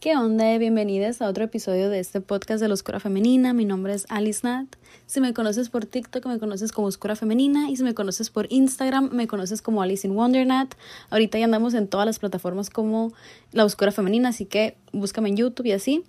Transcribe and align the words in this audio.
¿Qué 0.00 0.16
onda? 0.16 0.56
Bienvenidas 0.56 1.20
a 1.20 1.28
otro 1.28 1.44
episodio 1.44 1.90
de 1.90 1.98
este 1.98 2.22
podcast 2.22 2.62
de 2.62 2.68
la 2.68 2.72
Oscura 2.72 3.00
Femenina. 3.00 3.52
Mi 3.52 3.66
nombre 3.66 3.92
es 3.92 4.06
Alice 4.08 4.40
Nat. 4.44 4.66
Si 5.04 5.20
me 5.20 5.34
conoces 5.34 5.68
por 5.68 5.84
TikTok, 5.84 6.24
me 6.24 6.38
conoces 6.38 6.72
como 6.72 6.86
Oscura 6.86 7.16
Femenina. 7.16 7.68
Y 7.68 7.76
si 7.76 7.82
me 7.82 7.92
conoces 7.92 8.30
por 8.30 8.50
Instagram, 8.50 9.10
me 9.12 9.26
conoces 9.26 9.60
como 9.60 9.82
Alice 9.82 10.06
in 10.06 10.14
Wonder 10.14 10.46
Nat. 10.46 10.72
Ahorita 11.10 11.38
ya 11.38 11.44
andamos 11.44 11.74
en 11.74 11.86
todas 11.86 12.06
las 12.06 12.18
plataformas 12.18 12.70
como 12.70 13.12
La 13.52 13.66
Oscura 13.66 13.92
Femenina, 13.92 14.30
así 14.30 14.46
que 14.46 14.74
búscame 14.90 15.28
en 15.28 15.36
YouTube 15.36 15.66
y 15.66 15.72
así. 15.72 16.02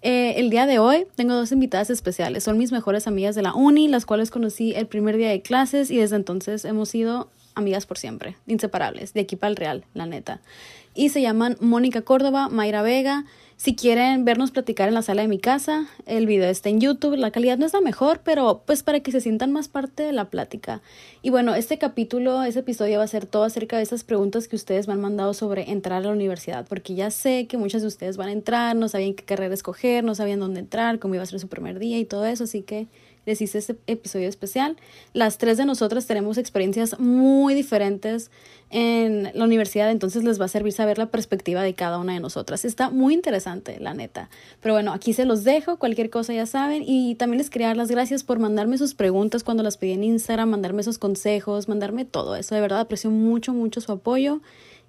Eh, 0.00 0.36
el 0.38 0.48
día 0.48 0.64
de 0.64 0.78
hoy 0.78 1.06
tengo 1.14 1.34
dos 1.34 1.52
invitadas 1.52 1.90
especiales. 1.90 2.44
Son 2.44 2.56
mis 2.56 2.72
mejores 2.72 3.06
amigas 3.06 3.34
de 3.34 3.42
la 3.42 3.52
uni, 3.52 3.88
las 3.88 4.06
cuales 4.06 4.30
conocí 4.30 4.72
el 4.72 4.86
primer 4.86 5.18
día 5.18 5.28
de 5.28 5.42
clases 5.42 5.90
y 5.90 5.98
desde 5.98 6.16
entonces 6.16 6.64
hemos 6.64 6.88
sido 6.88 7.28
amigas 7.54 7.84
por 7.84 7.98
siempre, 7.98 8.36
inseparables, 8.46 9.12
de 9.12 9.20
aquí 9.20 9.36
para 9.36 9.50
el 9.50 9.56
real, 9.56 9.84
la 9.92 10.06
neta 10.06 10.40
y 10.94 11.08
se 11.08 11.20
llaman 11.20 11.56
Mónica 11.60 12.02
Córdoba, 12.02 12.48
Mayra 12.48 12.82
Vega. 12.82 13.24
Si 13.56 13.76
quieren 13.76 14.24
vernos 14.24 14.50
platicar 14.50 14.88
en 14.88 14.94
la 14.94 15.02
sala 15.02 15.22
de 15.22 15.28
mi 15.28 15.38
casa, 15.38 15.86
el 16.06 16.26
video 16.26 16.48
está 16.48 16.68
en 16.68 16.80
YouTube. 16.80 17.16
La 17.16 17.30
calidad 17.30 17.56
no 17.56 17.66
es 17.66 17.72
la 17.72 17.80
mejor, 17.80 18.20
pero 18.24 18.62
pues 18.66 18.82
para 18.82 19.00
que 19.00 19.12
se 19.12 19.20
sientan 19.20 19.52
más 19.52 19.68
parte 19.68 20.02
de 20.02 20.12
la 20.12 20.28
plática. 20.28 20.82
Y 21.22 21.30
bueno, 21.30 21.54
este 21.54 21.78
capítulo, 21.78 22.42
ese 22.42 22.60
episodio 22.60 22.98
va 22.98 23.04
a 23.04 23.08
ser 23.08 23.26
todo 23.26 23.44
acerca 23.44 23.76
de 23.76 23.84
esas 23.84 24.02
preguntas 24.02 24.48
que 24.48 24.56
ustedes 24.56 24.88
me 24.88 24.94
han 24.94 25.00
mandado 25.00 25.34
sobre 25.34 25.70
entrar 25.70 26.02
a 26.02 26.06
la 26.06 26.12
universidad, 26.12 26.66
porque 26.68 26.94
ya 26.94 27.10
sé 27.10 27.46
que 27.46 27.56
muchas 27.56 27.82
de 27.82 27.88
ustedes 27.88 28.16
van 28.16 28.28
a 28.28 28.32
entrar, 28.32 28.74
no 28.76 28.88
sabían 28.88 29.14
qué 29.14 29.24
carrera 29.24 29.54
escoger, 29.54 30.02
no 30.02 30.14
sabían 30.14 30.40
dónde 30.40 30.60
entrar, 30.60 30.98
cómo 30.98 31.14
iba 31.14 31.22
a 31.22 31.26
ser 31.26 31.38
su 31.38 31.48
primer 31.48 31.78
día 31.78 31.98
y 31.98 32.04
todo 32.04 32.26
eso, 32.26 32.44
así 32.44 32.62
que 32.62 32.88
les 33.26 33.40
hice 33.40 33.58
este 33.58 33.76
episodio 33.86 34.28
especial. 34.28 34.76
Las 35.12 35.38
tres 35.38 35.56
de 35.58 35.64
nosotras 35.64 36.06
tenemos 36.06 36.38
experiencias 36.38 36.98
muy 36.98 37.54
diferentes 37.54 38.30
en 38.70 39.30
la 39.34 39.44
universidad, 39.44 39.90
entonces 39.90 40.24
les 40.24 40.40
va 40.40 40.46
a 40.46 40.48
servir 40.48 40.72
saber 40.72 40.98
la 40.98 41.06
perspectiva 41.06 41.62
de 41.62 41.74
cada 41.74 41.98
una 41.98 42.14
de 42.14 42.20
nosotras. 42.20 42.64
Está 42.64 42.90
muy 42.90 43.14
interesante, 43.14 43.78
la 43.78 43.94
neta. 43.94 44.30
Pero 44.60 44.74
bueno, 44.74 44.92
aquí 44.92 45.12
se 45.12 45.24
los 45.24 45.44
dejo, 45.44 45.78
cualquier 45.78 46.10
cosa 46.10 46.32
ya 46.32 46.46
saben. 46.46 46.82
Y 46.86 47.14
también 47.14 47.38
les 47.38 47.50
quería 47.50 47.68
dar 47.68 47.76
las 47.76 47.90
gracias 47.90 48.24
por 48.24 48.38
mandarme 48.38 48.78
sus 48.78 48.94
preguntas 48.94 49.44
cuando 49.44 49.62
las 49.62 49.76
pedí 49.76 49.92
en 49.92 50.04
Instagram, 50.04 50.50
mandarme 50.50 50.80
esos 50.80 50.98
consejos, 50.98 51.68
mandarme 51.68 52.04
todo 52.04 52.36
eso. 52.36 52.54
De 52.54 52.60
verdad 52.60 52.80
aprecio 52.80 53.10
mucho, 53.10 53.52
mucho 53.52 53.80
su 53.80 53.92
apoyo. 53.92 54.40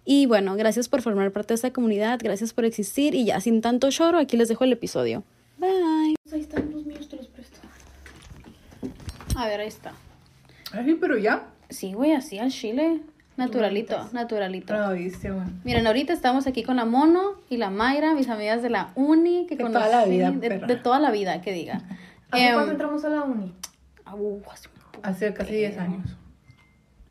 Y 0.05 0.27
bueno, 0.27 0.55
gracias 0.55 0.87
por 0.87 1.01
formar 1.01 1.31
parte 1.31 1.49
de 1.49 1.55
esta 1.55 1.73
comunidad, 1.73 2.19
gracias 2.21 2.53
por 2.53 2.63
existir 2.63 3.15
y 3.15 3.25
ya 3.25 3.41
sin 3.41 3.61
tanto 3.61 3.89
choro, 3.89 4.19
aquí 4.19 4.37
les 4.37 4.47
dejo 4.47 4.63
el 4.63 4.71
episodio. 4.71 5.23
Bye. 5.57 6.15
Ahí 6.31 6.41
están 6.41 6.71
los 6.71 6.85
míos, 6.85 7.07
te. 7.09 7.17
A 9.35 9.47
ver, 9.47 9.59
ahí 9.61 9.67
está. 9.67 9.93
Ay, 10.71 10.97
pero 10.99 11.17
ya. 11.17 11.47
Sí, 11.69 11.93
güey, 11.93 12.13
así 12.13 12.39
al 12.39 12.51
chile. 12.51 13.01
Naturalito, 13.37 14.09
naturalito. 14.13 14.73
No, 14.73 14.93
viste, 14.93 15.29
bueno. 15.29 15.51
Miren, 15.65 15.85
ahorita 15.87 16.13
estamos 16.13 16.47
aquí 16.47 16.63
con 16.63 16.77
la 16.77 16.85
Mono 16.85 17.33
y 17.49 17.57
la 17.57 17.69
Mayra, 17.69 18.13
mis 18.13 18.29
amigas 18.29 18.61
de 18.63 18.69
la 18.69 18.91
uni 18.95 19.45
que 19.47 19.57
De 19.57 19.63
conocí. 19.63 19.83
toda 19.85 19.99
la 20.01 20.05
vida, 20.07 20.31
de, 20.31 20.49
perra. 20.49 20.67
de 20.67 20.75
toda 20.77 20.99
la 20.99 21.11
vida, 21.11 21.41
que 21.41 21.51
diga. 21.51 21.81
¿Hace 22.31 22.47
Em, 22.47 22.53
cuándo 22.53 22.71
entramos 22.71 23.03
a 23.03 23.09
la 23.09 23.23
uni? 23.23 23.53
uh, 24.13 24.39
hace 24.49 24.69
un 24.69 24.73
poco. 24.75 24.99
Hace 25.03 25.33
casi 25.33 25.53
10 25.53 25.77
años. 25.79 26.15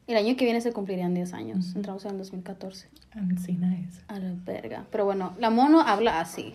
El 0.06 0.16
año 0.16 0.34
que 0.36 0.44
viene 0.44 0.60
se 0.62 0.72
cumplirían 0.72 1.12
10 1.14 1.34
años. 1.34 1.74
Entramos 1.76 2.04
en 2.06 2.12
el 2.12 2.18
2014. 2.18 2.88
Ancina 3.12 3.76
es. 3.80 4.00
A 4.08 4.18
la 4.18 4.32
verga. 4.44 4.84
Pero 4.90 5.04
bueno, 5.04 5.34
la 5.38 5.50
Mono 5.50 5.80
habla 5.82 6.20
así. 6.20 6.54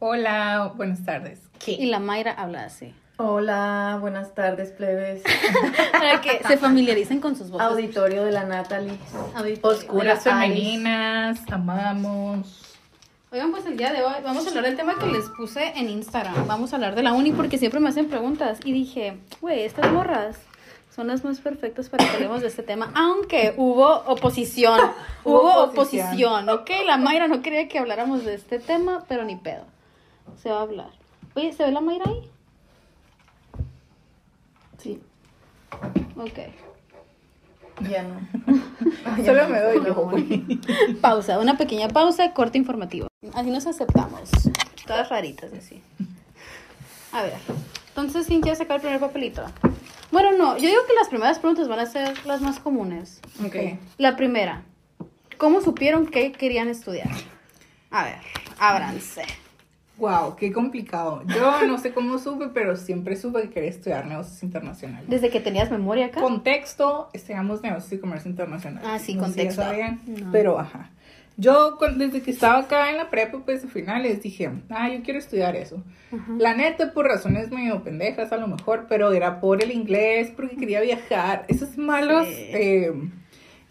Hola, 0.00 0.72
buenas 0.76 1.04
tardes. 1.04 1.40
Y 1.66 1.86
la 1.86 2.00
Mayra 2.00 2.32
habla 2.32 2.64
así. 2.64 2.92
Hola, 3.16 3.98
buenas 4.00 4.34
tardes, 4.34 4.72
plebes. 4.72 5.22
Para 5.92 6.20
que 6.20 6.42
se 6.48 6.56
familiaricen 6.56 7.20
con 7.20 7.36
sus 7.36 7.48
voces. 7.48 7.64
Auditorio 7.64 8.24
de 8.24 8.32
la 8.32 8.42
Natalie. 8.42 8.98
Auditorio. 9.36 9.78
Oscuras 9.78 10.26
Hola, 10.26 10.40
femeninas, 10.40 11.40
amamos. 11.52 12.76
Oigan, 13.30 13.52
pues 13.52 13.66
el 13.66 13.76
día 13.76 13.92
de 13.92 14.02
hoy 14.02 14.14
vamos 14.24 14.44
a 14.44 14.48
hablar 14.48 14.64
del 14.64 14.76
tema 14.76 14.98
que 14.98 15.06
les 15.06 15.28
puse 15.28 15.78
en 15.78 15.90
Instagram. 15.90 16.48
Vamos 16.48 16.72
a 16.72 16.76
hablar 16.76 16.96
de 16.96 17.04
la 17.04 17.12
uni 17.12 17.30
porque 17.30 17.56
siempre 17.56 17.78
me 17.78 17.88
hacen 17.88 18.08
preguntas. 18.08 18.58
Y 18.64 18.72
dije, 18.72 19.16
güey, 19.40 19.62
estas 19.62 19.92
morras 19.92 20.36
son 20.92 21.06
las 21.06 21.22
más 21.22 21.38
perfectas 21.38 21.88
para 21.90 22.04
que 22.04 22.16
hablemos 22.16 22.40
de 22.40 22.48
este 22.48 22.64
tema. 22.64 22.90
Aunque 22.96 23.54
hubo 23.56 23.94
oposición. 24.06 24.80
hubo 25.24 25.40
Hubo 25.40 25.62
oposición, 25.66 26.48
¿ok? 26.48 26.68
La 26.84 26.96
Mayra 26.96 27.28
no 27.28 27.42
quería 27.42 27.68
que 27.68 27.78
habláramos 27.78 28.24
de 28.24 28.34
este 28.34 28.58
tema, 28.58 29.04
pero 29.06 29.22
ni 29.22 29.36
pedo. 29.36 29.66
Se 30.42 30.50
va 30.50 30.58
a 30.58 30.62
hablar. 30.62 30.90
Oye, 31.36 31.52
¿se 31.52 31.64
ve 31.64 31.70
la 31.70 31.80
Mayra 31.80 32.06
ahí? 32.08 32.33
Sí, 34.84 35.00
Ok. 36.18 36.38
ya 37.90 38.02
no. 38.02 38.20
Solo 39.24 39.48
me 39.48 39.60
doy 39.60 39.78
güey. 39.78 40.94
Pausa, 41.00 41.38
una 41.38 41.56
pequeña 41.56 41.88
pausa, 41.88 42.34
corte 42.34 42.58
informativo. 42.58 43.08
Así 43.32 43.48
nos 43.50 43.66
aceptamos. 43.66 44.28
Todas 44.86 45.08
raritas, 45.08 45.54
así. 45.54 45.80
A 47.12 47.22
ver. 47.22 47.32
Entonces, 47.88 48.26
¿quién 48.26 48.42
quiere 48.42 48.56
sacar 48.56 48.76
el 48.76 48.82
primer 48.82 49.00
papelito? 49.00 49.42
Bueno, 50.12 50.32
no, 50.36 50.58
yo 50.58 50.68
digo 50.68 50.82
que 50.86 50.92
las 50.92 51.08
primeras 51.08 51.38
preguntas 51.38 51.66
van 51.66 51.78
a 51.78 51.86
ser 51.86 52.26
las 52.26 52.42
más 52.42 52.60
comunes. 52.60 53.20
Ok. 53.42 53.56
La 53.96 54.16
primera, 54.16 54.64
¿cómo 55.38 55.62
supieron 55.62 56.06
que 56.06 56.30
querían 56.32 56.68
estudiar? 56.68 57.08
A 57.90 58.04
ver, 58.04 58.18
ábranse. 58.58 59.24
Wow, 59.96 60.34
qué 60.36 60.52
complicado. 60.52 61.22
Yo 61.26 61.62
no 61.66 61.78
sé 61.78 61.92
cómo 61.92 62.18
supe, 62.18 62.48
pero 62.52 62.76
siempre 62.76 63.16
supe 63.16 63.42
que 63.42 63.50
quería 63.50 63.70
estudiar 63.70 64.06
negocios 64.06 64.42
internacionales. 64.42 65.08
Desde 65.08 65.30
que 65.30 65.40
tenías 65.40 65.70
memoria 65.70 66.06
acá. 66.06 66.20
Contexto, 66.20 67.08
estudiamos 67.12 67.62
negocios 67.62 67.92
y 67.92 67.98
comercio 67.98 68.30
internacional. 68.30 68.82
Ah, 68.84 68.98
sí, 68.98 69.14
No 69.14 69.22
sé 69.26 69.32
si 69.32 69.36
contexto. 69.38 69.62
sabían, 69.62 70.00
No. 70.06 70.32
Pero, 70.32 70.58
ajá. 70.58 70.90
Yo, 71.36 71.76
desde 71.96 72.22
que 72.22 72.30
estaba 72.30 72.60
acá 72.60 72.90
en 72.90 72.96
la 72.96 73.10
prepa, 73.10 73.40
pues, 73.44 73.64
a 73.64 73.66
finales, 73.68 74.22
dije, 74.22 74.50
ah, 74.70 74.88
yo 74.88 75.02
quiero 75.02 75.18
estudiar 75.18 75.56
eso. 75.56 75.82
La 76.38 76.54
neta, 76.54 76.92
por 76.92 77.06
razones 77.06 77.50
medio 77.50 77.82
pendejas, 77.82 78.30
a 78.30 78.36
lo 78.36 78.46
mejor, 78.46 78.86
pero 78.88 79.12
era 79.12 79.40
por 79.40 79.60
el 79.60 79.72
inglés, 79.72 80.30
porque 80.36 80.56
quería 80.56 80.80
viajar. 80.80 81.44
Esas 81.48 81.76
malas 81.76 82.26
Sí. 82.28 82.34
eh, 82.52 82.92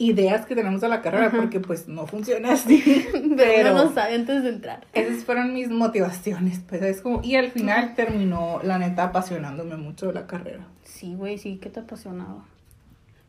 ideas 0.03 0.45
que 0.45 0.55
tenemos 0.55 0.83
a 0.83 0.87
la 0.87 1.01
carrera, 1.01 1.31
porque, 1.31 1.59
pues, 1.59 1.87
no 1.87 2.05
funciona 2.07 2.53
así. 2.53 2.83
Pero 3.13 3.35
pero 3.35 3.73
no 3.73 3.93
sabe 3.93 4.15
antes 4.15 4.43
de 4.43 4.49
entrar. 4.49 4.85
esas 4.93 5.23
fueron 5.23 5.53
mis 5.53 5.69
motivaciones, 5.69 6.59
pues, 6.67 6.81
es 6.81 7.01
como... 7.01 7.21
Y 7.23 7.35
al 7.35 7.51
final 7.51 7.95
terminó, 7.95 8.59
la 8.63 8.77
neta, 8.77 9.05
apasionándome 9.05 9.77
mucho 9.77 10.07
de 10.07 10.13
la 10.13 10.27
carrera. 10.27 10.67
Sí, 10.83 11.15
güey, 11.15 11.37
sí, 11.37 11.59
¿qué 11.61 11.69
te 11.69 11.79
apasionaba? 11.79 12.45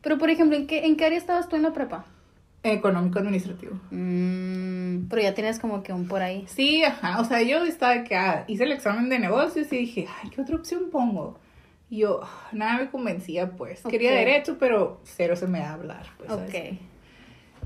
Pero, 0.01 0.17
por 0.17 0.29
ejemplo, 0.29 0.55
¿en 0.57 0.67
qué, 0.67 0.85
¿en 0.85 0.97
qué 0.97 1.05
área 1.05 1.17
estabas 1.17 1.49
tú 1.49 1.55
en 1.55 1.63
la 1.63 1.73
prepa? 1.73 2.05
Económico-administrativo. 2.63 3.79
Mm, 3.91 5.07
pero 5.07 5.21
ya 5.21 5.33
tienes 5.33 5.59
como 5.59 5.83
que 5.83 5.93
un 5.93 6.07
por 6.07 6.21
ahí. 6.21 6.45
Sí, 6.47 6.83
ajá, 6.83 7.21
o 7.21 7.25
sea, 7.25 7.41
yo 7.43 7.63
estaba 7.63 8.03
que 8.03 8.15
ah, 8.15 8.43
hice 8.47 8.63
el 8.63 8.71
examen 8.71 9.07
de 9.09 9.19
negocios 9.19 9.71
y 9.71 9.77
dije, 9.77 10.07
ay, 10.21 10.29
¿qué 10.31 10.41
otra 10.41 10.55
opción 10.55 10.89
pongo? 10.91 11.39
Y 11.89 11.99
yo, 11.99 12.21
nada 12.51 12.77
me 12.79 12.89
convencía, 12.89 13.51
pues. 13.51 13.81
Quería 13.89 14.11
derecho, 14.11 14.57
pero 14.59 14.99
cero 15.03 15.35
se 15.35 15.47
me 15.47 15.59
da 15.59 15.73
hablar, 15.73 16.05
pues. 16.17 16.29
¿sabes? 16.29 16.49
Ok. 16.49 16.79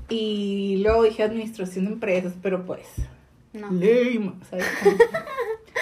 Y 0.08 0.80
luego 0.82 1.04
dije 1.04 1.22
administración 1.22 1.84
de 1.86 1.92
empresas, 1.92 2.32
pero 2.42 2.64
pues, 2.66 2.86
No. 3.52 3.68
lame, 3.70 4.32
¿sabes? 4.48 4.66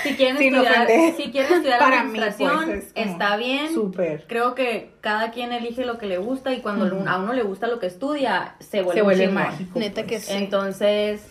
Si 0.02 0.14
quieren 0.14 0.36
Sin 0.38 0.54
estudiar, 0.54 0.84
ofender. 0.84 1.14
si 1.16 1.30
quieren 1.32 1.52
estudiar 1.54 1.78
Para 1.80 2.04
mí, 2.04 2.08
administración, 2.18 2.64
pues, 2.66 2.84
es 2.84 2.92
como 2.92 3.06
está 3.06 3.36
bien. 3.36 3.74
Súper. 3.74 4.26
Creo 4.28 4.54
que 4.54 4.92
cada 5.00 5.30
quien 5.32 5.50
elige 5.52 5.84
lo 5.84 5.98
que 5.98 6.06
le 6.06 6.18
gusta 6.18 6.52
y 6.52 6.60
cuando 6.60 6.84
a 7.08 7.18
uno 7.18 7.32
le 7.32 7.42
gusta 7.42 7.66
lo 7.66 7.80
que 7.80 7.86
estudia, 7.86 8.54
se 8.60 8.82
vuelve, 8.82 9.00
Se 9.00 9.02
vuelve 9.02 9.28
mágico. 9.28 9.78
Neta 9.78 10.02
que 10.02 10.16
pues. 10.16 10.26
sí. 10.26 10.34
Entonces, 10.34 11.26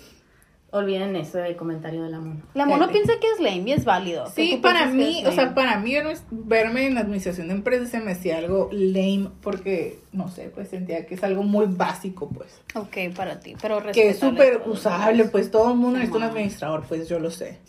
olviden 0.77 1.15
eso 1.15 1.38
del 1.39 1.56
comentario 1.56 2.03
de 2.03 2.09
la 2.09 2.19
mono. 2.19 2.41
La 2.53 2.65
mono 2.65 2.88
piensa 2.89 3.13
que 3.19 3.27
es 3.31 3.39
lame 3.39 3.69
y 3.69 3.74
es 3.74 3.85
válido. 3.85 4.27
Sí, 4.27 4.59
para 4.62 4.85
mí, 4.88 5.21
es 5.21 5.27
o 5.27 5.31
sea, 5.31 5.53
para 5.53 5.77
mí 5.79 5.94
verme- 6.31 6.88
en 6.88 6.97
administración 6.97 7.47
de 7.47 7.53
empresas 7.56 7.89
se 7.89 8.00
me 8.00 8.12
hacía 8.13 8.38
algo 8.38 8.69
lame 8.71 9.29
porque, 9.41 10.00
no 10.12 10.29
sé, 10.29 10.50
pues 10.53 10.69
sentía 10.69 11.06
que 11.06 11.15
es 11.15 11.24
algo 11.24 11.44
muy 11.44 11.65
básico, 11.68 12.29
pues. 12.29 12.59
Ok, 12.75 13.13
para 13.15 13.39
ti, 13.39 13.56
pero 13.62 13.81
que 13.91 14.09
es 14.09 14.19
súper 14.19 14.62
usable, 14.65 15.25
pues 15.25 15.51
todo 15.51 15.71
el 15.71 15.75
mundo 15.77 16.00
Sí, 16.00 16.06
necesita 16.06 16.18
un 16.18 16.24
administrador, 16.24 16.83
pues 16.88 17.07
yo 17.09 17.19
lo 17.19 17.31
sé. 17.31 17.59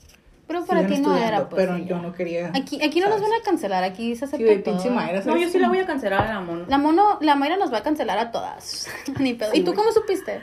Pero 0.46 0.64
para 0.64 0.86
ti 0.86 0.98
no 0.98 1.14
era, 1.14 1.46
pues, 1.46 1.60
Pero 1.62 1.76
sí, 1.76 1.84
yo 1.86 1.98
no 1.98 2.14
quería. 2.14 2.50
Aquí, 2.54 2.82
aquí 2.82 3.00
no 3.00 3.10
nos 3.10 3.20
van 3.20 3.32
a 3.38 3.42
cancelar, 3.44 3.84
aquí 3.84 4.14
se 4.14 4.20
Sí, 4.20 4.24
acepta 4.24 4.44
güey, 4.46 4.62
todo. 4.62 4.74
pinche 4.76 4.88
Mayra, 4.90 5.20
No, 5.26 5.36
yo 5.36 5.46
sí 5.50 5.58
la 5.58 5.68
voy 5.68 5.78
a 5.80 5.84
cancelar 5.84 6.22
a 6.22 6.32
la 6.32 6.40
mono. 6.40 6.64
La 6.68 6.78
mono, 6.78 7.18
la 7.20 7.34
Mayra 7.34 7.58
nos 7.58 7.70
va 7.70 7.78
a 7.78 7.82
cancelar 7.82 8.16
a 8.18 8.30
todas. 8.30 8.86
Ni 9.20 9.34
pedo. 9.34 9.50
Sí, 9.52 9.60
¿Y 9.60 9.64
tú 9.64 9.74
cómo 9.74 9.92
supiste? 9.92 10.40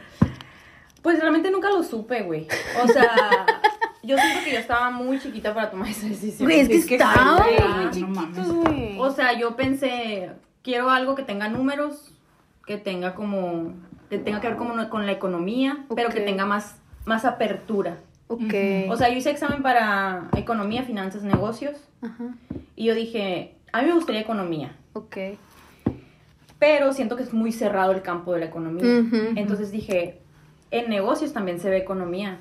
Pues 1.05 1.19
realmente 1.19 1.51
nunca 1.51 1.69
lo 1.69 1.83
supe, 1.83 2.23
güey. 2.23 2.47
O 2.83 2.87
sea, 2.87 3.45
yo 4.01 4.17
siento 4.17 4.43
que 4.43 4.53
yo 4.53 4.57
estaba 4.57 4.89
muy 4.89 5.19
chiquita 5.19 5.53
para 5.53 5.69
tomar 5.69 5.87
esa 5.87 6.07
decisión. 6.07 6.47
Güey, 6.49 6.61
es 6.61 6.67
que 6.67 6.75
Es 6.77 6.85
que 6.87 6.97
güey, 6.97 7.69
muy 7.75 7.85
no 7.85 7.91
chiquitos, 7.91 8.09
mames. 8.09 8.51
güey. 8.51 8.99
O 8.99 9.11
sea, 9.11 9.37
yo 9.37 9.55
pensé, 9.55 10.31
quiero 10.63 10.89
algo 10.89 11.13
que 11.13 11.21
tenga 11.21 11.47
números, 11.47 12.11
que 12.65 12.77
tenga 12.77 13.13
como, 13.13 13.73
que 14.09 14.17
tenga 14.17 14.41
que 14.41 14.47
ver 14.47 14.57
como 14.57 14.89
con 14.89 15.05
la 15.05 15.11
economía, 15.11 15.85
pero 15.95 16.09
que 16.09 16.21
tenga 16.21 16.47
más, 16.47 16.77
más 17.05 17.23
apertura. 17.23 17.97
ok. 18.27 18.53
O 18.89 18.97
sea, 18.97 19.09
yo 19.09 19.17
hice 19.17 19.29
examen 19.29 19.61
para 19.61 20.27
economía, 20.35 20.81
finanzas, 20.85 21.21
negocios, 21.21 21.77
Ajá. 22.01 22.33
y 22.75 22.85
yo 22.85 22.95
dije, 22.95 23.53
a 23.71 23.81
mí 23.83 23.89
me 23.89 23.93
gustaría 23.93 24.21
economía, 24.21 24.75
Ok. 24.93 25.17
pero 26.57 26.93
siento 26.93 27.15
que 27.15 27.21
es 27.21 27.31
muy 27.33 27.51
cerrado 27.51 27.91
el 27.91 28.01
campo 28.01 28.33
de 28.33 28.39
la 28.39 28.45
economía. 28.47 29.01
Ujú. 29.01 29.33
Entonces 29.35 29.71
dije, 29.71 30.21
en 30.71 30.89
negocios 30.89 31.33
también 31.33 31.59
se 31.59 31.69
ve 31.69 31.77
economía. 31.77 32.39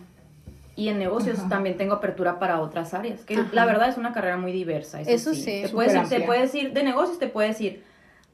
Y 0.77 0.89
en 0.89 0.99
negocios 0.99 1.39
Ajá. 1.39 1.49
también 1.51 1.77
tengo 1.77 1.95
apertura 1.95 2.41
para 2.41 2.61
otras 2.61 2.95
áreas. 2.95 3.21
Que 3.25 3.35
Ajá. 3.37 3.49
la 3.53 3.65
verdad 3.65 3.89
es 3.89 3.97
una 3.97 4.13
carrera 4.13 4.37
muy 4.37 4.51
diversa. 4.51 5.01
Eso, 5.01 5.11
Eso 5.11 5.35
sí. 5.35 5.43
sí, 5.43 5.63
Te 5.63 5.69
puedes, 5.69 5.93
ir, 5.95 5.99
te 6.01 6.17
amplia. 6.17 6.27
puedes 6.27 6.55
ir 6.55 6.73
de 6.73 6.83
negocios, 6.83 7.19
te 7.21 7.29
puedes 7.29 7.61
ir 7.61 7.85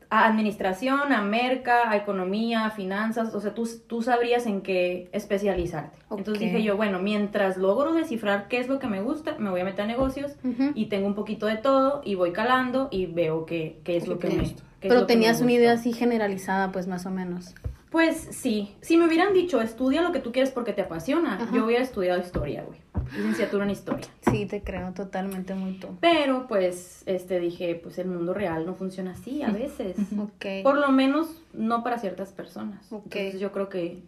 a 0.09 0.27
administración, 0.27 1.13
a 1.13 1.21
merca, 1.23 1.91
a 1.91 1.97
economía, 1.97 2.65
a 2.65 2.71
finanzas. 2.71 3.35
O 3.35 3.41
sea, 3.41 3.53
tú, 3.53 3.69
tú 3.87 4.01
sabrías 4.03 4.47
en 4.47 4.63
qué 4.63 5.11
especializarte. 5.13 5.99
Entonces 6.11 6.41
dije 6.41 6.63
yo, 6.63 6.77
bueno, 6.79 6.99
mientras 6.99 7.59
logro 7.59 7.93
descifrar 7.93 8.49
qué 8.49 8.59
es 8.59 8.69
lo 8.69 8.79
que 8.79 8.87
me 8.87 9.03
gusta, 9.03 9.37
me 9.39 9.51
voy 9.51 9.61
a 9.61 9.65
meter 9.65 9.83
a 9.83 9.87
negocios 9.87 10.33
y 10.75 10.87
tengo 10.87 11.07
un 11.07 11.15
poquito 11.15 11.45
de 11.47 11.59
todo 11.59 12.01
y 12.05 12.15
voy 12.15 12.33
calando 12.33 12.89
y 12.91 13.05
veo 13.05 13.45
qué, 13.45 13.81
qué 13.85 13.99
es 13.99 14.09
lo 14.09 14.19
que 14.19 14.29
me 14.29 14.39
gusta. 14.39 14.63
Pero 14.81 14.95
lo 14.95 15.01
que 15.07 15.15
me 15.15 15.21
tenías 15.21 15.43
una 15.43 15.53
idea 15.53 15.73
así 15.73 15.93
generalizada, 15.93 16.73
pues 16.73 16.87
más 16.89 17.05
o 17.05 17.11
menos. 17.11 17.55
Pues 17.91 18.29
sí, 18.31 18.77
si 18.81 18.97
me 18.97 19.07
hubieran 19.07 19.33
dicho 19.35 19.61
estudia 19.61 20.01
lo 20.03 20.13
que 20.13 20.21
tú 20.21 20.31
quieres 20.31 20.51
porque 20.53 20.73
te 20.73 20.83
apasiona, 20.83 21.35
Ajá. 21.35 21.49
yo 21.53 21.65
hubiera 21.65 21.83
estudiado 21.83 22.21
historia, 22.21 22.63
güey. 22.65 22.79
Licenciatura 23.17 23.65
en 23.65 23.71
historia. 23.71 24.07
Sí, 24.31 24.47
te 24.47 24.63
creo 24.63 24.93
totalmente 24.93 25.55
muy 25.55 25.73
tú. 25.81 25.89
Pero 26.01 26.47
pues 26.47 27.03
este 27.07 27.41
dije, 27.41 27.75
pues 27.83 27.99
el 27.99 28.07
mundo 28.07 28.33
real 28.33 28.65
no 28.65 28.75
funciona 28.75 29.11
así 29.13 29.43
a 29.43 29.51
veces. 29.51 29.97
Ok. 30.17 30.63
Por 30.63 30.77
lo 30.79 30.93
menos 30.93 31.43
no 31.53 31.83
para 31.83 31.99
ciertas 31.99 32.29
personas. 32.31 32.81
Ok. 32.93 33.07
Entonces 33.17 33.41
yo 33.41 33.51
creo 33.51 33.69
que 33.69 33.99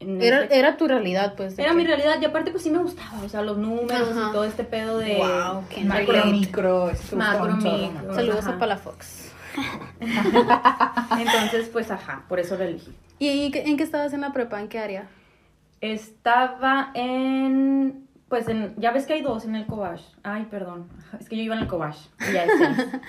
en 0.00 0.20
Era, 0.20 0.44
era 0.46 0.76
tu 0.76 0.88
realidad, 0.88 1.34
pues. 1.36 1.56
era 1.60 1.70
que- 1.70 1.76
mi 1.76 1.84
realidad 1.84 2.20
y 2.20 2.24
aparte 2.24 2.50
pues 2.50 2.64
sí 2.64 2.70
me 2.70 2.78
gustaba, 2.78 3.22
o 3.24 3.28
sea, 3.28 3.42
los 3.42 3.56
números 3.58 4.08
Ajá. 4.10 4.28
y 4.30 4.32
todo 4.32 4.44
este 4.44 4.64
pedo 4.64 4.98
de 4.98 5.16
Wow, 5.18 5.62
qué 5.68 5.84
Macro, 5.84 6.24
micro, 6.26 6.90
Macro, 7.16 7.56
micro. 7.56 8.14
Saludos 8.14 8.46
Ajá. 8.46 8.56
a 8.56 8.58
Palafox. 8.58 9.32
Entonces 11.18 11.68
pues 11.72 11.90
ajá, 11.90 12.24
por 12.28 12.40
eso 12.40 12.56
lo 12.56 12.64
elegí. 12.64 12.94
¿Y 13.18 13.50
en 13.54 13.76
qué 13.76 13.82
estabas 13.82 14.12
en 14.12 14.20
la 14.20 14.32
prepa? 14.32 14.60
¿En 14.60 14.68
qué 14.68 14.78
área? 14.78 15.08
Estaba 15.80 16.90
en. 16.94 18.06
Pues 18.28 18.46
en, 18.48 18.74
ya 18.76 18.90
ves 18.90 19.06
que 19.06 19.14
hay 19.14 19.22
dos 19.22 19.46
en 19.46 19.54
el 19.54 19.66
Cobach. 19.66 20.02
Ay, 20.22 20.46
perdón. 20.50 20.88
Es 21.18 21.28
que 21.28 21.36
yo 21.36 21.42
iba 21.42 21.54
en 21.54 21.62
el 21.62 21.66
Cobach. 21.66 21.96
Ya 22.32 22.44
es. 22.44 22.52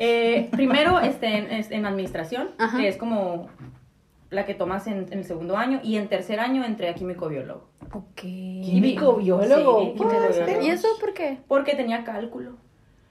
Eh, 0.00 0.48
primero 0.52 1.00
este, 1.00 1.74
en, 1.74 1.84
administración, 1.84 2.50
Ajá. 2.56 2.78
que 2.78 2.86
es 2.86 2.96
como 2.96 3.48
la 4.30 4.46
que 4.46 4.54
tomas 4.54 4.86
en, 4.86 5.12
en 5.12 5.18
el 5.18 5.24
segundo 5.24 5.56
año. 5.56 5.80
Y 5.82 5.96
en 5.96 6.06
tercer 6.06 6.38
año 6.38 6.64
entré 6.64 6.88
a 6.88 6.94
químico 6.94 7.28
biólogo. 7.28 7.68
Ok. 7.92 8.20
Químico 8.20 9.16
biólogo. 9.16 9.94
¿Y 10.62 10.68
eso 10.68 10.86
por 11.00 11.14
qué? 11.14 11.38
Porque 11.48 11.74
tenía 11.74 12.04
cálculo. 12.04 12.56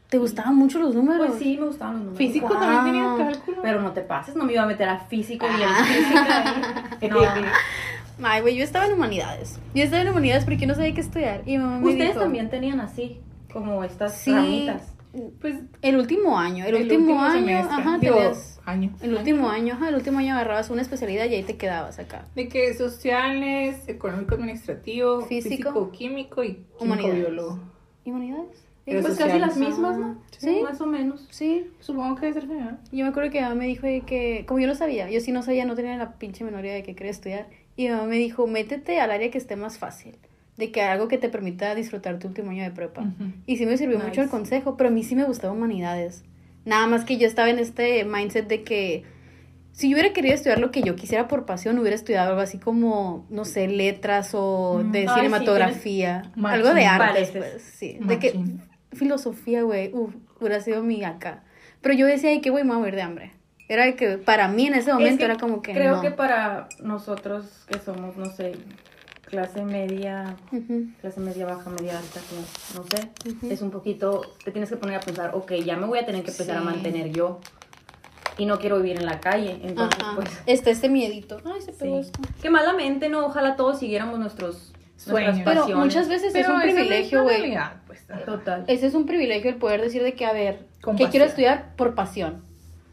¿Te 0.09 0.17
gustaban 0.17 0.55
mucho 0.55 0.79
los 0.79 0.95
números? 0.95 1.27
Pues 1.27 1.39
sí, 1.39 1.57
me 1.59 1.65
gustaban 1.67 1.95
los 1.95 2.03
números. 2.05 2.17
Físico 2.17 2.47
Wow. 2.47 2.59
también 2.59 2.85
tenía 2.85 3.25
cálculo. 3.31 3.61
Pero 3.61 3.81
no 3.81 3.91
te 3.91 4.01
pases, 4.01 4.35
no 4.35 4.45
me 4.45 4.53
iba 4.53 4.63
a 4.63 4.67
meter 4.67 4.87
a 4.87 4.99
físico 4.99 5.45
y 5.45 5.61
Ah. 5.63 5.79
en 5.79 5.85
física. 5.85 6.83
ahí. 7.01 7.09
No. 7.09 8.27
Ay, 8.27 8.41
güey, 8.41 8.55
yo 8.55 8.63
estaba 8.63 8.85
en 8.85 8.93
humanidades. 8.93 9.59
Yo 9.75 9.83
estaba 9.83 10.01
en 10.01 10.09
humanidades 10.09 10.45
porque 10.45 10.65
no 10.65 10.73
sabía 10.75 10.93
qué 10.93 11.01
estudiar. 11.01 11.41
Y 11.45 11.57
mamá 11.57 11.79
me 11.79 11.89
Ustedes 11.91 12.09
dijo, 12.09 12.21
también 12.21 12.49
tenían 12.49 12.79
así, 12.79 13.19
como 13.51 13.83
estas 13.83 14.17
Sí. 14.17 14.31
ramitas. 14.33 14.93
Pues 15.41 15.55
El 15.81 15.97
último 15.97 16.37
año. 16.39 16.65
El, 16.65 16.75
último, 16.75 17.21
año. 17.21 17.33
semestre. 17.33 17.73
Ajá, 17.75 17.97
Digo, 17.99 18.15
tenías- 18.15 18.59
año. 18.65 18.91
El 19.01 19.13
último 19.15 19.49
año, 19.49 19.73
ajá, 19.75 19.89
el 19.89 19.95
último 19.95 20.19
año 20.19 20.33
agarrabas 20.35 20.69
una 20.69 20.81
especialidad 20.83 21.25
y 21.25 21.35
ahí 21.35 21.43
te 21.43 21.57
quedabas 21.57 21.99
acá. 21.99 22.25
De 22.35 22.47
que 22.47 22.73
sociales, 22.75 23.87
económico 23.87 24.35
administrativo, 24.35 25.21
Físico. 25.21 25.49
físico, 25.49 25.91
químico 25.91 26.43
y 26.43 26.47
químico 26.55 26.83
Humanidades. 26.83 27.15
biólogo. 27.19 27.59
¿Y 28.05 28.11
humanidades? 28.11 28.66
Pues 28.93 29.05
sociales. 29.05 29.33
casi 29.35 29.39
las 29.39 29.57
mismas, 29.57 29.97
¿no? 29.97 30.21
Sí. 30.37 30.59
Más 30.63 30.79
o 30.81 30.85
menos. 30.85 31.27
Sí. 31.29 31.67
Supongo 31.79 32.15
que 32.15 32.21
debe 32.27 32.33
ser 32.39 32.47
general. 32.49 32.79
Yo 32.91 33.03
me 33.03 33.09
acuerdo 33.09 33.29
que 33.31 33.39
mi 33.39 33.43
mamá 33.43 33.55
me 33.55 33.65
dijo 33.67 33.85
de 33.85 34.01
que, 34.01 34.45
como 34.47 34.59
yo 34.59 34.67
no 34.67 34.75
sabía, 34.75 35.09
yo 35.09 35.19
sí 35.19 35.31
no 35.31 35.43
sabía, 35.43 35.65
no 35.65 35.75
tenía 35.75 35.97
la 35.97 36.13
pinche 36.13 36.43
menor 36.43 36.63
idea 36.63 36.75
de 36.75 36.83
qué 36.83 36.95
quería 36.95 37.11
estudiar. 37.11 37.47
Y 37.75 37.83
mi 37.83 37.89
mamá 37.89 38.05
me 38.05 38.15
dijo, 38.15 38.47
métete 38.47 38.99
al 38.99 39.11
área 39.11 39.29
que 39.29 39.37
esté 39.37 39.55
más 39.55 39.77
fácil. 39.77 40.15
De 40.55 40.71
que 40.71 40.81
algo 40.81 41.07
que 41.07 41.17
te 41.17 41.29
permita 41.29 41.75
disfrutar 41.75 42.17
tu 42.17 42.27
último 42.27 42.49
año 42.51 42.63
de 42.63 42.71
prepa. 42.71 43.03
Y 43.45 43.57
sí 43.57 43.65
me 43.65 43.77
sirvió 43.77 43.97
Nice. 43.97 44.07
mucho 44.09 44.21
el 44.21 44.29
consejo, 44.29 44.75
pero 44.77 44.89
a 44.89 44.91
mí 44.93 45.03
sí 45.03 45.15
me 45.15 45.23
gustaba 45.25 45.53
humanidades. 45.53 46.23
Nada 46.65 46.87
más 46.87 47.05
que 47.05 47.17
yo 47.17 47.27
estaba 47.27 47.49
en 47.49 47.59
este 47.59 48.03
mindset 48.05 48.47
de 48.47 48.63
que 48.63 49.03
si 49.73 49.89
yo 49.89 49.95
hubiera 49.95 50.11
querido 50.13 50.33
estudiar 50.33 50.57
lo 50.57 50.71
que 50.71 50.81
yo 50.81 50.95
quisiera 50.95 51.27
por 51.27 51.45
pasión, 51.45 51.77
hubiera 51.77 51.95
estudiado 51.95 52.29
algo 52.29 52.41
así 52.41 52.57
como, 52.57 53.27
no 53.29 53.45
sé, 53.45 53.67
letras 53.67 54.31
o 54.33 54.81
Mm. 54.83 54.91
de 54.91 54.99
Ay, 55.01 55.07
sí, 55.07 55.13
cinematografía. 55.15 56.21
tienes- 56.33 56.51
algo 56.51 56.73
de 56.73 56.83
Pareces. 56.97 57.31
pues. 57.37 57.61
Sí. 57.61 57.97
De 58.01 58.17
que. 58.17 58.33
Filosofía, 58.93 59.63
güey, 59.63 59.91
uf, 59.93 60.13
hubiera 60.39 60.61
sido 60.61 60.83
mi 60.83 61.03
acá. 61.03 61.43
Pero 61.81 61.93
yo 61.95 62.05
decía, 62.07 62.33
¿y 62.33 62.41
qué 62.41 62.49
güey, 62.49 62.63
me 62.63 62.69
voy 62.69 62.77
a 62.77 62.79
morir 62.79 62.95
de 62.95 63.01
hambre? 63.01 63.33
Era 63.69 63.95
que 63.95 64.17
para 64.17 64.47
mí 64.47 64.67
en 64.67 64.75
ese 64.75 64.91
momento 64.93 65.11
Es 65.13 65.17
que 65.19 65.25
era 65.25 65.37
como 65.37 65.61
que 65.61 65.73
Creo 65.73 65.97
no. 65.97 66.01
que 66.01 66.11
para 66.11 66.69
nosotros 66.81 67.65
que 67.67 67.79
somos, 67.79 68.15
no 68.15 68.25
sé, 68.31 68.53
clase 69.25 69.63
media, 69.65 70.37
clase 71.01 71.19
media 71.19 71.45
baja, 71.45 71.69
media 71.69 71.99
alta, 71.99 72.21
como, 72.29 72.41
no 72.81 72.89
sé, 72.89 73.53
es 73.53 73.61
un 73.61 73.71
poquito, 73.71 74.21
te 74.45 74.51
tienes 74.51 74.69
que 74.69 74.77
poner 74.77 74.95
a 74.95 74.99
pensar, 75.01 75.31
ok, 75.35 75.51
ya 75.65 75.75
me 75.75 75.85
voy 75.85 75.99
a 75.99 76.05
tener 76.05 76.23
que 76.23 76.31
empezar 76.31 76.55
a 76.57 76.61
mantener 76.61 77.11
yo 77.11 77.39
y 78.37 78.45
no 78.45 78.57
quiero 78.59 78.77
vivir 78.77 78.97
en 78.97 79.05
la 79.05 79.19
calle, 79.19 79.59
entonces 79.63 79.99
Ajá. 80.01 80.15
pues... 80.15 80.29
Está 80.45 80.69
este 80.69 80.87
miedito. 80.89 81.41
Ay, 81.43 81.59
se 81.61 81.73
pegó 81.73 81.95
Sí. 82.01 82.09
esto. 82.09 82.21
Que 82.41 82.49
malamente, 82.49 83.09
¿no? 83.09 83.25
Ojalá 83.25 83.55
todos 83.57 83.79
siguiéramos 83.79 84.17
nuestros 84.17 84.73
Sueños. 84.97 85.39
Pero 85.45 85.67
muchas 85.77 86.09
veces 86.09 86.33
Pero 86.33 86.49
es 86.49 86.55
un 86.55 86.61
privilegio, 86.61 87.23
güey. 87.23 87.57
pues, 87.85 88.05
Total. 88.25 88.65
Ese 88.67 88.87
es 88.87 88.93
un 88.93 89.05
privilegio 89.05 89.49
el 89.49 89.57
poder 89.57 89.81
decir 89.81 90.03
de 90.03 90.13
que, 90.13 90.25
a 90.25 90.33
ver, 90.33 90.65
Con 90.81 90.95
que 90.97 91.07
quiero 91.07 91.25
estudiar 91.25 91.75
por 91.75 91.95
pasión. 91.95 92.43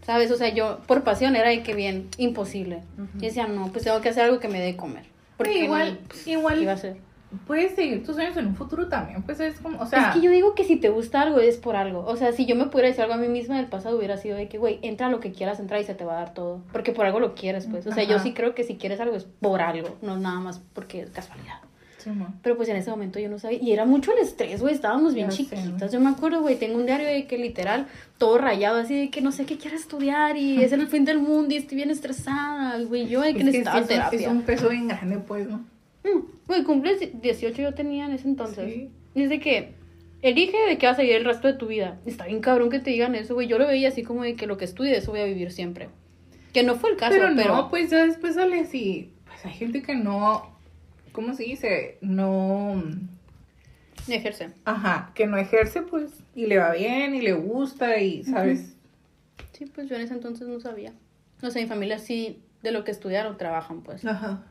¿Sabes? 0.03 0.31
O 0.31 0.37
sea, 0.37 0.51
yo 0.51 0.81
por 0.87 1.03
pasión 1.03 1.35
era 1.35 1.49
de 1.49 1.63
que 1.63 1.75
bien, 1.75 2.09
imposible. 2.19 2.83
Ujú. 2.99 3.09
Y 3.19 3.27
decía, 3.27 3.47
no, 3.47 3.69
pues 3.73 3.85
tengo 3.85 4.01
que 4.03 4.11
hacer 4.11 4.25
algo 4.25 4.39
que 4.39 4.49
me 4.49 4.61
dé 4.61 4.77
comer. 4.77 5.05
Porque 5.39 5.55
Sí, 5.55 5.59
igual, 5.61 5.95
no, 5.95 6.09
pues, 6.09 6.27
igual. 6.27 6.99
Puedes 7.47 7.75
seguir 7.75 8.05
tus 8.05 8.15
sueños 8.15 8.37
en 8.37 8.47
un 8.47 8.55
futuro 8.55 8.87
también, 8.87 9.23
pues 9.25 9.41
es 9.41 9.59
como, 9.59 9.81
o 9.81 9.87
sea, 9.87 10.09
es 10.09 10.15
que 10.15 10.21
yo 10.21 10.31
digo 10.31 10.55
que 10.55 10.63
si 10.63 10.77
te 10.77 10.89
gusta 10.89 11.23
algo 11.23 11.41
es 11.41 11.57
por 11.57 11.75
algo. 11.75 12.05
O 12.07 12.15
sea, 12.17 12.31
si 12.31 12.47
yo 12.47 12.55
me 12.55 12.67
pudiera 12.67 12.89
decir 12.89 13.03
algo 13.03 13.15
a 13.15 13.17
mí 13.17 13.27
misma 13.27 13.57
del 13.57 13.67
pasado 13.67 13.97
hubiera 13.99 14.17
sido 14.19 14.37
de 14.37 14.47
que, 14.49 14.59
güey, 14.59 14.79
entra 14.83 15.09
lo 15.09 15.19
que 15.19 15.33
quieras 15.33 15.59
entrar 15.59 15.81
y 15.81 15.85
se 15.85 15.95
te 15.95 16.05
va 16.05 16.13
a 16.13 16.17
dar 16.21 16.35
todo. 16.35 16.61
Porque 16.73 16.93
por 16.93 17.07
algo 17.07 17.19
lo 17.19 17.35
quieres, 17.35 17.67
pues. 17.67 17.89
O 17.89 17.93
sea, 17.93 18.05
yo 18.05 18.21
sí 18.21 18.35
creo 18.35 18.55
que 18.55 18.63
si 18.63 18.77
quieres 18.77 19.01
algo 19.01 19.17
es 19.17 19.25
por 19.25 19.63
algo, 19.63 19.97
no 20.01 20.17
nada 20.17 20.39
más 20.39 20.61
porque 20.75 21.01
es 21.01 21.11
casualidad. 21.11 21.57
Sí. 22.05 22.11
Pero 22.43 22.57
pues 22.57 22.69
en 22.69 22.77
ese 22.77 22.91
momento 22.91 23.19
yo 23.19 23.29
no 23.29 23.39
sabía. 23.39 23.59
Y 23.63 23.73
era 23.73 23.85
mucho 23.87 24.13
el 24.13 24.19
estrés, 24.19 24.61
güey. 24.61 24.75
Estábamos 24.75 25.15
bien 25.15 25.31
sé, 25.33 25.39
chiquitas. 25.39 25.91
Yo 25.93 25.99
me 26.01 26.11
acuerdo, 26.11 26.43
güey, 26.43 26.57
tengo 26.57 26.77
un 26.77 26.87
diario 26.87 27.07
de 27.07 27.27
que 27.27 27.39
literal, 27.39 27.87
todo 28.19 28.39
rayado, 28.39 28.79
así 28.79 28.95
de 28.99 29.11
que 29.11 29.21
no 29.23 29.33
sé 29.33 29.47
qué 29.47 29.57
quiero 29.57 29.77
estudiar 29.77 30.37
y 30.37 30.63
es 30.63 30.73
el 30.73 30.87
fin 30.87 31.05
del 31.05 31.19
mundo 31.19 31.55
y 31.55 31.57
estoy 31.57 31.77
bien 31.77 31.91
estresada. 31.91 32.79
Güey, 32.85 33.09
yo 33.09 33.21
de 33.23 33.33
que 33.33 33.39
Es 33.39 33.39
que 33.39 33.45
necesitaba 33.45 33.77
sí, 33.79 33.83
es, 33.83 33.89
terapia. 33.89 34.21
es 34.21 34.27
un 34.29 34.43
peso 34.43 34.69
bien 34.69 34.87
grande, 34.89 35.19
pues, 35.19 35.49
¿no? 35.49 35.59
Mm, 36.05 36.21
Güey, 36.47 36.63
cumples 36.63 37.01
18 37.23 37.63
yo 37.63 37.73
tenía 37.75 38.05
en 38.05 38.13
ese 38.13 38.29
entonces. 38.29 38.73
Sí. 39.15 39.25
De 39.27 39.41
que 39.41 39.73
elige 40.21 40.57
de 40.69 40.77
qué 40.79 40.87
vas 40.87 40.99
a 40.99 41.03
vivir 41.03 41.17
el 41.17 41.25
resto 41.25 41.49
de 41.49 41.55
tu 41.55 41.67
vida. 41.69 41.99
Está 42.05 42.27
bien 42.27 42.41
cabrón 42.41 42.69
que 42.69 42.81
te 42.81 42.91
digan 42.91 43.15
eso, 43.15 43.33
güey. 43.35 43.47
Yo 43.49 43.59
lo 43.59 43.67
veía 43.67 43.89
así 43.89 44.03
como 44.03 44.23
de 44.25 44.35
que 44.37 44.47
lo 44.47 44.57
que 44.59 44.67
estudie, 44.67 44.97
eso 44.97 45.11
voy 45.13 45.21
a 45.21 45.25
vivir 45.25 45.53
siempre. 45.53 45.89
Que 46.53 46.63
no 46.63 46.75
fue 46.77 46.91
el 46.91 46.97
caso, 46.97 47.15
Pero 47.19 47.33
pero. 47.35 47.57
no, 47.57 47.71
pues 47.71 47.91
ya 47.91 48.05
después 48.07 48.35
sale 48.35 48.61
así. 48.61 49.11
Pues 49.25 49.45
hay 49.47 49.53
gente 49.53 49.83
que 49.83 49.95
no, 49.95 50.54
¿cómo 51.15 51.33
se 51.33 51.45
dice? 51.45 51.97
No, 52.03 52.83
Ejerce. 54.07 54.51
ajá, 54.67 55.13
que 55.15 55.27
no 55.27 55.39
ejerce, 55.39 55.81
pues, 55.81 56.11
y 56.35 56.47
le 56.47 56.59
va 56.59 56.73
bien, 56.73 57.15
y 57.15 57.23
le 57.23 57.33
gusta, 57.33 57.99
y, 57.99 58.23
¿sabes? 58.25 58.75
Sí, 59.53 59.65
pues 59.67 59.89
yo 59.89 59.97
en 59.97 60.03
ese 60.03 60.13
entonces 60.15 60.47
no 60.47 60.61
sabía. 60.61 60.93
O 61.43 61.49
sea, 61.51 61.63
mi 61.63 61.69
familia 61.69 61.99
sí, 61.99 62.43
de 62.63 62.73
lo 62.73 62.85
que 62.85 62.91
estudiaron, 62.91 63.39
trabajan, 63.39 63.81
pues. 63.83 64.05
Ajá, 64.05 64.43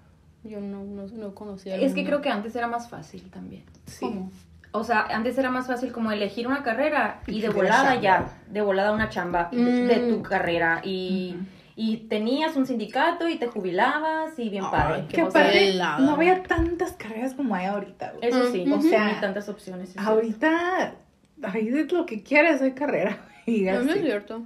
Yo 0.43 0.60
no, 0.60 0.84
no, 0.84 1.05
no 1.08 1.36
conocía. 1.36 1.75
Es 1.75 1.93
que 1.93 2.03
creo 2.03 2.22
que 2.22 2.29
antes 2.29 2.55
era 2.55 2.67
más 2.67 2.89
fácil 2.89 3.29
también. 3.29 3.63
sí. 3.86 4.05
¿Cómo? 4.05 4.32
O 4.75 4.84
sea, 4.84 5.01
antes 5.05 5.38
era 5.38 5.51
más 5.51 5.67
fácil 5.67 5.91
como 5.91 6.12
elegir 6.12 6.48
una 6.48 6.63
carrera 6.63 7.22
y 7.27 7.34
Y 7.38 7.41
de 7.41 7.50
volada 7.50 7.93
ya, 8.01 8.41
de 8.50 8.60
volada 8.62 8.91
una 8.91 9.08
chamba 9.10 9.50
de, 9.51 9.58
Mm. 9.60 9.88
de 9.88 10.00
tu 10.10 10.24
carrera 10.24 10.82
y, 10.84 11.36
Y 11.75 11.98
tenías 12.08 12.56
un 12.56 12.65
sindicato 12.68 13.27
y 13.27 13.38
te 13.38 13.48
jubilabas 13.48 14.38
y 14.38 14.50
bien 14.50 14.63
padre. 14.70 15.06
Aparte 15.22 15.70
helada. 15.70 15.98
no 16.00 16.12
había 16.12 16.44
tantas 16.44 16.92
carreras 16.94 17.34
como 17.34 17.56
hay 17.56 17.65
ahorita, 17.65 18.12
güey. 18.13 18.30
Eso 18.30 18.51
sí, 18.51 18.63
O 18.72 18.77
o 18.77 18.82
sea, 18.82 19.20
tantas 19.20 19.50
opciones. 19.50 19.98
Ahorita, 19.98 20.96
ahí 21.42 21.70
de 21.70 21.86
lo 21.86 22.06
que 22.06 22.22
quieras 22.22 22.62
hay 22.62 22.74
carrera, 22.74 23.25
güey. 23.48 23.62
No, 23.63 23.74
no 23.74 23.82
es 23.82 23.89
así. 23.98 24.00
cierto. 24.01 24.44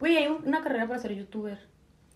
Güey, 0.00 0.16
hay 0.16 0.26
un- 0.26 0.42
una 0.46 0.60
carrera 0.60 0.88
para 0.88 0.98
ser 0.98 1.14
youtuber. 1.14 1.58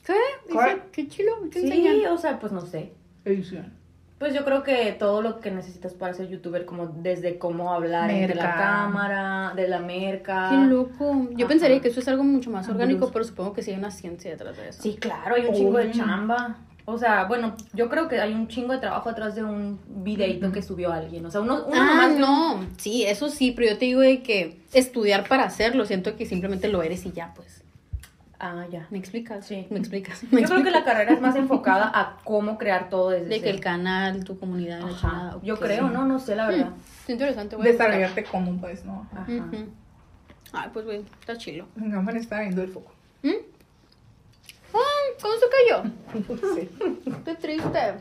¿Qué? 0.05 0.14
¿Cuál? 0.53 0.83
Qué 0.91 1.07
chilo, 1.09 1.33
¿qué 1.50 1.61
Sí, 1.61 1.67
enseñan? 1.67 2.12
o 2.12 2.19
sea, 2.19 2.38
pues 2.41 2.53
no 2.53 2.61
sé. 2.62 2.93
Edición. 3.25 3.73
Pues 4.18 4.33
yo 4.33 4.44
creo 4.44 4.62
que 4.62 4.92
todo 4.92 5.23
lo 5.23 5.40
que 5.40 5.50
necesitas 5.50 5.92
para 5.92 6.14
ser 6.14 6.28
youtuber, 6.28 6.64
como 6.64 6.87
desde 6.87 7.37
cómo 7.37 7.73
hablar 7.73 8.11
de 8.11 8.35
la 8.35 8.56
cámara, 8.56 9.52
de 9.56 9.68
la 9.68 9.80
merca. 9.80 10.49
Qué 10.50 10.56
loco. 10.66 11.26
Yo 11.33 11.38
Ajá. 11.44 11.49
pensaría 11.49 11.80
que 11.80 11.88
eso 11.88 12.00
es 12.00 12.09
algo 12.09 12.23
mucho 12.23 12.50
más 12.50 12.68
orgánico, 12.68 13.11
pero 13.12 13.25
supongo 13.25 13.52
que 13.52 13.62
sí 13.62 13.73
hay 13.73 13.76
una 13.78 13.90
ciencia 13.90 14.30
detrás 14.30 14.56
de 14.56 14.68
eso. 14.68 14.83
Sí, 14.83 14.97
claro, 15.00 15.35
hay 15.35 15.47
un 15.47 15.54
chingo 15.54 15.78
de 15.78 15.90
chamba. 15.90 16.59
O 16.87 16.99
sea, 16.99 17.25
bueno, 17.25 17.56
yo 17.73 17.88
creo 17.88 18.09
que 18.09 18.21
hay 18.21 18.35
un 18.35 18.47
chingo 18.47 18.73
de 18.75 18.78
trabajo 18.78 19.09
atrás 19.09 19.35
de 19.35 19.42
un 19.42 19.80
videito 20.04 20.52
que 20.52 20.61
subió 20.62 20.92
alguien. 20.92 21.25
O 21.26 21.30
sea, 21.30 21.40
uno, 21.40 21.64
uno 21.66 21.75
Ah, 21.80 21.87
nomás 21.87 22.18
no. 22.18 22.66
Sí, 22.76 23.04
eso 23.04 23.30
sí, 23.30 23.50
pero 23.52 23.71
yo 23.73 23.78
te 23.78 23.87
digo 23.87 24.00
de 24.00 24.23
que 24.23 24.61
estudiar 24.75 25.26
para 25.26 25.44
hacerlo, 25.44 25.87
siento 25.87 26.14
que 26.14 26.26
simplemente 26.26 26.68
lo 26.68 26.83
eres 26.83 27.04
y 27.06 27.12
ya, 27.12 27.33
pues. 27.35 27.63
Ah, 28.38 28.67
ya. 28.71 28.87
¿Me 28.91 28.99
explicas? 28.99 29.47
Sí. 29.47 29.67
¿Me 29.71 29.79
explicas? 29.79 30.23
¿Me 30.31 30.43
Yo 30.43 30.49
creo 30.49 30.64
que 30.64 30.71
la 30.71 30.85
carrera 30.85 31.12
es 31.12 31.21
más 31.21 31.37
enfocada 31.37 31.91
a 31.95 32.19
cómo 32.25 32.59
crear 32.59 32.88
todo 32.88 33.11
desde 33.11 33.29
De 33.29 33.41
que 33.41 33.50
el 33.50 33.61
canal, 33.61 34.25
tu 34.25 34.38
comunidad, 34.38 34.83
Ajá. 34.83 35.00
chingada, 35.00 35.41
Yo 35.43 35.59
creo, 35.59 35.91
¿no? 35.91 36.05
No 36.05 36.19
sé, 36.19 36.37
la 36.37 36.49
verdad. 36.49 36.71
Mm, 36.71 36.81
es 37.05 37.11
interesante, 37.11 37.57
güey. 37.57 37.73
Desarrollarte 37.73 38.25
como, 38.25 38.61
pues, 38.61 38.85
¿no? 38.85 39.09
Ajá. 39.12 39.50
Ay, 40.53 40.71
pues, 40.73 40.85
güey, 40.85 41.05
está 41.21 41.37
chilo. 41.37 41.67
Mi 41.75 41.88
mamá 41.88 42.12
está 42.12 42.41
viendo 42.41 42.62
el 42.62 42.69
foco. 42.69 42.93
¿Mm? 43.23 43.55
¿Cómo 45.21 45.35
se 45.35 45.47
cayó? 45.49 46.55
sí. 46.55 46.69
Qué 47.25 47.35
triste. 47.37 47.95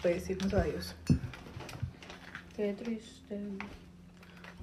Puede 0.00 0.14
decirnos 0.14 0.54
adiós. 0.54 0.94
Qué 2.56 2.72
triste. 2.74 3.40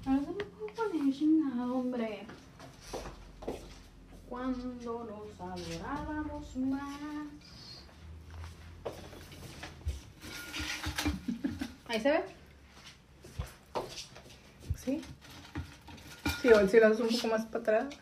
Ahora 0.06 0.20
no 0.20 0.32
puedo 0.32 0.66
poner 0.74 1.14
sin 1.14 1.42
hombre. 1.60 2.26
Cuando 4.30 4.64
nos 4.64 5.40
adorábamos 5.40 6.56
más. 6.56 7.00
Ahí 11.88 12.00
se 12.00 12.10
ve. 12.12 12.24
¿Sí? 14.76 15.02
Sí, 16.40 16.46
igual 16.46 16.70
si 16.70 16.78
haces 16.78 17.00
un 17.00 17.08
poco 17.08 17.26
más 17.26 17.44
para 17.46 17.58
atrás. 17.58 17.94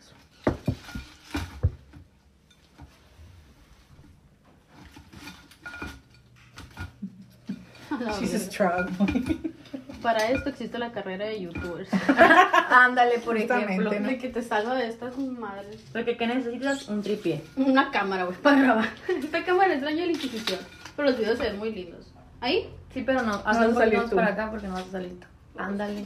She's 8.19 8.45
struggling. 8.45 9.55
Para 10.01 10.29
esto 10.29 10.49
existe 10.49 10.79
la 10.79 10.91
carrera 10.91 11.25
de 11.25 11.41
youtubers. 11.41 11.89
Ándale, 12.69 13.19
por 13.19 13.37
Justamente, 13.37 13.73
ejemplo. 13.73 13.99
¿no? 13.99 14.07
De 14.07 14.17
que 14.17 14.29
te 14.29 14.41
salga 14.41 14.75
de 14.75 14.87
estas 14.87 15.17
madres. 15.17 15.83
Porque 15.91 16.15
¿qué 16.15 16.27
necesitas? 16.27 16.87
Un 16.87 17.01
tripié. 17.01 17.43
Una 17.57 17.91
cámara, 17.91 18.23
güey, 18.23 18.37
para 18.37 18.61
grabar. 18.61 18.89
Esta 19.07 19.43
cámara 19.43 19.73
es 19.73 19.81
la 19.81 19.91
de 19.91 19.97
la 19.97 20.11
Inquisición. 20.11 20.59
Pero 20.95 21.09
los 21.09 21.17
videos 21.17 21.37
se 21.37 21.43
ven 21.45 21.57
muy 21.57 21.71
lindos. 21.71 22.13
¿Ahí? 22.41 22.69
Sí, 22.93 23.03
pero 23.05 23.21
no. 23.21 23.37
un 23.45 23.75
salir 23.75 23.99
tú. 24.09 24.15
para 24.15 24.27
acá 24.27 24.49
porque 24.49 24.67
no 24.67 24.73
vas 24.73 24.87
a 24.87 24.91
salir 24.91 25.19
tú. 25.19 25.27
Ándale. 25.57 26.05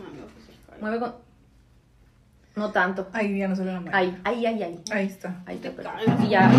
Mueve 0.82 1.00
con... 1.00 1.16
No 2.56 2.72
tanto. 2.72 3.08
Ahí 3.14 3.38
ya 3.38 3.48
no 3.48 3.56
sale 3.56 3.74
la 3.74 3.80
mano. 3.80 3.96
Ahí, 3.96 4.16
ahí, 4.24 4.46
ahí, 4.46 4.64
ahí. 4.64 4.80
Ahí 4.92 5.06
está. 5.08 5.42
Ahí. 5.46 5.58
Te. 5.58 5.74
Y 6.24 6.30
ya, 6.30 6.52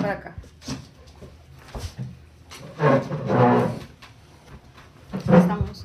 para 0.00 0.12
acá. 0.12 0.34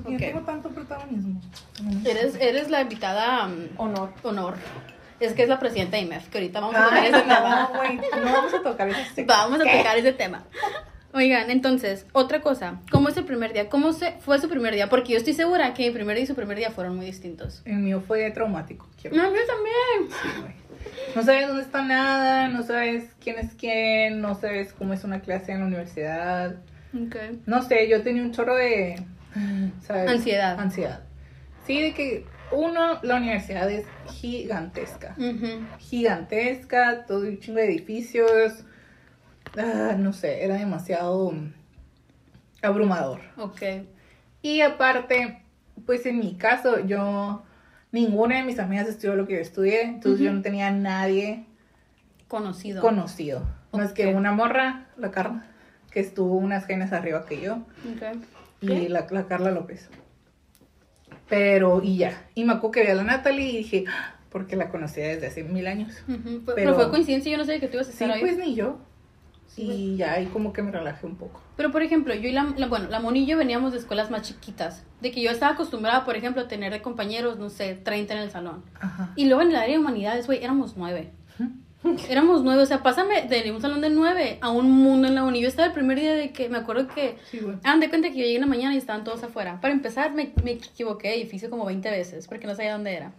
Yo 0.07 0.17
tengo 0.17 0.41
tanto 0.41 0.69
protagonismo. 0.69 1.41
Eres, 2.05 2.35
eres 2.39 2.69
la 2.69 2.81
invitada 2.81 3.45
um, 3.47 3.67
Honor. 3.77 4.11
honor. 4.23 4.55
Es 5.19 5.33
que 5.33 5.43
es 5.43 5.49
la 5.49 5.59
presidenta 5.59 5.97
de 5.97 6.03
IMEF, 6.03 6.27
que 6.29 6.37
ahorita 6.37 6.59
vamos 6.59 6.75
a 6.75 6.83
tocar 6.83 6.99
Ay, 6.99 7.09
ese 7.09 7.21
tema. 7.21 7.69
No 8.23 8.33
vamos 8.33 8.53
a 8.53 8.61
tocar 8.61 8.89
ese 8.89 9.23
Vamos 9.25 9.59
a 9.59 9.63
tocar 9.63 9.97
ese 9.97 10.13
tema. 10.13 10.43
Oigan, 11.13 11.49
entonces, 11.49 12.05
otra 12.11 12.41
cosa. 12.41 12.79
¿Cómo 12.91 13.09
es 13.09 13.17
el 13.17 13.25
primer 13.25 13.51
día? 13.53 13.69
¿Cómo 13.69 13.93
se, 13.93 14.11
fue 14.19 14.39
su 14.39 14.47
primer 14.49 14.75
día? 14.75 14.89
Porque 14.89 15.13
yo 15.13 15.17
estoy 15.17 15.33
segura 15.33 15.73
que 15.73 15.87
mi 15.87 15.91
primer 15.91 16.15
día 16.15 16.25
y 16.25 16.27
su 16.27 16.35
primer 16.35 16.57
día 16.57 16.69
fueron 16.69 16.95
muy 16.95 17.05
distintos. 17.07 17.63
El 17.65 17.77
mío 17.77 18.03
fue 18.05 18.29
traumático. 18.29 18.87
quiero 19.01 19.15
No, 19.15 19.23
yo 19.23 19.45
también. 19.47 20.09
decir, 20.09 20.41
güey. 20.41 20.53
No 21.15 21.23
sabes 21.23 21.47
dónde 21.47 21.63
está 21.63 21.81
nada, 21.81 22.47
no 22.49 22.61
sabes 22.63 23.05
quién 23.19 23.39
es 23.39 23.53
quién, 23.55 24.21
no 24.21 24.35
sabes 24.35 24.73
cómo 24.73 24.93
es 24.93 25.03
una 25.03 25.21
clase 25.21 25.51
en 25.53 25.61
la 25.61 25.65
universidad. 25.65 26.55
Ok. 26.93 27.15
No 27.47 27.63
sé, 27.63 27.89
yo 27.89 28.03
tenía 28.03 28.21
un 28.21 28.31
chorro 28.31 28.55
de... 28.55 29.01
¿sabes? 29.81 30.09
Ansiedad. 30.09 30.59
Ansiedad. 30.59 31.01
Sí, 31.65 31.81
de 31.81 31.93
que 31.93 32.25
uno, 32.51 32.99
la 33.03 33.15
universidad 33.17 33.69
es 33.69 33.85
gigantesca. 34.09 35.15
Gigantesca, 35.79 37.05
todo 37.05 37.21
un 37.21 37.39
chingo 37.39 37.59
de 37.59 37.65
edificios. 37.65 38.63
Ah, 39.57 39.95
no 39.97 40.13
sé, 40.13 40.43
era 40.43 40.55
demasiado 40.55 41.33
abrumador. 42.61 43.19
Ok. 43.37 43.61
Y 44.41 44.61
aparte, 44.61 45.41
pues 45.85 46.05
en 46.05 46.19
mi 46.19 46.35
caso, 46.35 46.85
yo, 46.85 47.43
ninguna 47.91 48.37
de 48.37 48.43
mis 48.43 48.59
amigas 48.59 48.87
estudió 48.87 49.15
lo 49.15 49.27
que 49.27 49.33
yo 49.33 49.39
estudié, 49.39 49.81
entonces 49.83 50.21
yo 50.21 50.31
no 50.31 50.41
tenía 50.41 50.67
a 50.67 50.71
nadie 50.71 51.45
Conocido. 52.27 52.81
conocido. 52.81 53.41
Más 53.71 53.93
que 53.93 54.07
una 54.07 54.31
morra, 54.31 54.85
la 54.97 55.11
Carla, 55.11 55.45
que 55.91 55.99
estuvo 55.99 56.35
unas 56.35 56.65
genes 56.65 56.93
arriba 56.93 57.25
que 57.25 57.41
yo, 57.41 57.55
Ok. 57.55 58.17
Y 58.61 58.87
la, 58.87 59.05
la 59.09 59.27
Carla 59.27 59.51
López. 59.51 59.89
Pero, 61.29 61.81
y 61.83 61.97
ya. 61.97 62.27
Y 62.35 62.45
me 62.45 62.53
acuerdo 62.53 62.71
que 62.71 62.81
vi 62.83 62.87
a 62.87 62.95
la 62.95 63.03
Natalie 63.03 63.49
y 63.49 63.57
dije, 63.57 63.83
"Ah", 63.87 64.15
porque 64.31 64.55
la 64.55 64.69
conocía 64.69 65.07
desde 65.07 65.27
hace 65.27 65.43
mil 65.43 65.67
años. 65.67 65.93
Pero, 66.07 66.55
Pero- 66.55 66.75
fue 66.75 66.89
coincidencia, 66.89 67.31
yo 67.31 67.37
no 67.37 67.45
sabía 67.45 67.59
que 67.59 67.67
tú 67.67 67.75
ibas 67.75 67.87
a 67.87 67.91
Sí, 67.91 67.95
estar 68.03 68.11
ahí. 68.11 68.21
pues 68.21 68.37
ni 68.37 68.55
yo. 68.55 68.77
Sí, 69.47 69.63
y 69.63 69.97
ya 69.97 70.13
ahí 70.13 70.25
como 70.27 70.53
que 70.53 70.61
me 70.61 70.71
relajé 70.71 71.05
un 71.07 71.15
poco. 71.15 71.41
Pero 71.55 71.71
por 71.71 71.81
ejemplo, 71.81 72.13
yo 72.13 72.29
y 72.29 72.31
la, 72.33 72.53
la- 72.57 72.67
bueno, 72.67 72.87
la 72.89 72.99
Moni 72.99 73.21
y 73.21 73.25
yo 73.25 73.37
veníamos 73.37 73.71
de 73.71 73.79
escuelas 73.79 74.11
más 74.11 74.21
chiquitas. 74.21 74.83
De 75.01 75.11
que 75.11 75.21
yo 75.21 75.31
estaba 75.31 75.53
acostumbrada, 75.53 76.05
por 76.05 76.15
ejemplo, 76.15 76.41
a 76.43 76.47
tener 76.47 76.71
de 76.71 76.81
compañeros, 76.81 77.37
no 77.39 77.49
sé, 77.49 77.73
30 77.75 78.13
en 78.13 78.19
el 78.19 78.29
salón. 78.31 78.63
Ajá. 78.79 79.13
Y 79.15 79.25
luego 79.25 79.41
en 79.41 79.49
el 79.49 79.55
área 79.55 79.73
de 79.75 79.79
humanidades, 79.79 80.27
güey, 80.27 80.43
éramos 80.43 80.75
nueve. 80.77 81.11
Éramos 82.09 82.43
nueve, 82.43 82.61
o 82.61 82.65
sea, 82.65 82.83
pásame 82.83 83.23
de 83.23 83.51
un 83.51 83.61
salón 83.61 83.81
de 83.81 83.89
nueve 83.89 84.37
a 84.41 84.49
un 84.49 84.71
mundo 84.71 85.07
en 85.07 85.15
la 85.15 85.23
uni. 85.23 85.41
Yo 85.41 85.47
estaba 85.47 85.67
el 85.67 85.73
primer 85.73 85.99
día 85.99 86.13
de 86.13 86.31
que, 86.31 86.49
me 86.49 86.57
acuerdo 86.57 86.87
que, 86.87 87.15
Sí, 87.31 87.39
güey. 87.39 87.55
hagan 87.63 87.79
de 87.79 87.89
cuenta 87.89 88.09
que 88.09 88.15
yo 88.17 88.23
llegué 88.23 88.35
en 88.35 88.41
la 88.41 88.47
mañana 88.47 88.75
y 88.75 88.77
estaban 88.77 89.03
todos 89.03 89.23
afuera. 89.23 89.59
Para 89.61 89.73
empezar, 89.73 90.13
me, 90.13 90.31
me 90.43 90.51
equivoqué 90.51 91.09
de 91.09 91.15
edificio 91.15 91.49
como 91.49 91.65
20 91.65 91.89
veces, 91.89 92.27
porque 92.27 92.47
no 92.47 92.55
sabía 92.55 92.73
dónde 92.73 92.93
era. 92.93 93.11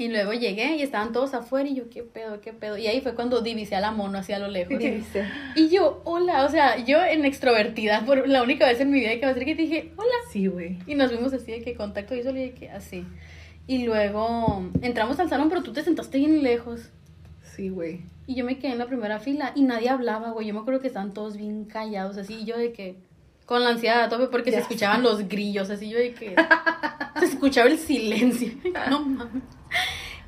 Y 0.00 0.06
luego 0.06 0.32
llegué 0.32 0.76
y 0.76 0.82
estaban 0.82 1.12
todos 1.12 1.34
afuera 1.34 1.68
y 1.68 1.74
yo, 1.74 1.90
¿qué 1.90 2.04
pedo, 2.04 2.40
qué 2.40 2.52
pedo? 2.52 2.78
Y 2.78 2.86
ahí 2.86 3.00
fue 3.00 3.16
cuando 3.16 3.40
divisé 3.40 3.74
a 3.74 3.80
la 3.80 3.90
mono 3.90 4.16
hacia 4.18 4.38
lo 4.38 4.46
lejos. 4.46 4.78
Dice, 4.78 5.24
Y 5.56 5.70
yo, 5.70 6.02
hola, 6.04 6.44
o 6.44 6.48
sea, 6.48 6.76
yo 6.84 7.02
en 7.04 7.24
extrovertida, 7.24 8.04
por 8.04 8.28
la 8.28 8.44
única 8.44 8.64
vez 8.64 8.80
en 8.80 8.92
mi 8.92 9.00
vida 9.00 9.10
que 9.18 9.26
me 9.26 9.32
acerqué, 9.32 9.56
dije, 9.56 9.90
hola. 9.96 10.14
Sí, 10.30 10.46
güey. 10.46 10.78
Y 10.86 10.94
nos 10.94 11.10
vimos 11.10 11.32
así 11.32 11.50
de 11.50 11.62
que 11.62 11.74
contacto 11.74 12.14
y 12.14 12.22
de 12.22 12.52
que 12.52 12.70
así. 12.70 13.04
Y 13.66 13.84
luego 13.86 14.70
entramos 14.82 15.18
al 15.18 15.28
salón, 15.28 15.48
pero 15.48 15.64
tú 15.64 15.72
te 15.72 15.82
sentaste 15.82 16.18
bien 16.18 16.44
lejos. 16.44 16.90
Sí, 17.58 17.70
güey. 17.70 18.02
Y 18.28 18.36
yo 18.36 18.44
me 18.44 18.56
quedé 18.60 18.70
en 18.72 18.78
la 18.78 18.86
primera 18.86 19.18
fila 19.18 19.50
y 19.56 19.62
nadie 19.62 19.88
hablaba, 19.88 20.30
güey. 20.30 20.46
Yo 20.46 20.54
me 20.54 20.60
acuerdo 20.60 20.80
que 20.80 20.86
estaban 20.86 21.12
todos 21.12 21.36
bien 21.36 21.64
callados, 21.64 22.16
así. 22.16 22.34
Y 22.34 22.44
yo 22.44 22.56
de 22.56 22.72
que, 22.72 22.96
con 23.46 23.64
la 23.64 23.70
ansiedad 23.70 24.04
a 24.04 24.08
tope, 24.08 24.28
porque 24.28 24.52
se 24.52 24.58
escuchaban 24.60 25.02
los 25.02 25.26
grillos, 25.28 25.68
así. 25.68 25.90
Yo 25.90 25.98
de 25.98 26.14
que, 26.14 26.36
se 27.18 27.24
escuchaba 27.26 27.68
el 27.68 27.76
silencio. 27.78 28.52
No 28.88 29.00
mames. 29.04 29.42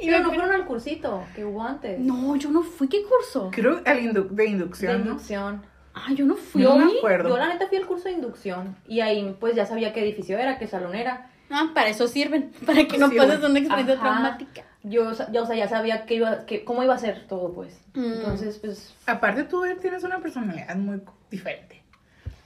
Y 0.01 0.07
Pero 0.07 0.21
no 0.21 0.29
fueron 0.31 0.51
al 0.51 0.65
cursito 0.67 1.23
que 1.37 1.45
hubo 1.45 1.63
antes. 1.63 2.01
No, 2.01 2.35
yo 2.35 2.51
no 2.51 2.63
fui. 2.65 2.89
¿Qué 2.89 3.03
curso? 3.05 3.51
Creo 3.53 3.81
al 3.85 4.01
indu- 4.01 4.29
de 4.31 4.43
De 4.45 4.49
inducción, 4.49 4.93
¿no? 5.05 5.11
inducción. 5.11 5.63
Ah, 5.95 6.13
yo 6.15 6.25
no 6.27 6.35
fui. 6.37 6.63
No 6.63 6.77
me 6.79 6.99
acuerdo. 6.99 7.29
Yo 7.29 7.37
la 7.37 7.49
neta 7.49 7.69
fui 7.69 7.77
al 7.77 7.87
curso 7.87 8.09
de 8.09 8.15
inducción 8.15 8.77
y 8.89 9.01
ahí 9.01 9.37
pues 9.39 9.55
ya 9.55 9.67
sabía 9.67 9.93
qué 9.93 10.01
edificio 10.03 10.37
era, 10.37 10.59
qué 10.59 10.67
salón 10.67 10.95
era. 10.97 11.31
Ah, 11.51 11.71
para 11.75 11.89
eso 11.89 12.07
sirven, 12.09 12.53
para 12.67 12.87
que 12.87 12.99
no 12.99 13.09
Sí, 13.09 13.17
pases 13.17 13.43
una 13.45 13.59
experiencia 13.59 13.95
Ajá. 13.95 14.03
traumática. 14.03 14.63
Yo, 14.83 15.09
o 15.09 15.15
sea, 15.15 15.29
ya 15.57 15.69
sabía 15.69 16.07
que 16.07 16.15
iba, 16.15 16.47
que, 16.47 16.65
cómo 16.65 16.83
iba 16.83 16.95
a 16.95 16.99
ser 16.99 17.27
todo, 17.27 17.53
pues. 17.53 17.79
Mm. 17.95 18.13
Entonces, 18.15 18.59
pues, 18.59 18.95
Aparte 19.07 19.45
tú 19.45 19.63
tienes 19.81 20.05
una 20.05 20.21
personalidad 20.21 20.75
muy 20.77 21.03
diferente. 21.31 21.83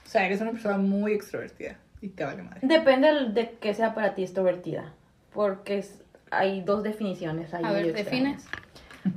O 0.05 0.09
sea, 0.09 0.27
eres 0.27 0.41
una 0.41 0.51
persona 0.53 0.79
muy 0.79 1.13
extrovertida 1.13 1.77
y 2.01 2.09
te 2.09 2.25
vale 2.25 2.43
madre. 2.43 2.61
depende 2.63 3.09
de 3.31 3.51
que 3.61 3.73
sea 3.75 3.95
para 3.95 4.15
ti 4.15 4.23
extrovertida. 4.23 4.93
Porque 5.33 5.79
es- 5.79 6.03
hay 6.31 6.63
dos 6.63 6.83
definiciones 6.83 7.55
ahí. 7.55 7.65
A 7.65 7.71
ver, 7.73 7.93
defines. 7.93 8.45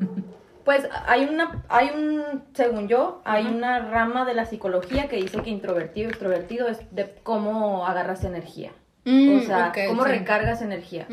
Pues 0.63 0.85
hay 1.05 1.23
una, 1.23 1.63
hay 1.69 1.91
un, 1.95 2.43
según 2.53 2.89
yo, 2.89 3.21
hay 3.23 3.45
una 3.45 3.79
rama 3.79 4.25
de 4.25 4.33
la 4.33 4.43
psicología 4.45 5.07
que 5.07 5.15
dice 5.15 5.41
que 5.41 5.49
introvertido, 5.49 6.09
extrovertido 6.09 6.67
es 6.67 6.79
de 6.93 7.09
cómo 7.23 7.87
agarras 7.87 8.25
energía. 8.25 8.71
Mm, 9.09 9.37
o 9.37 9.41
sea, 9.41 9.71
cómo 9.87 10.03
sí. 10.03 10.09
recargas 10.09 10.61
energía. 10.61 11.07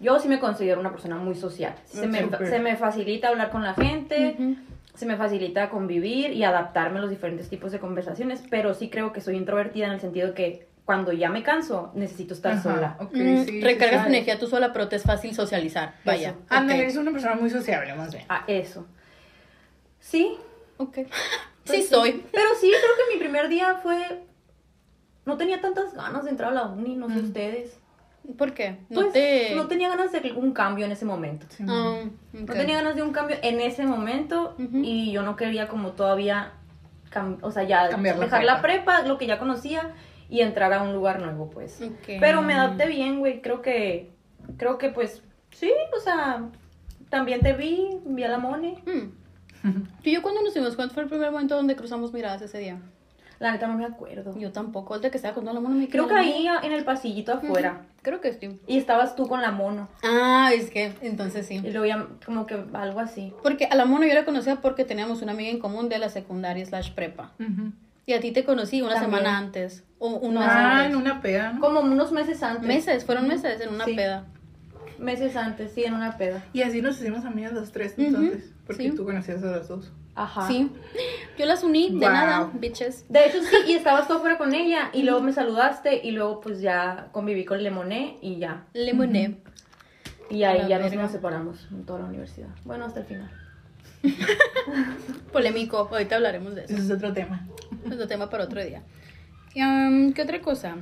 Yo 0.00 0.18
sí 0.18 0.28
me 0.28 0.38
considero 0.40 0.80
una 0.80 0.90
persona 0.90 1.16
muy 1.16 1.34
social. 1.34 1.74
Se, 1.84 2.06
me, 2.06 2.28
se 2.48 2.58
me 2.58 2.76
facilita 2.76 3.28
hablar 3.28 3.50
con 3.50 3.62
la 3.62 3.74
gente. 3.74 4.36
Se 4.94 5.06
me 5.06 5.16
facilita 5.16 5.70
convivir 5.70 6.32
y 6.32 6.44
adaptarme 6.44 6.98
a 6.98 7.02
los 7.02 7.10
diferentes 7.10 7.48
tipos 7.48 7.72
de 7.72 7.80
conversaciones, 7.80 8.42
pero 8.48 8.74
sí 8.74 8.88
creo 8.88 9.12
que 9.12 9.20
soy 9.20 9.36
introvertida 9.36 9.86
en 9.86 9.92
el 9.92 10.00
sentido 10.00 10.34
que 10.34 10.68
cuando 10.84 11.12
ya 11.12 11.30
me 11.30 11.42
canso, 11.42 11.90
necesito 11.94 12.32
estar 12.34 12.52
Ajá, 12.52 12.62
sola. 12.62 12.96
Mm, 13.12 13.16
sí, 13.16 13.44
sí, 13.44 13.60
recargas 13.60 14.02
sí. 14.02 14.08
energía 14.10 14.38
tú 14.38 14.46
sola, 14.46 14.72
pero 14.72 14.86
te 14.88 14.96
es 14.96 15.02
fácil 15.02 15.34
socializar. 15.34 15.94
Vaya. 16.04 16.28
Eso. 16.30 16.38
Ándale, 16.48 16.82
ok. 16.84 16.88
es 16.88 16.96
una 16.96 17.10
persona 17.10 17.34
muy 17.34 17.50
sociable, 17.50 17.94
más 17.94 18.12
bien. 18.12 18.24
Ah, 18.28 18.44
eso. 18.46 18.86
Sí, 19.98 20.36
Ok. 20.76 20.94
pues 21.04 21.08
Sí, 21.64 21.82
soy. 21.82 22.24
Pero 22.32 22.48
sí, 22.60 22.68
creo 22.70 23.08
que 23.08 23.14
mi 23.14 23.20
primer 23.20 23.48
día 23.48 23.76
fue... 23.82 24.22
No 25.26 25.36
tenía 25.36 25.60
tantas 25.60 25.94
ganas 25.94 26.24
de 26.24 26.30
entrar 26.30 26.50
a 26.50 26.54
la 26.54 26.66
uni, 26.66 26.96
no 26.96 27.08
sé 27.08 27.16
Mm. 27.22 27.24
ustedes. 27.24 27.78
¿Por 28.38 28.54
qué? 28.54 28.78
No 28.88 29.02
Pues, 29.02 29.12
te. 29.12 29.54
no 29.54 29.66
tenía 29.66 29.88
ganas 29.90 30.10
de 30.12 30.32
un 30.32 30.52
cambio 30.52 30.86
en 30.86 30.92
ese 30.92 31.04
momento. 31.04 31.46
Sí. 31.50 31.64
Ah, 31.68 32.00
No 32.32 32.52
tenía 32.54 32.76
ganas 32.76 32.96
de 32.96 33.02
un 33.02 33.12
cambio 33.12 33.36
en 33.42 33.60
ese 33.60 33.84
momento 33.86 34.54
y 34.58 35.12
yo 35.12 35.22
no 35.22 35.36
quería 35.36 35.68
como 35.68 35.92
todavía, 35.92 36.52
o 37.42 37.50
sea, 37.50 37.64
ya 37.64 37.88
Cambiar 37.90 38.18
dejar 38.18 38.44
la 38.44 38.62
prepa. 38.62 38.84
prepa, 39.02 39.06
lo 39.08 39.18
que 39.18 39.26
ya 39.26 39.38
conocía 39.38 39.92
y 40.30 40.40
entrar 40.40 40.72
a 40.72 40.82
un 40.82 40.94
lugar 40.94 41.20
nuevo, 41.20 41.50
pues. 41.50 41.82
Ok. 41.82 42.16
Pero 42.18 42.40
me 42.40 42.54
adapté 42.54 42.86
bien, 42.86 43.18
güey, 43.18 43.42
creo 43.42 43.60
que, 43.60 44.10
creo 44.56 44.78
que 44.78 44.88
pues, 44.88 45.22
sí, 45.50 45.70
o 45.94 46.00
sea, 46.00 46.48
también 47.10 47.40
te 47.40 47.52
vi, 47.52 47.88
vi 48.06 48.24
a 48.24 48.28
la 48.28 48.38
Mone. 48.38 48.82
Mm. 48.86 49.62
¿Y 50.02 50.12
yo 50.12 50.22
cuando 50.22 50.40
nos 50.42 50.54
fuimos? 50.54 50.76
¿Cuál 50.76 50.90
fue 50.90 51.02
el 51.02 51.08
primer 51.10 51.30
momento 51.30 51.54
donde 51.56 51.76
cruzamos 51.76 52.12
miradas 52.12 52.40
ese 52.42 52.58
día? 52.58 52.78
La 53.40 53.52
neta 53.52 53.66
no 53.66 53.74
me 53.74 53.84
acuerdo. 53.84 54.38
Yo 54.38 54.52
tampoco. 54.52 54.94
El 54.94 55.00
de 55.02 55.10
que 55.10 55.16
estaba 55.16 55.34
con 55.34 55.44
toda 55.44 55.54
la 55.54 55.60
mano 55.60 55.74
me 55.74 55.88
Creo 55.88 56.06
que 56.08 56.14
ahí 56.14 56.46
en 56.62 56.72
el 56.72 56.84
pasillito 56.84 57.32
afuera. 57.32 57.82
Creo 58.02 58.20
que 58.20 58.32
sí. 58.32 58.60
Y 58.66 58.78
estabas 58.78 59.16
tú 59.16 59.26
con 59.26 59.40
la 59.42 59.50
mono. 59.50 59.88
Ah, 60.02 60.50
es 60.54 60.70
que 60.70 60.92
entonces 61.00 61.46
sí. 61.46 61.56
Y 61.56 61.70
luego 61.70 61.84
ya 61.86 62.06
como 62.24 62.46
que 62.46 62.62
algo 62.74 63.00
así. 63.00 63.32
Porque 63.42 63.64
a 63.66 63.74
la 63.74 63.84
mono 63.86 64.06
yo 64.06 64.14
la 64.14 64.24
conocía 64.24 64.56
porque 64.56 64.84
teníamos 64.84 65.22
una 65.22 65.32
amiga 65.32 65.50
en 65.50 65.58
común 65.58 65.88
de 65.88 65.98
la 65.98 66.08
secundaria 66.08 66.64
slash 66.64 66.92
prepa. 66.92 67.32
Y 68.06 68.12
a 68.12 68.20
ti 68.20 68.32
te 68.32 68.44
conocí 68.44 68.82
una 68.82 68.94
También. 68.94 69.10
semana 69.22 69.38
antes. 69.38 69.82
O 69.98 70.08
un 70.08 70.34
mes 70.34 70.42
Ah, 70.46 70.78
antes. 70.80 70.90
en 70.92 70.96
una 70.96 71.20
peda, 71.22 71.52
¿no? 71.54 71.60
Como 71.60 71.80
unos 71.80 72.12
meses 72.12 72.42
antes. 72.42 72.66
Meses, 72.66 73.04
fueron 73.04 73.26
meses 73.26 73.60
en 73.60 73.70
una 73.72 73.86
Sí. 73.86 73.94
peda. 73.94 74.26
Meses 74.98 75.34
antes, 75.36 75.72
sí, 75.72 75.84
en 75.84 75.94
una 75.94 76.16
peda. 76.18 76.44
Y 76.52 76.62
así 76.62 76.82
nos 76.82 77.00
hicimos 77.00 77.24
amigas 77.24 77.52
los 77.52 77.72
tres, 77.72 77.94
entonces. 77.96 78.52
Porque 78.66 78.90
sí. 78.90 78.90
tú 78.94 79.04
conocías 79.04 79.42
a 79.42 79.46
las 79.46 79.68
dos. 79.68 79.90
Ajá. 80.16 80.46
Sí. 80.46 80.70
Yo 81.38 81.44
las 81.46 81.64
uní 81.64 81.88
de 81.90 82.06
Wow. 82.06 82.08
nada, 82.14 82.50
bitches. 82.54 83.04
De 83.08 83.26
hecho, 83.26 83.42
sí, 83.42 83.56
y 83.66 83.72
estabas 83.72 84.06
tú 84.06 84.14
afuera 84.14 84.38
con 84.38 84.54
ella 84.54 84.90
y 84.92 85.02
luego 85.02 85.20
me 85.20 85.32
saludaste 85.32 86.00
y 86.06 86.12
luego 86.12 86.40
pues 86.40 86.60
ya 86.60 87.08
conviví 87.12 87.44
con 87.44 87.62
Lemoné 87.62 88.18
y 88.22 88.38
ya. 88.38 88.64
Lemoné. 88.74 89.38
Y 90.30 90.44
A 90.44 90.50
ahí 90.50 90.62
la 90.62 90.68
ya 90.68 90.78
nos, 90.78 90.90
verga. 90.90 91.02
nos 91.02 91.12
separamos 91.12 91.66
en 91.70 91.84
toda 91.84 92.00
la 92.00 92.04
universidad. 92.06 92.48
Bueno, 92.64 92.84
hasta 92.84 93.00
el 93.00 93.06
final. 93.06 93.30
Polémico. 95.32 95.88
Ahorita 95.90 96.16
hablaremos 96.16 96.54
de 96.54 96.64
eso. 96.64 96.74
Ese 96.74 96.82
es 96.84 96.90
otro 96.90 97.12
tema. 97.12 97.46
Es 97.84 97.92
otro 97.92 98.06
tema 98.06 98.30
para 98.30 98.44
otro 98.44 98.64
día. 98.64 98.82
Y, 99.54 99.62
um, 99.62 100.12
¿Qué 100.12 100.22
otra 100.22 100.40
cosa? 100.40 100.76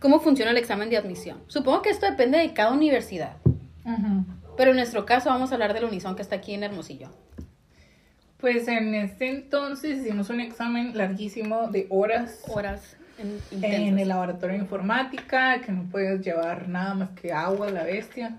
¿Cómo 0.00 0.20
funciona 0.20 0.50
el 0.50 0.56
examen 0.56 0.90
de 0.90 0.96
admisión? 0.96 1.38
Supongo 1.46 1.82
que 1.82 1.90
esto 1.90 2.06
depende 2.06 2.38
de 2.38 2.52
cada 2.52 2.72
universidad. 2.72 3.36
Ujú. 3.84 4.24
Pero 4.56 4.70
en 4.70 4.76
nuestro 4.76 5.06
caso 5.06 5.28
vamos 5.30 5.50
a 5.50 5.54
hablar 5.54 5.74
del 5.74 5.84
Unison 5.84 6.14
que 6.16 6.22
está 6.22 6.36
aquí 6.36 6.54
en 6.54 6.62
Hermosillo. 6.64 7.08
Pues 8.42 8.66
en 8.66 8.92
este 8.96 9.30
entonces 9.30 9.98
hicimos 10.00 10.28
un 10.28 10.40
examen 10.40 10.98
larguísimo 10.98 11.68
de 11.68 11.86
horas 11.90 12.42
Horas 12.48 12.96
en, 13.52 13.98
el 14.00 14.08
laboratorio 14.08 14.56
de 14.56 14.62
informática, 14.62 15.60
que 15.60 15.70
no 15.70 15.84
puedes 15.84 16.22
llevar 16.22 16.68
nada 16.68 16.92
más 16.94 17.10
que 17.10 17.32
agua, 17.32 17.70
la 17.70 17.84
bestia. 17.84 18.36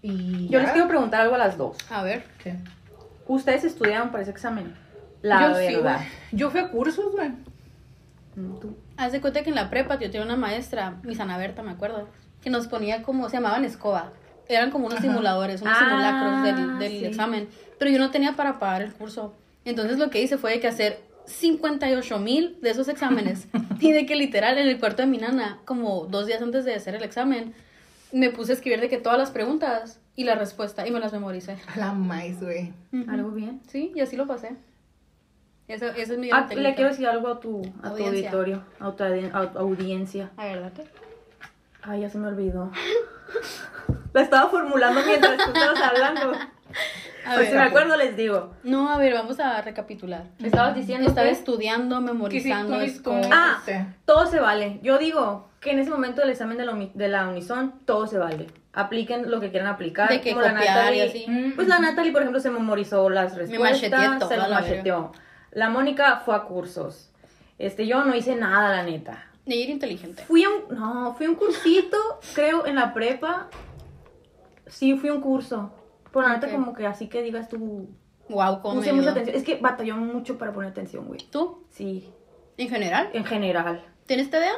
Y 0.00 0.48
Yo 0.48 0.58
ya. 0.58 0.62
les 0.62 0.70
quiero 0.70 0.88
preguntar 0.88 1.20
algo 1.20 1.34
a 1.34 1.38
las 1.38 1.58
dos. 1.58 1.76
A 1.90 2.02
ver. 2.02 2.24
¿Qué? 2.42 2.54
¿Ustedes 3.28 3.64
estudiaron 3.64 4.08
para 4.10 4.22
ese 4.22 4.30
examen? 4.30 4.74
La 5.20 5.48
Yo 5.48 5.54
verdad. 5.56 6.00
Yo 6.32 6.50
fui 6.50 6.60
a 6.60 6.68
cursos, 6.70 7.12
güey. 7.12 7.32
Mm, 8.36 8.60
¿Tú? 8.60 8.76
Haz 8.96 9.12
de 9.12 9.20
cuenta 9.20 9.42
que 9.42 9.50
en 9.50 9.56
la 9.56 9.68
prepa 9.68 9.98
yo 9.98 10.10
tenía 10.10 10.24
una 10.24 10.36
maestra, 10.36 10.96
mi 11.02 11.14
Ana 11.18 11.36
Berta, 11.36 11.62
me 11.62 11.72
acuerdo, 11.72 12.08
que 12.40 12.48
nos 12.48 12.66
ponía 12.66 13.02
como, 13.02 13.28
se 13.28 13.36
llamaban 13.36 13.66
escoba. 13.66 14.12
Eran 14.48 14.70
como 14.70 14.86
unos 14.86 15.00
Ajá. 15.00 15.08
simuladores, 15.08 15.60
unos 15.60 15.76
Ah, 15.78 15.84
simulacros 15.84 16.42
del, 16.42 16.78
del 16.78 17.00
sí. 17.00 17.04
examen. 17.04 17.48
Pero 17.78 17.90
yo 17.90 17.98
no 17.98 18.10
tenía 18.10 18.34
para 18.36 18.58
pagar 18.58 18.82
el 18.82 18.92
curso. 18.92 19.34
Entonces 19.64 19.98
lo 19.98 20.10
que 20.10 20.22
hice 20.22 20.38
fue 20.38 20.52
de 20.52 20.60
que 20.60 20.68
hacer 20.68 21.00
58 21.26 22.18
mil 22.18 22.58
de 22.60 22.70
esos 22.70 22.88
exámenes. 22.88 23.46
y 23.80 23.92
de 23.92 24.06
que 24.06 24.16
literal 24.16 24.58
en 24.58 24.68
el 24.68 24.78
cuarto 24.78 25.02
de 25.02 25.08
mi 25.08 25.18
nana, 25.18 25.58
como 25.64 26.06
dos 26.06 26.26
días 26.26 26.42
antes 26.42 26.64
de 26.64 26.74
hacer 26.74 26.94
el 26.94 27.02
examen, 27.02 27.54
me 28.12 28.30
puse 28.30 28.52
a 28.52 28.54
escribir 28.54 28.80
de 28.80 28.88
que 28.88 28.98
todas 28.98 29.18
las 29.18 29.30
preguntas 29.30 30.00
y 30.16 30.24
la 30.24 30.34
respuesta 30.36 30.86
y 30.86 30.90
me 30.92 31.00
las 31.00 31.12
memoricé. 31.12 31.56
A 31.74 31.78
la 31.78 31.92
maíz, 31.92 32.40
güey. 32.40 32.72
¿Algo 33.08 33.30
bien? 33.30 33.60
Sí, 33.66 33.90
y 33.94 34.00
así 34.00 34.16
lo 34.16 34.26
pasé. 34.26 34.54
Eso, 35.66 35.86
esa 35.86 36.12
es 36.12 36.18
mi 36.18 36.30
Ah, 36.30 36.46
le 36.54 36.74
quiero 36.74 36.90
decir 36.90 37.06
algo 37.06 37.26
a 37.28 37.40
tu, 37.40 37.62
a 37.82 37.88
tu 37.88 37.88
Audiencia. 38.04 38.30
auditorio, 38.30 38.62
a 38.80 38.92
tu 38.92 39.02
audi- 39.02 39.30
a 39.32 39.50
tu 39.50 39.58
audiencia. 39.58 40.30
A 40.36 40.44
ver, 40.44 40.60
date. 40.60 40.84
Ay, 41.82 42.02
ya 42.02 42.10
se 42.10 42.18
me 42.18 42.28
olvidó. 42.28 42.70
La 44.12 44.22
estaba 44.22 44.48
formulando 44.50 45.00
mientras 45.06 45.36
tú 45.38 45.50
estabas 45.52 45.80
hablando. 45.80 46.32
A 47.26 47.34
Pues 47.36 47.46
si 47.48 47.54
me 47.54 47.60
ver. 47.60 47.68
acuerdo 47.68 47.96
les 47.96 48.16
digo. 48.16 48.52
No, 48.64 48.90
a 48.90 48.98
ver, 48.98 49.14
vamos 49.14 49.40
a 49.40 49.62
recapitular. 49.62 50.24
Me 50.38 50.48
estabas 50.48 50.74
diciendo 50.74 51.08
Estaba 51.08 51.26
que 51.28 51.32
estudiando, 51.32 52.00
memorizando, 52.02 52.78
Que 52.78 53.02
con- 53.02 53.22
Ah, 53.32 53.62
Sí. 53.64 53.72
todo 54.04 54.26
se 54.26 54.40
vale. 54.40 54.78
Yo 54.82 54.98
digo 54.98 55.48
que 55.60 55.70
en 55.70 55.78
ese 55.78 55.90
momento 55.90 56.20
del 56.20 56.28
examen 56.30 56.58
de 56.58 56.66
la, 56.66 56.74
de 56.92 57.08
la 57.08 57.26
Unison, 57.28 57.80
todo 57.86 58.06
se 58.06 58.18
vale. 58.18 58.48
Apliquen 58.74 59.30
lo 59.30 59.40
que 59.40 59.50
quieran 59.50 59.68
aplicar. 59.68 60.10
De 60.10 60.20
que 60.20 60.32
Como 60.34 60.42
la 60.42 60.94
y 60.94 61.00
así. 61.00 61.26
Pues 61.54 61.66
la 61.66 61.78
Natalie, 61.78 62.12
por 62.12 62.20
ejemplo, 62.20 62.40
se 62.40 62.50
memorizó 62.50 63.08
las 63.08 63.34
respuestas. 63.36 64.18
todo, 64.18 64.28
se 64.28 64.36
macheteó. 64.36 65.12
La 65.52 65.70
Mónica 65.70 66.20
fue 66.26 66.34
a 66.34 66.40
cursos. 66.42 67.10
Este, 67.58 67.86
yo 67.86 68.04
no 68.04 68.14
hice 68.14 68.36
nada, 68.36 68.68
la 68.76 68.82
neta. 68.82 69.24
De 69.46 69.54
ir 69.56 69.70
inteligente. 69.70 70.24
Fui 70.24 70.44
a 70.44 70.48
un, 70.50 70.76
no, 70.76 71.14
fui 71.14 71.24
a 71.24 71.30
un 71.30 71.36
cursito, 71.36 71.96
creo, 72.34 72.66
en 72.66 72.74
la 72.74 72.92
prepa. 72.92 73.48
Sí, 74.66 74.94
fui 74.98 75.08
a 75.08 75.14
un 75.14 75.20
curso. 75.20 75.72
Pero 76.14 76.28
la 76.28 76.34
neta 76.34 76.46
Ok. 76.46 76.52
como 76.52 76.72
que 76.74 76.86
así 76.86 77.08
que 77.08 77.22
digas 77.22 77.48
tú, 77.48 77.88
Wow, 78.28 78.60
cómo 78.62 78.76
me 78.76 78.80
puse 78.80 78.92
mucha 78.94 79.10
atención. 79.10 79.36
Es 79.36 79.42
que 79.42 79.56
batalló 79.56 79.96
mucho 79.96 80.38
para 80.38 80.52
poner 80.52 80.70
atención, 80.70 81.06
güey. 81.06 81.20
¿Tú? 81.30 81.64
Sí, 81.70 82.08
¿En 82.56 82.68
general? 82.68 83.10
en 83.12 83.24
general. 83.24 83.84
¿Tienes 84.06 84.30
TDA? 84.30 84.52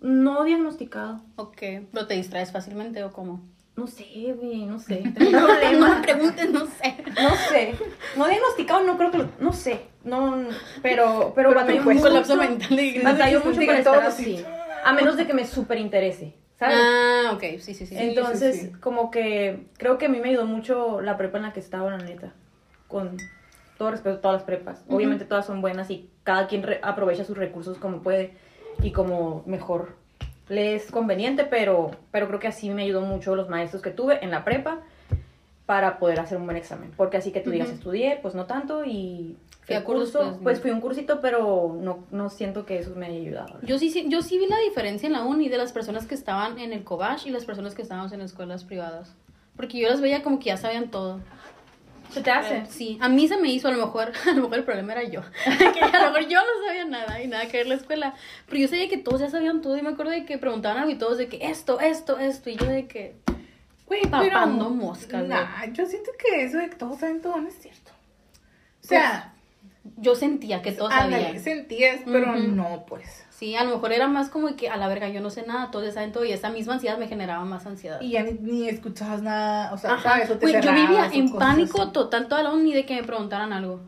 No 0.00 0.44
diagnosticado. 0.44 1.20
Ok. 1.36 1.58
¿Pero 1.92 2.06
te 2.06 2.14
distraes 2.14 2.52
fácilmente 2.52 3.04
o 3.04 3.12
cómo? 3.12 3.42
No 3.76 3.86
sé, 3.86 4.34
güey, 4.38 4.64
no 4.64 4.78
sé. 4.78 4.96
Tengo 5.18 5.38
un 5.38 5.46
problema. 5.46 5.96
No 5.96 6.02
preguntes, 6.02 6.50
no 6.50 6.66
sé. 6.66 6.96
No 7.22 7.30
sé. 7.50 7.74
No 8.16 8.28
diagnosticado, 8.28 8.82
no 8.84 8.96
creo 8.96 9.10
que 9.10 9.18
lo. 9.18 9.28
No 9.40 9.52
sé. 9.52 9.80
No, 10.04 10.44
pero, 10.82 11.32
pero, 11.34 11.50
Pero 11.50 11.54
batalló 11.54 11.82
mucho. 11.82 12.00
Colapso 12.00 12.36
mental 12.36 12.76
de 12.76 13.00
Batalló 13.04 13.40
mucho 13.44 13.60
para 13.66 13.78
estar 13.78 14.12
sí. 14.12 14.36
así. 14.36 14.44
A 14.84 14.92
menos 14.92 15.16
de 15.16 15.26
que 15.26 15.34
me 15.34 15.46
súper 15.46 15.78
interese. 15.78 16.34
¿Sabes? 16.58 16.76
Ah, 16.80 17.32
ok, 17.34 17.42
sí, 17.60 17.74
sí, 17.74 17.86
sí. 17.86 17.94
Entonces, 17.98 18.56
sí, 18.56 18.66
sí. 18.68 18.72
como 18.80 19.10
que 19.10 19.66
creo 19.78 19.98
que 19.98 20.06
a 20.06 20.08
mí 20.08 20.20
me 20.20 20.28
ayudó 20.30 20.46
mucho 20.46 21.00
la 21.00 21.16
prepa 21.16 21.38
en 21.38 21.44
la 21.44 21.52
que 21.52 21.60
estaba, 21.60 21.90
la 21.90 21.98
neta. 21.98 22.32
Con 22.88 23.16
todo 23.78 23.90
respeto 23.90 24.16
a 24.16 24.20
todas 24.20 24.34
las 24.36 24.44
prepas. 24.44 24.84
Obviamente 24.88 25.24
todas 25.24 25.44
son 25.46 25.60
buenas 25.60 25.90
y 25.90 26.08
cada 26.22 26.46
quien 26.46 26.62
re- 26.62 26.80
aprovecha 26.82 27.24
sus 27.24 27.36
recursos 27.36 27.78
como 27.78 28.02
puede 28.02 28.32
y 28.82 28.92
como 28.92 29.42
mejor 29.46 29.96
le 30.48 30.74
es 30.74 30.90
conveniente, 30.90 31.44
pero, 31.44 31.90
pero 32.10 32.28
creo 32.28 32.38
que 32.38 32.48
así 32.48 32.70
me 32.70 32.82
ayudó 32.82 33.00
mucho 33.00 33.34
los 33.34 33.48
maestros 33.48 33.82
que 33.82 33.90
tuve 33.90 34.22
en 34.22 34.30
la 34.30 34.44
prepa 34.44 34.80
para 35.66 35.98
poder 35.98 36.20
hacer 36.20 36.36
un 36.38 36.44
buen 36.44 36.56
examen. 36.56 36.92
Porque 36.96 37.16
así 37.16 37.32
que 37.32 37.40
tú 37.40 37.50
digas, 37.50 37.70
estudié, 37.70 38.18
pues 38.22 38.34
no 38.34 38.46
tanto 38.46 38.84
y... 38.84 39.36
A 39.74 39.78
el 39.78 39.84
curso, 39.84 40.18
pues, 40.20 40.36
pues, 40.42 40.56
no. 40.58 40.62
fui 40.62 40.70
un 40.70 40.80
cursito, 40.80 41.20
pero 41.20 41.76
no, 41.80 42.04
no 42.10 42.28
siento 42.30 42.64
que 42.66 42.78
eso 42.78 42.94
me 42.94 43.06
haya 43.06 43.16
ayudado. 43.16 43.58
Yo 43.62 43.78
sí, 43.78 43.90
sí- 43.90 44.06
yo 44.08 44.22
sí 44.22 44.38
vi 44.38 44.46
la 44.46 44.58
diferencia 44.58 45.06
en 45.06 45.12
la 45.12 45.22
uni 45.22 45.48
de 45.48 45.58
las 45.58 45.72
personas 45.72 46.06
que 46.06 46.14
estaban 46.14 46.58
en 46.58 46.72
el 46.72 46.84
Cobach 46.84 47.26
y 47.26 47.30
las 47.30 47.44
personas 47.44 47.74
que 47.74 47.82
estábamos 47.82 48.12
en 48.12 48.20
escuelas 48.20 48.64
privadas. 48.64 49.14
Porque 49.56 49.78
yo 49.78 49.88
las 49.88 50.00
veía 50.00 50.22
como 50.22 50.38
que 50.38 50.46
ya 50.46 50.56
sabían 50.56 50.90
todo. 50.90 51.20
¿Se 52.10 52.20
te 52.20 52.30
hace? 52.30 52.66
Sí, 52.66 52.98
a 53.00 53.08
mí 53.08 53.26
se 53.26 53.38
me 53.38 53.48
hizo, 53.48 53.68
a 53.68 53.70
lo 53.70 53.78
mejor, 53.86 54.12
a 54.30 54.32
lo 54.34 54.42
mejor 54.42 54.58
el 54.58 54.64
problema 54.64 54.92
era 54.92 55.04
yo. 55.04 55.22
que 55.74 55.80
a 55.80 56.04
lo 56.04 56.12
mejor 56.12 56.28
yo 56.28 56.40
no 56.40 56.66
sabía 56.66 56.84
nada 56.84 57.22
y 57.22 57.26
nada 57.26 57.48
que 57.48 57.56
ver 57.58 57.66
la 57.66 57.74
escuela. 57.76 58.14
Pero 58.46 58.58
yo 58.60 58.68
sabía 58.68 58.88
que 58.88 58.98
todos 58.98 59.20
ya 59.20 59.30
sabían 59.30 59.62
todo 59.62 59.76
y 59.78 59.82
me 59.82 59.90
acuerdo 59.90 60.12
de 60.12 60.24
que 60.26 60.36
preguntaban 60.38 60.78
algo 60.78 60.90
y 60.90 60.96
todos 60.96 61.16
de 61.18 61.28
que 61.28 61.46
esto, 61.46 61.80
esto, 61.80 62.18
esto. 62.18 62.50
Y 62.50 62.56
yo 62.56 62.66
de 62.66 62.86
que, 62.86 63.16
Güey, 63.86 64.02
Papando 64.06 64.70
moscas, 64.70 65.26
Nah, 65.26 65.66
yo 65.72 65.84
siento 65.86 66.12
que 66.18 66.44
eso 66.44 66.56
de 66.58 66.70
que 66.70 66.76
todos 66.76 66.98
saben 67.00 67.20
todo 67.20 67.38
no 67.38 67.48
es 67.48 67.54
cierto. 67.58 67.90
O 68.82 68.86
sea, 68.86 69.31
yo 69.96 70.14
sentía 70.14 70.62
que 70.62 70.72
todos 70.72 70.92
ándale, 70.92 71.24
sabían. 71.24 71.42
sentías, 71.42 72.00
pero 72.04 72.30
Ujú. 72.32 72.48
no, 72.48 72.84
pues. 72.86 73.24
Sí, 73.30 73.56
a 73.56 73.64
lo 73.64 73.70
mejor 73.74 73.92
era 73.92 74.06
más 74.06 74.28
como 74.28 74.54
que 74.54 74.68
a 74.68 74.76
la 74.76 74.86
verga 74.86 75.08
yo 75.08 75.20
no 75.20 75.28
sé 75.30 75.44
nada, 75.44 75.70
todos 75.72 75.92
saben 75.94 76.12
todo 76.12 76.24
y 76.24 76.30
esa 76.32 76.50
misma 76.50 76.74
ansiedad 76.74 76.96
me 76.98 77.08
generaba 77.08 77.44
más 77.44 77.66
ansiedad. 77.66 78.00
Y 78.00 78.10
ya 78.12 78.22
ni, 78.22 78.32
ni 78.34 78.68
escuchabas 78.68 79.22
nada, 79.22 79.72
o 79.72 79.78
sea, 79.78 79.94
Ajá. 79.94 80.10
¿sabes? 80.10 80.30
O 80.30 80.34
te 80.38 80.46
Güey, 80.46 80.54
yo 80.54 80.60
cerrabas 80.62 80.88
vivía 80.88 81.02
o 81.02 81.12
en 81.12 81.32
pánico 81.32 81.82
así. 81.82 81.92
total 81.92 82.28
toda 82.28 82.42
la 82.44 82.52
uni 82.52 82.72
de 82.72 82.86
que 82.86 82.94
me 82.94 83.02
preguntaran 83.02 83.52
algo. 83.52 83.80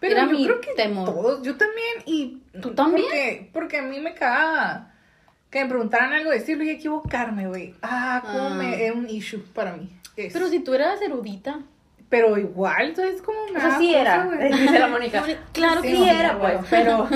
Pero 0.00 0.14
Era 0.14 0.24
yo 0.24 0.30
mi 0.32 0.44
creo 0.44 0.60
que 0.62 0.72
temor. 0.74 1.04
todos, 1.12 1.42
yo 1.42 1.56
también, 1.58 1.96
y... 2.06 2.38
¿Tú 2.62 2.74
también? 2.74 3.04
Porque, 3.06 3.50
porque 3.52 3.78
a 3.78 3.82
mí 3.82 4.00
me 4.00 4.14
cagaba 4.14 4.92
que 5.50 5.62
me 5.62 5.68
preguntaran 5.68 6.14
algo, 6.14 6.30
decirlo 6.30 6.64
y 6.64 6.70
equivocarme, 6.70 7.48
güey. 7.48 7.74
Ah, 7.82 8.22
cómo 8.24 8.46
Ah. 8.46 8.54
me... 8.54 8.86
Es 8.86 8.94
un 8.94 9.10
issue 9.10 9.42
para 9.52 9.76
mí. 9.76 9.90
Eso. 10.16 10.30
Pero 10.32 10.48
si 10.48 10.60
tú 10.60 10.72
eras 10.72 11.02
erudita, 11.02 11.60
Pero 12.10 12.36
igual, 12.36 12.86
entonces 12.88 13.22
como 13.22 13.38
me 13.52 13.58
O 13.58 13.60
sea, 13.60 13.78
sí 13.78 13.94
era, 13.94 14.24
güey. 14.24 14.52
dice 14.52 14.78
la 14.80 14.88
Mónica. 14.88 15.24
Claro 15.52 15.80
sí, 15.80 15.88
que 15.88 15.94
sí, 15.96 16.08
era, 16.08 16.38
pues, 16.40 16.54
bueno. 16.54 16.66
pero, 16.68 17.08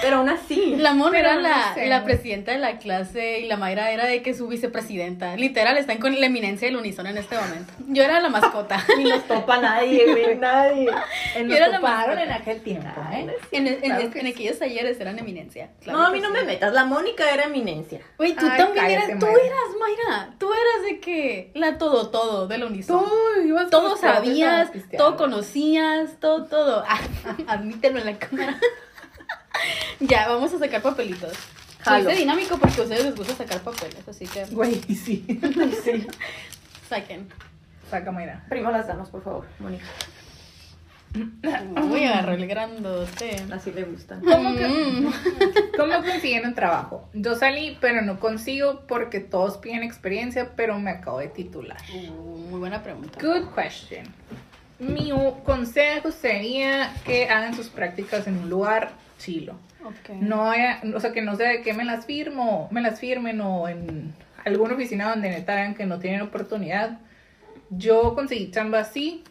pero 0.00 0.16
aún 0.18 0.28
así. 0.28 0.76
La 0.76 0.92
Pero 0.92 1.14
era 1.16 1.34
no 1.34 1.40
la, 1.40 1.74
sé. 1.74 1.86
la 1.88 2.04
presidenta 2.04 2.52
de 2.52 2.58
la 2.58 2.78
clase 2.78 3.40
y 3.40 3.46
la 3.48 3.56
Mayra 3.56 3.90
era 3.90 4.06
de 4.06 4.22
que 4.22 4.34
su 4.34 4.46
vicepresidenta. 4.46 5.34
Literal, 5.36 5.76
están 5.78 5.98
con 5.98 6.18
la 6.20 6.26
eminencia 6.26 6.68
del 6.68 6.76
unísono 6.76 7.08
en 7.08 7.18
este 7.18 7.34
momento. 7.36 7.72
Yo 7.88 8.04
era 8.04 8.20
la 8.20 8.28
mascota. 8.28 8.82
Ni 8.96 9.04
nos 9.04 9.24
topa 9.24 9.58
nadie, 9.60 10.06
güey, 10.12 10.36
nadie. 10.36 10.90
En 11.34 11.48
Yo 11.48 11.56
era 11.56 11.66
nos 11.66 11.82
la 11.82 11.88
mascota. 11.88 12.22
en 12.22 12.30
aquel 12.30 12.60
tiempo, 12.62 13.00
¿eh? 13.12 13.26
En, 13.50 13.66
en- 13.66 13.80
Claro 13.80 14.00
en- 14.00 14.10
que 14.12 14.18
en 14.20 14.26
sí. 14.26 14.32
aquellos 14.32 14.58
talleres 14.60 15.00
eran 15.00 15.18
eminencia. 15.18 15.70
claro 15.82 15.98
No, 15.98 16.06
a 16.06 16.10
mí 16.12 16.20
no 16.20 16.28
sí. 16.28 16.34
me 16.34 16.44
metas. 16.44 16.72
La 16.72 16.84
Mónica 16.84 17.28
era 17.34 17.46
eminencia. 17.46 18.00
Güey, 18.16 18.34
tú 18.36 18.46
Ay, 18.48 18.58
también 18.58 18.84
cállate, 18.84 19.04
eras, 19.12 19.18
tú 19.18 19.26
eras, 19.26 19.60
Mayra, 19.80 20.34
tú 20.38 20.52
eras 20.52 20.84
de 20.88 21.00
que 21.00 21.50
la 21.54 21.78
todo, 21.78 22.10
todo 22.10 22.46
del 22.46 22.62
unísono. 22.62 23.00
Todo, 23.02 23.42
ibas 23.44 23.70
Todo 23.70 23.88
los 23.90 23.98
profes 23.98 24.16
a 24.16 24.20
sabías, 24.40 24.70
todo 24.96 25.16
conocías, 25.16 26.18
todo, 26.20 26.44
todo. 26.46 26.84
Admítelo 27.46 27.98
en 27.98 28.06
la 28.06 28.18
cámara. 28.18 28.58
ya, 30.00 30.28
vamos 30.28 30.52
a 30.54 30.58
sacar 30.58 30.82
papelitos. 30.82 31.32
Hice 31.80 32.16
dinámico 32.16 32.58
porque 32.58 32.80
a 32.80 32.84
ustedes 32.84 33.04
les 33.04 33.14
gusta 33.14 33.36
sacar 33.36 33.60
papeles, 33.60 34.06
así 34.08 34.26
que 34.26 34.44
Güey, 34.46 34.82
sí. 34.82 35.24
Sí. 35.84 36.06
saquen. 36.88 37.28
Saca, 37.88 38.10
Mayra. 38.10 38.44
Primo 38.48 38.70
las 38.72 38.88
damas, 38.88 39.08
por 39.08 39.22
favor, 39.22 39.46
Mónica. 39.60 39.84
Voy 41.88 42.04
a 42.04 42.12
agarrar 42.18 42.38
el 42.38 42.46
grandote. 42.46 43.36
Así 43.52 43.72
le 43.72 43.84
gusta. 43.84 44.18
¿Cómo, 44.24 44.54
que-. 44.56 44.66
¿Cómo 45.76 45.92
consiguen 46.02 46.46
un 46.46 46.54
trabajo? 46.54 47.08
Yo 47.14 47.34
salí, 47.34 47.76
pero 47.80 48.02
no 48.02 48.18
consigo 48.20 48.82
porque 48.86 49.20
todos 49.20 49.58
piden 49.58 49.82
experiencia, 49.82 50.52
pero 50.56 50.78
me 50.78 50.90
acabo 50.90 51.18
de 51.18 51.28
titular. 51.28 51.78
Uh, 51.94 52.10
muy 52.50 52.58
buena 52.60 52.82
pregunta. 52.82 53.18
Good 53.20 53.54
question. 53.54 54.06
Mi 54.78 55.10
consejo 55.44 56.10
sería 56.10 56.92
que 57.04 57.28
hagan 57.28 57.54
sus 57.54 57.68
prácticas 57.68 58.26
en 58.26 58.36
un 58.38 58.50
lugar 58.50 58.90
chilo. 59.18 59.54
Ok. 59.84 60.10
No 60.20 60.50
haya- 60.50 60.80
o 60.94 61.00
sea, 61.00 61.12
que 61.12 61.22
no 61.22 61.36
sea 61.36 61.48
de 61.50 61.62
que 61.62 61.72
me 61.72 61.84
las 61.84 62.04
firmo, 62.06 62.68
me 62.70 62.80
las 62.82 63.00
firmen 63.00 63.40
o 63.40 63.68
en 63.68 64.12
alguna 64.44 64.74
oficina 64.74 65.08
donde 65.10 65.30
neta 65.30 65.72
que 65.74 65.86
no 65.86 65.98
tienen 65.98 66.20
oportunidad. 66.22 66.98
Yo 67.70 68.14
conseguí 68.14 68.50
chamba 68.50 68.80
así, 68.80 69.24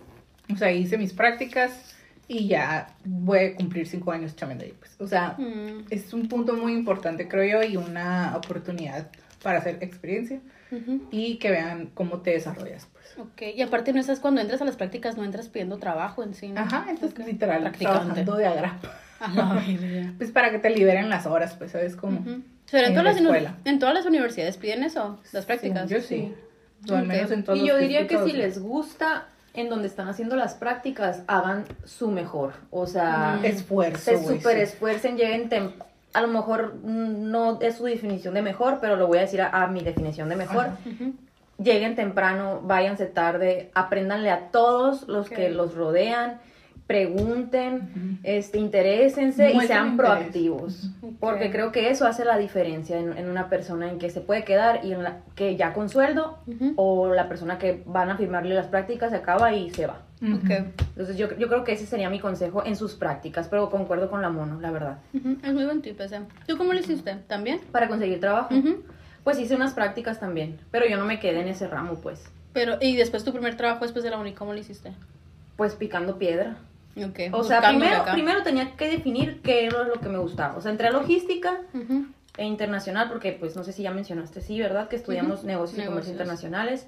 o 0.53 0.57
sea, 0.57 0.71
hice 0.71 0.97
mis 0.97 1.13
prácticas 1.13 1.95
y 2.27 2.47
ya 2.47 2.87
voy 3.03 3.39
a 3.39 3.55
cumplir 3.55 3.87
cinco 3.87 4.11
años 4.11 4.35
chambeando 4.35 4.65
ahí, 4.65 4.73
pues. 4.77 4.95
O 4.99 5.07
sea, 5.07 5.35
Mm, 5.37 5.85
es 5.89 6.13
un 6.13 6.27
punto 6.27 6.53
muy 6.55 6.73
importante, 6.73 7.27
creo 7.27 7.61
yo, 7.61 7.67
y 7.67 7.77
una 7.77 8.35
oportunidad 8.35 9.09
para 9.43 9.59
hacer 9.59 9.77
experiencia 9.81 10.39
ujú. 10.71 11.03
y 11.11 11.37
que 11.37 11.51
vean 11.51 11.91
cómo 11.93 12.21
te 12.21 12.31
desarrollas, 12.31 12.87
pues. 12.91 13.05
Ok, 13.17 13.41
y 13.55 13.61
aparte 13.61 13.93
no 13.93 13.99
estás 13.99 14.19
cuando 14.19 14.41
entras 14.41 14.61
a 14.61 14.65
las 14.65 14.75
prácticas, 14.75 15.17
no 15.17 15.23
entras 15.23 15.49
pidiendo 15.49 15.77
trabajo 15.77 16.23
en 16.23 16.33
sí, 16.33 16.49
¿no? 16.49 16.61
Ajá, 16.61 16.85
entonces 16.89 17.19
Ok. 17.19 17.27
literal, 17.27 17.61
Practicante. 17.61 17.99
trabajando 17.99 18.35
de 18.37 18.45
agrapa. 18.47 18.99
Pues 20.17 20.31
para 20.31 20.51
que 20.51 20.59
te 20.59 20.69
liberen 20.69 21.09
las 21.09 21.25
horas, 21.25 21.55
pues, 21.55 21.71
¿sabes 21.71 21.95
cómo? 21.95 22.19
Ujú. 22.19 22.41
Pero 22.71 22.87
en, 22.87 22.93
En 22.93 22.99
todas 22.99 23.21
la 23.21 23.39
las, 23.39 23.53
en 23.65 23.79
todas 23.79 23.93
las 23.95 24.05
universidades 24.05 24.57
piden 24.57 24.83
eso, 24.83 25.21
las 25.31 25.45
prácticas. 25.45 25.89
Yo 25.89 26.01
sí. 26.01 26.33
O 26.89 26.95
al 26.95 27.05
menos 27.07 27.31
en 27.31 27.43
todos 27.43 27.59
Y 27.59 27.65
yo 27.67 27.77
diría 27.77 28.07
que 28.07 28.17
si 28.23 28.33
les 28.33 28.59
gusta 28.59 29.27
en 29.55 29.69
donde 29.69 29.87
están 29.87 30.07
haciendo 30.07 30.35
las 30.35 30.53
prácticas, 30.53 31.23
hagan 31.27 31.65
su 31.85 32.09
mejor. 32.11 32.53
O 32.71 32.85
sea, 32.87 33.39
Mm. 33.41 33.45
esfuerzo. 33.45 34.11
se 34.11 34.23
super 34.23 34.57
esfuercen, 34.57 35.17
lleguen 35.17 35.49
tem- 35.49 35.73
a 36.13 36.21
lo 36.21 36.27
mejor 36.29 36.75
mm, 36.83 37.29
no 37.31 37.59
es 37.61 37.75
su 37.75 37.85
definición 37.85 38.33
de 38.33 38.41
mejor, 38.41 38.79
pero 38.81 38.95
lo 38.95 39.07
voy 39.07 39.17
a 39.17 39.21
decir 39.21 39.41
a, 39.41 39.49
a 39.63 39.67
mi 39.67 39.81
definición 39.81 40.29
de 40.29 40.35
mejor. 40.35 40.67
Lleguen 41.57 41.95
temprano, 41.95 42.59
váyanse 42.63 43.05
tarde, 43.05 43.71
apréndanle 43.73 44.29
a 44.29 44.49
todos 44.51 45.07
los 45.07 45.29
que 45.29 45.49
los 45.49 45.73
rodean, 45.73 46.39
pregunten, 46.87 48.19
este, 48.23 48.59
interésense 48.59 49.51
y 49.51 49.59
sean 49.61 49.91
interés. 49.91 49.95
proactivos. 49.97 50.89
Porque 51.19 51.51
creo 51.51 51.71
que 51.71 51.89
eso 51.89 52.05
hace 52.05 52.25
la 52.25 52.37
diferencia 52.37 52.99
en, 52.99 53.17
en 53.17 53.29
una 53.29 53.49
persona 53.49 53.89
en 53.89 53.97
que 53.97 54.09
se 54.09 54.21
puede 54.21 54.43
quedar 54.43 54.85
y 54.85 54.93
en 54.93 55.03
la 55.03 55.17
que 55.35 55.55
ya 55.55 55.73
con 55.73 55.89
sueldo 55.89 56.39
o 56.75 57.11
la 57.13 57.27
persona 57.27 57.57
que 57.57 57.81
van 57.85 58.09
a 58.09 58.17
firmarle 58.17 58.53
las 58.53 58.67
prácticas 58.67 59.09
se 59.11 59.17
acaba 59.17 59.53
y 59.53 59.69
se 59.71 59.87
va. 59.87 60.01
Entonces 60.21 61.17
yo, 61.17 61.35
yo 61.37 61.47
creo 61.47 61.63
que 61.63 61.73
ese 61.73 61.85
sería 61.85 62.09
mi 62.09 62.19
consejo 62.19 62.65
en 62.65 62.75
sus 62.75 62.93
prácticas, 62.93 63.47
pero 63.47 63.69
concuerdo 63.69 64.09
con 64.09 64.21
la 64.21 64.29
mono, 64.29 64.59
la 64.61 64.71
verdad. 64.71 64.97
Es 65.43 65.53
muy 65.53 65.65
buen 65.65 65.81
tip 65.81 65.99
ese. 66.01 66.21
¿Tú 66.47 66.57
cómo 66.57 66.73
lo 66.73 66.79
hiciste? 66.79 67.15
¿También? 67.27 67.59
Para 67.71 67.87
conseguir 67.87 68.19
trabajo, 68.19 68.49
pues 69.23 69.39
hice 69.39 69.55
unas 69.55 69.73
prácticas 69.73 70.19
también, 70.19 70.57
pero 70.71 70.87
yo 70.87 70.97
no 70.97 71.05
me 71.05 71.19
quedé 71.19 71.41
en 71.41 71.47
ese 71.47 71.67
ramo, 71.67 71.95
pues, 71.95 72.23
Pero, 72.53 72.77
y 72.79 72.95
después 72.95 73.23
tu 73.23 73.31
primer 73.31 73.57
trabajo 73.57 73.83
después 73.83 74.03
de 74.03 74.11
la 74.11 74.17
uni, 74.19 74.33
¿cómo 74.33 74.53
lo 74.53 74.59
hiciste? 74.59 74.93
pues 75.57 75.73
picando 75.73 76.17
piedra. 76.17 76.57
O 77.33 77.43
sea, 77.43 77.61
primero, 77.61 78.01
acá. 78.01 78.13
primero 78.13 78.43
tenía 78.43 78.75
que 78.75 78.89
definir 78.89 79.41
qué 79.41 79.65
era 79.65 79.83
lo 79.83 79.99
que 79.99 80.09
me 80.09 80.17
gustaba. 80.17 80.55
O 80.55 80.61
sea, 80.61 80.71
entré 80.71 80.87
a 80.87 80.91
logística 80.91 81.61
e 82.37 82.45
internacional, 82.45 83.09
porque 83.09 83.33
pues 83.33 83.55
no 83.55 83.63
sé 83.63 83.73
si 83.73 83.83
ya 83.83 83.91
mencionaste, 83.91 84.41
sí, 84.41 84.59
¿verdad? 84.59 84.87
Que 84.87 84.95
estudiamos 84.95 85.43
negocios 85.43 85.81
y 85.83 85.85
comercio 85.85 86.11
internacionales. 86.11 86.87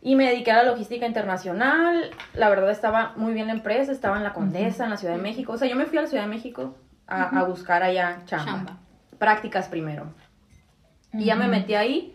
Y 0.00 0.14
me 0.14 0.28
dediqué 0.28 0.52
a 0.52 0.62
la 0.62 0.70
logística 0.70 1.06
internacional. 1.06 2.10
La 2.34 2.48
verdad 2.48 2.70
estaba 2.70 3.14
muy 3.16 3.32
bien 3.32 3.48
la 3.48 3.52
empresa, 3.54 3.90
estaba 3.90 4.16
en 4.16 4.22
la 4.22 4.32
Condesa, 4.32 4.84
en 4.84 4.90
la 4.90 4.96
Ciudad 4.96 5.16
de 5.16 5.22
México. 5.22 5.52
O 5.52 5.56
sea, 5.58 5.68
yo 5.68 5.74
me 5.74 5.86
fui 5.86 5.98
a 5.98 6.02
la 6.02 6.06
Ciudad 6.06 6.22
de 6.22 6.28
México 6.30 6.76
a, 7.08 7.40
a 7.40 7.42
buscar 7.44 7.82
allá 7.82 8.22
chamba. 8.24 8.44
Chamba. 8.52 8.78
Prácticas 9.18 9.66
primero. 9.68 10.12
Y 11.12 11.24
ya 11.24 11.34
me 11.34 11.48
metí 11.48 11.74
ahí. 11.74 12.14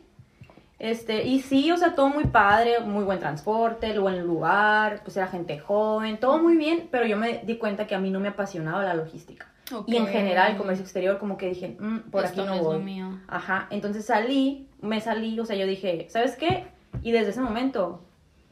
Este, 0.84 1.24
y 1.26 1.40
sí, 1.40 1.72
o 1.72 1.78
sea, 1.78 1.96
todo 1.96 2.10
muy 2.10 2.26
padre, 2.26 2.82
muy 2.82 3.06
buen 3.06 3.18
transporte, 3.18 3.90
el 3.90 4.02
buen 4.02 4.20
lugar, 4.28 5.00
pues 5.06 5.16
era 5.16 5.28
gente 5.28 5.58
joven, 5.58 6.20
todo 6.20 6.40
muy 6.44 6.58
bien, 6.58 6.90
pero 6.92 7.06
yo 7.06 7.16
me 7.16 7.38
di 7.46 7.56
cuenta 7.56 7.88
que 7.88 7.96
a 7.96 8.00
mí 8.00 8.10
no 8.10 8.20
me 8.20 8.28
apasionaba 8.28 8.84
la 8.84 8.94
logística. 8.94 9.48
Y 9.88 9.96
en 9.96 10.08
general 10.08 10.52
el 10.52 10.58
comercio 10.58 10.84
exterior 10.84 11.20
como 11.20 11.38
que 11.38 11.48
dije, 11.48 11.78
"Mm, 11.80 12.00
por 12.12 12.26
Esto 12.26 12.42
aquí 12.42 12.48
no 12.50 12.54
no 12.56 12.60
es 12.60 12.64
lo 12.64 12.70
voy. 12.74 12.84
mío. 12.84 13.18
Ajá, 13.30 13.68
entonces 13.70 14.04
salí, 14.06 14.68
me 14.82 15.00
salí, 15.00 15.40
o 15.40 15.46
sea, 15.46 15.56
yo 15.56 15.66
dije, 15.66 16.08
¿sabes 16.10 16.36
qué? 16.36 16.66
Y 17.02 17.14
desde 17.14 17.30
ese 17.30 17.40
momento 17.40 18.02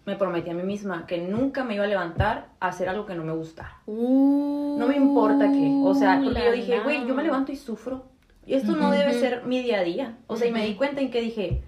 me 0.05 0.15
prometí 0.15 0.49
a 0.51 0.53
mí 0.53 0.63
misma 0.63 1.05
que 1.07 1.17
nunca 1.17 1.65
me 1.65 1.75
iba 1.75 1.83
a 1.83 1.87
levantar 1.87 2.47
a 2.61 2.69
hacer 2.69 2.87
algo 2.87 3.05
que 3.05 3.13
no 3.13 3.25
me 3.25 3.33
gustara. 3.33 3.81
Uh, 3.87 4.77
No 4.79 4.87
me 4.87 4.95
importa 4.95 5.51
qué. 5.51 5.69
O 5.83 5.93
sea, 5.93 6.21
porque 6.23 6.45
yo 6.45 6.51
dije, 6.53 6.79
güey, 6.79 7.05
yo 7.05 7.13
me 7.13 7.23
levanto 7.23 7.51
y 7.51 7.57
sufro. 7.57 8.05
Y 8.45 8.53
esto 8.53 8.71
no 8.77 8.89
debe 8.89 9.13
ser 9.19 9.43
mi 9.45 9.61
día 9.61 9.79
a 9.81 9.83
día. 9.83 10.17
O 10.27 10.37
sea, 10.37 10.47
y 10.47 10.51
me 10.53 10.65
di 10.65 10.75
cuenta 10.75 11.01
en 11.01 11.11
que 11.11 11.19
dije, 11.21 11.61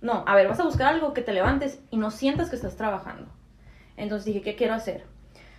no, 0.00 0.24
a 0.26 0.34
ver, 0.34 0.48
vas 0.48 0.60
a 0.60 0.64
buscar 0.64 0.94
algo 0.94 1.12
que 1.12 1.22
te 1.22 1.32
levantes 1.32 1.80
y 1.90 1.96
no 1.96 2.10
sientas 2.10 2.50
que 2.50 2.56
estás 2.56 2.76
trabajando. 2.76 3.26
Entonces 3.96 4.26
dije, 4.26 4.42
¿qué 4.42 4.54
quiero 4.54 4.74
hacer? 4.74 5.04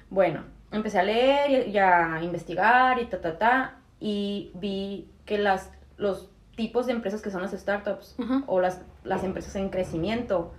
Bueno, 0.09 0.43
empecé 0.71 0.99
a 0.99 1.03
leer 1.03 1.67
y, 1.67 1.77
a 1.77 2.21
investigar 2.23 2.99
y 2.99 3.05
ta, 3.05 3.19
ta, 3.21 3.37
ta. 3.37 3.75
Y 3.99 4.51
vi 4.55 5.09
que 5.25 5.37
las, 5.37 5.71
los 5.97 6.29
tipos 6.55 6.85
de 6.85 6.93
empresas 6.93 7.21
que 7.21 7.31
son 7.31 7.41
las 7.41 7.51
startups 7.51 8.15
o 8.47 8.61
las, 8.61 8.81
las 9.03 9.23
empresas 9.23 9.55
en 9.55 9.69
crecimiento 9.69 10.53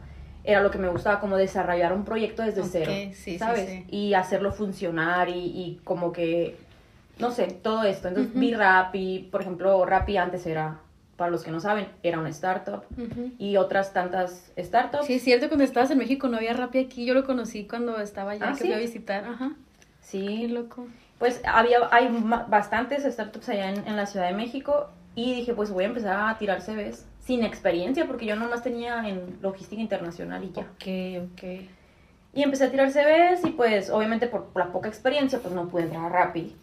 era 0.44 0.60
lo 0.62 0.70
que 0.70 0.78
me 0.78 0.88
gustaba, 0.88 1.20
como 1.20 1.36
desarrollar 1.36 1.92
un 1.92 2.04
proyecto 2.04 2.42
desde 2.42 2.64
cero, 2.64 2.92
sí, 2.92 3.14
sí, 3.14 3.38
¿sabes? 3.38 3.68
sí. 3.68 3.84
Y 3.88 4.14
hacerlo 4.14 4.52
funcionar 4.52 5.28
y, 5.28 5.32
y 5.32 5.80
como 5.84 6.12
que, 6.12 6.56
no 7.18 7.30
sé, 7.30 7.46
todo 7.48 7.84
esto. 7.84 8.08
Entonces 8.08 8.32
Ujú. 8.32 8.40
vi 8.40 8.54
Rappi, 8.54 9.28
por 9.30 9.42
ejemplo, 9.42 9.84
Rappi 9.84 10.16
antes 10.16 10.46
era, 10.46 10.80
para 11.20 11.30
los 11.30 11.44
que 11.44 11.50
no 11.50 11.60
saben, 11.60 11.86
era 12.02 12.18
una 12.18 12.30
startup 12.30 12.84
y 13.38 13.58
otras 13.58 13.92
tantas 13.92 14.50
startups. 14.58 15.04
Sí, 15.04 15.12
es 15.12 15.22
cierto, 15.22 15.48
cuando 15.48 15.64
estabas 15.64 15.90
en 15.90 15.98
México 15.98 16.28
no 16.28 16.38
había 16.38 16.54
Rappi 16.54 16.78
aquí. 16.78 17.04
Yo 17.04 17.12
lo 17.12 17.24
conocí 17.26 17.66
cuando 17.68 18.00
estaba 18.00 18.30
allá, 18.30 18.46
¿Ah, 18.46 18.52
que 18.52 18.56
sí? 18.60 18.64
fui 18.64 18.72
a 18.72 18.78
visitar. 18.78 19.24
Ajá. 19.26 19.50
Qué 19.78 19.86
Sí, 20.00 20.48
loco. 20.48 20.86
pues 21.18 21.42
había, 21.44 21.80
hay 21.90 22.08
bastantes 22.48 23.04
startups 23.04 23.50
allá 23.50 23.68
en, 23.68 23.86
en 23.86 23.96
la 23.98 24.06
Ciudad 24.06 24.28
de 24.28 24.32
México 24.34 24.88
y 25.14 25.34
dije, 25.34 25.52
pues 25.52 25.70
voy 25.70 25.84
a 25.84 25.88
empezar 25.88 26.30
a 26.30 26.38
tirar 26.38 26.62
CVs 26.62 27.04
sin 27.20 27.44
experiencia 27.44 28.06
porque 28.06 28.24
yo 28.24 28.34
nomás 28.34 28.62
tenía 28.62 29.06
en 29.06 29.36
logística 29.42 29.82
internacional 29.82 30.42
y 30.42 30.52
ya. 30.52 30.62
Ok, 30.62 31.32
ok. 31.34 31.42
Y 32.32 32.44
empecé 32.44 32.64
a 32.64 32.70
tirar 32.70 32.92
CVs 32.92 33.44
y 33.44 33.50
pues 33.50 33.90
obviamente 33.90 34.28
por 34.28 34.50
la 34.54 34.70
poca 34.70 34.88
experiencia 34.88 35.40
pues 35.40 35.52
no 35.52 35.66
pude 35.68 35.82
entrar 35.82 36.04
a 36.04 36.08
Rappi. 36.08 36.54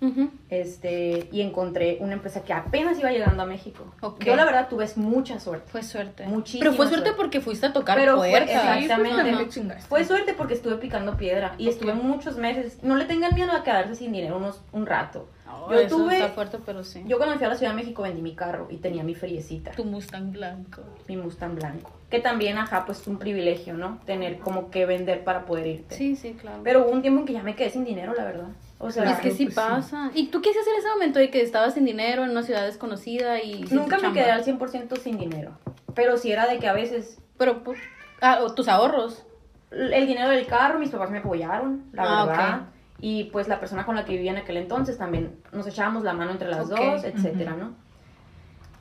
Este, 0.49 1.27
y 1.31 1.41
encontré 1.41 1.97
una 1.99 2.13
empresa 2.13 2.41
que 2.43 2.53
apenas 2.53 2.97
iba 2.99 3.11
llegando 3.11 3.43
a 3.43 3.45
México. 3.45 3.83
Yo 4.21 4.35
la 4.37 4.45
verdad 4.45 4.69
tuve 4.69 4.87
mucha 4.95 5.39
suerte. 5.41 5.69
Fue 5.69 5.83
suerte. 5.83 6.25
Muchísima 6.25 6.61
Pero 6.63 6.73
fue 6.75 6.87
suerte 6.87 7.07
suerte. 7.07 7.17
porque 7.21 7.41
fuiste 7.41 7.65
a 7.65 7.73
tocar 7.73 7.97
Pero 7.97 8.15
fue- 8.17 8.29
puertas. 8.29 8.49
exactamente. 8.79 9.23
Sí, 9.23 9.29
pues, 9.35 9.39
le 9.39 9.49
chingaste. 9.49 9.89
Fue 9.89 10.05
suerte 10.05 10.33
porque 10.33 10.53
estuve 10.53 10.75
picando 10.77 11.17
piedra 11.17 11.53
y 11.57 11.67
estuve 11.67 11.93
muchos 11.93 12.37
meses. 12.37 12.81
No 12.81 12.95
le 12.95 13.03
tengan 13.05 13.35
miedo 13.35 13.51
a 13.51 13.63
quedarse 13.63 13.95
sin 13.95 14.13
dinero 14.13 14.37
unos, 14.37 14.61
un 14.71 14.85
rato. 14.85 15.27
Oh, 15.51 15.69
yo 15.71 15.79
eso 15.79 15.97
tuve, 15.97 16.15
está 16.15 16.29
fuerte, 16.29 16.59
pero 16.65 16.83
sí. 16.85 17.03
yo 17.07 17.17
cuando 17.17 17.35
me 17.35 17.39
fui 17.39 17.45
a 17.45 17.49
la 17.49 17.55
Ciudad 17.55 17.71
de 17.73 17.77
México 17.77 18.03
vendí 18.03 18.21
mi 18.21 18.35
carro 18.35 18.67
y 18.69 18.77
tenía 18.77 19.03
mi 19.03 19.15
friecita, 19.15 19.71
Tu 19.71 19.83
Mustang 19.83 20.31
blanco. 20.31 20.81
mi 21.07 21.17
Mustang 21.17 21.55
blanco. 21.55 21.91
Que 22.09 22.19
también, 22.19 22.57
ajá, 22.57 22.85
pues 22.85 23.01
es 23.01 23.07
un 23.07 23.19
privilegio, 23.19 23.73
¿no? 23.73 23.99
Tener 24.05 24.39
como 24.39 24.69
que 24.71 24.85
vender 24.85 25.25
para 25.25 25.45
poder 25.45 25.67
irte. 25.67 25.95
Sí, 25.95 26.15
sí, 26.15 26.37
claro. 26.39 26.61
Pero 26.63 26.83
hubo 26.85 26.91
un 26.91 27.01
tiempo 27.01 27.19
en 27.19 27.25
que 27.25 27.33
ya 27.33 27.43
me 27.43 27.55
quedé 27.55 27.69
sin 27.69 27.83
dinero, 27.83 28.13
la 28.15 28.23
verdad. 28.23 28.47
O 28.79 28.89
sea, 28.91 29.05
Y 29.05 29.09
es 29.11 29.19
que 29.19 29.31
sí 29.31 29.45
pues, 29.45 29.55
sí. 29.55 29.61
pasa. 29.61 30.11
¿Y 30.13 30.27
tú 30.27 30.41
qué 30.41 30.51
hacías 30.51 30.67
en 30.67 30.75
ese 30.79 30.87
momento 30.89 31.19
de 31.19 31.29
que 31.29 31.41
estabas 31.41 31.73
sin 31.73 31.83
dinero 31.83 32.23
en 32.23 32.29
una 32.29 32.43
ciudad 32.43 32.65
desconocida 32.65 33.43
y 33.43 33.61
nunca 33.71 33.97
me 33.97 34.03
chamba? 34.03 34.13
quedé 34.21 34.31
al 34.31 34.45
100% 34.45 34.97
sin 34.99 35.17
dinero. 35.17 35.51
Pero 35.95 36.15
sí 36.17 36.31
era 36.31 36.47
de 36.47 36.59
que 36.59 36.67
a 36.67 36.73
veces 36.73 37.19
Pero, 37.37 37.61
pu- 37.63 37.75
ah, 38.21 38.39
o 38.41 38.53
tus 38.53 38.69
ahorros. 38.69 39.25
el 39.71 40.07
dinero 40.07 40.29
del 40.29 40.45
carro, 40.47 40.79
mis 40.79 40.89
papás 40.91 41.11
me 41.11 41.17
apoyaron, 41.17 41.83
la 41.91 42.03
Ah, 42.03 42.25
verdad. 42.25 42.61
Y 43.01 43.25
pues 43.25 43.49
la 43.49 43.59
persona 43.59 43.85
con 43.85 43.95
la 43.95 44.05
que 44.05 44.13
vivía 44.13 44.31
en 44.31 44.37
aquel 44.37 44.55
entonces 44.57 44.97
también 44.97 45.35
nos 45.51 45.67
echábamos 45.67 46.03
la 46.05 46.13
mano 46.13 46.31
entre 46.31 46.47
las 46.47 46.69
dos, 46.69 47.03
etcétera, 47.03 47.55
¿no? 47.59 47.73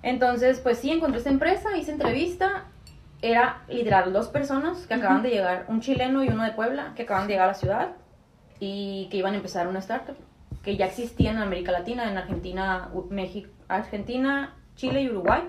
Entonces, 0.02 0.60
pues 0.60 0.78
sí, 0.78 0.90
encontré 0.92 1.18
esta 1.18 1.30
empresa, 1.30 1.76
hice 1.76 1.90
entrevista. 1.90 2.64
Era 3.22 3.62
literal 3.68 4.12
dos 4.12 4.28
personas 4.28 4.86
que 4.86 4.94
acaban 4.94 5.22
de 5.22 5.30
llegar, 5.30 5.64
un 5.68 5.80
chileno 5.80 6.22
y 6.22 6.28
uno 6.28 6.44
de 6.44 6.52
Puebla, 6.52 6.92
que 6.94 7.02
acaban 7.02 7.26
de 7.26 7.34
llegar 7.34 7.48
a 7.48 7.52
la 7.52 7.58
ciudad 7.58 7.88
y 8.60 9.08
que 9.10 9.16
iban 9.16 9.34
a 9.34 9.36
empezar 9.36 9.68
una 9.68 9.78
startup 9.78 10.16
que 10.62 10.76
ya 10.76 10.86
existía 10.86 11.30
en 11.30 11.38
América 11.38 11.70
Latina, 11.70 12.10
en 12.10 12.18
Argentina, 12.18 12.90
México, 13.08 13.48
Argentina, 13.68 14.54
Chile 14.76 15.02
y 15.02 15.08
Uruguay. 15.08 15.42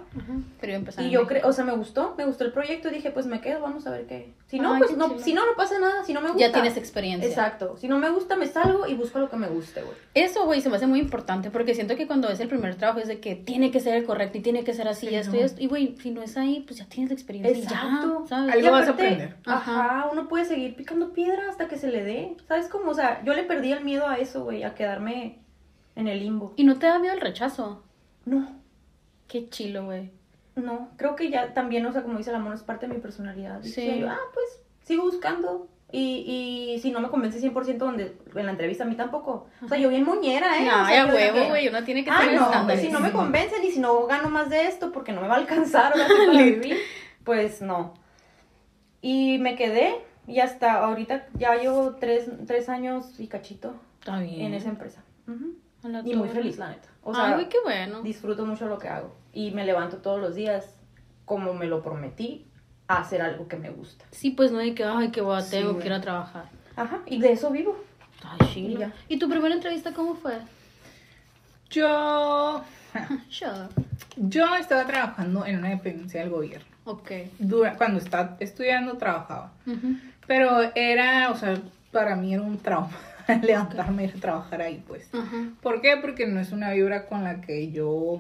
Pero 0.60 0.72
iba 0.72 0.78
a 0.78 0.80
empezar 0.80 1.06
Y 1.06 1.10
yo 1.10 1.28
creo, 1.28 1.46
o 1.48 1.52
sea, 1.52 1.66
me 1.66 1.74
gustó, 1.76 2.16
me 2.18 2.26
gustó 2.26 2.46
el 2.46 2.54
proyecto 2.54 2.88
y 2.88 2.92
dije, 2.94 3.12
pues 3.12 3.26
me 3.26 3.42
quedo, 3.42 3.62
vamos 3.62 3.86
a 3.86 3.92
ver 3.92 4.08
qué. 4.08 4.34
Si 4.48 4.58
no, 4.58 4.74
Ay, 4.74 4.80
pues 4.80 4.96
no, 4.96 5.20
si 5.20 5.34
no, 5.34 5.46
no 5.46 5.52
pasa 5.58 5.78
nada, 5.80 6.06
si 6.06 6.14
no 6.14 6.22
me 6.22 6.30
gusta. 6.30 6.48
Ya 6.48 6.54
tienes 6.54 6.78
experiencia. 6.78 7.28
Exacto. 7.30 7.76
Si 7.78 7.90
no 7.90 8.00
me 8.00 8.10
gusta, 8.10 8.38
me 8.38 8.48
salgo 8.48 8.88
y 8.88 8.96
busco 8.96 9.20
lo 9.20 9.30
que 9.30 9.36
me 9.36 9.48
guste, 9.48 9.82
güey. 9.82 9.94
Eso, 10.14 10.46
güey, 10.46 10.62
se 10.62 10.70
me 10.70 10.78
hace 10.78 10.88
muy 10.88 11.00
importante 11.00 11.52
porque 11.52 11.76
siento 11.76 11.98
que 11.98 12.08
cuando 12.08 12.30
es 12.30 12.40
el 12.40 12.48
primer 12.48 12.76
trabajo 12.76 13.00
es 13.00 13.10
de 13.10 13.20
que 13.20 13.36
tiene 13.36 13.70
que 13.70 13.82
ser 13.82 13.96
el 13.96 14.06
correcto 14.06 14.38
y 14.38 14.42
tiene 14.42 14.64
que 14.64 14.74
ser 14.74 14.88
así, 14.88 15.08
Sí, 15.10 15.16
esto 15.16 15.34
no. 15.34 15.38
y 15.40 15.42
esto. 15.42 15.62
Y, 15.62 15.68
güey, 15.68 15.98
si 16.02 16.12
no 16.12 16.22
es 16.24 16.38
ahí, 16.38 16.64
pues 16.66 16.80
ya 16.80 16.86
tienes 16.86 17.10
la 17.10 17.16
experiencia 17.16 17.54
y 17.58 17.62
Exacto. 17.64 18.22
ya, 18.24 18.28
¿sabes? 18.30 18.54
Algo 18.54 18.68
Y 18.68 18.72
vas 18.72 18.88
a 18.88 18.92
aprender. 18.92 19.36
Ajá, 19.46 20.10
uno 20.12 20.30
puede 20.30 20.46
seguir 20.46 20.76
picando 20.76 21.12
piedra 21.12 21.50
hasta 21.50 21.68
que 21.68 21.78
se 21.78 21.90
le 21.90 22.04
dé. 22.06 22.38
¿Sabes 22.48 22.70
cómo? 22.70 22.92
O 22.92 22.94
sea, 22.94 23.22
yo 23.26 23.34
le 23.34 23.44
perdí 23.44 23.74
el 23.74 23.84
miedo 23.84 24.08
a 24.08 24.16
eso, 24.16 24.46
güey, 24.46 24.64
a 24.64 24.74
quedarme 24.74 25.40
en 25.98 26.08
el 26.08 26.20
limbo. 26.20 26.54
Y 26.56 26.64
no 26.64 26.78
te 26.80 26.88
da 26.88 26.98
miedo 27.00 27.14
el 27.14 27.20
rechazo. 27.22 27.84
No, 28.26 28.57
Qué 29.28 29.50
chilo, 29.50 29.86
güey. 29.86 30.12
no. 30.56 30.90
Creo 30.98 31.16
que 31.16 31.30
ya 31.30 31.54
también, 31.54 31.86
o 31.86 31.92
sea, 31.92 32.04
como 32.04 32.18
dice 32.18 32.30
el 32.32 32.36
amor, 32.38 32.54
es 32.54 32.62
parte 32.64 32.88
de 32.88 32.94
mi 32.94 33.00
personalidad. 33.00 33.62
Sí. 33.64 34.00
Yo, 34.00 34.10
ah, 34.10 34.18
pues 34.34 34.46
sigo 34.84 35.04
buscando. 35.04 35.68
Y, 35.90 36.74
y 36.76 36.80
si 36.80 36.92
no 36.92 37.00
me 37.00 37.08
convence 37.08 37.40
100% 37.42 37.78
donde, 37.78 38.18
en 38.36 38.46
la 38.46 38.52
entrevista 38.52 38.84
a 38.84 38.88
mí 38.88 38.96
tampoco. 38.96 39.48
O 39.64 39.68
sea, 39.70 39.78
yo 39.78 39.88
bien 39.88 40.04
moñera, 40.04 40.58
¿eh? 40.58 40.66
No, 40.66 40.84
O 40.84 40.86
sea, 40.86 41.06
ya 41.08 41.14
huevo, 41.14 41.48
güey. 41.50 41.68
Uno 41.70 41.82
tiene 41.86 42.04
que 42.04 42.12
Ah, 42.12 42.20
tener 42.20 42.36
no, 42.36 42.46
estándares. 42.48 42.82
si 42.82 42.90
no 42.90 43.00
me 43.00 43.12
convencen 43.14 43.64
y 43.64 43.72
si 43.72 43.80
no 43.80 44.06
gano 44.06 44.30
más 44.30 44.50
de 44.50 44.64
esto 44.68 44.92
porque 44.92 45.14
no 45.14 45.22
me 45.22 45.28
va 45.30 45.36
a 45.36 45.38
alcanzar 45.38 45.94
para 45.94 46.32
vivir, 46.44 46.78
pues 47.24 47.62
no. 47.62 47.94
Y 49.02 49.38
me 49.40 49.56
quedé 49.56 49.96
y 50.28 50.40
hasta 50.42 50.74
ahorita 50.84 51.28
ya 51.38 51.56
llevo 51.56 51.96
tres, 51.96 52.30
tres 52.46 52.68
años 52.68 53.18
y 53.20 53.28
cachito 53.28 53.76
Está 54.00 54.20
bien. 54.20 54.42
en 54.48 54.54
esa 54.56 54.68
empresa. 54.70 55.04
A 55.28 55.32
la 55.84 56.02
Y 56.06 56.16
muy 56.16 56.30
feliz, 56.30 56.58
la 56.58 56.70
neta. 56.70 56.88
O 57.04 57.12
Ay, 57.12 57.16
sea, 57.16 57.34
güey, 57.36 57.50
qué 57.50 57.58
bueno. 57.64 58.02
disfruto 58.02 58.46
mucho 58.46 58.68
lo 58.68 58.78
que 58.78 58.88
hago. 58.90 59.16
Y 59.34 59.52
me 59.52 59.66
levanto 59.66 59.98
todos 59.98 60.20
los 60.20 60.36
días 60.36 60.76
como 61.26 61.54
me 61.54 61.66
lo 61.68 61.82
prometí 61.84 62.46
a 62.88 62.98
hacer 63.00 63.22
algo 63.22 63.48
que 63.48 63.58
me 63.58 63.70
gusta. 63.70 64.06
Sí, 64.12 64.32
pues 64.32 64.52
no 64.52 64.60
hay 64.60 64.74
que, 64.74 64.84
ay, 64.84 65.12
a 65.32 65.42
Sí, 65.42 65.52
tengo 65.52 65.72
güey. 65.72 65.82
que 65.82 65.88
ir 65.88 65.94
a 65.94 66.02
trabajar. 66.02 66.46
Ajá, 66.76 67.02
y 67.06 67.20
de 67.20 67.32
eso 67.34 67.50
vivo. 67.52 67.78
Ay, 68.24 68.50
chilo. 68.54 68.70
Y 68.76 68.78
ya. 68.80 68.94
¿Y 69.10 69.20
tu 69.20 69.30
primera 69.30 69.54
entrevista 69.54 69.94
cómo 69.94 70.16
fue? 70.16 70.38
Yo, 71.70 72.64
yo 74.18 74.56
estaba 74.56 74.86
trabajando 74.86 75.46
en 75.46 75.60
una 75.60 75.70
dependencia 75.70 76.22
del 76.22 76.30
gobierno. 76.30 76.66
Ok. 76.86 77.12
Dura- 77.40 77.76
cuando 77.78 78.00
estaba 78.00 78.38
estudiando 78.40 78.98
trabajaba. 78.98 79.52
Pero 80.26 80.62
era, 80.76 81.30
o 81.32 81.36
sea, 81.36 81.58
para 81.92 82.16
mí 82.16 82.34
era 82.34 82.42
un 82.44 82.58
trauma 82.58 82.90
levantarme 83.42 84.04
y 84.04 84.08
ir 84.08 84.16
a 84.18 84.20
trabajar 84.20 84.62
ahí, 84.62 84.84
pues. 84.88 85.10
Ajá. 85.14 85.50
¿Por 85.62 85.82
qué? 85.82 85.98
Porque 86.02 86.26
no 86.28 86.40
es 86.40 86.52
una 86.52 86.72
vibra 86.72 87.06
con 87.08 87.24
la 87.24 87.42
que 87.42 87.72
yo 87.72 88.20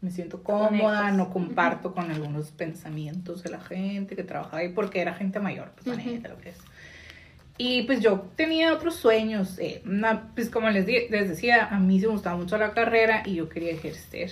me 0.00 0.10
siento 0.10 0.42
cómoda, 0.42 1.10
no 1.12 1.30
comparto 1.30 1.94
con 1.94 2.10
algunos 2.10 2.50
pensamientos 2.50 3.42
de 3.44 3.50
la 3.50 3.60
gente 3.60 4.16
que 4.16 4.24
trabaja 4.24 4.56
ahí, 4.58 4.68
porque 4.70 5.00
era 5.00 5.14
gente 5.14 5.38
mayor, 5.38 5.70
pues 5.76 5.86
neta, 5.96 6.28
lo 6.28 6.38
que 6.38 6.50
es. 6.50 6.58
Y 7.58 7.82
pues 7.82 8.00
yo 8.00 8.26
tenía 8.34 8.72
otros 8.72 8.96
sueños, 8.96 9.58
eh, 9.58 9.82
una- 9.86 10.30
pues 10.34 10.50
como 10.50 10.70
les, 10.70 10.86
di- 10.86 11.08
les 11.10 11.28
decía, 11.28 11.66
a 11.66 11.78
mí 11.78 12.00
se 12.00 12.06
me 12.06 12.14
gustaba 12.14 12.36
mucho 12.36 12.56
la 12.58 12.72
carrera 12.72 13.22
y 13.24 13.34
yo 13.36 13.48
quería 13.48 13.70
ejercer. 13.72 14.30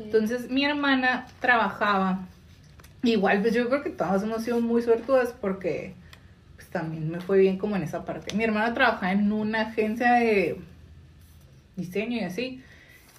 Entonces 0.00 0.50
mi 0.50 0.64
hermana 0.64 1.26
trabajaba, 1.40 2.26
igual 3.02 3.40
pues 3.40 3.54
yo 3.54 3.68
creo 3.68 3.82
que 3.82 3.90
todas 3.90 4.22
hemos 4.24 4.42
sido 4.42 4.60
muy 4.60 4.82
suertudas 4.82 5.32
porque 5.40 5.94
pues 6.68 6.82
también 6.82 7.10
me 7.10 7.20
fue 7.20 7.38
bien 7.38 7.56
como 7.58 7.76
en 7.76 7.82
esa 7.82 8.04
parte. 8.04 8.34
Mi 8.34 8.44
hermana 8.44 8.74
trabajaba 8.74 9.12
en 9.12 9.32
una 9.32 9.62
agencia 9.62 10.12
de 10.14 10.60
diseño 11.76 12.16
y 12.18 12.24
así, 12.24 12.62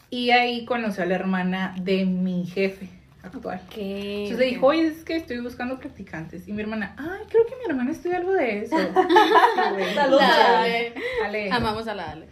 y 0.10 0.32
ahí 0.32 0.66
conoció 0.66 1.04
a 1.04 1.06
la 1.08 1.16
hermana 1.16 1.76
de 1.80 2.06
mi 2.06 2.46
jefe 2.46 2.90
actual. 3.24 3.62
Ok, 3.68 3.74
Entonces 3.78 4.38
le 4.40 4.46
dijo, 4.46 4.68
oye, 4.68 4.88
es 4.88 5.04
que 5.04 5.16
estoy 5.16 5.40
buscando 5.40 5.78
practicantes. 5.80 6.48
Y 6.48 6.54
mi 6.54 6.62
hermana, 6.62 6.96
ay, 6.98 7.26
creo 7.30 7.46
que 7.46 7.56
mi 7.56 7.66
hermana 7.70 7.92
estudia 7.92 8.18
algo 8.18 8.34
de 8.34 8.60
eso. 8.64 8.78
Saludos, 9.96 10.22
Dale. 10.22 10.94
Ale. 11.26 11.52
Amamos 11.52 11.88
a 11.88 11.96
la 11.96 12.06
Dale. 12.08 12.28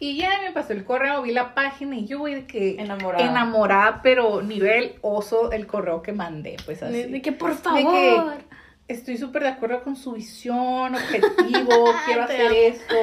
Y 0.00 0.16
ya 0.16 0.30
me 0.44 0.52
pasó 0.52 0.72
el 0.72 0.84
correo, 0.84 1.22
vi 1.22 1.32
la 1.32 1.54
página 1.54 1.96
y 1.96 2.06
yo 2.06 2.18
voy 2.18 2.34
de 2.34 2.46
que 2.46 2.80
Enamorada. 2.80 3.24
enamorada, 3.30 4.00
pero 4.02 4.42
nivel 4.42 4.96
oso 5.02 5.50
el 5.52 5.66
correo 5.66 6.02
que 6.02 6.12
mandé, 6.12 6.56
pues 6.66 6.82
así. 6.82 6.92
De, 6.92 7.06
de 7.08 7.22
que 7.22 7.32
por 7.32 7.50
De 7.52 7.56
favor. 7.56 8.34
que 8.38 8.44
estoy 8.88 9.16
súper 9.16 9.42
de 9.42 9.48
acuerdo 9.48 9.82
con 9.82 9.96
su 9.96 10.12
visión, 10.12 10.94
objetivo, 10.94 11.92
quiero 12.06 12.22
hacer 12.22 12.52
esto. 12.52 12.94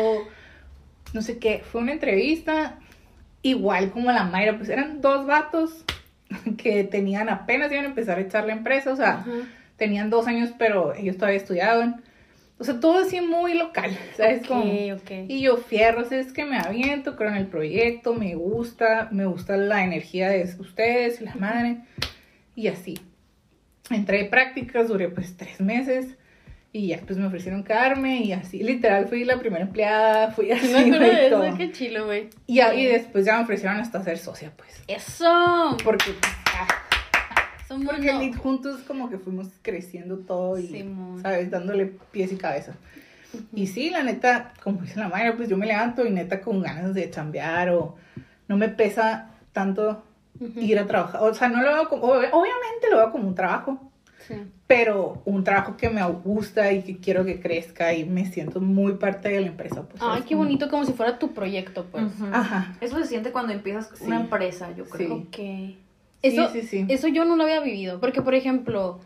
No 1.14 1.22
sé 1.22 1.40
qué, 1.40 1.64
fue 1.70 1.82
una 1.82 1.92
entrevista 1.92 2.80
igual 3.42 3.92
como 3.92 4.12
la 4.12 4.24
Mayra, 4.24 4.58
pues 4.58 4.70
eran 4.70 5.02
dos 5.02 5.26
vatos 5.26 5.84
que 6.58 6.84
tenían 6.84 7.28
apenas 7.30 7.72
iban 7.72 7.86
a 7.86 7.90
empezar 7.90 8.18
a 8.18 8.22
echar 8.22 8.46
la 8.46 8.54
empresa, 8.54 8.92
o 8.92 8.96
sea, 8.96 9.26
tenían 9.78 10.10
dos 10.10 10.28
años, 10.28 10.52
pero 10.58 10.94
ellos 10.94 11.18
todavía 11.18 11.38
estudiaban. 11.40 12.04
O 12.60 12.64
sea, 12.64 12.80
todo 12.80 13.00
así 13.00 13.20
muy 13.22 13.56
local, 13.56 13.98
¿sabes? 14.16 14.42
Ok, 14.44 14.48
Como- 14.48 14.64
y 15.28 15.42
yo 15.42 15.58
fierro, 15.58 16.02
es 16.10 16.32
que 16.32 16.46
me 16.46 16.60
aviento, 16.60 17.16
creo 17.16 17.30
en 17.32 17.38
el 17.38 17.48
proyecto, 17.48 18.14
me 18.14 18.36
gusta, 18.36 19.10
me 19.12 19.26
gusta 19.26 19.58
la 19.58 19.84
energía 19.84 20.30
de 20.30 20.44
ustedes 20.60 21.20
y 21.22 21.26
la 21.26 21.36
madre, 21.36 21.78
y 22.56 22.68
así. 22.68 23.00
Entré 23.94 24.20
de 24.20 24.26
prácticas, 24.26 24.88
duré 24.88 25.10
pues 25.10 25.36
tres 25.38 25.60
meses, 25.62 26.16
y 26.74 26.88
ya 26.88 27.00
pues 27.06 27.18
me 27.20 27.26
ofrecieron 27.28 27.64
quedarme, 27.64 28.20
y 28.22 28.32
así, 28.34 28.64
literal, 28.64 29.08
fui 29.08 29.26
la 29.26 29.38
primera 29.40 29.64
empleada, 29.66 30.32
fui 30.32 30.52
así, 30.52 30.68
me 30.72 30.96
acuerdo 30.96 31.06
de 31.22 31.30
todo. 31.30 31.44
eso, 31.46 31.58
qué 31.58 31.72
chilo, 31.72 32.06
güey. 32.06 32.30
Y, 32.48 32.62
y 32.62 32.86
después 32.86 33.26
ya 33.26 33.38
me 33.38 33.44
ofrecieron 33.44 33.78
hasta 33.78 34.04
ser 34.04 34.18
socia, 34.18 34.52
pues. 34.56 34.82
Eso. 34.88 35.78
Porque, 35.84 36.12
pues, 36.20 36.32
ah, 36.58 36.68
Somos 37.68 37.86
porque 37.88 38.12
no- 38.14 38.34
juntos 38.38 38.82
como 38.88 39.10
que 39.10 39.18
fuimos 39.18 39.48
creciendo 39.62 40.18
todo 40.20 40.58
y, 40.60 40.68
Simón. 40.68 41.22
¿sabes? 41.22 41.50
Dándole 41.52 41.88
pies 42.12 42.32
y 42.32 42.38
cabeza. 42.38 42.74
Y 43.56 43.68
sí, 43.68 43.90
la 43.90 44.04
neta, 44.04 44.54
como 44.62 44.82
dice 44.82 45.00
la 45.00 45.08
madre, 45.08 45.32
pues 45.34 45.48
yo 45.48 45.56
me 45.58 45.66
levanto 45.66 46.06
y 46.06 46.10
neta 46.10 46.42
con 46.42 46.62
ganas 46.62 46.94
de 46.94 47.10
chambear 47.10 47.70
o 47.70 47.96
no 48.50 48.58
me 48.58 48.68
pesa 48.68 49.30
tanto 49.54 50.04
Ir 50.40 50.80
a 50.80 50.88
trabajar. 50.88 51.22
O 51.24 51.34
sea, 51.34 51.50
no 51.50 51.62
lo 51.62 51.72
veo 51.74 51.88
como, 51.90 52.04
ob- 52.08 52.30
obviamente 52.32 52.90
lo 52.90 52.98
veo 52.98 53.12
como 53.12 53.28
un 53.28 53.36
trabajo, 53.36 53.80
Sí. 54.28 54.36
pero 54.68 55.22
un 55.26 55.44
trabajo 55.44 55.78
que 55.78 55.90
me 55.90 56.04
gusta 56.06 56.72
y 56.72 56.82
que 56.84 56.98
quiero 56.98 57.26
que 57.26 57.40
crezca 57.40 57.94
y 57.94 58.06
me 58.06 58.26
siento 58.26 58.60
muy 58.62 58.94
parte 58.94 59.30
de 59.30 59.42
la 59.42 59.48
empresa. 59.48 59.84
Pues, 59.88 60.02
Ay, 60.04 60.22
qué 60.22 60.30
Como- 60.36 60.44
bonito, 60.46 60.70
como 60.70 60.86
si 60.86 60.94
fuera 60.94 61.20
tu 61.20 61.32
proyecto, 61.34 61.86
pues. 61.92 62.06
Ajá. 62.32 62.76
Eso 62.82 62.98
se 63.00 63.06
siente 63.06 63.32
cuando 63.32 63.54
empiezas 63.54 63.90
Sí. 63.96 64.06
una 64.06 64.22
empresa, 64.22 64.70
yo 64.76 64.86
creo. 64.86 65.26
Sí. 65.34 65.76
Ok. 65.76 65.78
Eso, 66.24 66.50
sí, 66.52 66.62
sí. 66.62 66.86
eso 66.88 67.08
yo 67.08 67.26
no 67.26 67.36
lo 67.36 67.44
había 67.44 67.60
vivido. 67.62 68.00
Porque, 68.00 68.22
por 68.22 68.36
ejemplo, 68.36 69.00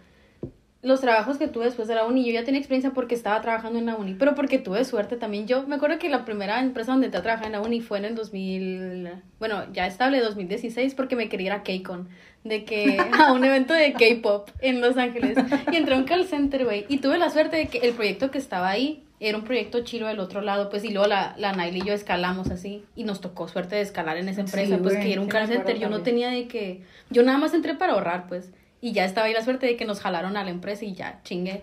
los 0.85 1.01
trabajos 1.01 1.39
que 1.39 1.47
tuve 1.47 1.65
después 1.65 1.87
de 1.87 1.95
la 1.95 2.05
uni, 2.05 2.23
yo 2.23 2.31
ya 2.31 2.43
tenía 2.43 2.59
experiencia 2.59 2.91
porque 2.91 3.15
estaba 3.15 3.41
trabajando 3.41 3.79
en 3.79 3.87
la 3.87 3.95
uni, 3.95 4.13
pero 4.13 4.35
porque 4.35 4.59
tuve 4.59 4.85
suerte 4.85 5.17
también. 5.17 5.47
Yo 5.47 5.63
me 5.63 5.77
acuerdo 5.77 5.97
que 5.97 6.09
la 6.09 6.25
primera 6.25 6.61
empresa 6.61 6.91
donde 6.91 7.07
entré 7.07 7.19
a 7.19 7.23
trabajar 7.23 7.47
en 7.47 7.53
la 7.53 7.61
uni 7.61 7.81
fue 7.81 7.97
en 7.97 8.05
el 8.05 8.13
2000, 8.13 9.09
bueno, 9.39 9.63
ya 9.73 9.87
estable 9.87 10.19
2016 10.19 10.93
porque 10.93 11.15
me 11.15 11.27
quería 11.27 11.47
ir 11.47 11.53
a 11.53 11.63
KCON, 11.63 12.07
de 12.43 12.65
que 12.65 12.99
a 13.19 13.33
un 13.33 13.43
evento 13.43 13.73
de 13.73 13.93
K-pop 13.93 14.47
en 14.61 14.79
Los 14.79 14.95
Ángeles. 14.97 15.39
Y 15.71 15.75
entré 15.75 15.95
a 15.95 15.97
un 15.97 16.03
call 16.03 16.25
center, 16.25 16.65
güey, 16.65 16.85
y 16.87 16.99
tuve 16.99 17.17
la 17.17 17.31
suerte 17.31 17.57
de 17.57 17.65
que 17.65 17.79
el 17.79 17.93
proyecto 17.95 18.29
que 18.29 18.37
estaba 18.37 18.69
ahí 18.69 19.03
era 19.19 19.39
un 19.39 19.43
proyecto 19.43 19.83
chilo 19.83 20.05
del 20.05 20.19
otro 20.19 20.41
lado, 20.41 20.69
pues, 20.69 20.83
y 20.83 20.89
luego 20.89 21.07
la, 21.07 21.33
la 21.39 21.53
Nail 21.53 21.77
y 21.77 21.81
yo 21.81 21.93
escalamos 21.93 22.51
así, 22.51 22.83
y 22.95 23.05
nos 23.05 23.21
tocó 23.21 23.47
suerte 23.47 23.75
de 23.75 23.81
escalar 23.81 24.17
en 24.17 24.29
esa 24.29 24.41
empresa, 24.41 24.75
Sí, 24.75 24.81
pues, 24.83 24.97
que 24.97 25.13
era 25.13 25.21
un 25.21 25.29
call 25.29 25.47
center, 25.47 25.79
yo 25.79 25.89
no 25.89 26.03
tenía 26.03 26.29
de 26.29 26.47
que, 26.47 26.83
yo 27.09 27.23
nada 27.23 27.39
más 27.39 27.55
entré 27.55 27.73
para 27.73 27.93
ahorrar, 27.93 28.27
pues, 28.27 28.51
y 28.81 28.91
ya 28.91 29.05
estaba 29.05 29.27
ahí 29.27 29.33
la 29.33 29.43
suerte 29.43 29.65
de 29.65 29.75
que 29.77 29.85
nos 29.85 29.99
jalaron 30.01 30.37
a 30.37 30.43
la 30.43 30.49
empresa 30.51 30.85
y 30.85 30.93
ya, 30.93 31.19
chingue, 31.23 31.61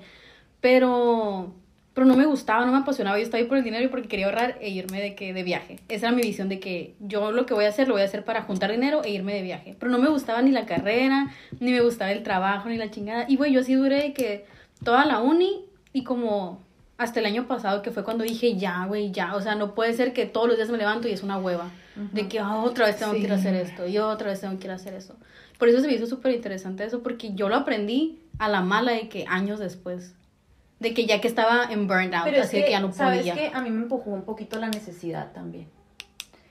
pero, 0.61 1.53
pero 1.95 2.07
no 2.07 2.17
me 2.17 2.25
gustaba, 2.27 2.65
no 2.65 2.73
me 2.73 2.79
apasionaba, 2.79 3.19
yo 3.19 3.25
estaba 3.25 3.41
ahí 3.43 3.47
por 3.49 3.59
el 3.59 3.65
dinero 3.65 3.85
y 3.85 3.89
porque 3.89 4.09
quería 4.09 4.27
ahorrar 4.27 4.57
e 4.61 4.71
irme 4.71 5.01
de 5.01 5.15
que, 5.15 5.33
de 5.35 5.43
viaje, 5.43 5.79
esa 5.89 6.07
era 6.09 6.17
mi 6.17 6.23
visión 6.23 6.49
de 6.49 6.61
que 6.61 6.95
yo 7.01 7.33
lo 7.33 7.47
que 7.47 7.55
voy 7.55 7.65
a 7.65 7.69
hacer, 7.69 7.89
lo 7.89 7.95
voy 7.95 8.03
a 8.03 8.07
hacer 8.07 8.25
para 8.25 8.43
juntar 8.43 8.71
dinero 8.71 9.03
e 9.05 9.11
irme 9.11 9.35
de 9.35 9.43
viaje, 9.43 9.77
pero 9.79 9.91
no 9.91 9.99
me 9.99 10.09
gustaba 10.09 10.41
ni 10.43 10.51
la 10.51 10.67
carrera, 10.67 11.31
ni 11.61 11.73
me 11.73 11.81
gustaba 11.81 12.13
el 12.13 12.23
trabajo, 12.23 12.69
ni 12.69 12.77
la 12.77 12.91
chingada, 12.91 13.27
y 13.29 13.37
güey, 13.37 13.53
yo 13.53 13.61
así 13.61 13.75
duré 13.75 13.97
de 14.03 14.13
que 14.13 14.47
toda 14.85 15.05
la 15.05 15.19
uni 15.21 15.65
y 15.93 16.05
como 16.05 16.61
hasta 16.99 17.19
el 17.19 17.27
año 17.27 17.49
pasado 17.49 17.83
que 17.83 17.91
fue 17.91 18.05
cuando 18.05 18.23
dije 18.23 18.55
ya, 18.57 18.85
güey, 18.87 19.11
ya, 19.11 19.35
o 19.35 19.41
sea, 19.41 19.57
no 19.57 19.75
puede 19.75 19.93
ser 19.93 20.13
que 20.13 20.25
todos 20.27 20.47
los 20.47 20.57
días 20.57 20.71
me 20.71 20.79
levanto 20.79 21.09
y 21.09 21.13
es 21.13 21.23
una 21.25 21.37
hueva, 21.39 21.71
de 22.13 22.27
que 22.29 22.39
"Ah, 22.39 22.57
otra 22.63 22.87
vez 22.87 22.97
tengo 22.97 23.13
que 23.13 23.19
ir 23.19 23.33
a 23.33 23.35
hacer 23.35 23.55
esto 23.55 23.87
y 23.89 23.99
otra 23.99 24.29
vez 24.31 24.41
tengo 24.41 24.59
que 24.59 24.67
ir 24.67 24.71
a 24.71 24.77
hacer 24.77 24.95
eso. 24.95 25.15
Por 25.63 25.69
eso 25.69 25.81
se 25.81 25.87
me 25.87 25.93
hizo 25.93 26.07
súper 26.07 26.35
interesante 26.35 26.83
eso, 26.83 27.05
porque 27.05 27.35
yo 27.35 27.49
lo 27.49 27.55
aprendí 27.55 28.19
a 28.41 28.49
la 28.49 28.63
mala 28.63 28.91
de 28.91 29.09
que 29.09 29.27
años 29.29 29.61
después, 29.61 30.13
De 30.81 30.93
que 30.93 31.07
ya 31.07 31.21
que 31.21 31.29
estaba 31.29 31.67
en 31.71 31.87
burnout, 31.87 32.25
Pero 32.25 32.39
es 32.39 32.47
así 32.47 32.57
de 32.57 32.63
que, 32.63 32.67
que 32.67 32.73
ya 32.73 32.81
no 32.81 32.93
¿sabes 32.93 33.21
podía. 33.21 33.35
qué? 33.35 33.53
A 33.55 33.61
mí 33.61 33.71
me 33.71 33.83
empujó 33.83 34.11
un 34.11 34.25
poquito 34.25 34.59
la 34.59 34.67
necesidad 34.71 35.31
también. 35.33 35.69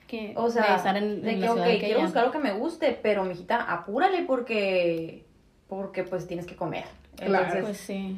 Que, 0.07 0.33
O 0.37 0.49
sea, 0.49 0.69
de 0.69 0.75
estar 0.77 0.95
en, 0.95 1.21
de 1.23 1.31
en 1.31 1.39
que, 1.41 1.45
la 1.45 1.51
ok, 1.51 1.57
ciudad 1.57 1.71
que 1.71 1.79
quiero 1.79 2.01
buscar 2.03 2.25
lo 2.25 2.31
que 2.31 2.39
me 2.39 2.53
guste, 2.53 2.97
pero 3.03 3.25
mijita, 3.25 3.57
apúrale 3.69 4.23
porque, 4.23 5.25
porque 5.67 6.03
pues 6.03 6.25
tienes 6.25 6.45
que 6.45 6.55
comer. 6.55 6.85
Claro. 7.17 7.43
Entonces, 7.53 7.63
Pues 7.65 7.77
sí. 7.79 8.17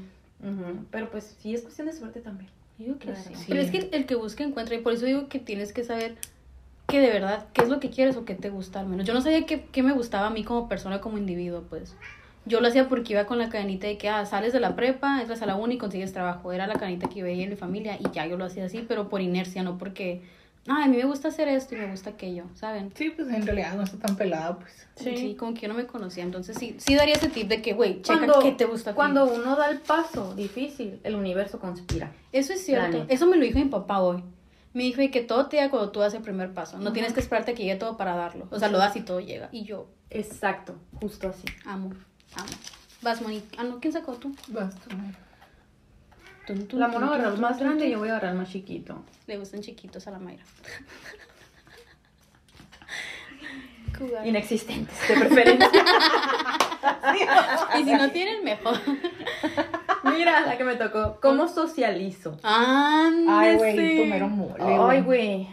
pero 0.92 1.10
pues 1.10 1.36
sí, 1.40 1.56
es 1.56 1.64
cuestión 1.64 1.88
de 1.88 1.94
suerte 1.94 2.20
también. 2.22 2.52
Yo 2.78 2.86
digo 2.86 3.00
que 3.00 3.06
Claro. 3.08 3.20
sí. 3.28 3.34
Sí. 3.34 3.46
Pero 3.48 3.62
es 3.62 3.72
que 3.72 3.90
el 3.92 4.06
que 4.06 4.14
busca 4.14 4.44
encuentra 4.44 4.76
y 4.76 4.82
por 4.82 4.94
eso 4.94 5.08
digo 5.08 5.28
que 5.28 5.40
tienes 5.40 5.74
que 5.74 5.84
saber 5.84 6.18
que 6.88 7.00
de 7.00 7.10
verdad, 7.12 7.46
qué 7.54 7.64
es 7.64 7.70
lo 7.70 7.80
que 7.80 7.90
quieres 7.90 8.16
o 8.18 8.26
qué 8.26 8.36
te 8.36 8.50
gusta 8.50 8.80
al 8.80 8.88
menos. 8.88 9.06
Yo 9.08 9.14
no 9.14 9.22
sabía 9.22 9.46
qué, 9.46 9.66
qué 9.72 9.84
me 9.84 9.94
gustaba 9.94 10.28
a 10.28 10.30
mí 10.30 10.44
como 10.44 10.68
persona, 10.70 11.02
como 11.02 11.18
individuo, 11.18 11.64
pues. 11.70 11.96
Yo 12.46 12.60
lo 12.60 12.68
hacía 12.68 12.90
porque 12.90 13.14
iba 13.14 13.26
con 13.26 13.38
la 13.38 13.50
cadenita 13.50 13.88
de 13.88 13.98
que, 13.98 14.10
ah, 14.10 14.26
sales 14.26 14.52
de 14.52 14.60
la 14.60 14.76
prepa, 14.76 15.22
entras 15.22 15.42
a 15.42 15.46
la 15.46 15.56
uni 15.56 15.76
y 15.76 15.78
consigues 15.78 16.12
trabajo. 16.12 16.52
Era 16.52 16.68
la 16.68 16.74
cadenita 16.76 17.08
que 17.08 17.20
yo 17.20 17.26
veía 17.26 17.44
en 17.46 17.50
mi 17.52 17.56
familia 17.56 17.98
y 18.00 18.04
ya 18.12 18.26
yo 18.28 18.36
lo 18.38 18.44
hacía 18.46 18.66
así, 18.66 18.84
pero 18.88 19.08
por 19.08 19.22
inercia, 19.22 19.64
no 19.64 19.78
porque, 19.78 20.22
ah, 20.68 20.84
a 20.84 20.88
mí 20.88 20.98
me 20.98 21.06
gusta 21.06 21.30
hacer 21.30 21.48
esto 21.48 21.74
y 21.74 21.78
me 21.78 21.88
gusta 21.90 22.10
aquello, 22.12 22.44
¿saben? 22.54 22.92
Sí, 22.96 23.12
pues 23.16 23.30
en 23.30 23.46
realidad 23.46 23.76
no 23.76 23.84
está 23.84 23.98
tan 23.98 24.18
pelado, 24.18 24.60
pues. 24.60 24.88
Sí. 24.96 25.36
como 25.40 25.54
que 25.54 25.62
yo 25.62 25.68
no 25.70 25.74
me 25.74 25.86
conocía. 25.88 26.24
Entonces 26.26 26.58
sí, 26.60 26.76
sí 26.80 26.96
daría 26.96 27.16
ese 27.16 27.30
tip 27.30 27.48
de 27.48 27.62
que, 27.62 27.74
güey, 27.74 28.02
checa 28.02 28.20
Cuando- 28.28 28.40
qué 28.42 28.52
te 28.52 28.66
gusta 28.66 28.90
a 28.90 28.94
ti. 28.94 28.98
Cuando 28.98 29.26
uno 29.26 29.56
da 29.56 29.70
el 29.72 29.80
paso 29.80 30.36
difícil, 30.36 31.00
el 31.06 31.16
universo 31.16 31.60
conspira. 31.60 32.12
Eso 32.34 32.52
es 32.52 32.66
cierto. 32.66 33.06
Eso 33.08 33.26
me 33.26 33.38
lo 33.38 33.44
dijo 33.44 33.58
mi 33.58 33.66
papá 33.66 34.02
hoy. 34.02 34.22
Me 34.74 34.84
dijo 34.84 35.02
de 35.02 35.12
que 35.12 35.22
todo 35.22 35.48
te 35.48 35.58
llega 35.58 35.70
cuando 35.70 35.92
tú 35.92 36.00
das 36.00 36.14
el 36.16 36.22
primer 36.22 36.54
paso. 36.54 36.80
No 36.80 36.94
tienes 36.94 37.14
que 37.14 37.20
esperarte 37.20 37.52
a 37.52 37.56
que 37.56 37.64
llegue 37.64 37.76
todo 37.76 37.96
para 37.96 38.16
darlo. 38.16 38.48
O 38.50 38.58
sea, 38.60 38.70
lo 38.70 38.80
das 38.80 38.96
y 38.96 39.02
todo 39.02 39.20
llega. 39.20 39.50
Y 39.52 39.66
yo 39.66 39.88
Exacto, 40.10 40.76
justo 41.00 41.30
así. 41.30 41.46
amo, 41.66 41.92
amo. 42.36 42.48
Vas, 43.02 43.22
Moni. 43.22 43.44
Ah, 43.58 43.64
no, 43.64 43.80
¿quién 43.80 43.92
sacó 43.92 44.14
tú? 44.14 44.34
Vas 44.48 44.74
tú. 44.76 44.90
Tun, 46.48 46.68
tun, 46.68 46.80
La 46.80 46.88
mona 46.88 47.08
agarró 47.08 47.28
el 47.30 47.34
tun, 47.34 47.42
más 47.42 47.60
grande 47.60 47.88
y 47.88 47.92
yo 47.92 48.00
voy 48.00 48.10
a 48.10 48.14
agarrar 48.14 48.32
el 48.34 48.38
más 48.38 48.50
chiquito. 48.50 49.04
Le 49.28 49.38
gustan 49.38 49.62
chiquitos 49.62 50.08
a 50.08 50.12
la 50.12 50.20
Mayra. 50.20 50.44
Inexistentes, 54.26 55.08
de 55.08 55.16
preferencia. 55.16 55.70
y 57.80 57.84
si 57.84 57.94
no 57.94 58.10
tienen, 58.12 58.44
mejor. 58.44 58.76
Mira 60.04 60.42
la 60.42 60.58
que 60.58 60.64
me 60.64 60.76
tocó. 60.76 61.18
¿Cómo 61.22 61.48
socializo? 61.48 62.38
Ay, 62.44 63.56
güey, 63.56 63.98
tu 63.98 64.06
mero 64.06 64.28
mole. 64.28 64.56
Ay, 64.64 65.02
güey. 65.02 65.48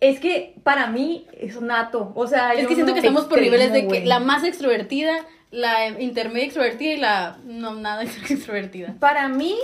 Es 0.00 0.18
que 0.20 0.54
para 0.62 0.86
mí 0.86 1.26
es 1.38 1.60
nato. 1.60 2.12
O 2.14 2.26
sea, 2.26 2.54
Es 2.54 2.62
yo 2.62 2.68
que 2.68 2.74
siento 2.74 2.92
no- 2.92 2.94
que 2.94 3.00
estamos 3.06 3.24
por 3.24 3.38
extremo, 3.38 3.56
niveles 3.56 3.72
de 3.72 3.80
que 3.82 3.86
güey. 3.86 4.04
la 4.06 4.18
más 4.20 4.44
extrovertida, 4.44 5.12
la 5.50 5.88
intermedia 5.88 6.44
extrovertida 6.46 6.92
y 6.92 6.96
la 6.96 7.36
no 7.44 7.74
nada 7.74 8.02
extrovertida. 8.30 8.94
Para 8.98 9.28
mí. 9.28 9.56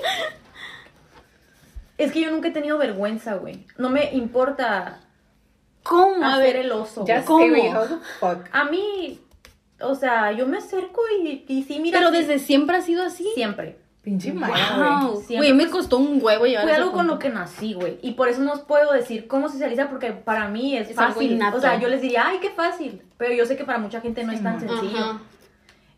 Es 1.98 2.12
que 2.12 2.20
yo 2.20 2.30
nunca 2.30 2.48
he 2.48 2.50
tenido 2.50 2.76
vergüenza, 2.76 3.35
güey. 3.37 3.64
No 3.78 3.88
me 3.88 4.12
importa 4.12 5.00
¿Cómo? 5.82 6.22
A 6.22 6.35
hacer 6.35 6.54
ver, 6.54 6.56
el 6.66 6.72
oso. 6.72 7.04
Ya 7.06 7.22
güey. 7.22 7.24
¿Cómo? 7.26 7.44
sé, 7.44 7.48
güey, 7.50 7.68
how 7.74 7.87
the 7.87 7.94
fuck. 8.20 8.48
A 8.52 8.64
mí, 8.64 9.20
o 9.80 9.94
sea, 9.94 10.32
yo 10.32 10.46
me 10.46 10.58
acerco 10.58 11.02
y, 11.22 11.44
y 11.48 11.62
sí, 11.64 11.80
mira. 11.80 11.98
pero 11.98 12.10
desde 12.10 12.38
siempre 12.38 12.76
ha 12.76 12.82
sido 12.82 13.02
así. 13.04 13.28
siempre. 13.34 13.78
Pinche 14.02 14.30
güey. 14.30 14.44
Wow. 14.48 15.16
Siempre, 15.16 15.36
Güey, 15.38 15.52
me 15.52 15.68
costó 15.68 15.98
un 15.98 16.20
huevo 16.22 16.46
llegar 16.46 16.62
Fue 16.62 16.72
algo 16.76 16.92
con 16.92 17.08
lo 17.08 17.18
que 17.18 17.28
nací, 17.28 17.74
güey. 17.74 17.98
Y 18.02 18.12
por 18.12 18.28
eso 18.28 18.40
no 18.40 18.52
os 18.52 18.60
puedo 18.60 18.92
decir 18.92 19.26
cómo 19.26 19.48
socializa, 19.48 19.88
porque 19.88 20.12
para 20.12 20.46
mí 20.48 20.76
es, 20.76 20.90
Es 20.90 20.94
fácil. 20.94 21.40
O 21.52 21.60
sea, 21.60 21.80
yo 21.80 21.88
les 21.88 22.00
diría, 22.02 22.22
ay, 22.28 22.38
qué 22.40 22.50
fácil. 22.50 23.02
Pero 23.18 23.34
yo 23.34 23.44
sé 23.46 23.56
que 23.56 23.64
para 23.64 23.78
mucha 23.80 24.00
gente 24.00 24.22
no 24.22 24.30
es 24.30 24.40
tan 24.44 24.60
sencillo. 24.60 24.96
Ajá. 24.96 25.20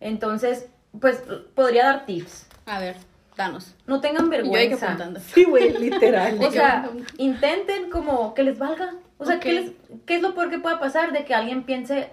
Entonces, 0.00 0.68
pues, 1.00 1.22
podría 1.54 1.84
dar 1.84 2.06
tips. 2.06 2.46
A 2.66 2.78
ver, 2.80 2.96
danos. 3.36 3.74
No 3.86 4.00
tengan 4.00 4.26
Y 4.26 4.30
yo 4.30 4.34
hay 4.36 4.40
que 4.42 4.52
vergüenza. 4.52 4.86
apuntando. 4.86 5.20
Sí, 5.20 5.44
güey, 5.44 5.76
literal. 5.78 6.38
O 6.42 6.50
sea, 6.50 6.88
intenten 7.18 7.90
como 7.90 8.32
que 8.34 8.42
les 8.42 8.58
valga. 8.58 8.94
O 9.18 9.24
sea, 9.26 9.36
Ok. 9.36 9.42
¿qué, 9.42 9.52
les- 9.52 9.72
¿qué 10.06 10.16
es 10.16 10.22
lo 10.22 10.34
peor 10.34 10.50
que 10.50 10.58
pueda 10.58 10.78
pasar 10.78 11.12
de 11.12 11.24
que 11.24 11.34
alguien 11.34 11.64
piense 11.64 12.10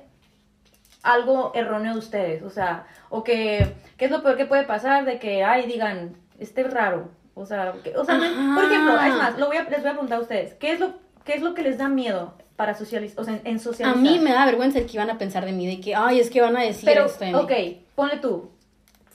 algo 1.05 1.51
erróneo 1.55 1.93
de 1.93 1.99
ustedes? 1.99 2.43
O 2.43 2.49
sea, 2.49 2.85
o 3.09 3.23
que, 3.23 3.73
¿qué 3.97 4.05
es 4.05 4.11
lo 4.11 4.21
peor 4.21 4.35
que 4.37 4.45
puede 4.45 4.63
pasar 4.63 5.05
de 5.05 5.19
que, 5.19 5.43
ay, 5.43 5.65
digan, 5.67 6.15
este 6.39 6.61
es 6.61 6.73
raro? 6.73 7.09
O 7.33 7.45
sea, 7.45 7.73
que- 7.83 7.95
o 7.97 8.03
sea, 8.05 8.17
por 8.17 8.63
ejemplo, 8.65 8.99
es 9.01 9.15
más, 9.15 9.37
lo 9.39 9.47
voy 9.47 9.57
a, 9.57 9.63
les 9.63 9.81
voy 9.81 9.89
a 9.89 9.93
preguntar 9.93 10.17
a 10.17 10.21
ustedes, 10.21 10.53
¿qué 10.55 10.71
es 10.73 10.79
lo, 10.79 10.93
qué 11.23 11.33
es 11.33 11.41
lo 11.41 11.53
que 11.53 11.61
les 11.63 11.77
da 11.77 11.87
miedo 11.89 12.33
para 12.55 12.73
socializar, 12.73 13.19
o 13.19 13.23
sea, 13.25 13.39
en, 13.43 13.59
en 13.59 13.85
A 13.85 13.95
mí 13.95 14.19
me 14.19 14.31
da 14.31 14.45
vergüenza 14.45 14.79
el 14.79 14.85
que 14.85 14.93
iban 14.93 15.09
a 15.09 15.17
pensar 15.17 15.45
de 15.45 15.51
mí, 15.51 15.67
de 15.67 15.81
que, 15.81 15.93
ay, 15.95 16.19
es 16.19 16.29
que 16.29 16.41
van 16.41 16.55
a 16.55 16.61
decir 16.61 16.85
Pero, 16.89 17.05
esto 17.05 17.25
de 17.25 17.31
mí. 17.31 17.37
ok, 17.37 17.51
ponle 17.95 18.17
tú, 18.17 18.51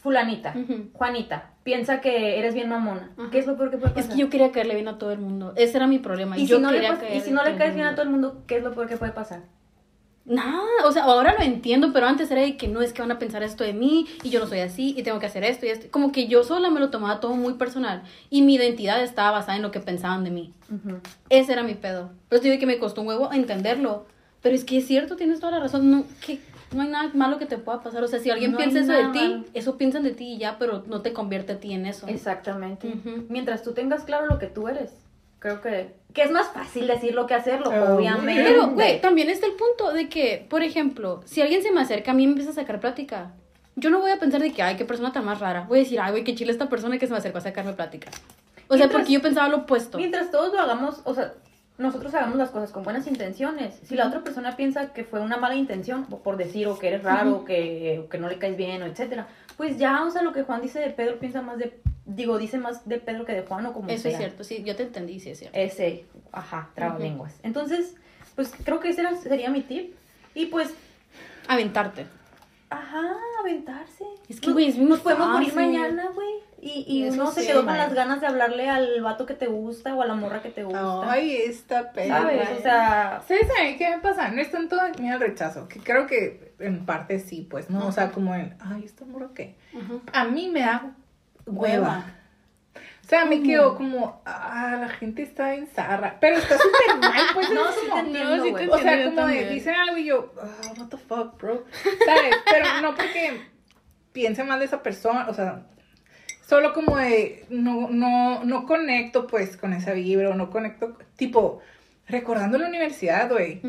fulanita. 0.02 0.54
Juanita, 0.92 1.50
piensa 1.62 2.00
que 2.00 2.38
eres 2.38 2.54
bien 2.54 2.68
mamona. 2.68 3.10
Ajá. 3.18 3.30
¿Qué 3.30 3.38
es 3.38 3.46
lo 3.46 3.56
peor 3.56 3.70
que 3.70 3.78
puede 3.78 3.92
pasar? 3.94 4.10
Es 4.10 4.14
que 4.14 4.20
yo 4.20 4.28
quería 4.30 4.52
caerle 4.52 4.74
bien 4.74 4.88
a 4.88 4.98
todo 4.98 5.12
el 5.12 5.18
mundo. 5.18 5.52
Ese 5.56 5.76
era 5.78 5.86
mi 5.86 5.98
problema. 5.98 6.38
Y 6.38 6.46
yo 6.46 6.56
si, 6.56 6.62
no 6.62 6.70
le, 6.70 6.86
y 7.16 7.20
si 7.20 7.30
no 7.30 7.42
le 7.42 7.56
caes 7.56 7.74
bien 7.74 7.86
a 7.86 7.92
todo 7.94 8.02
el 8.02 8.10
mundo, 8.10 8.42
¿qué 8.46 8.58
es 8.58 8.62
lo 8.62 8.72
peor 8.74 8.88
que 8.88 8.96
puede 8.96 9.12
pasar? 9.12 9.40
Nada, 10.30 10.62
o 10.84 10.92
sea, 10.92 11.02
ahora 11.04 11.34
lo 11.36 11.42
entiendo, 11.44 11.92
pero 11.92 12.06
antes 12.06 12.30
era 12.30 12.40
de 12.40 12.56
que 12.56 12.68
no 12.68 12.82
es 12.82 12.92
que 12.92 13.02
van 13.02 13.10
a 13.10 13.18
pensar 13.18 13.42
esto 13.42 13.64
de 13.64 13.72
mí 13.72 14.06
y 14.22 14.30
yo 14.30 14.38
no 14.38 14.46
soy 14.46 14.60
así 14.60 14.94
y 14.96 15.02
tengo 15.02 15.18
que 15.18 15.26
hacer 15.26 15.42
esto 15.42 15.66
y 15.66 15.70
esto. 15.70 15.88
Como 15.90 16.12
que 16.12 16.28
yo 16.28 16.44
sola 16.44 16.70
me 16.70 16.78
lo 16.78 16.90
tomaba 16.90 17.18
todo 17.18 17.34
muy 17.34 17.54
personal 17.54 18.02
y 18.30 18.42
mi 18.42 18.54
identidad 18.54 19.02
estaba 19.02 19.32
basada 19.32 19.56
en 19.56 19.62
lo 19.62 19.72
que 19.72 19.80
pensaban 19.80 20.22
de 20.22 20.30
mí. 20.30 20.54
Ese 21.30 21.52
era 21.52 21.64
mi 21.64 21.74
pedo. 21.74 22.10
Por 22.28 22.36
eso 22.38 22.44
digo 22.44 22.60
que 22.60 22.66
me 22.66 22.78
costó 22.78 23.00
un 23.00 23.08
huevo 23.08 23.32
entenderlo. 23.32 24.06
Pero 24.40 24.54
es 24.54 24.64
que 24.64 24.78
es 24.78 24.86
cierto, 24.86 25.16
tienes 25.16 25.40
toda 25.40 25.52
la 25.52 25.60
razón. 25.60 25.90
No, 25.90 26.04
que 26.24 26.40
no 26.74 26.82
hay 26.82 26.88
nada 26.88 27.10
malo 27.12 27.38
que 27.38 27.46
te 27.46 27.58
pueda 27.58 27.82
pasar. 27.82 28.02
O 28.04 28.08
sea, 28.08 28.20
si 28.20 28.30
alguien 28.30 28.52
No 28.52 28.56
piensa 28.56 28.78
eso 28.78 28.92
de 28.92 29.12
ti, 29.12 29.18
malo. 29.18 29.44
eso 29.52 29.76
piensan 29.76 30.02
de 30.02 30.12
ti 30.12 30.34
y 30.34 30.38
ya, 30.38 30.58
pero 30.58 30.84
no 30.86 31.02
te 31.02 31.12
convierte 31.12 31.54
a 31.54 31.60
ti 31.60 31.72
en 31.72 31.84
eso. 31.86 32.06
Exactamente. 32.06 32.94
Mientras 33.28 33.62
tú 33.62 33.72
tengas 33.72 34.04
claro 34.04 34.26
lo 34.26 34.38
que 34.38 34.46
tú 34.46 34.68
eres, 34.68 34.92
creo 35.40 35.60
que, 35.60 35.94
que 36.14 36.22
es 36.22 36.30
más 36.30 36.48
fácil 36.48 36.86
decirlo 36.86 37.26
que 37.26 37.34
hacerlo, 37.34 37.70
Oh, 37.70 37.96
obviamente. 37.96 38.44
Pero, 38.44 38.68
güey, 38.68 39.00
también 39.00 39.28
está 39.28 39.46
el 39.46 39.54
punto 39.54 39.92
de 39.92 40.08
que, 40.08 40.46
por 40.48 40.62
ejemplo, 40.62 41.22
si 41.24 41.42
alguien 41.42 41.62
se 41.62 41.72
me 41.72 41.80
acerca 41.80 42.12
a 42.12 42.14
mí 42.14 42.22
y 42.22 42.26
me 42.26 42.32
empieza 42.32 42.52
a 42.52 42.54
sacar 42.54 42.78
plática, 42.78 43.32
yo 43.74 43.90
no 43.90 44.00
voy 44.00 44.12
a 44.12 44.18
pensar 44.18 44.40
de 44.40 44.52
que, 44.52 44.62
ay, 44.62 44.76
qué 44.76 44.84
persona 44.84 45.12
tan 45.12 45.24
más 45.24 45.40
rara. 45.40 45.64
Voy 45.68 45.80
a 45.80 45.82
decir, 45.82 45.98
ay, 46.00 46.12
güey, 46.12 46.22
qué 46.24 46.34
chile 46.34 46.52
esta 46.52 46.68
persona 46.68 46.98
que 46.98 47.06
se 47.06 47.12
me 47.12 47.18
acercó 47.18 47.38
a 47.38 47.40
sacarme 47.40 47.72
plática. 47.72 48.10
O 48.68 48.76
sea, 48.76 48.88
porque 48.88 49.12
yo 49.12 49.20
pensaba 49.22 49.48
lo 49.48 49.58
opuesto. 49.58 49.98
Mientras 49.98 50.30
todos 50.30 50.52
lo 50.52 50.60
hagamos, 50.60 51.00
o 51.04 51.14
sea, 51.14 51.32
nosotros 51.78 52.14
hagamos 52.14 52.36
las 52.36 52.50
cosas 52.50 52.70
con 52.70 52.84
buenas 52.84 53.06
intenciones. 53.06 53.80
Si 53.82 53.96
la 53.96 54.06
otra 54.06 54.22
persona 54.22 54.54
piensa 54.54 54.92
que 54.92 55.02
fue 55.02 55.20
una 55.20 55.38
mala 55.38 55.54
intención, 55.56 56.06
o 56.10 56.18
por 56.18 56.36
decir, 56.36 56.68
o 56.68 56.78
que 56.78 56.88
eres 56.88 57.02
raro, 57.02 57.36
o 57.36 57.44
que, 57.44 58.02
o 58.04 58.08
que 58.08 58.18
no 58.18 58.28
le 58.28 58.38
caes 58.38 58.56
bien, 58.56 58.82
o 58.82 58.86
etcétera, 58.86 59.26
pues 59.56 59.78
ya, 59.78 60.04
o 60.04 60.10
sea, 60.10 60.22
lo 60.22 60.32
que 60.32 60.42
Juan 60.42 60.60
dice 60.60 60.78
de 60.78 60.90
Pedro 60.90 61.18
piensa 61.18 61.40
más 61.40 61.58
de, 61.58 61.80
digo, 62.14 62.38
dice 62.38 62.58
más 62.58 62.86
de 62.88 62.98
Pedro 62.98 63.24
que 63.24 63.32
de 63.32 63.42
Juan, 63.42 63.66
o 63.66 63.72
como 63.72 63.88
Eso 63.88 64.02
sea. 64.04 64.12
es 64.12 64.16
cierto, 64.18 64.44
sí, 64.44 64.62
yo 64.64 64.76
te 64.76 64.82
entendí, 64.84 65.20
sí 65.20 65.30
es 65.30 65.38
cierto. 65.38 65.58
Ese, 65.58 66.04
ajá, 66.32 66.70
trabalenguas. 66.74 67.34
Entonces, 67.42 67.94
pues 68.34 68.52
creo 68.64 68.80
que 68.80 68.90
ese 68.90 69.00
era- 69.02 69.16
sería 69.16 69.50
mi 69.50 69.62
tip. 69.62 69.94
Y 70.34 70.46
pues, 70.46 70.72
Aventarte. 71.48 72.06
ajá, 72.70 73.02
aventarse. 73.40 74.04
Es 74.28 74.40
que, 74.40 74.46
Nos- 74.48 74.54
güey, 74.54 74.68
es 74.68 74.76
muy 74.76 74.86
Nos 74.88 75.00
podemos 75.00 75.28
morir 75.28 75.54
mañana, 75.54 76.08
güey. 76.14 76.28
Y, 76.62 76.84
y 76.86 77.04
Eso 77.04 77.14
uno 77.22 77.30
se 77.32 77.40
sí, 77.40 77.46
quedó 77.46 77.64
con 77.64 77.76
las 77.78 77.94
ganas 77.94 78.20
de 78.20 78.26
hablarle 78.26 78.68
al 78.68 79.00
vato 79.00 79.24
que 79.24 79.32
te 79.32 79.46
gusta 79.46 79.94
o 79.94 80.02
a 80.02 80.06
la 80.06 80.14
morra 80.14 80.42
que 80.42 80.50
te 80.50 80.62
gusta. 80.62 81.10
Ay, 81.10 81.34
esta 81.36 81.90
perra. 81.92 82.20
¿Sabes? 82.20 82.48
O 82.58 82.62
sea, 82.62 83.22
¿Sabes 83.26 83.46
a 83.58 83.62
mí 83.64 83.76
qué 83.78 83.88
me 83.88 83.98
pasa? 84.02 84.28
No 84.28 84.42
es 84.42 84.50
tanto 84.50 84.76
miedo 85.00 85.14
al 85.14 85.20
rechazo, 85.20 85.68
que 85.68 85.80
creo 85.80 86.06
que 86.06 86.52
en 86.58 86.84
parte 86.84 87.18
sí, 87.18 87.46
pues, 87.50 87.70
¿no? 87.70 87.86
O 87.86 87.92
sea, 87.92 88.10
como 88.12 88.34
en, 88.34 88.54
ay, 88.60 88.84
¿esta 88.84 89.06
morra 89.06 89.30
qué? 89.34 89.56
Ajá. 89.74 89.94
A 90.12 90.24
mí 90.26 90.48
me 90.48 90.60
da 90.60 90.94
hueva. 91.46 92.04
O 92.74 93.08
sea, 93.10 93.24
me 93.24 93.42
quedo 93.42 93.74
como, 93.76 94.22
ah, 94.24 94.76
la 94.80 94.88
gente 94.88 95.22
está 95.22 95.54
en 95.54 95.66
zarra. 95.66 96.18
Pero 96.20 96.36
está 96.36 96.56
súper 96.56 96.96
mal, 97.00 97.26
pues. 97.34 97.50
No, 97.54 97.64
te 97.64 97.88
como- 97.88 98.44
sí 98.44 98.52
te. 98.54 98.68
O 98.68 98.78
sea, 98.78 99.04
como 99.04 99.26
de, 99.26 99.48
dicen 99.50 99.74
algo 99.74 99.96
y 99.96 100.04
yo, 100.04 100.32
ah, 100.40 100.72
what 100.78 100.86
the 100.88 100.96
fuck, 100.96 101.36
bro. 101.40 101.64
¿Sabes? 102.06 102.36
Pero 102.48 102.66
no 102.82 102.94
porque 102.94 103.40
piense 104.12 104.44
mal 104.44 104.60
de 104.60 104.66
esa 104.66 104.82
persona, 104.82 105.26
o 105.28 105.34
sea, 105.34 105.66
solo 106.46 106.72
como 106.72 106.96
de, 106.98 107.46
no, 107.48 107.88
no, 107.90 108.44
no 108.44 108.66
conecto, 108.66 109.26
pues, 109.26 109.56
con 109.56 109.72
esa 109.72 109.92
vibra, 109.92 110.30
o 110.30 110.34
no 110.34 110.50
conecto, 110.50 110.96
tipo, 111.16 111.60
recordando 112.06 112.58
la 112.58 112.68
universidad, 112.68 113.28
güey. 113.30 113.60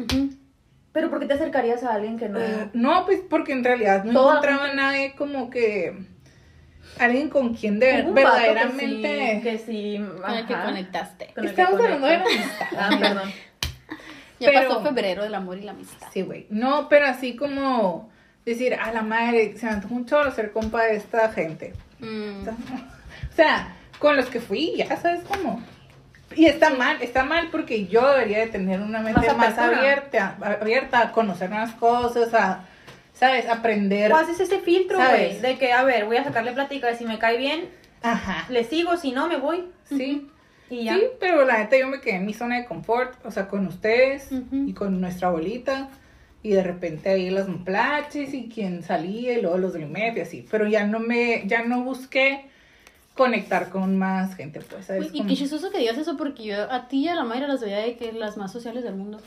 Pero 0.92 1.10
¿por 1.10 1.20
qué 1.20 1.26
te 1.26 1.34
acercarías 1.34 1.84
a 1.84 1.94
alguien 1.94 2.18
que 2.20 2.28
no? 2.30 2.40
Eh, 2.40 2.70
no, 2.74 3.06
pues, 3.06 3.22
porque 3.28 3.54
en 3.54 3.64
realidad 3.64 4.04
no 4.04 4.14
Toda 4.14 4.32
encontraba 4.34 4.66
a 4.70 4.74
nadie 4.74 5.14
como 5.16 5.50
que, 5.50 5.96
alguien 7.02 7.30
con 7.30 7.54
quien 7.54 7.80
de 7.80 8.04
un 8.06 8.14
verdaderamente... 8.14 9.42
Que 9.44 9.58
sí, 9.58 9.66
que 9.66 9.98
sí, 9.98 10.06
Con 10.22 10.32
el 10.32 10.46
que 10.46 10.54
conectaste. 10.54 11.32
con 11.34 11.44
que 11.44 11.50
Estamos 11.50 11.80
hablando 11.80 12.08
de 12.08 12.18
la 12.18 12.24
amistad. 12.24 12.68
Ah, 12.78 12.90
perdón. 13.00 13.32
Ya 14.40 14.50
Pero- 14.52 14.68
pasó 14.70 14.82
febrero 14.82 15.24
del 15.24 15.36
amor 15.36 15.58
y 15.58 15.62
la 15.62 15.72
amistad. 15.72 16.08
Sí, 16.12 16.22
güey. 16.24 16.48
No, 16.50 16.90
pero 16.90 17.06
así 17.06 17.36
como 17.36 18.10
decir, 18.46 18.74
a 18.74 18.92
la 18.92 19.02
madre, 19.04 19.56
se 19.58 19.66
me 19.68 19.74
antojó 19.74 19.94
un 19.96 20.06
chorro 20.06 20.32
ser 20.32 20.52
compa 20.52 20.84
de 20.84 20.96
esta 20.96 21.30
gente. 21.30 21.74
Mm. 22.00 22.48
O 23.32 23.34
sea, 23.34 23.76
con 24.00 24.18
los 24.18 24.26
que 24.26 24.42
fui, 24.42 24.74
ya 24.76 24.98
sabes 24.98 25.22
cómo. 25.26 25.64
Y 26.36 26.46
está 26.48 26.72
mal, 26.72 26.98
está 27.02 27.24
mal 27.24 27.48
porque 27.50 27.88
yo 27.88 28.10
debería 28.12 28.40
de 28.40 28.48
tener 28.48 28.82
una 28.82 29.00
mente 29.00 29.34
Más 29.34 29.58
abierta, 29.58 30.36
abierta 30.42 31.00
a 31.02 31.12
conocer 31.12 31.50
nuevas 31.50 31.72
cosas, 31.76 32.34
a, 32.34 32.66
¿sabes? 33.22 33.48
Aprender. 33.48 34.12
O 34.12 34.16
haces 34.18 34.40
ese 34.40 34.60
filtro, 34.60 34.98
¿Sabes? 34.98 35.40
güey, 35.40 35.54
de 35.54 35.60
que, 35.60 35.72
a 35.72 35.84
ver, 35.84 36.06
voy 36.06 36.18
a 36.18 36.24
sacarle 36.24 36.52
plática 36.54 36.94
si 36.96 37.06
me 37.06 37.20
cae 37.20 37.38
bien, 37.38 37.70
Ajá. 38.02 38.48
Le 38.50 38.64
sigo, 38.64 38.98
si 38.98 39.12
no, 39.12 39.28
me 39.28 39.38
voy. 39.38 39.66
Sí. 39.86 40.28
Y 40.72 40.86
ya. 40.86 40.96
Sí, 40.96 41.04
pero 41.20 41.46
la 41.46 41.60
neta 41.60 41.78
yo 41.78 41.88
me 41.88 42.02
quedé 42.02 42.16
en 42.16 42.26
mi 42.26 42.34
zona 42.34 42.58
de 42.58 42.66
confort, 42.66 43.14
o 43.24 43.30
sea, 43.30 43.48
con 43.48 43.68
ustedes 43.68 44.32
Ujú. 44.32 44.66
y 44.68 44.74
con 44.74 45.00
nuestra 45.00 45.28
abuelita. 45.28 45.90
Y 46.42 46.50
de 46.50 46.64
repente 46.64 47.10
ahí 47.10 47.30
las 47.30 47.46
plaches 47.64 48.34
y 48.34 48.50
quien 48.50 48.82
salía 48.82 49.38
y 49.38 49.42
luego 49.44 49.60
los 49.60 49.74
del 49.74 49.84
IMEF 49.84 50.18
y 50.18 50.22
así. 50.22 50.48
Pero 50.50 50.68
ya 50.68 50.88
no 50.88 51.00
me, 51.00 51.44
ya 51.46 51.64
no 51.64 51.84
busqué 51.84 52.46
conectar 53.14 53.70
con 53.70 54.00
más 54.00 54.36
gente, 54.36 54.62
pues. 54.62 54.88
¿sabes? 54.88 55.12
Uy, 55.12 55.20
y 55.22 55.28
qué 55.28 55.36
chistoso 55.36 55.70
que 55.70 55.78
digas 55.78 56.00
eso 56.00 56.18
porque 56.18 56.44
yo 56.44 56.72
a 56.72 56.88
ti 56.88 57.02
y 57.02 57.08
a 57.08 57.14
la 57.14 57.24
Mayra 57.24 57.48
las 57.48 57.62
veía 57.62 57.78
de 57.78 57.96
que 57.98 58.12
las 58.14 58.36
más 58.38 58.52
sociales 58.52 58.84
del 58.84 58.96
mundo. 58.96 59.22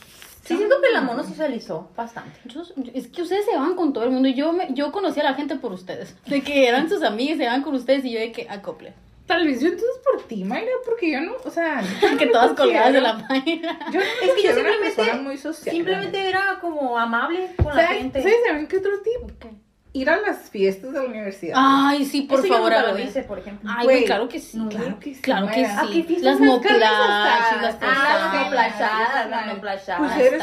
Sí, 0.45 0.57
siento 0.57 0.77
que 0.81 0.93
la 0.93 1.01
mono 1.01 1.23
socializó 1.25 1.91
bastante. 1.97 2.39
Yo- 2.45 2.63
es 2.93 3.09
que 3.09 3.23
ustedes 3.23 3.45
se 3.47 3.57
van 3.57 3.75
con 3.77 3.93
todo 3.93 4.05
el 4.05 4.11
mundo 4.11 4.29
y 4.29 4.35
yo, 4.35 4.53
me, 4.53 4.69
yo 4.75 4.93
conocí 4.93 5.21
a 5.21 5.25
la 5.25 5.35
gente 5.35 5.57
por 5.57 5.73
ustedes. 5.73 6.15
De 6.27 6.43
que 6.43 6.69
eran 6.69 6.89
sus 6.89 7.03
amigas, 7.03 7.39
se 7.39 7.47
van 7.47 7.63
con 7.63 7.75
ustedes 7.75 8.05
y 8.05 8.13
yo 8.13 8.21
de 8.21 8.33
que 8.33 8.47
acople. 8.51 8.93
Tal 9.27 9.47
vez 9.47 9.59
yo 9.63 9.69
entonces 9.69 9.97
por 10.05 10.23
ti, 10.25 10.45
Mayra, 10.45 10.71
porque 10.85 11.11
yo 11.13 11.21
no, 11.23 11.33
o 11.45 11.51
sea... 11.51 11.83
que 12.19 12.27
todas 12.27 12.53
colgadas 12.53 12.93
de 12.93 13.01
la 13.01 13.15
Mayra. 13.15 13.79
Yo 13.91 14.01
no 14.01 14.05
Es 14.05 14.33
que 14.37 14.43
yo 14.43 14.55
simplemente- 14.55 15.15
muy 15.23 15.39
social. 15.39 15.75
Simplemente 15.75 16.29
era 16.29 16.59
como 16.61 16.99
amable 16.99 17.51
con 17.57 17.75
la 17.75 17.87
¿Sabes, 17.87 17.99
gente. 18.03 18.21
¿sabes 18.23 18.37
también 18.47 18.67
qué 18.69 18.77
otro 18.77 18.93
tip? 19.03 19.45
Ir 19.97 20.11
a 20.11 20.17
las 20.17 20.51
fiestas 20.51 20.93
de 20.93 20.99
la 20.99 21.05
universidad. 21.07 21.55
Ay, 21.57 22.05
sí, 22.05 22.23
por 22.23 22.41
Eso 22.41 22.49
yo 22.49 22.55
favor, 22.55 22.73
nunca 22.73 22.89
a 22.89 22.93
lo 22.93 22.99
hice, 22.99 23.23
por 23.23 23.39
ejemplo. 23.39 23.71
Ay, 23.73 23.85
güey, 23.85 23.97
Güey, 23.99 24.07
claro 24.07 24.29
que 24.29 24.41
sí. 24.41 24.57
no, 24.59 24.69
claro, 24.69 24.99
que 24.99 25.15
sí, 25.15 25.23
Claro 25.23 25.47
que 25.47 25.63
Mayra. 25.63 25.81
¿A 25.81 25.87
qué 25.87 25.93
sí. 25.93 26.03
fiestas 26.03 26.25
Las 26.33 26.41
moplash, 26.41 26.79
las? 26.81 27.77
Ah, 27.81 28.41
moplachadas, 28.45 29.31
las 29.31 29.47
moplachadas. 29.47 30.13
Pues 30.15 30.27
eres 30.27 30.43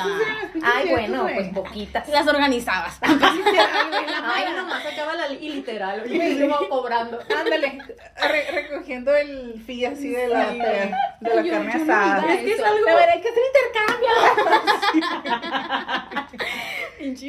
Ay, 0.63 0.89
bueno, 0.89 1.27
pues 1.35 1.49
poquitas. 1.49 2.07
Las 2.07 2.25
organizabas. 2.27 2.97
Ay, 3.01 4.45
nomás 4.55 4.85
acaba 4.85 5.15
la 5.15 5.27
y 5.33 5.49
literal, 5.49 6.03
y 6.09 6.15
Güey. 6.15 6.35
luego 6.39 6.69
cobrando. 6.69 7.19
Ándale, 7.37 7.77
re- 8.21 8.51
recogiendo 8.53 9.13
el 9.13 9.61
fee 9.65 9.85
así 9.85 10.11
de 10.11 10.27
la, 10.29 10.49
Sí. 10.51 10.59
de, 10.59 10.95
de 11.29 11.35
la 11.35 11.41
Yo- 11.41 11.51
carne 11.51 11.73
yo 11.75 11.83
asada. 11.83 12.19
iba 12.23 12.33
Es 12.35 12.39
que 12.45 12.53
es 12.53 12.63
algo... 12.63 12.87
Hay 12.87 13.21
que 13.21 13.29
hacer 13.29 13.43
intercambio. 13.51 14.09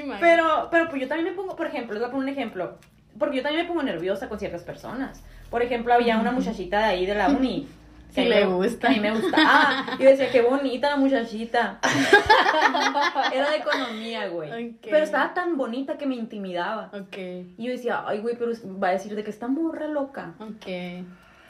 Mayra. 0.05 0.21
Pero, 0.21 0.69
pero 0.71 0.89
pues 0.89 1.01
yo 1.03 1.09
también 1.09 1.29
me 1.31 1.35
pongo, 1.35 1.57
por 1.57 1.67
ejemplo, 1.67 1.95
les 1.95 2.01
voy 2.03 2.09
a 2.09 2.13
poner 2.13 2.29
un 2.33 2.39
ejemplo. 2.39 2.79
Porque 3.19 3.37
yo 3.37 3.43
también 3.43 3.65
me 3.65 3.69
pongo 3.69 3.83
nerviosa 3.83 4.29
con 4.29 4.39
ciertas 4.39 4.63
personas. 4.63 5.23
Por 5.51 5.63
ejemplo, 5.63 5.93
había 5.93 6.17
una 6.19 6.33
muchachita 6.33 6.79
de 6.79 6.85
ahí 6.85 7.07
de 7.07 7.15
la 7.15 7.29
uni. 7.29 7.69
Sí 8.13 8.17
que 8.17 8.23
mí 8.25 8.29
le 8.29 8.45
me- 8.47 8.53
gusta. 8.53 8.89
A 8.89 8.91
mí 8.91 9.01
me 9.01 9.11
gusta. 9.11 9.37
Ah, 9.39 9.97
yo 9.99 10.05
decía, 10.07 10.31
qué 10.31 10.43
bonita 10.43 10.91
la 10.91 10.97
muchachita. 10.97 11.81
Era 13.33 13.51
de 13.51 13.57
economía, 13.57 14.29
güey. 14.29 14.51
Ok. 14.75 14.81
Pero 14.83 14.99
estaba 15.05 15.33
tan 15.33 15.57
bonita 15.57 15.97
que 15.97 16.05
me 16.07 16.15
intimidaba. 16.17 16.91
Ok, 16.93 17.17
Y 17.17 17.55
yo 17.65 17.71
decía, 17.71 18.05
ay, 18.07 18.19
güey, 18.21 18.37
pero 18.39 18.53
va 18.79 18.89
a 18.89 18.93
decir 18.93 19.15
de 19.15 19.25
que 19.25 19.31
está 19.31 19.49
morra 19.49 19.87
loca. 19.89 20.35
ok. 20.41 21.07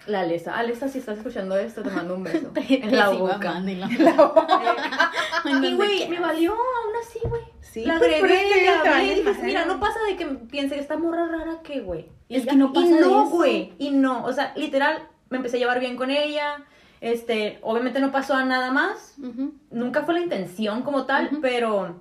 La 0.06 0.20
Alesa. 0.20 0.56
Alesa, 0.56 0.86
si 0.88 0.98
estás 0.98 1.18
escuchando 1.18 1.56
esto, 1.56 1.82
te 1.82 1.90
mando 1.90 2.14
un 2.14 2.22
beso. 2.24 2.52
En 2.68 2.96
la 2.96 3.08
boca. 3.10 3.60
y 3.66 3.74
la- 3.74 3.88
Y, 5.44 5.52
Donde 5.52 5.74
güey, 5.74 6.08
me 6.08 6.20
valió 6.20 6.52
aún 6.52 6.94
así, 7.04 7.18
güey. 7.28 7.42
Sí, 7.72 7.86
la 7.86 7.98
pues, 7.98 8.14
agregué, 8.22 8.66
la 8.66 9.02
y 9.02 9.24
mira, 9.44 9.64
no 9.64 9.80
pasa 9.80 9.98
de 10.06 10.16
que 10.16 10.26
piense 10.26 10.74
que 10.74 10.80
esta 10.82 10.98
morra 10.98 11.26
rara 11.26 11.62
que, 11.62 11.80
güey. 11.80 12.10
Y 12.28 12.36
Es 12.36 12.44
ya. 12.44 12.50
que 12.50 12.56
no 12.58 12.72
pasa 12.72 12.86
Y 12.86 12.90
no, 12.90 13.30
güey. 13.30 13.72
Y 13.78 13.90
no, 13.90 14.24
o 14.24 14.32
sea, 14.32 14.52
literal, 14.56 15.08
me 15.30 15.38
empecé 15.38 15.56
a 15.56 15.60
llevar 15.60 15.80
bien 15.80 15.96
con 15.96 16.10
ella. 16.10 16.64
Este, 17.00 17.58
obviamente 17.62 17.98
no 17.98 18.12
pasó 18.12 18.34
a 18.34 18.44
nada 18.44 18.70
más. 18.70 19.14
Nunca 19.70 20.02
fue 20.02 20.14
la 20.14 20.20
intención 20.20 20.82
como 20.82 21.06
tal, 21.06 21.30
pero... 21.40 22.00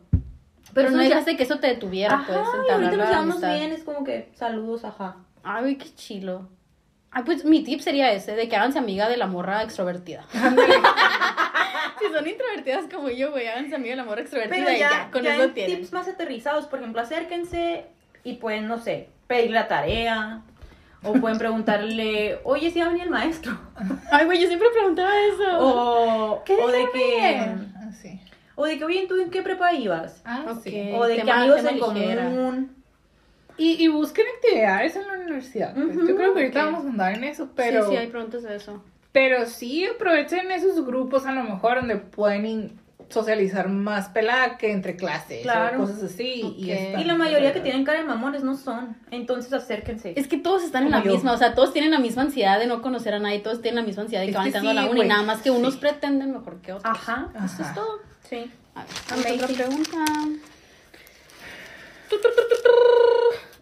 Pero 0.73 0.89
no 0.89 0.97
eso 0.97 1.03
ya- 1.03 1.09
dejaste 1.09 1.37
que 1.37 1.43
eso 1.43 1.59
te 1.59 1.67
detuviera, 1.67 2.23
pues, 2.25 2.37
Ajá, 2.37 2.49
y 2.57 2.59
entablar 2.59 2.83
ahorita 2.83 2.97
nos 2.97 3.09
llevamos 3.09 3.41
bien, 3.41 3.71
es 3.71 3.83
como 3.83 4.03
que 4.03 4.29
saludos, 4.35 4.83
ajá. 4.85 5.17
Ay, 5.43 5.77
qué 5.77 5.89
chilo. 5.95 6.47
Ay, 7.13 7.23
pues 7.25 7.43
mi 7.43 7.63
tip 7.63 7.81
sería 7.81 8.11
ese, 8.13 8.35
de 8.35 8.47
que 8.47 8.55
háganse 8.55 8.79
amiga 8.79 9.09
de 9.09 9.17
la 9.17 9.27
morra 9.27 9.63
extrovertida. 9.63 10.25
si 11.99 12.05
son 12.13 12.27
introvertidas 12.27 12.85
como 12.91 13.09
yo, 13.09 13.31
güey, 13.31 13.47
háganse 13.47 13.75
amiga 13.75 13.91
de 13.91 13.97
la 13.97 14.03
morra 14.05 14.21
extrovertida 14.21 14.57
Pero 14.65 14.71
y 14.75 14.79
ya, 14.79 14.89
ya, 14.89 15.11
con 15.11 15.23
ya 15.23 15.33
eso 15.35 15.43
en 15.43 15.53
tienen. 15.53 15.77
tips 15.77 15.91
más 15.93 16.07
aterrizados, 16.07 16.65
por 16.67 16.79
ejemplo, 16.79 17.01
acérquense 17.01 17.85
y 18.23 18.33
pueden, 18.35 18.67
no 18.67 18.79
sé, 18.79 19.09
pedirle 19.27 19.55
la 19.55 19.67
tarea. 19.67 20.41
O 21.03 21.13
pueden 21.13 21.39
preguntarle, 21.39 22.39
oye, 22.43 22.69
si 22.69 22.79
va 22.79 22.85
a 22.85 22.89
venir 22.89 23.05
el 23.05 23.09
maestro. 23.09 23.57
Ay, 24.11 24.25
güey, 24.27 24.39
yo 24.39 24.45
siempre 24.47 24.67
preguntaba 24.71 25.09
eso. 25.33 25.57
O, 25.59 26.43
¿Qué 26.45 26.53
o 26.53 26.67
de 26.67 26.85
que, 26.93 27.35
Ah, 27.75 27.89
sí. 27.99 28.21
o 28.53 28.65
de 28.65 28.77
que, 28.77 28.85
oye, 28.85 29.07
¿tú 29.09 29.19
en 29.19 29.31
qué 29.31 29.41
prepa 29.41 29.73
ibas? 29.73 30.21
Ah, 30.25 30.45
Ok. 30.47 30.61
sí. 30.63 30.91
O 30.93 31.03
de 31.07 31.15
qué 31.15 31.21
tema- 31.23 31.41
amigos 31.41 31.65
en 31.65 31.75
ligera. 31.79 32.23
común. 32.25 32.80
Y, 33.57 33.83
y 33.83 33.87
busquen 33.87 34.25
actividades 34.37 34.95
en 34.95 35.07
la 35.07 35.13
universidad. 35.13 35.73
pues. 35.73 35.95
Ujú, 35.97 36.07
Yo 36.07 36.15
creo 36.15 36.33
que 36.33 36.39
ahorita 36.41 36.59
ok. 36.65 36.71
vamos 36.71 36.85
a 36.85 36.89
andar 36.89 37.13
en 37.13 37.23
eso, 37.25 37.49
pero... 37.55 37.85
Sí, 37.85 37.91
sí, 37.91 37.97
hay 37.97 38.07
preguntas 38.07 38.43
de 38.43 38.55
eso. 38.55 38.83
Pero 39.11 39.45
sí 39.45 39.85
aprovechen 39.85 40.51
esos 40.51 40.85
grupos 40.85 41.25
a 41.25 41.31
lo 41.33 41.43
mejor 41.43 41.75
donde 41.77 41.97
pueden 41.97 42.79
socializar 43.09 43.67
más 43.67 44.07
pelada 44.07 44.57
que 44.57 44.71
entre 44.71 44.95
clases 44.95 45.41
Claro. 45.41 45.79
o 45.79 45.81
cosas 45.81 46.01
así. 46.03 46.55
Y, 46.57 46.71
Ok. 46.71 46.77
está- 46.79 47.01
Y 47.01 47.03
la 47.03 47.15
mayoría 47.15 47.51
que 47.51 47.59
tienen 47.59 47.83
cara 47.83 47.99
de 47.99 48.05
mamones 48.05 48.41
no 48.41 48.55
son. 48.55 48.95
Entonces 49.11 49.51
acérquense. 49.51 50.13
Es 50.15 50.29
que 50.29 50.37
todos 50.37 50.63
están 50.63 50.83
en 50.83 50.91
Como 50.91 50.99
la 51.03 51.05
yo. 51.05 51.13
misma, 51.15 51.33
o 51.33 51.37
sea, 51.37 51.53
todos 51.53 51.73
tienen 51.73 51.91
la 51.91 51.99
misma 51.99 52.21
ansiedad 52.21 52.57
de 52.57 52.67
no 52.67 52.81
conocer 52.81 53.13
a 53.13 53.19
nadie, 53.19 53.39
todos 53.39 53.61
tienen 53.61 53.81
la 53.81 53.85
misma 53.85 54.03
ansiedad 54.03 54.21
de 54.21 54.27
que 54.27 54.31
Es 54.31 54.37
van 54.37 54.43
que 54.45 54.47
entrando 54.57 54.69
a 54.69 54.73
la 54.75 54.83
sí, 54.83 54.89
uni, 54.97 55.03
nada 55.09 55.23
más 55.23 55.41
que 55.41 55.51
unos 55.51 55.73
sí. 55.73 55.79
pretenden 55.81 56.31
mejor 56.31 56.61
que 56.61 56.71
otros. 56.71 56.89
Ajá. 56.97 57.27
Eso 57.35 57.45
es 57.45 57.59
Ajá. 57.59 57.73
todo. 57.73 57.99
Sí. 58.29 58.49
A 58.75 59.15
ver, 59.17 59.33
otra 59.43 59.47
pregunta. 59.47 60.05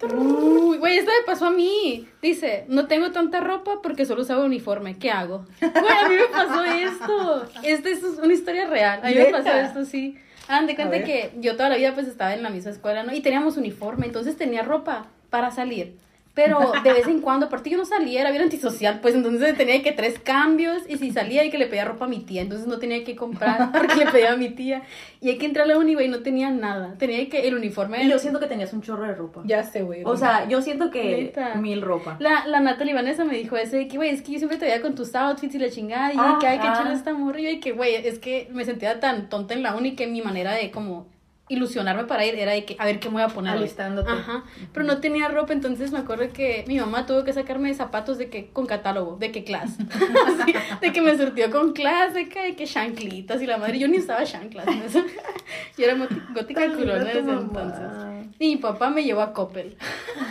Uy, 0.01 0.77
güey, 0.77 0.97
esta 0.97 1.11
me 1.11 1.25
pasó 1.25 1.47
a 1.47 1.51
mí. 1.51 2.07
Dice, 2.21 2.65
no 2.67 2.87
tengo 2.87 3.11
tanta 3.11 3.41
ropa 3.41 3.81
porque 3.81 4.05
solo 4.05 4.21
usaba 4.21 4.45
uniforme. 4.45 4.97
¿Qué 4.97 5.11
hago? 5.11 5.45
Güey, 5.59 5.93
a 5.93 6.07
mí 6.07 6.15
me 6.15 6.27
pasó 6.27 6.63
esto. 6.63 7.47
Esta 7.63 7.89
es 7.89 8.03
una 8.03 8.33
historia 8.33 8.67
real. 8.67 9.01
A 9.03 9.09
mí 9.09 9.15
me 9.15 9.25
pasó 9.25 9.49
esto, 9.49 9.85
sí. 9.85 10.17
Hagan 10.47 10.67
de 10.67 10.75
cuenta 10.75 11.03
que 11.03 11.31
yo 11.37 11.55
toda 11.55 11.69
la 11.69 11.75
vida 11.75 11.93
pues 11.93 12.07
estaba 12.07 12.33
en 12.33 12.41
la 12.41 12.49
misma 12.49 12.71
escuela, 12.71 13.03
¿no? 13.03 13.13
Y 13.13 13.21
teníamos 13.21 13.57
uniforme, 13.57 14.07
entonces 14.07 14.35
tenía 14.35 14.63
ropa 14.63 15.05
para 15.29 15.51
salir. 15.51 15.95
Pero 16.33 16.71
de 16.83 16.93
vez 16.93 17.07
en 17.07 17.21
cuando, 17.21 17.47
aparte 17.47 17.69
yo 17.69 17.77
no 17.77 17.85
salía, 17.85 18.21
era 18.21 18.31
bien 18.31 18.43
antisocial, 18.43 18.99
pues 19.01 19.15
entonces 19.15 19.57
tenía 19.57 19.81
que 19.81 19.91
tres 19.91 20.19
cambios 20.19 20.83
y 20.87 20.97
si 20.97 21.11
salía 21.11 21.43
y 21.43 21.49
que 21.49 21.57
le 21.57 21.67
pedía 21.67 21.85
ropa 21.85 22.05
a 22.05 22.07
mi 22.07 22.19
tía, 22.19 22.41
entonces 22.41 22.67
no 22.67 22.79
tenía 22.79 23.03
que 23.03 23.15
comprar 23.15 23.71
porque 23.73 23.95
le 23.95 24.05
pedía 24.05 24.33
a 24.33 24.37
mi 24.37 24.49
tía. 24.49 24.83
Y 25.21 25.29
hay 25.29 25.37
que 25.37 25.45
entrar 25.45 25.65
a 25.65 25.67
la 25.67 25.77
uni, 25.77 25.95
güey, 25.95 26.07
no 26.07 26.19
tenía 26.19 26.49
nada. 26.49 26.95
Tenía 26.97 27.27
que 27.27 27.47
el 27.47 27.55
uniforme... 27.55 28.03
Y 28.03 28.09
yo 28.09 28.19
siento 28.19 28.39
que 28.39 28.47
tenías 28.47 28.71
un 28.71 28.81
chorro 28.81 29.03
de 29.03 29.15
ropa. 29.15 29.41
Ya 29.43 29.63
sé, 29.63 29.81
güey. 29.81 30.03
O 30.05 30.15
sea, 30.15 30.47
yo 30.47 30.61
siento 30.61 30.91
que 30.91 31.33
mil 31.55 31.81
ropa. 31.81 32.15
La, 32.19 32.47
la 32.47 32.59
Natalie 32.61 32.93
Vanessa 32.93 33.25
me 33.25 33.35
dijo 33.35 33.57
ese 33.57 33.77
de 33.77 33.87
que, 33.87 33.97
güey, 33.97 34.11
es 34.11 34.21
que 34.21 34.31
yo 34.33 34.37
siempre 34.37 34.57
te 34.57 34.65
veía 34.65 34.81
con 34.81 34.95
tus 34.95 35.13
outfits 35.15 35.55
y 35.55 35.59
la 35.59 35.69
chingada. 35.69 36.13
Y 36.13 36.39
que, 36.39 36.47
ay, 36.47 36.59
qué 36.59 36.67
Ajá. 36.67 36.81
chula 36.81 36.93
esta 36.93 37.13
morra. 37.13 37.41
Y 37.41 37.59
que, 37.59 37.73
güey, 37.73 37.95
es 37.95 38.19
que 38.19 38.47
me 38.51 38.63
sentía 38.63 38.99
tan 38.99 39.29
tonta 39.29 39.53
en 39.53 39.63
la 39.63 39.75
uni 39.75 39.95
que 39.95 40.07
mi 40.07 40.21
manera 40.21 40.53
de 40.53 40.71
como 40.71 41.07
ilusionarme 41.49 42.05
para 42.05 42.25
ir 42.25 42.35
era 42.35 42.53
de 42.53 42.63
que, 42.63 42.75
a 42.79 42.85
ver 42.85 42.99
qué 42.99 43.09
me 43.09 43.15
voy 43.15 43.23
a 43.23 43.27
poner. 43.27 43.53
Alistándote. 43.53 44.11
Ajá. 44.11 44.43
Pero 44.71 44.85
no 44.85 44.99
tenía 44.99 45.27
ropa, 45.27 45.51
entonces 45.53 45.91
me 45.91 45.99
acuerdo 45.99 46.31
que 46.31 46.63
mi 46.67 46.79
mamá 46.79 47.05
tuvo 47.05 47.23
que 47.23 47.33
sacarme 47.33 47.73
zapatos 47.73 48.17
de 48.17 48.29
que 48.29 48.47
con 48.47 48.65
catálogo, 48.65 49.17
de 49.17 49.31
que 49.31 49.43
clase. 49.43 49.83
De 50.81 50.93
que 50.93 51.01
me 51.01 51.17
surtió 51.17 51.51
con 51.51 51.73
clase, 51.73 52.19
de 52.19 52.29
que, 52.29 52.41
de 52.41 52.55
que 52.55 52.65
chanclitas 52.65 53.41
y 53.41 53.45
la 53.45 53.57
madre. 53.57 53.79
Yo 53.79 53.87
ni 53.87 53.97
usaba 53.97 54.23
chanclas. 54.23 54.65
eso. 54.85 55.03
Yo 55.77 55.85
era 55.85 55.97
gótica 56.33 56.67
culona 56.73 57.03
desde 57.03 57.21
mamá. 57.23 57.41
entonces. 57.41 58.35
Y 58.39 58.51
mi 58.51 58.57
papá 58.57 58.89
me 58.89 59.03
llevó 59.03 59.21
a 59.21 59.33
Coppel. 59.33 59.75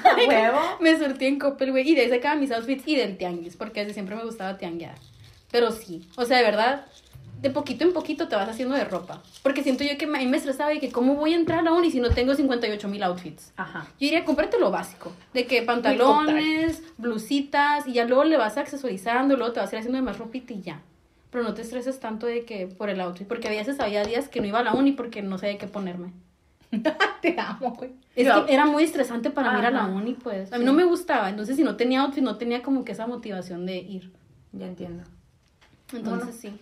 ¿A 0.05 0.29
huevo? 0.29 0.59
Me 0.81 0.97
surtí 0.99 1.27
en 1.27 1.39
Coppel, 1.39 1.73
güey, 1.73 1.91
y 1.91 1.95
de 1.95 2.03
ahí 2.03 2.09
sacaba 2.09 2.37
mis 2.37 2.51
outfits 2.53 2.87
y 2.87 2.97
del 2.97 3.19
tianguis, 3.19 3.57
porque 3.57 3.81
desde 3.81 3.93
siempre 3.95 4.17
me 4.17 4.25
gustaba 4.25 4.57
tianguear. 4.57 4.95
Pero 5.51 5.71
sí, 5.73 6.09
o 6.17 6.25
sea, 6.25 6.39
de 6.39 6.45
verdad, 6.45 6.87
de 7.41 7.51
poquito 7.51 7.85
en 7.85 7.93
poquito 7.93 8.27
te 8.29 8.35
vas 8.37 8.49
haciendo 8.49 8.75
de 8.75 8.85
ropa. 8.85 9.23
Porque 9.43 9.63
siento 9.63 9.85
yo 9.85 9.97
que 9.97 10.07
me- 10.07 10.27
me 10.27 10.37
estresaba 10.37 10.75
y 10.75 10.81
que 10.81 10.91
cómo 10.91 11.15
voy 11.15 11.35
a 11.35 11.37
entrar 11.37 11.61
a 11.61 11.63
la 11.63 11.73
uni 11.73 11.91
si 11.91 12.01
no 12.01 12.11
tengo 12.11 12.35
58 12.35 12.89
mil 12.89 13.03
outfits. 13.05 13.53
Ajá. 13.57 13.85
Yo 13.93 13.95
diría, 14.07 14.25
cómprate 14.25 14.59
lo 14.59 14.71
básico, 14.71 15.13
de 15.33 15.47
que 15.47 15.63
pantalones, 15.63 16.83
blusitas, 16.99 17.87
y 17.87 17.93
ya 17.93 18.05
luego 18.07 18.25
le 18.25 18.37
vas 18.37 18.57
accesorizando, 18.57 19.37
luego 19.37 19.53
te 19.53 19.61
vas 19.61 19.71
a 19.73 19.77
ir 19.77 19.79
haciendo 19.81 19.97
de 19.99 20.03
más 20.03 20.19
ropita 20.19 20.53
y 20.53 20.63
ya. 20.63 20.83
Pero 21.31 21.45
no 21.45 21.55
te 21.55 21.63
estreses 21.63 22.01
tanto 22.01 22.27
de 22.27 22.45
que 22.45 22.67
por 22.67 22.89
el 22.91 23.01
outfit, 23.01 23.27
porque 23.29 23.49
a 23.49 23.51
veces 23.51 23.79
había 23.81 24.03
días 24.05 24.29
que 24.29 24.41
no 24.41 24.47
iba 24.47 24.59
a 24.61 24.63
la 24.65 24.73
uni 24.73 24.93
porque 24.93 25.23
no 25.23 25.39
sabía 25.39 25.59
qué 25.59 25.67
ponerme. 25.69 26.13
te 27.23 27.37
amo, 27.39 27.75
güey. 27.77 27.93
Es 28.17 28.27
Yo- 28.27 28.47
que 28.47 28.53
era 28.53 28.67
muy 28.67 28.83
estresante 28.83 29.31
para 29.31 29.53
mí 29.53 29.59
ir 29.61 29.67
a 29.67 29.71
la 29.71 29.85
Ajá. 29.85 29.89
uni, 29.93 30.15
pues. 30.15 30.53
A 30.53 30.57
mí 30.57 30.63
Sí. 30.63 30.67
no 30.67 30.73
me 30.73 30.85
gustaba. 30.85 31.29
Entonces, 31.31 31.57
si 31.57 31.63
no 31.63 31.77
tenía 31.77 32.03
outfit, 32.03 32.23
no 32.23 32.37
tenía 32.37 32.63
como 32.63 32.85
que 32.85 32.93
esa 32.93 33.07
motivación 33.07 33.65
de 33.65 33.77
ir. 33.77 34.13
Ya 34.53 34.67
entiendo. 34.67 35.05
Entonces, 35.93 36.25
Bueno. 36.27 36.33
sí. 36.41 36.53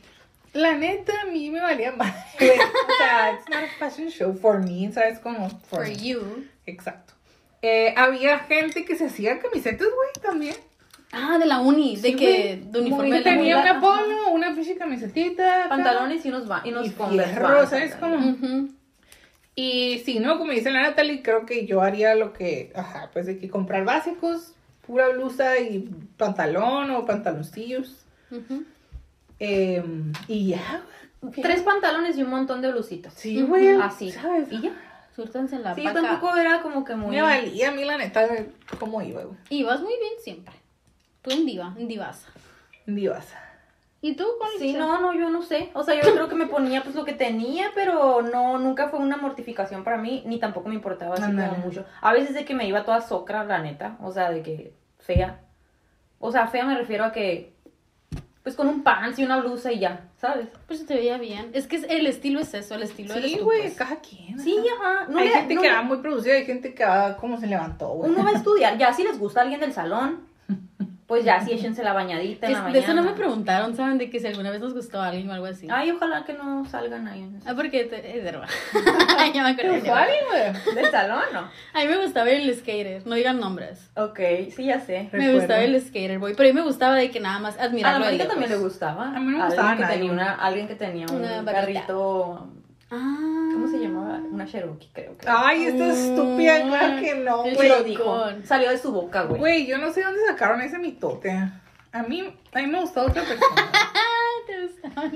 La 0.57 0.74
neta, 0.74 1.12
a 1.22 1.26
mí 1.26 1.50
me 1.50 1.61
valía 1.61 1.92
más. 1.92 2.14
o 2.34 2.38
sea, 2.38 3.32
it's 3.32 3.48
not 3.48 3.64
a 3.64 3.68
fashion 3.78 4.09
show 4.09 4.34
for 4.34 4.59
me, 4.59 4.90
¿sabes? 4.90 5.18
Como 5.18 5.50
for, 5.68 5.86
you. 5.86 6.46
Exacto. 6.64 7.12
Eh, 7.61 7.92
había 7.96 8.38
gente 8.40 8.84
que 8.84 8.96
se 8.96 9.07
hacía 9.07 9.38
camisetas, 9.38 9.86
güey, 9.86 10.22
también. 10.22 10.57
Ah, 11.12 11.38
de 11.38 11.46
la 11.46 11.61
uni. 11.61 11.96
de 11.96 12.16
que, 12.16 12.62
de 12.70 12.80
uniforme 12.80 13.16
de 13.16 13.22
Tenía 13.22 13.59
una 13.59 13.80
polo, 13.80 14.30
una 14.30 14.54
pinche 14.54 14.76
camisetita. 14.76 15.68
Pantalones 15.68 16.24
y 16.24 16.28
unos, 16.30 16.50
va 16.50 16.62
y 16.64 16.70
unos 16.70 16.92
fierro, 16.92 17.66
¿sabes 17.66 17.94
cómo? 17.94 18.16
Ujú. 18.16 18.70
Y 19.54 20.02
sí, 20.04 20.18
¿no? 20.20 20.38
Como 20.38 20.52
dice 20.52 20.70
la 20.70 20.82
Natalie, 20.82 21.22
creo 21.22 21.46
que 21.46 21.66
yo 21.66 21.80
haría 21.82 22.14
lo 22.14 22.32
que, 22.32 22.72
ajá, 22.74 23.11
pues 23.12 23.26
de 23.26 23.38
que 23.38 23.48
comprar 23.48 23.84
básicos 23.84 24.52
pura 24.86 25.09
blusa 25.09 25.59
y 25.59 25.90
pantalón 26.16 26.90
o 26.90 27.04
pantaloncillos. 27.04 28.04
Ujú. 28.30 28.64
Eh, 29.39 29.84
y 30.28 30.49
ya. 30.49 30.82
Tres 31.43 31.62
pantalones 31.62 32.16
y 32.18 32.22
un 32.22 32.30
montón 32.30 32.62
de 32.62 32.70
blusitas. 32.70 33.14
Sí, 33.14 33.43
güey. 33.43 33.68
Así. 33.80 34.11
¿Sabes? 34.12 34.51
Y 34.53 34.61
ya. 34.62 34.72
Suéltanse 35.14 35.59
la 35.59 35.74
Sí, 35.74 35.82
paca. 35.82 36.03
tampoco 36.03 36.37
era 36.37 36.61
como 36.61 36.84
que 36.84 36.95
muy... 36.95 37.16
Me 37.16 37.22
valía 37.22 37.70
a 37.70 37.72
mí, 37.72 37.84
la 37.84 37.97
neta, 37.97 38.26
cómo 38.78 39.01
iba, 39.01 39.22
güey. 39.22 39.37
Y 39.49 39.62
vas 39.64 39.80
muy 39.80 39.95
bien 39.99 40.12
siempre. 40.22 40.55
Tú 41.22 41.30
en 41.30 41.47
diva, 41.47 41.74
en 41.78 41.89
divasa. 41.89 42.28
Divas. 42.84 43.26
¿Y 44.03 44.14
tú 44.14 44.24
cuál 44.39 44.51
Sí, 44.59 44.74
no, 44.74 45.01
no, 45.01 45.14
yo 45.14 45.30
no 45.30 45.43
sé. 45.43 45.70
O 45.72 45.82
sea, 45.82 45.95
yo 46.01 46.12
creo 46.12 46.28
que 46.28 46.34
me 46.34 46.47
ponía 46.47 46.82
pues 46.82 46.95
lo 46.95 47.05
que 47.07 47.14
tenía, 47.14 47.70
pero 47.74 48.20
no, 48.22 48.59
nunca 48.59 48.89
fue 48.89 49.01
una 49.01 49.16
mortificación 49.16 49.84
para 49.84 49.97
mí, 49.97 50.22
ni 50.26 50.39
tampoco 50.39 50.68
me 50.68 50.74
importaba 50.74 51.14
así 51.14 51.22
como 51.22 51.57
mucho. 51.64 51.84
A 52.03 52.12
veces 52.12 52.34
de 52.34 52.45
que 52.45 52.55
me 52.55 52.68
iba 52.68 52.84
toda 52.84 53.01
socra, 53.01 53.43
la 53.45 53.59
neta. 53.61 53.97
O 54.03 54.12
sea, 54.12 54.30
de 54.30 54.43
que 54.43 54.74
fea. 54.99 55.41
O 56.20 56.30
sea, 56.30 56.47
fea 56.47 56.66
me 56.66 56.76
refiero 56.76 57.05
a 57.05 57.12
que, 57.12 57.55
pues 58.47 58.55
con 58.55 58.68
un 58.68 58.84
pants 58.84 59.18
y 59.18 59.24
una 59.24 59.40
blusa 59.40 59.72
y 59.72 59.80
ya, 59.80 60.05
¿sabes? 60.20 60.47
Pues 60.68 60.78
se 60.78 60.84
te 60.86 60.94
veía 60.94 61.18
bien. 61.18 61.51
Es 61.53 61.66
que 61.66 61.78
el 61.78 62.07
estilo 62.07 62.38
es 62.38 62.55
eso, 62.55 62.76
el 62.76 62.84
estilo 62.84 63.12
Sí, 63.14 63.40
güey, 63.42 63.62
pues. 63.62 63.74
cada 63.74 63.97
quien. 63.97 64.38
Sí, 64.38 64.57
ajá. 64.78 65.01
ajá. 65.03 65.07
No 65.11 65.18
hay 65.18 65.28
le- 65.30 65.34
gente 65.34 65.55
no 65.57 65.62
que 65.62 65.68
le- 65.68 65.74
va 65.74 65.82
muy 65.82 65.97
producida, 65.99 66.34
hay 66.34 66.44
gente 66.44 66.72
que 66.72 66.84
va 66.84 67.16
como 67.16 67.40
se 67.40 67.49
levantó, 67.49 67.88
güey. 67.88 68.12
Uno 68.12 68.22
va 68.22 68.30
a 68.30 68.32
estudiar. 68.36 68.78
Ya 68.78 68.92
si 68.92 69.03
les 69.03 69.18
gusta 69.18 69.40
alguien 69.40 69.59
del 69.59 69.72
salón, 69.72 70.20
pues 71.07 71.24
ya 71.24 71.40
sí 71.40 71.52
échense 71.52 71.84
la 71.84 71.92
bañadita 71.92 72.46
en 72.46 72.52
la 72.52 72.59
Es- 72.59 72.62
mañana. 72.64 72.78
de 72.80 72.84
eso 72.84 72.94
no 72.94 73.02
me 73.04 73.12
preguntaron, 73.12 73.76
¿saben? 73.76 73.96
De 73.98 74.11
que 74.11 74.18
si 74.18 74.26
alguna 74.26 74.50
vez 74.50 74.61
nos 74.61 74.74
gustó 74.74 75.00
a 75.00 75.09
alguien 75.09 75.30
o 75.30 75.32
algo 75.34 75.46
así. 75.46 75.68
Ay, 75.70 75.92
ojalá 75.92 76.24
que 76.24 76.32
no 76.32 76.64
salgan 76.64 77.07
ahí. 77.07 77.22
en 77.22 77.36
eso. 77.36 77.46
Ah, 77.48 77.54
porque 77.54 77.84
te, 77.84 78.18
es 78.18 78.24
verdad. 78.24 78.48
ya 79.34 79.42
me 79.44 79.54
¿Te 79.54 79.62
acordé. 79.62 79.78
gustó 79.78 79.94
alguien, 79.94 80.20
güey? 80.28 80.74
¿Del 80.74 80.90
salón 80.90 81.22
no? 81.32 81.40
A 81.40 81.80
mí 81.80 81.86
me 81.86 81.96
gustaba 82.02 82.30
el 82.30 82.52
skater, 82.57 83.07
no 83.07 83.14
digan 83.14 83.38
nombres. 83.38 83.88
Ok, 83.94 84.18
sí, 84.54 84.64
ya 84.64 84.80
sé. 84.80 85.09
Me 85.12 85.18
Recuerdo. 85.18 85.34
gustaba 85.38 85.61
el 85.62 85.80
skater 85.80 86.18
boy, 86.18 86.34
pero 86.36 86.48
a 86.48 86.52
mí 86.52 86.59
me 86.59 86.66
gustaba 86.66 86.94
de 86.96 87.11
que 87.11 87.20
nada 87.20 87.38
más 87.38 87.54
A 87.57 87.59
la 87.59 87.64
admirarlo. 87.66 88.04
Mónica 88.04 88.26
también 88.26 88.50
le 88.50 88.57
gustaba. 88.57 89.09
A 89.14 89.20
mí 89.20 89.30
no 89.32 89.38
me 89.38 89.44
gustaba 89.46 89.70
alguien 89.70 89.88
que 89.88 89.94
tenía 89.94 90.12
una, 90.12 90.34
alguien 90.34 90.68
que 90.68 90.74
tenía 90.74 91.07
un 91.09 91.16
Una 91.16 91.44
carrito. 91.52 92.48
Ah. 92.91 93.49
¿Cómo 93.53 93.68
se 93.68 93.78
llamaba? 93.78 94.20
Una 94.30 94.47
Cherokee, 94.47 94.91
creo 94.93 95.16
que. 95.18 95.26
Ay, 95.28 95.66
esta 95.66 95.93
estúpida, 95.93 96.62
claro 96.62 97.01
que 97.01 97.14
no, 97.16 97.43
güey. 97.43 97.68
lo 97.68 97.82
dijo. 97.82 98.24
Salió 98.45 98.70
de 98.70 98.78
su 98.78 98.93
boca, 98.93 99.22
güey. 99.22 99.41
Güey, 99.41 99.66
yo 99.66 99.78
no 99.78 99.93
sé 99.93 100.03
dónde 100.03 100.20
sacaron 100.26 100.61
ese 100.61 100.78
mitote. 100.78 101.30
A 101.93 102.03
mí, 102.03 102.32
a 102.53 102.59
mí 102.61 102.66
me 102.66 102.80
gustaba 102.80 103.09
otra 103.09 103.22
persona. 103.24 103.70
Ah, 103.72 104.37
te 104.47 104.62
gustaba. 104.62 105.11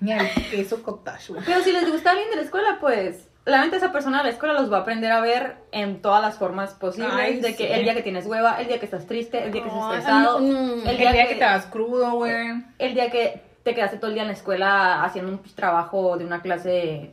Ni 0.00 0.12
al 0.12 0.28
queso 0.50 0.82
cottage, 0.82 1.32
güey. 1.32 1.44
Pero 1.46 1.62
si 1.62 1.72
les 1.72 1.90
gusta 1.90 2.10
alguien 2.10 2.30
de 2.30 2.36
la 2.36 2.42
escuela, 2.42 2.78
pues. 2.80 3.28
La 3.44 3.60
mente 3.60 3.76
esa 3.76 3.90
persona 3.90 4.18
de 4.18 4.24
la 4.24 4.30
escuela 4.30 4.54
los 4.54 4.72
va 4.72 4.78
a 4.78 4.80
aprender 4.82 5.10
a 5.10 5.20
ver 5.20 5.56
en 5.72 6.00
todas 6.00 6.22
las 6.22 6.38
formas 6.38 6.74
posibles. 6.74 7.12
Ay, 7.12 7.40
de 7.40 7.56
que 7.56 7.66
sí. 7.66 7.72
el 7.72 7.82
día 7.82 7.94
que 7.94 8.02
tienes 8.02 8.26
hueva, 8.26 8.60
el 8.60 8.68
día 8.68 8.78
que 8.78 8.84
estás 8.84 9.06
triste, 9.08 9.44
el 9.44 9.50
día 9.50 9.62
que 9.62 9.68
estás 9.68 9.94
estresado, 9.94 10.40
no, 10.40 10.76
no. 10.76 10.88
el 10.88 10.96
día 10.96 11.12
que, 11.12 11.28
que 11.28 11.34
te 11.34 11.44
vas 11.44 11.66
crudo, 11.66 12.12
güey. 12.12 12.62
el 12.78 12.94
día 12.94 13.10
que 13.10 13.42
te 13.62 13.74
quedaste 13.74 13.96
todo 13.98 14.08
el 14.08 14.14
día 14.14 14.22
en 14.22 14.28
la 14.28 14.34
escuela 14.34 15.04
haciendo 15.04 15.30
un 15.32 15.42
trabajo 15.54 16.16
de 16.16 16.24
una 16.24 16.42
clase 16.42 17.10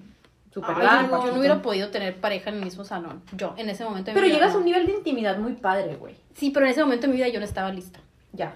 súper 0.51 0.75
Ay, 0.77 0.83
largo. 0.85 1.25
yo, 1.25 1.31
no 1.33 1.39
hubiera 1.39 1.61
podido 1.61 1.89
tener 1.89 2.15
pareja 2.19 2.49
en 2.49 2.57
el 2.57 2.63
mismo 2.65 2.83
salón. 2.83 3.21
Yo, 3.33 3.53
en 3.57 3.69
ese 3.69 3.83
momento 3.83 4.07
de 4.07 4.13
mi 4.13 4.15
Pero 4.15 4.25
vida, 4.27 4.35
llegas 4.35 4.51
a 4.51 4.53
no. 4.53 4.59
un 4.59 4.65
nivel 4.65 4.85
de 4.87 4.93
intimidad 4.93 5.37
muy 5.37 5.53
padre, 5.53 5.95
güey. 5.95 6.15
Sí, 6.33 6.49
pero 6.51 6.65
en 6.65 6.71
ese 6.71 6.83
momento 6.83 7.03
de 7.07 7.13
mi 7.13 7.17
vida 7.17 7.27
yo 7.27 7.39
no 7.39 7.45
estaba 7.45 7.71
lista. 7.71 7.99
Ya. 8.33 8.55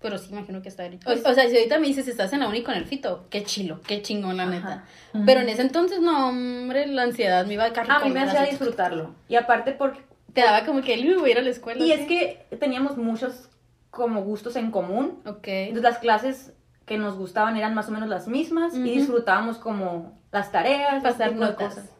Pero 0.00 0.18
sí, 0.18 0.30
imagino 0.32 0.60
que 0.60 0.68
está 0.68 0.84
O, 0.84 1.12
o 1.30 1.34
sea, 1.34 1.48
si 1.48 1.56
ahorita 1.56 1.78
me 1.78 1.86
dices, 1.86 2.06
estás 2.06 2.32
en 2.34 2.40
la 2.40 2.48
uni 2.48 2.62
con 2.62 2.74
el 2.74 2.84
fito, 2.84 3.24
qué 3.30 3.42
chilo, 3.42 3.80
qué 3.86 4.02
chingón, 4.02 4.36
la 4.36 4.42
Ajá. 4.42 4.52
neta. 4.52 4.84
Pero 5.24 5.40
en 5.40 5.48
ese 5.48 5.62
entonces, 5.62 6.00
no, 6.00 6.28
hombre, 6.28 6.86
la 6.86 7.04
ansiedad 7.04 7.46
me 7.46 7.54
iba 7.54 7.64
a 7.64 7.68
A 7.68 8.04
mí 8.04 8.10
me 8.10 8.20
hacía 8.20 8.42
disfrutarlo. 8.42 9.14
Y 9.28 9.36
aparte 9.36 9.72
porque... 9.72 10.00
Te 10.34 10.42
daba 10.42 10.66
como 10.66 10.82
que, 10.82 10.94
"Uy, 10.98 11.14
voy 11.14 11.30
a 11.30 11.32
ir 11.32 11.38
a 11.38 11.42
la 11.42 11.50
escuela. 11.50 11.82
Y 11.82 11.92
así". 11.92 12.02
es 12.02 12.08
que 12.08 12.56
teníamos 12.58 12.96
muchos 12.98 13.48
como 13.90 14.22
gustos 14.22 14.56
en 14.56 14.70
común. 14.70 15.20
Ok. 15.26 15.46
Entonces 15.46 15.82
las 15.84 15.98
clases 15.98 16.52
que 16.86 16.98
nos 16.98 17.16
gustaban 17.16 17.56
eran 17.56 17.74
más 17.74 17.88
o 17.88 17.92
menos 17.92 18.08
las 18.08 18.28
mismas 18.28 18.74
y 18.74 18.82
disfrutábamos 18.82 19.58
como 19.58 20.18
las 20.32 20.52
tareas, 20.52 21.02
Pasar 21.02 21.30
de 21.30 21.36
notas. 21.36 21.74
cosas. 21.74 21.90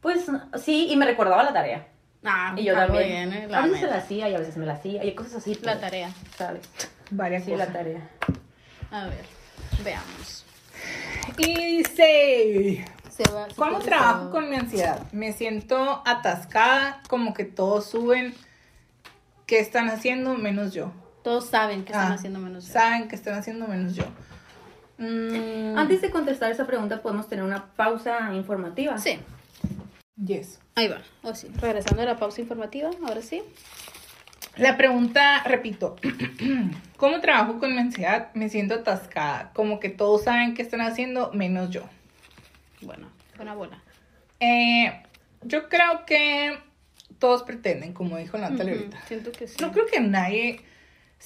Pues 0.00 0.26
sí, 0.62 0.88
y 0.90 0.96
me 0.96 1.06
recordaba 1.06 1.42
la 1.42 1.52
tarea. 1.52 1.86
Ah, 2.24 2.54
Y 2.56 2.64
yo 2.64 2.74
también. 2.74 3.30
bien, 3.30 3.32
eh, 3.32 3.44
a 3.46 3.48
la 3.48 3.62
veces 3.62 3.80
se 3.80 3.86
la 3.86 3.96
hacía 3.96 4.28
y 4.28 4.34
a 4.34 4.38
veces 4.38 4.56
me 4.56 4.66
la 4.66 4.74
hacía 4.74 5.04
y 5.04 5.14
cosas 5.14 5.36
así. 5.36 5.54
La 5.56 5.72
pues, 5.72 5.80
tarea. 5.80 6.10
¿Sabes? 6.36 6.62
Varias 7.10 7.44
Sí, 7.44 7.50
cosas. 7.52 7.66
la 7.68 7.72
tarea. 7.72 8.08
A 8.90 9.04
ver, 9.06 9.24
veamos. 9.84 10.44
Y 11.38 11.78
dice, 11.78 12.84
Se 13.10 13.22
va- 13.32 13.48
se 13.48 13.54
¿cómo 13.56 13.78
trabajo 13.80 14.30
con 14.30 14.50
mi 14.50 14.56
ansiedad? 14.56 15.00
Me 15.12 15.32
siento 15.32 16.02
atascada, 16.04 17.00
como 17.08 17.32
que 17.34 17.44
todos 17.44 17.86
suben. 17.90 18.34
¿Qué 19.46 19.58
están 19.60 19.88
haciendo? 19.88 20.34
Menos 20.34 20.72
yo. 20.72 20.92
Todos 21.22 21.46
saben 21.46 21.84
que 21.84 21.92
están 21.92 22.12
Ah, 22.12 22.14
haciendo 22.14 22.38
menos. 22.40 22.66
yo. 22.66 22.72
Saben 22.72 23.08
que 23.08 23.14
están 23.16 23.34
haciendo 23.34 23.66
menos 23.68 23.94
yo. 23.94 24.04
Mm, 24.98 25.76
Antes 25.78 26.00
de 26.02 26.10
contestar 26.10 26.50
esa 26.50 26.66
pregunta 26.66 27.00
podemos 27.02 27.28
tener 27.28 27.44
una 27.44 27.64
pausa 27.76 28.32
informativa. 28.34 28.98
Sí, 28.98 29.18
yes. 30.24 30.60
ahí 30.74 30.88
va. 30.88 30.98
Oh, 31.22 31.34
sí. 31.34 31.48
Regresando 31.60 32.02
a 32.02 32.04
la 32.06 32.16
pausa 32.18 32.40
informativa, 32.40 32.90
ahora 33.06 33.22
sí. 33.22 33.42
La 34.56 34.76
pregunta, 34.76 35.42
repito, 35.44 35.96
¿cómo 36.98 37.20
trabajo 37.20 37.58
con 37.58 37.72
mi 37.72 37.78
ansiedad? 37.80 38.28
Me 38.34 38.48
siento 38.50 38.74
atascada, 38.74 39.50
como 39.54 39.80
que 39.80 39.88
todos 39.88 40.24
saben 40.24 40.54
qué 40.54 40.60
están 40.62 40.82
haciendo, 40.82 41.32
menos 41.32 41.70
yo. 41.70 41.84
Bueno, 42.82 43.08
buena 43.36 43.54
bola. 43.54 43.82
Eh, 44.40 44.92
yo 45.42 45.68
creo 45.68 46.04
que 46.04 46.58
todos 47.18 47.44
pretenden, 47.44 47.92
como 47.94 48.18
dijo 48.18 48.36
Natalia 48.36 48.74
Ujú, 48.74 48.82
ahorita. 48.84 49.00
Siento 49.06 49.32
que 49.32 49.46
sí. 49.48 49.56
No 49.60 49.72
creo 49.72 49.86
que 49.86 50.00
nadie 50.00 50.60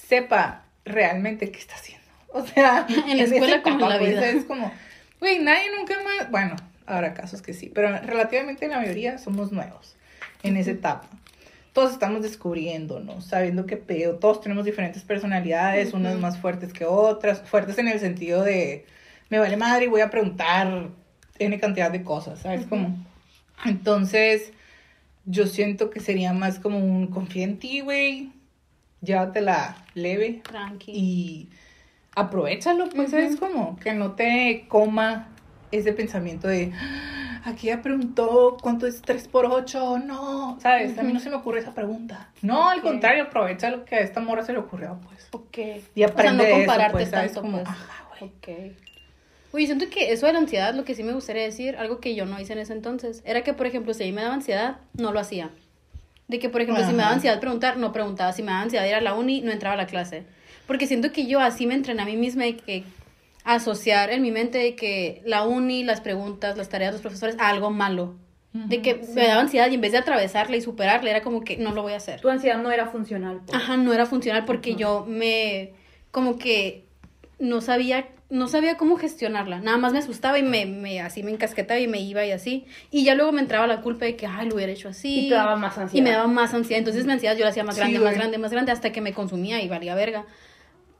sepa 0.07 0.63
realmente 0.85 1.51
qué 1.51 1.59
está 1.59 1.75
haciendo. 1.75 2.05
O 2.33 2.45
sea, 2.45 2.85
En 3.07 3.17
la 3.17 3.23
escuela 3.23 3.61
como 3.63 3.83
en 3.83 3.89
la 3.89 3.97
vida. 3.97 4.29
Es 4.29 4.43
como, 4.45 4.71
güey, 5.19 5.39
nadie 5.39 5.71
nunca 5.75 5.95
más. 6.03 6.29
Bueno, 6.29 6.55
habrá 6.85 7.13
casos 7.13 7.41
que 7.41 7.53
sí, 7.53 7.71
pero 7.73 7.89
relativamente 7.99 8.67
la 8.67 8.77
mayoría 8.77 9.17
somos 9.17 9.51
nuevos 9.51 9.95
en 10.43 10.57
esa 10.57 10.71
etapa. 10.71 11.07
Todos 11.73 11.93
estamos 11.93 12.21
descubriéndonos, 12.21 13.25
sabiendo 13.25 13.65
qué 13.65 13.77
pedo. 13.77 14.15
Todos 14.15 14.41
tenemos 14.41 14.65
diferentes 14.65 15.03
personalidades, 15.03 15.93
unas 15.93 16.13
Ujú. 16.13 16.21
más 16.21 16.37
fuertes 16.37 16.73
que 16.73 16.85
otras. 16.85 17.41
Fuertes 17.41 17.77
en 17.77 17.87
el 17.87 17.99
sentido 17.99 18.43
de, 18.43 18.85
me 19.29 19.39
vale 19.39 19.57
madre 19.57 19.85
y 19.85 19.87
voy 19.87 20.01
a 20.01 20.09
preguntar 20.09 20.89
N 21.39 21.59
cantidad 21.59 21.91
de 21.91 22.03
cosas, 22.03 22.39
¿sabes? 22.39 22.65
Como, 22.65 22.97
entonces, 23.65 24.51
yo 25.25 25.47
siento 25.47 25.89
que 25.89 25.99
sería 25.99 26.33
más 26.33 26.59
como 26.59 26.79
un 26.79 27.07
confía 27.07 27.43
en 27.43 27.57
ti, 27.57 27.81
güey. 27.81 28.31
Llévatela 29.07 29.75
leve 29.93 30.41
Tranqui. 30.43 30.91
y 30.93 31.49
aprovechalo, 32.13 32.89
pues, 32.89 33.11
¿sabes? 33.11 33.37
Como 33.37 33.77
que 33.79 33.93
no 33.93 34.11
te 34.11 34.65
coma 34.67 35.29
ese 35.71 35.93
pensamiento 35.93 36.47
de 36.49 36.73
"Ah, 36.75 37.41
aquí 37.45 37.67
ya 37.67 37.81
preguntó 37.81 38.57
cuánto 38.61 38.85
es 38.85 39.01
3 39.01 39.27
por 39.29 39.45
8, 39.45 39.97
no, 39.99 40.57
¿sabes? 40.59 40.97
A 40.97 41.03
mí 41.03 41.13
no 41.13 41.19
se 41.21 41.29
me 41.29 41.37
ocurre 41.37 41.59
esa 41.61 41.73
pregunta. 41.73 42.29
No, 42.41 42.69
al 42.69 42.81
contrario, 42.81 43.23
aprovecha 43.23 43.69
lo 43.71 43.85
que 43.85 43.95
a 43.95 43.99
esta 43.99 44.19
morra 44.19 44.43
se 44.43 44.51
le 44.51 44.59
ocurrió, 44.59 44.99
pues. 45.07 45.27
Ok. 45.31 45.57
Y 45.95 46.03
aprende 46.03 46.11
o 46.13 46.13
sea, 46.13 46.31
no 46.33 46.43
de 46.43 46.49
eso, 46.51 46.57
compararte 46.57 46.91
pues, 46.97 47.11
tanto, 47.11 47.41
Como, 47.41 47.57
pues. 47.59 47.69
ajá, 47.69 48.07
güey. 48.19 48.23
Ok. 48.31 48.75
Oye, 49.53 49.65
siento 49.65 49.89
que 49.89 50.11
eso 50.11 50.25
de 50.25 50.33
la 50.33 50.39
ansiedad, 50.39 50.75
lo 50.75 50.83
que 50.83 50.93
sí 50.95 51.03
me 51.03 51.13
gustaría 51.13 51.43
decir, 51.43 51.77
algo 51.77 51.99
que 52.01 52.13
yo 52.13 52.25
no 52.25 52.37
hice 52.39 52.51
en 52.53 52.59
ese 52.59 52.73
entonces, 52.73 53.23
era 53.25 53.41
que, 53.43 53.53
por 53.53 53.65
ejemplo, 53.67 53.93
si 53.93 54.03
a 54.03 54.05
mí 54.05 54.11
me 54.11 54.21
daba 54.21 54.33
ansiedad, 54.35 54.77
no 54.93 55.13
lo 55.13 55.19
hacía. 55.21 55.49
De 56.27 56.39
que, 56.39 56.49
por 56.49 56.61
ejemplo, 56.61 56.83
si 56.85 56.91
me 56.91 56.97
daba 57.03 57.13
ansiedad 57.13 57.39
preguntar, 57.39 57.77
no 57.77 57.91
preguntaba. 57.93 58.33
Si 58.33 58.43
me 58.43 58.51
daba 58.51 58.63
ansiedad 58.63 58.85
ir 58.85 58.95
a 58.95 59.01
la 59.01 59.13
uni, 59.13 59.41
no 59.41 59.51
entraba 59.51 59.75
a 59.75 59.77
la 59.77 59.85
clase. 59.87 60.25
Porque 60.65 60.85
siento 60.87 61.11
que 61.13 61.25
yo 61.27 61.39
así 61.39 61.65
me 61.67 61.73
entrené 61.73 62.01
a 62.01 62.05
mí 62.05 62.17
misma 62.17 62.43
de 62.43 62.57
que 62.57 62.83
asociar 63.45 64.11
en 64.11 64.21
mi 64.21 64.31
mente 64.31 64.57
de 64.57 64.75
que 64.75 65.21
la 65.25 65.43
uni, 65.43 65.83
las 65.83 66.01
preguntas, 66.01 66.57
las 66.57 66.67
tareas 66.67 66.91
de 66.91 66.95
los 66.95 67.01
profesores, 67.01 67.35
a 67.39 67.47
algo 67.49 67.71
malo. 67.71 68.15
De 68.53 68.81
que 68.81 68.95
me 69.13 69.27
daba 69.27 69.41
ansiedad 69.41 69.69
y 69.69 69.75
en 69.75 69.81
vez 69.81 69.91
de 69.91 69.99
atravesarla 69.99 70.57
y 70.57 70.61
superarla, 70.61 71.11
era 71.11 71.21
como 71.21 71.43
que 71.43 71.57
no 71.57 71.73
lo 71.73 71.83
voy 71.83 71.93
a 71.93 71.97
hacer. 71.97 72.19
Tu 72.21 72.27
ansiedad 72.29 72.57
no 72.57 72.71
era 72.71 72.87
funcional. 72.87 73.41
pues. 73.45 73.55
Ajá, 73.55 73.77
no 73.77 73.93
era 73.93 74.07
funcional 74.07 74.45
porque 74.45 74.73
yo 74.75 75.05
me, 75.07 75.73
como 76.09 76.39
que 76.39 76.83
no 77.37 77.61
sabía, 77.61 78.07
no 78.29 78.47
sabía 78.47 78.75
cómo 78.75 78.97
gestionarla. 78.97 79.59
Nada 79.59 79.77
más 79.77 79.93
me 79.93 79.99
asustaba 79.99 80.37
y 80.37 80.43
me, 80.43 80.65
me 80.65 80.99
así 80.99 81.23
me 81.23 81.31
encasquetaba 81.31 81.79
y 81.79 81.87
me 81.87 82.01
iba 82.01 82.25
y 82.25 82.31
así. 82.31 82.65
Y 82.91 83.03
ya 83.05 83.15
luego 83.15 83.31
me 83.31 83.41
entraba 83.41 83.67
la 83.67 83.81
culpa 83.81 84.05
de 84.05 84.15
que, 84.15 84.27
ay, 84.27 84.49
lo 84.49 84.55
hubiera 84.55 84.71
hecho 84.71 84.89
así. 84.89 85.27
Y 85.27 85.29
te 85.29 85.35
daba 85.35 85.55
más 85.55 85.77
ansiedad. 85.77 85.99
Y 85.99 86.01
me 86.01 86.11
daba 86.11 86.27
más 86.27 86.53
ansiedad. 86.53 86.79
Entonces 86.79 87.05
mi 87.05 87.13
ansiedad 87.13 87.35
yo 87.37 87.45
la 87.45 87.51
hacía 87.51 87.63
más 87.63 87.77
grande, 87.77 87.99
más 87.99 88.15
grande, 88.15 88.37
más 88.37 88.51
grande, 88.51 88.71
hasta 88.71 88.91
que 88.91 88.99
me 89.01 89.13
consumía 89.13 89.61
y 89.61 89.69
valía 89.69 89.95
verga. 89.95 90.25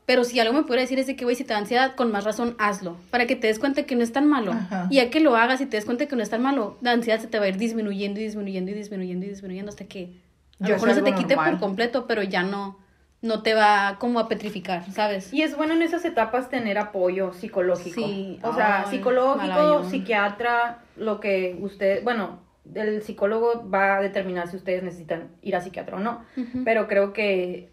Pero 0.06 0.24
si 0.24 0.40
algo 0.40 0.54
me 0.54 0.62
pudiera 0.62 0.84
decir 0.84 1.00
es 1.00 1.08
de 1.08 1.18
que, 1.18 1.26
güey, 1.26 1.36
si 1.36 1.44
te 1.44 1.52
da 1.52 1.60
ansiedad, 1.60 1.96
con 1.96 2.14
más 2.14 2.24
razón 2.24 2.56
hazlo. 2.60 2.96
Para 3.12 3.28
que 3.28 3.36
te 3.36 3.48
des 3.48 3.60
cuenta 3.60 3.84
que 3.84 3.98
no 3.98 4.04
es 4.04 4.14
tan 4.14 4.26
malo. 4.26 4.54
Ajá. 4.54 4.88
Y 4.90 4.96
ya 4.96 5.10
que 5.10 5.20
lo 5.20 5.36
hagas 5.36 5.60
y 5.60 5.66
te 5.66 5.76
des 5.76 5.84
cuenta 5.84 6.06
que 6.06 6.16
no 6.16 6.24
es 6.24 6.30
tan 6.30 6.42
malo, 6.42 6.78
la 6.82 6.92
ansiedad 6.92 7.20
se 7.20 7.28
te 7.28 7.40
va 7.40 7.46
a 7.46 7.50
ir 7.50 7.58
disminuyendo 7.58 8.22
y 8.22 8.24
disminuyendo 8.24 8.72
y 8.72 8.74
disminuyendo 8.74 9.26
y 9.26 9.30
disminuyendo 9.30 9.70
hasta 9.70 9.84
que 9.84 10.22
a 10.62 10.70
lo 10.70 10.76
mejor 10.76 10.88
no 10.88 10.96
se 10.96 11.02
te 11.02 11.14
quite 11.14 11.36
por 11.36 11.60
completo, 11.60 12.08
pero 12.08 12.24
ya 12.24 12.42
no, 12.42 12.80
no 13.28 13.44
te 13.44 13.54
va 13.54 13.98
como 14.00 14.20
a 14.20 14.28
petrificar, 14.28 14.90
¿sabes? 14.92 15.34
Y 15.34 15.44
es 15.44 15.56
bueno 15.56 15.74
en 15.74 15.82
esas 15.82 16.04
etapas 16.06 16.50
tener 16.50 16.78
apoyo 16.78 17.34
psicológico. 17.34 18.02
Sí. 18.02 18.40
O 18.42 18.54
sea, 18.54 18.84
Ay, 18.86 18.90
psicológico, 18.90 19.48
maravillón. 19.48 19.90
psiquiatra, 19.90 20.80
lo 20.96 21.20
que 21.20 21.58
usted, 21.60 22.04
bueno, 22.04 22.40
el 22.74 23.02
psicólogo 23.02 23.70
va 23.70 23.98
a 23.98 24.02
determinar 24.02 24.48
si 24.48 24.56
ustedes 24.58 24.84
necesitan 24.84 25.30
ir 25.42 25.56
a 25.56 25.62
psiquiatra 25.62 25.98
o 25.98 26.00
no, 26.00 26.24
pero 26.66 26.88
creo 26.88 27.14
que 27.14 27.70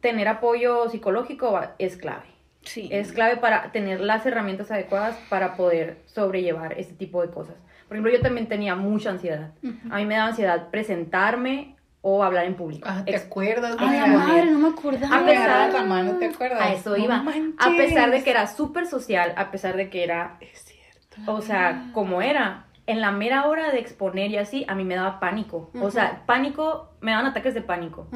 tener 0.00 0.28
apoyo 0.28 0.88
psicológico 0.88 1.60
es 1.78 1.96
clave. 1.96 2.24
Sí. 2.62 2.88
Es 2.92 3.12
clave 3.12 3.38
para 3.38 3.72
tener 3.72 4.00
las 4.00 4.24
herramientas 4.24 4.70
adecuadas 4.70 5.16
para 5.28 5.56
poder 5.56 5.98
sobrellevar 6.06 6.78
este 6.78 6.94
tipo 6.94 7.20
de 7.22 7.28
cosas. 7.28 7.56
Por 7.88 7.96
ejemplo, 7.96 8.12
yo 8.12 8.22
también 8.22 8.46
tenía 8.48 8.74
mucha 8.76 9.10
ansiedad. 9.10 9.50
A 9.90 9.96
mí 9.98 10.06
me 10.06 10.14
daba 10.14 10.28
ansiedad 10.28 10.68
presentarme 10.70 11.76
o 12.04 12.22
hablar 12.24 12.44
en 12.46 12.54
público. 12.56 12.86
Ah, 12.90 13.02
¿te 13.04 13.12
Ex- 13.12 13.24
acuerdas? 13.26 13.76
Ay, 13.78 13.98
la 14.00 14.06
madre, 14.06 14.50
no 14.50 14.58
me 14.58 14.68
acordaba. 14.68 15.16
A 15.18 15.24
pesar- 15.24 15.72
la 15.72 15.84
mano, 15.84 16.12
¿te 16.18 16.26
acuerdas? 16.26 16.60
A 16.60 16.72
eso 16.72 16.90
No 16.90 16.96
iba. 17.04 17.24
a 17.58 17.70
pesar 17.76 18.10
de 18.10 18.22
que 18.24 18.30
era 18.30 18.46
súper 18.48 18.86
social, 18.86 19.32
a 19.36 19.50
pesar 19.50 19.76
de 19.76 19.88
que 19.88 20.02
era, 20.04 20.36
Es 20.40 20.64
cierto. 20.64 21.32
o 21.32 21.40
sea, 21.40 21.90
como 21.94 22.20
era, 22.20 22.66
en 22.86 23.00
la 23.00 23.12
mera 23.12 23.46
hora 23.46 23.70
de 23.70 23.78
exponer 23.78 24.30
y 24.32 24.36
así, 24.38 24.64
a 24.68 24.74
mí 24.74 24.84
me 24.84 24.96
daba 24.96 25.20
pánico. 25.20 25.70
O 25.80 25.90
sea, 25.92 26.22
pánico, 26.26 26.90
me 27.00 27.12
daban 27.12 27.26
ataques 27.26 27.54
de 27.54 27.62
pánico. 27.62 28.08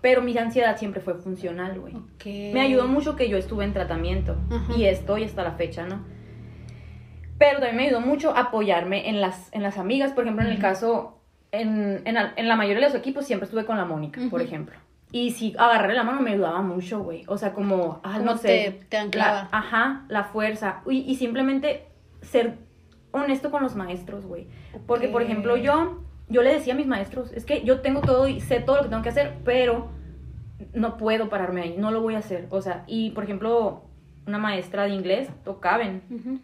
Pero 0.00 0.20
mi 0.20 0.36
ansiedad 0.36 0.76
siempre 0.76 1.00
fue 1.00 1.14
funcional, 1.14 1.78
güey. 1.78 1.94
Ok. 1.94 2.26
Me 2.52 2.60
ayudó 2.60 2.88
mucho 2.88 3.14
que 3.14 3.28
yo 3.28 3.36
estuve 3.36 3.64
en 3.64 3.72
tratamiento 3.72 4.36
y 4.76 4.86
estoy 4.86 5.22
hasta 5.22 5.44
la 5.44 5.52
fecha, 5.52 5.86
¿no? 5.86 6.04
Pero 7.38 7.60
también 7.60 7.76
me 7.76 7.86
ayudó 7.86 8.00
mucho 8.00 8.36
apoyarme 8.36 9.08
en 9.08 9.20
las, 9.20 9.48
en 9.52 9.62
las 9.62 9.78
amigas, 9.78 10.10
por 10.12 10.24
ejemplo, 10.24 10.44
en 10.44 10.50
el 10.50 10.58
caso, 10.58 11.21
en, 11.52 12.02
en, 12.06 12.14
la- 12.14 12.32
en 12.36 12.48
la 12.48 12.56
mayoría 12.56 12.80
de 12.80 12.86
los 12.92 12.94
equipos 12.98 13.26
siempre 13.26 13.44
estuve 13.44 13.64
con 13.64 13.76
la 13.76 13.84
Mónica, 13.84 14.20
por 14.30 14.40
ejemplo. 14.42 14.74
Y 15.12 15.32
si 15.32 15.54
agarrarle 15.58 15.94
la 15.94 16.04
mano 16.04 16.20
me 16.22 16.30
ayudaba 16.32 16.62
mucho, 16.62 17.00
güey. 17.02 17.24
O 17.28 17.36
sea, 17.36 17.52
como, 17.52 18.00
ah, 18.02 18.14
Como 18.14 18.24
no 18.32 18.36
sé. 18.38 18.76
te- 18.80 18.86
te 18.86 18.96
anclaba. 18.96 19.48
la- 19.52 19.58
ajá, 19.58 20.04
la 20.08 20.24
fuerza. 20.24 20.80
Y, 20.88 21.00
y 21.00 21.16
simplemente 21.16 21.86
ser 22.22 22.56
honesto 23.10 23.50
con 23.50 23.62
los 23.62 23.76
maestros, 23.76 24.24
güey. 24.24 24.46
Porque, 24.86 25.08
por 25.08 25.20
ejemplo, 25.20 25.56
yo, 25.58 26.02
yo 26.28 26.42
le 26.42 26.54
decía 26.54 26.72
a 26.72 26.76
mis 26.76 26.86
maestros, 26.86 27.30
es 27.32 27.44
que 27.44 27.62
yo 27.62 27.80
tengo 27.82 28.00
todo 28.00 28.26
y 28.26 28.40
sé 28.40 28.60
todo 28.60 28.76
lo 28.78 28.82
que 28.84 28.88
tengo 28.88 29.02
que 29.02 29.10
hacer, 29.10 29.34
pero 29.44 29.90
no 30.72 30.96
puedo 30.96 31.28
pararme 31.28 31.60
ahí, 31.60 31.74
no 31.76 31.90
lo 31.90 32.00
voy 32.00 32.14
a 32.14 32.18
hacer. 32.20 32.46
O 32.48 32.62
sea, 32.62 32.84
y 32.86 33.10
por 33.10 33.24
ejemplo, 33.24 33.84
una 34.26 34.38
maestra 34.38 34.84
de 34.84 34.90
inglés, 34.94 35.28
Tocaben, 35.44 36.40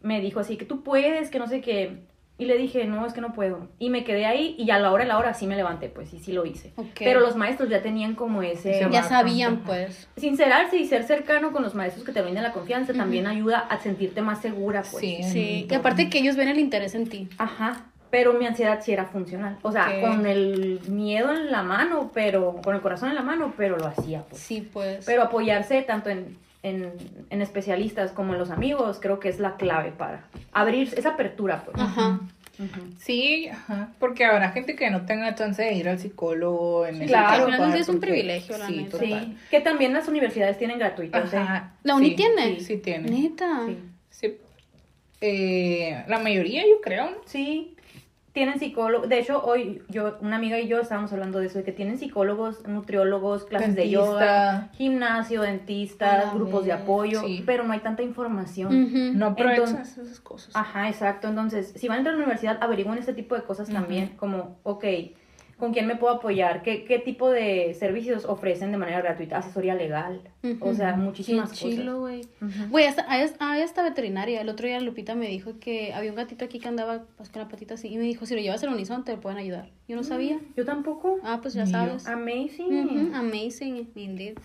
me 0.00 0.20
dijo 0.22 0.40
así, 0.40 0.56
que 0.56 0.64
tú 0.64 0.82
puedes, 0.82 1.28
que 1.28 1.38
no 1.38 1.46
sé 1.46 1.60
qué. 1.60 2.04
Y 2.40 2.44
le 2.44 2.56
dije, 2.56 2.84
no, 2.84 3.04
es 3.04 3.12
que 3.12 3.20
no 3.20 3.32
puedo. 3.32 3.66
Y 3.80 3.90
me 3.90 4.04
quedé 4.04 4.24
ahí 4.24 4.54
y 4.56 4.70
a 4.70 4.78
la 4.78 4.92
hora 4.92 5.02
de 5.02 5.08
la 5.08 5.18
hora 5.18 5.34
sí 5.34 5.48
me 5.48 5.56
levanté, 5.56 5.88
pues, 5.88 6.14
y 6.14 6.20
sí 6.20 6.30
lo 6.32 6.46
hice. 6.46 6.72
Pero 6.96 7.18
los 7.18 7.34
maestros 7.34 7.68
ya 7.68 7.82
tenían 7.82 8.14
como 8.14 8.42
ese... 8.42 8.78
Se 8.78 8.88
Ya 8.90 9.02
sabían, 9.02 9.54
ajá. 9.54 9.62
pues. 9.66 10.08
Sincerarse 10.16 10.76
y 10.76 10.86
ser 10.86 11.02
cercano 11.02 11.50
con 11.50 11.64
los 11.64 11.74
maestros 11.74 12.04
que 12.04 12.12
te 12.12 12.22
brinden 12.22 12.44
la 12.44 12.52
confianza 12.52 12.92
también 12.92 13.26
ayuda 13.26 13.58
a 13.58 13.80
sentirte 13.80 14.22
más 14.22 14.40
segura, 14.40 14.82
pues. 14.88 15.00
Sí. 15.00 15.18
Sí. 15.24 15.66
Y 15.68 15.74
aparte 15.74 16.08
que 16.08 16.20
ellos 16.20 16.36
ven 16.36 16.46
el 16.46 16.60
interés 16.60 16.94
en 16.94 17.08
ti. 17.08 17.28
Ajá. 17.38 17.86
Pero 18.10 18.32
mi 18.32 18.46
ansiedad 18.46 18.80
sí 18.82 18.92
era 18.92 19.04
funcional. 19.04 19.58
O 19.62 19.72
sea, 19.72 20.00
con 20.00 20.24
el 20.24 20.80
miedo 20.88 21.32
en 21.34 21.50
la 21.50 21.62
mano, 21.62 22.10
pero 22.14 22.60
con 22.62 22.74
el 22.74 22.80
corazón 22.80 23.10
en 23.10 23.16
la 23.16 23.22
mano, 23.22 23.52
pero 23.56 23.76
lo 23.76 23.86
hacía. 23.86 24.22
Pues. 24.22 24.40
Sí, 24.40 24.66
pues. 24.72 25.04
Pero 25.04 25.24
apoyarse 25.24 25.82
tanto 25.82 26.08
en, 26.08 26.38
en, 26.62 26.92
en 27.30 27.42
especialistas 27.42 28.12
como 28.12 28.32
en 28.32 28.38
los 28.38 28.50
amigos, 28.50 28.98
creo 29.00 29.20
que 29.20 29.28
es 29.28 29.38
la 29.38 29.56
clave 29.56 29.92
para 29.92 30.24
abrir 30.52 30.92
esa 30.96 31.10
apertura, 31.10 31.62
pues. 31.64 31.78
Ajá. 31.78 32.20
Sí, 32.98 33.48
ajá, 33.48 33.92
porque 34.00 34.24
habrá 34.24 34.50
gente 34.50 34.74
que 34.74 34.90
no 34.90 35.06
tenga 35.06 35.32
chance 35.36 35.62
de 35.62 35.74
ir 35.74 35.88
al 35.88 36.00
psicólogo 36.00 36.86
en 36.86 36.96
ese 36.96 37.06
claro, 37.06 37.28
caso, 37.28 37.46
al 37.46 37.52
final 37.52 37.72
sí 37.72 37.78
es 37.78 37.88
un 37.88 38.00
privilegio, 38.00 38.58
la 38.58 38.66
sí, 38.66 38.76
neta. 38.78 38.98
Sí. 38.98 39.36
Que 39.48 39.60
también 39.60 39.92
las 39.92 40.08
universidades 40.08 40.58
tienen 40.58 40.78
gratuitos. 40.78 41.32
¿eh? 41.32 41.36
Ajá, 41.36 41.74
¿La 41.84 41.94
uni 41.94 42.10
sí, 42.10 42.16
tiene? 42.16 42.56
Sí, 42.56 42.64
sí 42.64 42.76
tiene. 42.78 43.08
Neta. 43.10 43.62
Sí. 43.66 43.78
Sí. 44.10 44.38
Eh, 45.20 46.04
la 46.08 46.18
mayoría, 46.18 46.62
yo 46.62 46.80
creo, 46.80 47.10
¿no? 47.10 47.16
Sí, 47.26 47.76
tienen 48.38 48.58
psicólogos. 48.58 49.08
De 49.08 49.18
hecho, 49.18 49.42
hoy 49.44 49.82
yo, 49.88 50.16
una 50.20 50.36
amiga 50.36 50.58
y 50.58 50.68
yo 50.68 50.80
estábamos 50.80 51.12
hablando 51.12 51.40
de 51.40 51.46
eso, 51.46 51.58
de 51.58 51.64
que 51.64 51.72
tienen 51.72 51.98
psicólogos, 51.98 52.66
nutriólogos, 52.66 53.44
clases 53.44 53.74
de 53.74 53.90
yoga, 53.90 54.70
gimnasio, 54.74 55.42
dentistas, 55.42 56.24
A 56.24 56.26
la 56.28 56.34
grupos 56.34 56.64
de 56.64 56.72
apoyo, 56.72 57.20
sí. 57.22 57.42
pero 57.44 57.64
no 57.64 57.72
hay 57.72 57.80
tanta 57.80 58.02
información. 58.02 58.68
Ujú. 58.84 59.18
No 59.18 59.26
aprovechas 59.26 59.70
Entonces- 59.70 59.98
esas 59.98 60.20
cosas. 60.20 60.54
Ajá, 60.54 60.88
exacto. 60.88 61.28
Entonces, 61.28 61.72
si 61.76 61.88
van 61.88 61.96
a 61.96 61.98
entrar 61.98 62.14
a 62.14 62.18
la 62.18 62.24
universidad, 62.24 62.58
averigüen 62.62 62.98
este 62.98 63.12
tipo 63.12 63.34
de 63.34 63.42
cosas 63.42 63.68
también, 63.68 64.10
como, 64.16 64.58
ok, 64.62 64.84
¿con 65.58 65.72
quién 65.72 65.86
me 65.86 65.96
puedo 65.96 66.14
apoyar? 66.14 66.62
¿Qué, 66.62 66.84
qué 66.84 66.98
tipo 66.98 67.30
de 67.30 67.74
servicios 67.78 68.24
ofrecen 68.24 68.70
de 68.70 68.78
manera 68.78 69.00
gratuita? 69.00 69.38
Asesoría 69.38 69.74
legal, 69.74 70.20
o 70.60 70.72
sea, 70.72 70.94
muchísimas 70.96 71.50
Qué 71.50 71.56
cosas. 71.56 71.70
chilo, 71.70 72.00
güey. 72.00 72.20
Ujú. 72.40 72.70
Güey, 72.70 72.86
hasta, 72.86 73.04
ahí 73.10 73.60
está 73.60 73.82
veterinaria. 73.82 74.40
El 74.40 74.48
otro 74.48 74.66
día 74.66 74.80
Lupita 74.80 75.14
me 75.14 75.26
dijo 75.26 75.58
que 75.60 75.92
había 75.92 76.10
un 76.10 76.16
gatito 76.16 76.44
aquí 76.44 76.60
que 76.60 76.68
andaba 76.68 77.04
pues, 77.16 77.28
con 77.28 77.42
la 77.42 77.48
patita 77.48 77.74
así. 77.74 77.88
Y 77.88 77.98
me 77.98 78.04
dijo, 78.04 78.24
si 78.24 78.34
lo 78.34 78.40
llevas 78.40 78.62
al 78.62 78.70
unison 78.70 79.04
te 79.04 79.16
pueden 79.16 79.38
ayudar. 79.38 79.70
Yo 79.88 79.96
no 79.96 80.04
sabía. 80.04 80.38
Yo 80.56 80.64
tampoco. 80.64 81.18
Ah, 81.22 81.40
pues 81.42 81.54
ya 81.54 81.66
sabes. 81.66 82.06
Amazing. 82.06 83.14
Amazing, 83.14 83.90
indeed. 83.96 84.38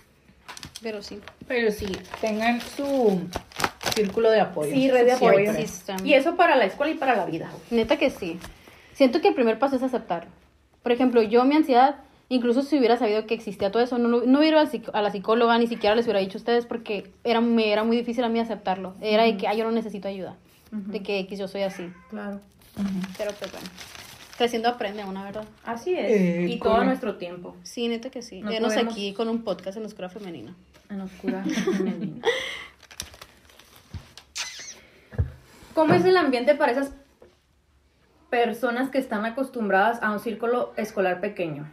Pero 0.82 1.02
sí. 1.02 1.20
Pero 1.48 1.72
sí, 1.72 1.88
tengan 2.20 2.60
su 2.60 3.22
círculo 3.96 4.32
de 4.32 4.42
apoyo. 4.42 4.72
Sí, 4.74 4.90
red 4.90 5.06
de 5.06 5.12
apoyo. 5.14 5.54
Sí. 5.54 5.94
Y 6.04 6.14
eso 6.14 6.36
para 6.36 6.56
la 6.56 6.66
escuela 6.66 6.92
y 6.92 6.98
para 6.98 7.16
la 7.16 7.26
vida. 7.26 7.50
Neta 7.72 7.98
que 7.98 8.10
sí. 8.10 8.40
Siento 8.94 9.22
que 9.22 9.30
el 9.30 9.36
primer 9.36 9.60
paso 9.60 9.76
es 9.76 9.84
aceptarlo. 9.84 10.30
Por 10.84 10.92
ejemplo, 10.92 11.22
yo 11.22 11.44
mi 11.46 11.56
ansiedad, 11.56 11.96
incluso 12.30 12.62
si 12.62 12.78
hubiera 12.78 12.98
sabido 12.98 13.26
que 13.26 13.34
existía 13.34 13.72
todo 13.72 13.82
eso, 13.82 13.98
no, 13.98 14.08
lo- 14.10 14.26
no 14.26 14.40
hubiera 14.40 14.62
ido 14.64 14.92
a 14.94 15.02
la 15.02 15.12
psicóloga, 15.12 15.58
ni 15.58 15.68
siquiera 15.68 15.96
les 15.96 16.06
hubiera 16.06 16.20
dicho 16.20 16.38
a 16.38 16.42
ustedes 16.42 16.66
porque 16.66 17.10
era, 17.24 17.42
me 17.42 17.72
era 17.72 17.84
muy 17.84 17.98
difícil 17.98 18.24
a 18.24 18.30
mí 18.30 18.40
aceptarlo. 18.40 18.94
Era 19.02 19.24
de 19.24 19.38
que, 19.38 19.48
ay, 19.48 19.58
yo 19.58 19.64
no 19.64 19.72
necesito 19.72 20.08
ayuda. 20.08 20.36
De 20.72 21.02
que 21.04 21.20
X, 21.20 21.38
yo 21.40 21.48
soy 21.48 21.62
así. 21.62 21.88
Claro. 22.10 22.40
Pero 23.18 23.32
pues 23.40 23.52
bueno. 23.52 23.68
Creciendo 24.38 24.68
aprende 24.68 25.04
una, 25.06 25.24
¿verdad? 25.24 25.46
Así 25.64 25.94
es. 25.94 26.10
Eh, 26.10 26.48
y 26.50 26.58
todo 26.60 26.84
nuestro 26.84 27.16
tiempo. 27.18 27.56
Sí, 27.62 27.88
neta 27.88 28.10
que 28.10 28.24
sí. 28.24 28.42
No 28.42 28.50
Venos 28.50 28.74
podemos- 28.74 28.94
aquí 28.94 29.14
con 29.14 29.30
un 29.30 29.44
podcast 29.44 29.78
en 29.78 29.86
escuela 29.86 30.10
femenina. 30.10 30.56
En 30.90 31.02
oscura. 31.02 31.44
femenina. 31.44 32.26
¿Cómo 35.76 35.94
es 35.94 36.04
el 36.06 36.18
ambiente 36.18 36.56
para 36.56 36.72
esas 36.72 36.92
personas 38.38 38.90
que 38.90 38.98
están 38.98 39.26
acostumbradas 39.28 40.02
a 40.02 40.12
un 40.12 40.20
círculo 40.20 40.74
escolar 40.76 41.22
pequeño? 41.22 41.70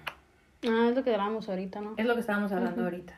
Ah, 0.69 0.89
es 0.91 0.95
lo 0.95 1.03
que 1.03 1.11
hablábamos 1.11 1.49
ahorita, 1.49 1.81
¿no? 1.81 1.95
Es 1.97 2.05
lo 2.05 2.13
que 2.13 2.21
estábamos 2.21 2.53
hablando 2.53 2.83
ahorita. 2.85 3.15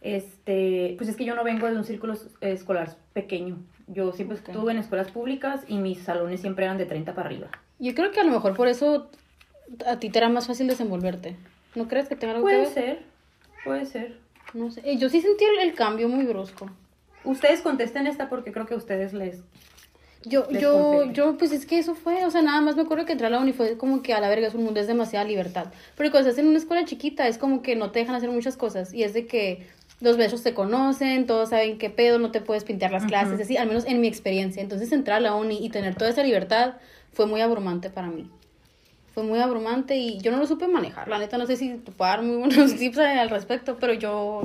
Este, 0.00 0.94
pues 0.96 1.10
es 1.10 1.16
que 1.16 1.26
yo 1.26 1.34
no 1.34 1.44
vengo 1.44 1.66
de 1.70 1.76
un 1.76 1.84
círculo 1.84 2.14
es- 2.14 2.30
escolar 2.40 2.96
pequeño. 3.12 3.58
Yo 3.88 4.12
siempre 4.12 4.38
Ok. 4.38 4.48
estuve 4.48 4.72
en 4.72 4.78
escuelas 4.78 5.10
públicas 5.10 5.60
y 5.68 5.76
mis 5.76 5.98
salones 5.98 6.40
siempre 6.40 6.64
eran 6.64 6.78
de 6.78 6.86
30 6.86 7.14
para 7.14 7.28
arriba. 7.28 7.48
Yo 7.78 7.94
creo 7.94 8.10
que 8.10 8.20
a 8.20 8.24
lo 8.24 8.30
mejor 8.30 8.56
por 8.56 8.68
eso 8.68 9.10
a 9.86 9.98
ti 9.98 10.08
te 10.08 10.18
era 10.18 10.30
más 10.30 10.46
fácil 10.46 10.66
desenvolverte. 10.66 11.36
¿No 11.74 11.88
crees 11.88 12.08
que 12.08 12.16
tenga 12.16 12.36
algo 12.36 12.46
que 12.46 12.54
Puede 12.54 12.64
ver? 12.64 12.72
ser, 12.72 13.02
puede 13.64 13.84
ser. 13.84 14.18
No 14.54 14.70
sé. 14.70 14.80
Eh, 14.82 14.96
Yo 14.96 15.10
sí 15.10 15.20
sentí 15.20 15.44
el, 15.44 15.58
el 15.68 15.74
cambio 15.74 16.08
muy 16.08 16.24
brusco. 16.24 16.70
Ustedes 17.24 17.60
contesten 17.60 18.06
esta 18.06 18.30
porque 18.30 18.50
creo 18.50 18.64
que 18.64 18.72
a 18.72 18.78
ustedes 18.78 19.12
les... 19.12 19.42
Yo, 20.28 20.50
yo, 20.50 21.10
yo, 21.12 21.36
pues 21.36 21.52
es 21.52 21.66
que 21.66 21.78
eso 21.78 21.94
fue, 21.94 22.24
o 22.24 22.30
sea, 22.30 22.42
nada 22.42 22.60
más 22.60 22.76
me 22.76 22.82
acuerdo 22.82 23.04
que 23.06 23.12
entré 23.12 23.26
a 23.26 23.30
la 23.30 23.38
uni 23.38 23.52
fue 23.52 23.76
como 23.76 24.02
que 24.02 24.12
a 24.12 24.20
la 24.20 24.28
verga 24.28 24.48
es 24.48 24.54
un 24.54 24.64
mundo, 24.64 24.80
es 24.80 24.86
demasiada 24.86 25.24
libertad. 25.24 25.66
Pero 25.96 26.10
cuando 26.10 26.28
estás 26.28 26.42
en 26.42 26.48
una 26.48 26.58
escuela 26.58 26.84
chiquita 26.84 27.26
es 27.28 27.38
como 27.38 27.62
que 27.62 27.76
no 27.76 27.90
te 27.90 28.00
dejan 28.00 28.14
hacer 28.14 28.30
muchas 28.30 28.56
cosas 28.56 28.92
y 28.92 29.02
es 29.02 29.14
de 29.14 29.26
que 29.26 29.66
los 30.00 30.16
besos 30.16 30.42
te 30.42 30.54
conocen, 30.54 31.26
todos 31.26 31.50
saben 31.50 31.78
qué 31.78 31.90
pedo, 31.90 32.18
no 32.18 32.30
te 32.30 32.40
puedes 32.40 32.64
pintar 32.64 32.92
las 32.92 33.04
clases, 33.04 33.40
así, 33.40 33.56
al 33.56 33.66
menos 33.66 33.84
en 33.86 34.00
mi 34.00 34.06
experiencia. 34.06 34.62
Entonces 34.62 34.92
entrar 34.92 35.18
a 35.18 35.20
la 35.20 35.34
uni 35.34 35.64
y 35.64 35.70
tener 35.70 35.94
toda 35.96 36.10
esa 36.10 36.22
libertad 36.22 36.74
fue 37.12 37.26
muy 37.26 37.40
abrumante 37.40 37.90
para 37.90 38.08
mí. 38.08 38.30
Fue 39.12 39.24
muy 39.24 39.40
abrumante 39.40 39.96
y 39.96 40.20
yo 40.20 40.30
no 40.30 40.36
lo 40.36 40.46
supe 40.46 40.68
manejar. 40.68 41.08
La 41.08 41.18
neta, 41.18 41.38
no 41.38 41.46
sé 41.46 41.56
si 41.56 41.74
te 41.74 41.90
puedo 41.90 42.10
dar 42.10 42.22
muy 42.22 42.36
buenos 42.36 42.74
tips 42.78 42.98
al 42.98 43.30
respecto, 43.30 43.76
pero 43.80 43.92
yo 43.92 44.42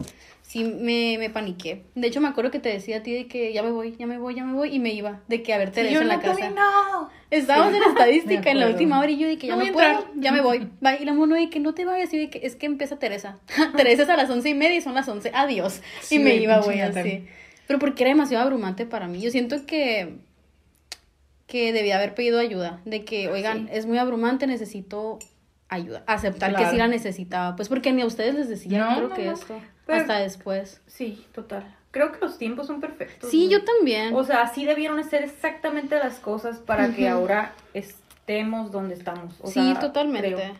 sí 0.54 0.64
me, 0.64 1.18
me 1.18 1.32
paniqué. 1.32 1.82
De 1.96 2.08
hecho, 2.08 2.22
me 2.22 2.28
acuerdo 2.28 2.52
que 2.52 2.60
te 2.60 2.70
decía 2.70 2.98
a 2.98 3.04
ti 3.04 3.12
de 3.12 3.28
que 3.28 3.52
ya 3.54 3.64
me 3.64 3.72
voy, 3.72 3.96
ya 3.98 4.06
me 4.06 4.20
voy, 4.20 4.36
ya 4.36 4.44
me 4.44 4.54
voy, 4.54 4.70
y 4.74 4.78
me 4.78 4.94
iba, 4.94 5.22
de 5.28 5.42
que 5.42 5.52
a 5.52 5.58
ver 5.58 5.72
Teresa 5.72 5.96
yo 5.96 6.02
en 6.02 6.08
la 6.08 6.20
casa. 6.20 6.52
No. 6.52 7.10
Estábamos 7.32 7.74
en 7.74 7.82
estadística 7.90 8.52
en 8.52 8.60
la 8.60 8.68
última 8.68 9.00
hora 9.00 9.10
y 9.10 9.18
yo 9.18 9.28
de 9.28 9.40
que 9.40 9.48
ya 9.48 9.56
No 9.56 9.66
puedo, 9.74 9.88
entrar. 9.90 10.12
ya 10.16 10.32
me 10.32 10.42
voy. 10.42 10.70
Va, 10.86 10.96
y 10.96 11.06
la 11.06 11.14
mono 11.14 11.34
de 11.36 11.50
que 11.50 11.60
no 11.60 11.74
te 11.74 11.86
vayas 11.86 12.14
y 12.14 12.18
de 12.20 12.30
que 12.30 12.46
es 12.46 12.56
que 12.56 12.68
empieza 12.68 13.00
Teresa. 13.00 13.40
Teresa 13.76 14.04
es 14.04 14.10
a 14.10 14.16
las 14.16 14.30
once 14.30 14.48
y 14.50 14.54
media 14.54 14.76
y 14.78 14.82
son 14.82 14.94
las 14.94 15.08
once. 15.08 15.32
Adiós. 15.34 15.82
Sí, 16.02 16.16
y 16.16 16.20
me 16.20 16.36
iba, 16.36 16.60
güey, 16.60 16.82
así. 16.82 17.26
Pero 17.66 17.80
porque 17.80 18.04
era 18.04 18.10
demasiado 18.12 18.44
abrumante 18.44 18.86
para 18.86 19.08
mí. 19.08 19.20
Yo 19.22 19.32
siento 19.32 19.66
que 19.66 20.18
que 21.48 21.72
debía 21.74 21.98
haber 21.98 22.16
pedido 22.16 22.40
ayuda. 22.40 22.80
De 22.86 23.06
que, 23.06 23.30
oigan, 23.30 23.70
es 23.72 23.86
muy 23.86 23.98
abrumante, 23.98 24.48
necesito 24.48 25.20
ayuda. 25.70 26.04
Aceptar 26.08 26.56
que 26.56 26.66
sí 26.68 26.78
la 26.78 26.88
necesitaba. 26.88 27.56
Pues 27.56 27.70
porque 27.70 27.92
ni 27.92 28.02
a 28.02 28.06
ustedes 28.06 28.36
les 28.36 28.50
decía, 28.50 28.80
No, 28.80 28.96
creo 28.96 29.10
no, 29.10 29.16
que 29.16 29.26
no. 29.26 29.34
esto. 29.34 29.60
Pero- 29.86 30.02
hasta 30.02 30.20
después. 30.20 30.82
Sí, 30.88 31.26
total. 31.34 31.76
Creo 31.92 32.12
que 32.12 32.20
los 32.20 32.38
tiempos 32.40 32.66
son 32.68 32.82
perfectos. 32.82 33.30
Sí, 33.30 33.50
yo 33.50 33.64
también. 33.64 34.16
O 34.16 34.24
sea, 34.24 34.42
así 34.42 34.66
debieron 34.66 35.04
ser 35.08 35.24
exactamente 35.24 35.96
las 36.00 36.16
cosas 36.20 36.58
para 36.58 36.90
que 36.96 37.08
ahora 37.08 37.54
estemos 37.76 38.72
donde 38.72 38.96
estamos. 38.96 39.36
O 39.42 39.48
sí, 39.48 39.54
sea, 39.54 39.80
totalmente. 39.80 40.34
creo. 40.34 40.54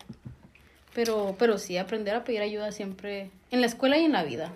Pero, 0.94 1.36
pero 1.40 1.58
sí, 1.58 1.78
aprender 1.78 2.14
a 2.16 2.24
pedir 2.24 2.42
ayuda 2.42 2.72
siempre, 2.72 3.32
en 3.50 3.62
la 3.62 3.68
escuela 3.68 3.98
y 3.98 4.06
en 4.06 4.12
la 4.12 4.24
vida, 4.24 4.52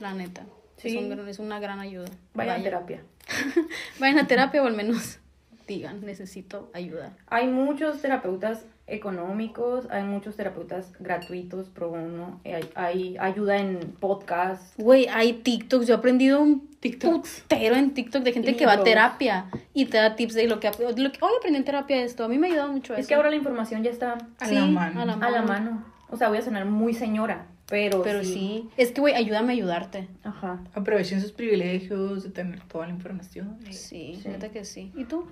la 0.00 0.12
neta. 0.12 0.42
Sí. 0.76 0.88
Es, 0.98 1.04
un 1.04 1.28
es 1.28 1.38
una 1.38 1.60
gran 1.60 1.78
ayuda. 1.78 2.08
Vayan 2.34 2.54
a 2.54 2.58
Vaya. 2.58 2.64
terapia. 2.64 3.02
Vayan 4.00 4.18
a 4.18 4.26
terapia 4.26 4.60
o 4.62 4.66
al 4.66 4.74
menos 4.74 5.20
digan, 5.66 6.04
necesito 6.04 6.70
ayuda. 6.74 7.16
Hay 7.28 7.46
muchos 7.48 8.00
terapeutas 8.02 8.66
económicos, 8.86 9.86
hay 9.90 10.04
muchos 10.04 10.36
terapeutas 10.36 10.92
gratuitos 11.00 11.68
pro 11.68 11.90
bono, 11.90 12.40
hay, 12.44 12.68
hay 12.74 13.16
ayuda 13.18 13.58
en 13.58 13.78
podcast. 14.00 14.78
Güey, 14.78 15.06
hay 15.08 15.34
TikToks, 15.34 15.86
yo 15.86 15.94
he 15.94 15.98
aprendido 15.98 16.40
un 16.40 16.68
TikToks. 16.80 17.42
putero 17.48 17.76
en 17.76 17.94
TikTok 17.94 18.22
de 18.22 18.32
gente 18.32 18.56
que 18.56 18.66
va 18.66 18.72
a 18.74 18.84
terapia 18.84 19.46
y 19.72 19.86
te 19.86 19.98
da 19.98 20.16
tips 20.16 20.34
de 20.34 20.46
lo 20.48 20.58
que, 20.60 20.70
lo 20.78 21.12
que 21.12 21.18
hoy 21.20 21.32
aprendí 21.38 21.58
en 21.58 21.64
terapia 21.64 22.02
esto. 22.02 22.24
A 22.24 22.28
mí 22.28 22.38
me 22.38 22.48
ha 22.48 22.50
ayudado 22.50 22.72
mucho 22.72 22.94
Es 22.94 23.00
eso. 23.00 23.08
que 23.08 23.14
ahora 23.14 23.30
la 23.30 23.36
información 23.36 23.82
ya 23.82 23.90
está 23.90 24.18
A 24.40 24.46
Sí, 24.46 24.54
la 24.54 24.66
mano. 24.66 25.00
a 25.00 25.04
la 25.04 25.12
a 25.14 25.30
la 25.30 25.42
mano. 25.42 25.84
O 26.10 26.16
sea, 26.16 26.28
voy 26.28 26.38
a 26.38 26.42
sonar 26.42 26.64
muy 26.66 26.92
señora, 26.92 27.46
pero, 27.68 28.02
Pero 28.02 28.22
sí. 28.24 28.68
Es 28.76 28.92
que, 28.92 29.00
güey, 29.00 29.14
ayúdame 29.14 29.52
a 29.52 29.56
ayudarte. 29.56 30.08
Ajá. 30.24 30.60
Aprovechen 30.74 31.22
sus 31.22 31.32
privilegios 31.32 32.22
de 32.24 32.30
tener 32.30 32.60
toda 32.68 32.86
la 32.86 32.92
información. 32.92 33.56
Sí, 33.70 34.18
Sí. 34.22 34.28
neta 34.28 34.50
que 34.50 34.64
sí. 34.66 34.92
¿Y 34.94 35.04
tú? 35.04 35.26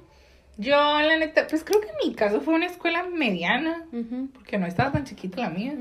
Yo, 0.56 0.76
la 0.76 1.16
neta, 1.16 1.46
pues 1.46 1.64
creo 1.64 1.80
que 1.80 1.88
en 1.88 2.08
mi 2.08 2.14
caso 2.14 2.40
fue 2.40 2.54
una 2.54 2.66
escuela 2.66 3.04
mediana, 3.04 3.86
porque 4.34 4.58
no 4.58 4.66
estaba 4.66 4.92
tan 4.92 5.04
chiquita 5.04 5.40
la 5.40 5.50
mía. 5.50 5.74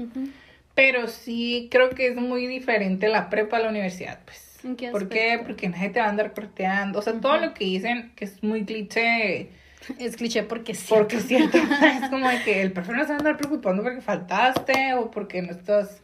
Pero 0.73 1.07
sí 1.07 1.67
creo 1.69 1.89
que 1.89 2.07
es 2.07 2.15
muy 2.15 2.47
diferente 2.47 3.09
la 3.09 3.29
prepa 3.29 3.57
a 3.57 3.59
la 3.59 3.69
universidad, 3.69 4.19
pues. 4.25 4.59
¿En 4.63 4.75
qué 4.75 4.89
¿Por 4.89 5.09
qué? 5.09 5.41
Porque 5.45 5.69
nadie 5.69 5.89
te 5.89 5.99
va 5.99 6.07
a 6.07 6.09
andar 6.09 6.33
corteando. 6.33 6.99
O 6.99 7.01
sea, 7.01 7.13
todo 7.13 7.37
lo 7.37 7.53
que 7.53 7.65
dicen, 7.65 8.11
que 8.15 8.25
es 8.25 8.43
muy 8.43 8.65
cliché, 8.65 9.49
Es 9.99 10.15
cliché 10.15 10.43
porque 10.43 10.75
sí. 10.75 10.85
porque 10.89 11.17
es 11.17 11.25
cierto. 11.25 11.57
es 12.03 12.09
como 12.09 12.29
de 12.29 12.41
que 12.43 12.61
el 12.61 12.71
profe 12.71 12.93
no 12.93 13.03
se 13.03 13.09
va 13.09 13.15
a 13.15 13.17
andar 13.17 13.37
preocupando 13.37 13.83
porque 13.83 14.01
faltaste 14.01 14.93
o 14.95 15.09
porque 15.11 15.41
no 15.41 15.51
estás 15.51 16.01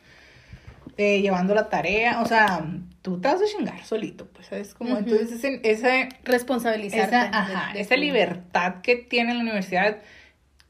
eh, 0.97 1.21
llevando 1.21 1.53
la 1.55 1.69
tarea. 1.69 2.21
O 2.21 2.25
sea, 2.25 2.65
tú 3.01 3.19
te 3.19 3.27
vas 3.27 3.41
a 3.41 3.45
chingar 3.45 3.83
solito, 3.85 4.27
pues, 4.27 4.47
¿sabes? 4.47 4.73
Como, 4.73 4.97
entonces, 4.97 5.31
ese, 5.31 5.59
ese, 5.63 6.09
Responsabilizarte. 6.23 7.15
esa, 7.15 7.23
ajá, 7.37 7.73
de 7.73 7.81
esa 7.81 7.95
libertad 7.97 8.81
que 8.81 8.95
tiene 8.95 9.33
la 9.33 9.41
universidad 9.41 9.97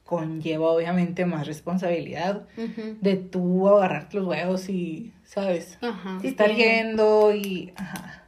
conlleva 0.03 0.69
obviamente 0.69 1.26
más 1.26 1.47
responsabilidad 1.47 2.43
de 3.01 3.15
tú 3.15 3.67
agarrarte 3.67 4.17
los 4.17 4.28
huevos 4.28 4.69
y, 4.69 5.11
¿sabes? 5.23 5.80
Ajá. 5.82 6.19
Y 6.21 6.28
estar 6.28 6.53
yendo 6.53 7.34
y, 7.34 7.73
ajá, 7.76 8.23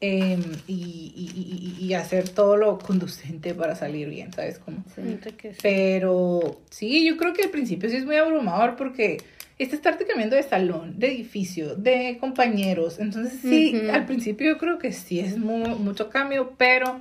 em, 0.00 0.40
y, 0.68 1.12
y- 1.16 1.76
y- 1.80 1.84
y 1.86 1.94
hacer 1.94 2.28
todo 2.28 2.56
lo 2.56 2.78
conducente 2.78 3.52
para 3.52 3.74
salir 3.74 4.08
bien, 4.08 4.32
¿sabes? 4.32 4.60
Como, 4.60 4.84
sí. 4.94 5.18
pero 5.60 6.60
sí, 6.70 7.04
yo 7.08 7.16
creo 7.16 7.32
que 7.32 7.42
al 7.42 7.50
principio 7.50 7.90
sí 7.90 7.96
es 7.96 8.04
muy 8.04 8.14
abrumador 8.16 8.76
porque 8.76 9.16
es 9.58 9.72
estarte 9.72 10.06
cambiando 10.06 10.36
de 10.36 10.42
salón, 10.42 10.98
de 10.98 11.08
edificio, 11.08 11.74
de 11.74 12.16
compañeros. 12.20 12.98
Entonces 12.98 13.40
sí, 13.40 13.80
al 13.92 14.06
principio 14.06 14.52
yo 14.52 14.58
creo 14.58 14.78
que 14.78 14.92
sí 14.92 15.20
es 15.20 15.36
mu- 15.38 15.76
mucho 15.76 16.10
cambio, 16.10 16.52
pero 16.56 16.98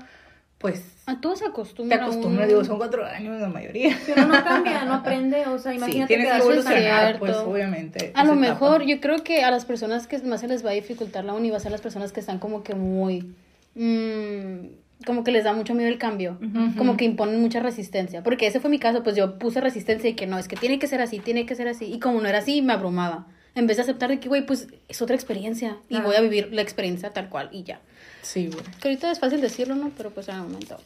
pues 0.58 0.84
A 1.06 1.22
todos 1.22 1.38
se 1.38 1.46
te 1.46 1.52
acostumbra. 1.52 1.98
acostumbras, 1.98 2.40
uno. 2.40 2.48
digo, 2.48 2.64
son 2.66 2.78
cuatro 2.80 3.06
años 3.06 3.40
la 3.40 3.48
mayoría. 3.48 3.96
Uno 4.16 4.26
no 4.26 4.44
cambia, 4.44 4.86
no 4.86 4.94
aprende, 4.96 5.46
o 5.46 5.60
sea, 5.60 5.72
Sí, 5.72 5.78
imagínate 5.78 6.08
tienes 6.16 6.32
que 6.34 6.38
evolucionar, 6.38 7.20
pues 7.20 7.38
obviamente. 7.38 8.12
A 8.16 8.24
lo 8.24 8.36
mejor, 8.36 8.78
etapa. 8.82 8.90
yo 8.90 9.00
creo 9.02 9.24
que 9.24 9.44
a 9.44 9.52
las 9.52 9.66
personas 9.66 10.08
que 10.08 10.18
más 10.20 10.42
se 10.42 10.48
les 10.48 10.66
va 10.66 10.72
a 10.72 10.74
dificultar 10.74 11.26
la 11.26 11.34
uni 11.34 11.52
va 11.52 11.58
a 11.58 11.60
ser 11.60 11.72
las 11.72 11.82
personas 11.82 12.12
que 12.12 12.20
están 12.22 12.40
como 12.40 12.64
que 12.64 12.74
muy. 12.74 13.36
mm, 13.76 14.66
como 15.06 15.24
que 15.24 15.32
les 15.32 15.44
da 15.44 15.54
mucho 15.54 15.74
miedo 15.76 15.90
el 15.90 15.98
cambio. 15.98 16.40
Como 16.78 16.98
que 16.98 17.06
imponen 17.06 17.40
mucha 17.42 17.60
resistencia. 17.60 18.24
Porque 18.24 18.48
ese 18.48 18.60
fue 18.60 18.70
mi 18.70 18.80
caso, 18.80 19.04
pues 19.04 19.16
yo 19.16 19.38
puse 19.40 19.62
resistencia 19.62 20.10
y 20.10 20.16
que 20.16 20.26
no, 20.28 20.38
es 20.40 20.48
que 20.48 20.56
tiene 20.56 20.80
que 20.80 20.88
ser 20.88 21.02
así, 21.02 21.20
tiene 21.20 21.46
que 21.46 21.56
ser 21.56 21.68
así. 21.68 21.86
Y 21.86 22.00
como 22.00 22.20
no 22.22 22.28
era 22.28 22.40
así, 22.40 22.62
me 22.62 22.74
abrumaba. 22.74 23.28
En 23.56 23.66
vez 23.68 23.78
de 23.78 23.84
aceptar 23.84 24.10
de 24.10 24.20
que, 24.20 24.28
güey, 24.30 24.46
pues 24.46 24.68
es 24.88 25.02
otra 25.02 25.16
experiencia. 25.16 25.78
Y 25.90 25.96
Ah. 25.98 26.02
voy 26.02 26.16
a 26.16 26.22
vivir 26.22 26.50
la 26.52 26.62
experiencia 26.62 27.12
tal 27.12 27.30
cual 27.30 27.50
y 27.52 27.64
ya. 27.64 27.80
Sí, 28.22 28.48
güey. 28.48 28.64
Que 28.82 28.90
ahorita 28.90 29.12
es 29.12 29.20
fácil 29.20 29.42
decirlo, 29.42 29.76
¿no? 29.76 29.92
Pero 29.98 30.12
pues 30.12 30.28
en 30.30 30.36
el 30.36 30.42
momento. 30.42 30.78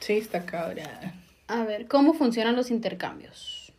Sí, 0.00 0.14
está 0.14 0.44
cabrón. 0.44 0.86
A 1.48 1.64
ver, 1.64 1.86
¿cómo 1.86 2.14
funcionan 2.14 2.56
los 2.56 2.70
intercambios? 2.70 3.72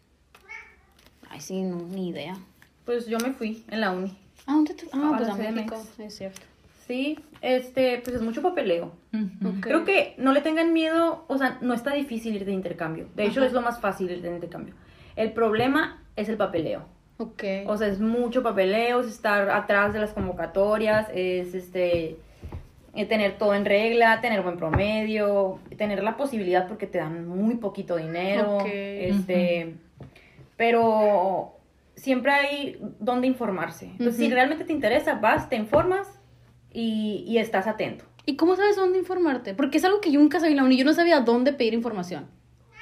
Ay, 1.29 1.41
sí, 1.41 1.61
no, 1.63 1.77
ni 1.87 2.09
idea. 2.09 2.37
Pues 2.85 3.07
yo 3.07 3.17
me 3.19 3.31
fui 3.33 3.63
en 3.69 3.81
la 3.81 3.91
uni. 3.91 4.15
Ah, 4.45 4.53
¿dónde 4.53 4.73
te... 4.75 4.85
Ah, 4.93 5.11
A 5.13 5.17
pues 5.17 5.29
a. 5.29 5.33
México, 5.35 5.83
es 5.97 6.15
cierto. 6.15 6.41
Sí, 6.87 7.17
este, 7.41 7.99
pues 8.03 8.15
es 8.15 8.21
mucho 8.21 8.41
papeleo. 8.41 8.91
Creo 9.61 9.85
que 9.85 10.13
no 10.17 10.33
le 10.33 10.41
tengan 10.41 10.71
miedo, 10.71 11.25
o 11.27 11.37
sea, 11.37 11.57
no 11.61 11.73
está 11.73 11.93
difícil 11.93 12.35
ir 12.35 12.45
de 12.45 12.51
intercambio. 12.51 13.07
De 13.15 13.25
hecho, 13.25 13.39
Ajá. 13.39 13.47
es 13.47 13.53
lo 13.53 13.61
más 13.61 13.79
fácil 13.81 14.11
ir 14.11 14.21
de 14.21 14.29
intercambio. 14.29 14.75
El 15.15 15.31
problema 15.31 16.03
es 16.15 16.29
el 16.29 16.37
papeleo. 16.37 16.85
Ok. 17.17 17.43
O 17.67 17.77
sea, 17.77 17.87
es 17.87 17.99
mucho 17.99 18.43
papeleo, 18.43 18.99
es 18.99 19.07
estar 19.07 19.49
atrás 19.49 19.93
de 19.93 19.99
las 19.99 20.13
convocatorias, 20.13 21.07
es 21.13 21.55
este 21.55 22.17
eh, 22.93 23.05
tener 23.05 23.37
todo 23.37 23.55
en 23.55 23.65
regla, 23.65 24.21
tener 24.21 24.41
buen 24.41 24.57
promedio, 24.57 25.59
tener 25.77 26.03
la 26.03 26.17
posibilidad 26.17 26.67
porque 26.67 26.87
te 26.87 26.99
dan 26.99 27.27
muy 27.27 27.55
poquito 27.55 27.95
dinero, 27.95 28.57
Ok. 28.57 28.65
este, 28.67 29.75
pero 30.55 31.55
siempre 31.95 32.31
hay 32.31 32.79
donde 32.99 33.27
informarse. 33.27 33.87
Entonces, 33.87 34.17
si 34.17 34.29
realmente 34.29 34.65
te 34.65 34.73
interesa, 34.73 35.15
vas, 35.15 35.49
te 35.49 35.55
informas 35.55 36.07
y, 36.75 37.23
y 37.27 37.37
estás 37.39 37.65
atento. 37.67 38.05
¿Y 38.25 38.35
cómo 38.35 38.55
sabes 38.55 38.75
dónde 38.75 38.99
informarte? 38.99 39.53
Porque 39.53 39.77
es 39.77 39.85
algo 39.85 40.01
que 40.01 40.11
yo 40.11 40.19
nunca 40.19 40.39
sabía 40.39 40.51
en 40.51 40.57
la 40.57 40.63
uni. 40.63 40.77
Yo 40.77 40.85
no 40.85 40.93
sabía 40.93 41.19
dónde 41.21 41.53
pedir 41.53 41.73
información. 41.73 42.25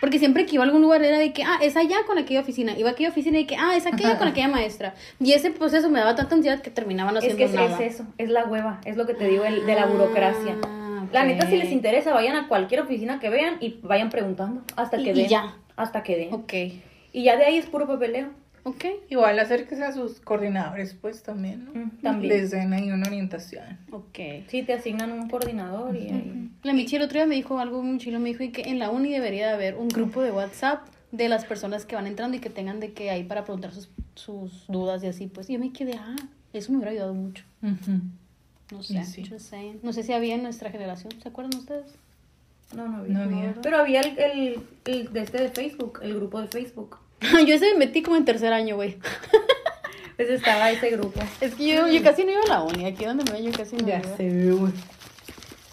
Porque 0.01 0.19
siempre 0.19 0.45
que 0.45 0.55
iba 0.55 0.63
a 0.63 0.67
algún 0.67 0.81
lugar 0.81 1.01
era 1.03 1.17
de 1.17 1.31
que, 1.31 1.43
ah, 1.43 1.59
es 1.61 1.77
allá 1.77 1.97
con 2.05 2.17
aquella 2.17 2.41
oficina. 2.41 2.77
Iba 2.77 2.89
a 2.89 2.91
aquella 2.93 3.09
oficina 3.09 3.37
y 3.39 3.43
de 3.43 3.47
que, 3.47 3.55
ah, 3.55 3.75
es 3.77 3.85
aquella 3.85 4.17
con 4.17 4.27
aquella 4.27 4.47
maestra. 4.49 4.95
Y 5.19 5.31
ese 5.31 5.51
proceso 5.51 5.89
me 5.89 5.99
daba 5.99 6.15
tanta 6.15 6.35
ansiedad 6.35 6.61
que 6.61 6.69
terminaba 6.71 7.11
no 7.13 7.19
Es 7.19 7.25
haciendo 7.25 7.37
que 7.37 7.43
es, 7.45 7.53
nada. 7.53 7.83
es 7.85 7.93
eso, 7.93 8.05
es 8.17 8.29
la 8.29 8.43
hueva, 8.45 8.81
es 8.83 8.97
lo 8.97 9.05
que 9.05 9.13
te 9.13 9.27
digo 9.27 9.45
el- 9.45 9.65
de 9.65 9.75
la 9.75 9.85
burocracia. 9.85 10.57
Ah, 10.65 11.05
La 11.13 11.23
neta, 11.25 11.47
si 11.47 11.55
les 11.57 11.71
interesa, 11.71 12.13
vayan 12.13 12.35
a 12.35 12.47
cualquier 12.49 12.81
oficina 12.81 13.19
que 13.19 13.29
vean 13.29 13.57
y 13.61 13.79
vayan 13.83 14.09
preguntando 14.09 14.61
hasta 14.75 14.97
Y- 14.99 15.03
que 15.05 15.11
y 15.11 15.13
den. 15.13 15.27
ya. 15.27 15.55
Hasta 15.77 16.03
que 16.03 16.17
den. 16.17 16.33
Ok. 16.33 16.53
Y 17.13 17.23
ya 17.23 17.37
de 17.37 17.45
ahí 17.45 17.57
es 17.57 17.65
puro 17.67 17.87
papeleo. 17.87 18.29
Ok. 18.65 18.85
Igual 19.09 19.37
acérquese 19.39 19.83
a 19.83 19.91
sus 19.91 20.19
coordinadores, 20.21 20.93
pues 20.93 21.21
también, 21.21 21.65
¿no? 21.65 21.91
También. 22.01 22.33
Les 22.33 22.51
den 22.51 22.71
ahí 22.71 22.89
una 22.91 23.07
orientación. 23.07 23.77
Ok. 23.91 24.19
Sí, 24.47 24.63
te 24.63 24.73
asignan 24.73 25.11
un 25.11 25.29
coordinador 25.29 25.95
y 25.95 26.07
ahí. 26.09 26.49
La 26.63 26.71
Michi 26.73 26.95
el 26.95 27.01
otro 27.01 27.15
día 27.19 27.25
me 27.25 27.35
dijo 27.35 27.59
algo 27.59 27.83
muy 27.83 27.97
chilo. 27.97 28.19
Me 28.19 28.29
dijo 28.29 28.43
y 28.43 28.51
que 28.51 28.61
en 28.69 28.79
la 28.79 28.89
uni 28.89 29.09
debería 29.11 29.47
de 29.47 29.53
haber 29.53 29.75
un 29.75 29.89
grupo 29.89 30.21
de 30.21 30.31
WhatsApp 30.31 30.87
de 31.11 31.27
las 31.29 31.43
personas 31.45 31.85
que 31.85 31.95
van 31.95 32.07
entrando 32.07 32.37
y 32.37 32.39
que 32.39 32.49
tengan 32.49 32.79
de 32.79 32.93
que 32.93 33.09
ahí 33.11 33.23
para 33.25 33.43
preguntar 33.43 33.73
sus, 33.73 33.89
sus 34.15 34.65
dudas 34.67 35.03
y 35.03 35.07
así. 35.07 35.27
Pues 35.27 35.49
y 35.49 35.53
yo 35.53 35.59
me 35.59 35.73
quedé, 35.73 35.95
ah, 35.95 36.15
eso 36.53 36.71
me 36.71 36.77
hubiera 36.77 36.91
ayudado 36.91 37.13
mucho. 37.13 37.43
No 38.71 38.81
sé, 38.81 38.93
Y 38.99 39.03
sí. 39.03 39.25
just 39.25 39.49
saying. 39.49 39.79
No 39.83 39.91
sé 39.93 40.03
si 40.03 40.13
había 40.13 40.35
en 40.35 40.43
nuestra 40.43 40.71
generación. 40.71 41.11
¿Se 41.21 41.27
acuerdan 41.27 41.59
ustedes? 41.59 41.95
No, 42.73 42.87
no 42.87 42.97
había. 42.99 43.13
No 43.13 43.23
había. 43.23 43.55
Pero 43.61 43.77
había 43.77 43.99
el, 44.01 44.17
el, 44.17 44.59
el 44.85 45.13
de 45.13 45.19
este 45.21 45.37
de 45.43 45.49
Facebook, 45.49 45.99
el 46.01 46.15
grupo 46.15 46.41
de 46.41 46.47
Facebook. 46.47 46.97
yo 47.47 47.55
ese 47.55 47.73
me 47.73 47.85
metí 47.85 48.01
como 48.01 48.17
en 48.17 48.25
tercer 48.25 48.53
año, 48.53 48.75
güey. 48.75 48.97
Pues 50.15 50.29
estaba 50.29 50.69
ese 50.69 50.91
grupo. 50.91 51.19
Es 51.41 51.55
que 51.55 51.67
yo, 51.73 51.87
yo 51.87 52.03
casi 52.03 52.23
no 52.23 52.31
iba 52.31 52.41
a 52.43 52.47
la 52.47 52.61
uni. 52.61 52.85
Aquí 52.85 53.03
donde 53.03 53.23
me 53.23 53.31
voy 53.39 53.51
yo 53.51 53.57
casi 53.57 53.75
no 53.77 53.87
Ya 53.87 53.97
iba. 53.97 54.15
sé, 54.15 54.29
güey. 54.51 54.71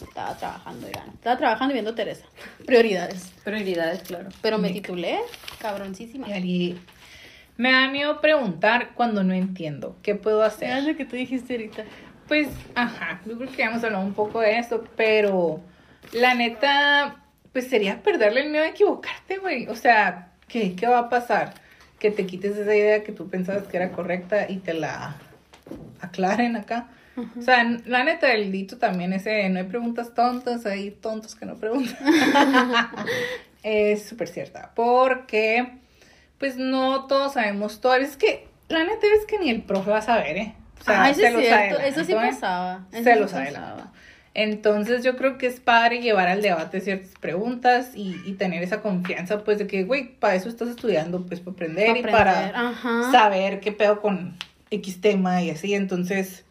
Estaba 0.02 0.34
trabajando, 0.38 0.86
oigan. 0.86 1.08
Estaba 1.10 1.36
trabajando 1.36 1.72
y 1.72 1.74
viendo 1.74 1.94
Teresa. 1.94 2.24
Prioridades. 2.66 3.32
Prioridades, 3.44 4.00
claro. 4.02 4.30
Pero 4.40 4.56
me 4.56 4.70
titulé 4.70 5.18
cabroncísima. 5.60 6.26
Y 6.26 6.32
ahí 6.32 6.80
me 7.58 7.70
da 7.70 7.88
miedo 7.88 8.22
preguntar 8.22 8.92
cuando 8.94 9.22
no 9.22 9.34
entiendo. 9.34 9.96
¿Qué 10.02 10.14
puedo 10.14 10.42
Es 10.44 10.54
hacer? 10.54 10.84
lo 10.84 10.96
que 10.96 11.04
tú 11.04 11.16
dijiste 11.16 11.52
ahorita. 11.56 11.84
Pues, 12.26 12.48
ajá, 12.74 13.20
yo 13.26 13.36
creo 13.36 13.50
que 13.50 13.56
ya 13.58 13.66
hemos 13.66 13.84
hablado 13.84 14.04
un 14.06 14.14
poco 14.14 14.40
de 14.40 14.58
eso, 14.58 14.84
pero 14.96 15.60
la 16.12 16.32
neta, 16.34 17.16
pues 17.52 17.68
sería 17.68 18.02
perderle 18.02 18.40
el 18.40 18.50
miedo 18.50 18.64
a 18.64 18.68
equivocarte, 18.68 19.36
güey. 19.36 19.66
O 19.68 19.74
sea, 19.76 20.29
¿qué, 20.50 20.74
¿qué 20.74 20.86
va 20.86 20.98
a 20.98 21.08
pasar? 21.08 21.54
Que 21.98 22.10
te 22.10 22.26
quites 22.26 22.56
esa 22.56 22.74
idea 22.74 23.04
que 23.04 23.12
tú 23.12 23.28
pensabas 23.28 23.64
que 23.68 23.76
era 23.76 23.92
correcta 23.92 24.50
y 24.50 24.58
te 24.58 24.74
la 24.74 25.16
aclaren 26.00 26.56
acá. 26.56 26.88
O 27.38 27.42
sea, 27.42 27.64
la 27.84 28.02
neta, 28.04 28.32
el 28.32 28.50
dito 28.50 28.78
también 28.78 29.12
ese, 29.12 29.48
no 29.50 29.58
hay 29.58 29.66
preguntas 29.66 30.14
tontas, 30.14 30.64
hay 30.64 30.90
tontos 30.90 31.34
que 31.34 31.44
no 31.44 31.56
preguntan. 31.56 31.96
es 33.62 34.08
súper 34.08 34.28
cierta, 34.28 34.72
porque 34.74 35.74
pues 36.38 36.56
no 36.56 37.06
todos 37.06 37.34
sabemos 37.34 37.80
todo. 37.80 37.94
Es 37.94 38.16
que 38.16 38.48
la 38.68 38.84
neta 38.84 39.06
es 39.18 39.26
que 39.26 39.38
ni 39.38 39.50
el 39.50 39.62
profe 39.62 39.90
va 39.90 39.98
a 39.98 40.02
saber, 40.02 40.36
¿eh? 40.36 40.54
O 40.80 40.84
sea, 40.84 41.02
Ah, 41.04 41.10
eso 41.10 41.20
se 41.20 41.26
es 41.26 41.46
cierto. 41.46 41.80
Eso 41.80 42.04
sí 42.04 42.12
¿eh? 42.12 42.16
pasaba. 42.16 42.86
Eso 42.92 43.04
Se 43.04 43.14
sí 43.14 43.20
los 43.20 43.32
pasaba. 43.32 43.92
Entonces 44.34 45.02
yo 45.02 45.16
creo 45.16 45.38
que 45.38 45.46
es 45.46 45.58
padre 45.58 46.00
llevar 46.00 46.28
al 46.28 46.40
debate 46.40 46.80
ciertas 46.80 47.12
preguntas 47.20 47.90
y, 47.94 48.16
y 48.24 48.34
tener 48.34 48.62
esa 48.62 48.80
confianza, 48.80 49.42
pues 49.42 49.58
de 49.58 49.66
que, 49.66 49.82
güey, 49.84 50.14
para 50.14 50.36
eso 50.36 50.48
estás 50.48 50.68
estudiando, 50.68 51.26
pues 51.26 51.40
para 51.40 51.52
aprender, 51.52 51.86
y 51.88 51.90
Aprender, 51.90 52.12
para 52.12 52.68
ajá. 52.68 53.10
saber 53.10 53.60
qué 53.60 53.72
pedo 53.72 54.00
con 54.00 54.36
X 54.70 55.00
tema 55.00 55.42
y 55.42 55.50
así. 55.50 55.74
Entonces, 55.74 56.44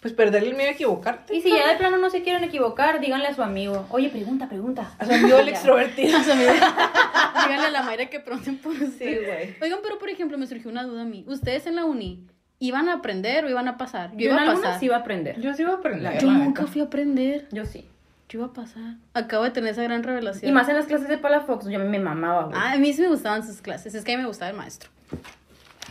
pues 0.00 0.14
perderle 0.14 0.48
el 0.48 0.56
miedo 0.56 0.70
a 0.70 0.72
equivocarte. 0.72 1.36
Y 1.36 1.42
si 1.42 1.50
ya 1.50 1.68
de 1.68 1.76
plano 1.76 1.98
no 1.98 2.08
se 2.08 2.22
quieren 2.22 2.42
equivocar, 2.42 3.00
díganle 3.00 3.26
a 3.26 3.34
su 3.34 3.42
amigo, 3.42 3.86
oye, 3.90 4.08
pregunta, 4.08 4.48
pregunta. 4.48 4.94
A 4.98 5.04
su 5.04 5.12
amigo 5.12 5.38
el 5.40 5.48
extrovertido. 5.50 6.16
A 6.16 6.24
su 6.24 6.32
amigo. 6.32 6.52
Díganle 7.44 7.66
a 7.66 7.70
la 7.70 7.82
Mayra 7.82 8.06
que 8.06 8.20
pregunten 8.20 8.56
por 8.58 8.74
Sí, 8.74 8.86
güey. 8.98 9.56
Oigan, 9.60 9.80
pero 9.82 9.98
por 9.98 10.08
ejemplo, 10.08 10.38
me 10.38 10.46
surgió 10.46 10.70
una 10.70 10.84
duda 10.84 11.02
a 11.02 11.04
mí. 11.04 11.24
¿Ustedes 11.28 11.66
en 11.66 11.76
la 11.76 11.84
uni 11.84 12.26
iban 12.60 12.88
a 12.88 12.94
aprender 12.94 13.44
o 13.44 13.48
iban 13.50 13.66
a 13.66 13.76
pasar? 13.76 14.10
Yo, 14.12 14.18
Yo 14.30 14.30
en 14.36 14.42
iba 14.44 14.52
a 14.52 14.54
pasar. 14.54 14.78
sí 14.78 14.86
iba 14.86 14.96
a 14.96 15.00
aprender. 15.00 15.40
Yo 15.40 15.52
sí 15.54 15.62
iba 15.62 15.72
a 15.72 15.76
aprender. 15.76 16.18
Yo 16.20 16.30
nunca 16.30 16.66
fui 16.66 16.80
a 16.80 16.84
aprender. 16.84 17.48
Yo 17.50 17.64
sí. 17.66 17.86
¿Qué 18.28 18.36
iba 18.36 18.46
a 18.46 18.52
pasar? 18.52 18.94
Acabo 19.14 19.42
de 19.42 19.50
tener 19.50 19.72
esa 19.72 19.82
gran 19.82 20.04
revelación. 20.04 20.48
Y 20.48 20.52
más 20.52 20.68
en 20.68 20.76
las 20.76 20.86
clases 20.86 21.08
de 21.08 21.18
Palafox, 21.18 21.66
yo 21.68 21.80
me 21.80 21.98
mamaba, 21.98 22.44
güey. 22.44 22.56
Ah, 22.56 22.72
a 22.72 22.76
mí 22.78 22.92
sí 22.92 23.02
me 23.02 23.08
gustaban 23.08 23.44
sus 23.44 23.60
clases. 23.60 23.94
Es 23.96 24.04
que 24.04 24.12
a 24.12 24.16
mí 24.16 24.22
me 24.22 24.28
gustaba 24.28 24.50
el 24.52 24.56
maestro. 24.56 24.88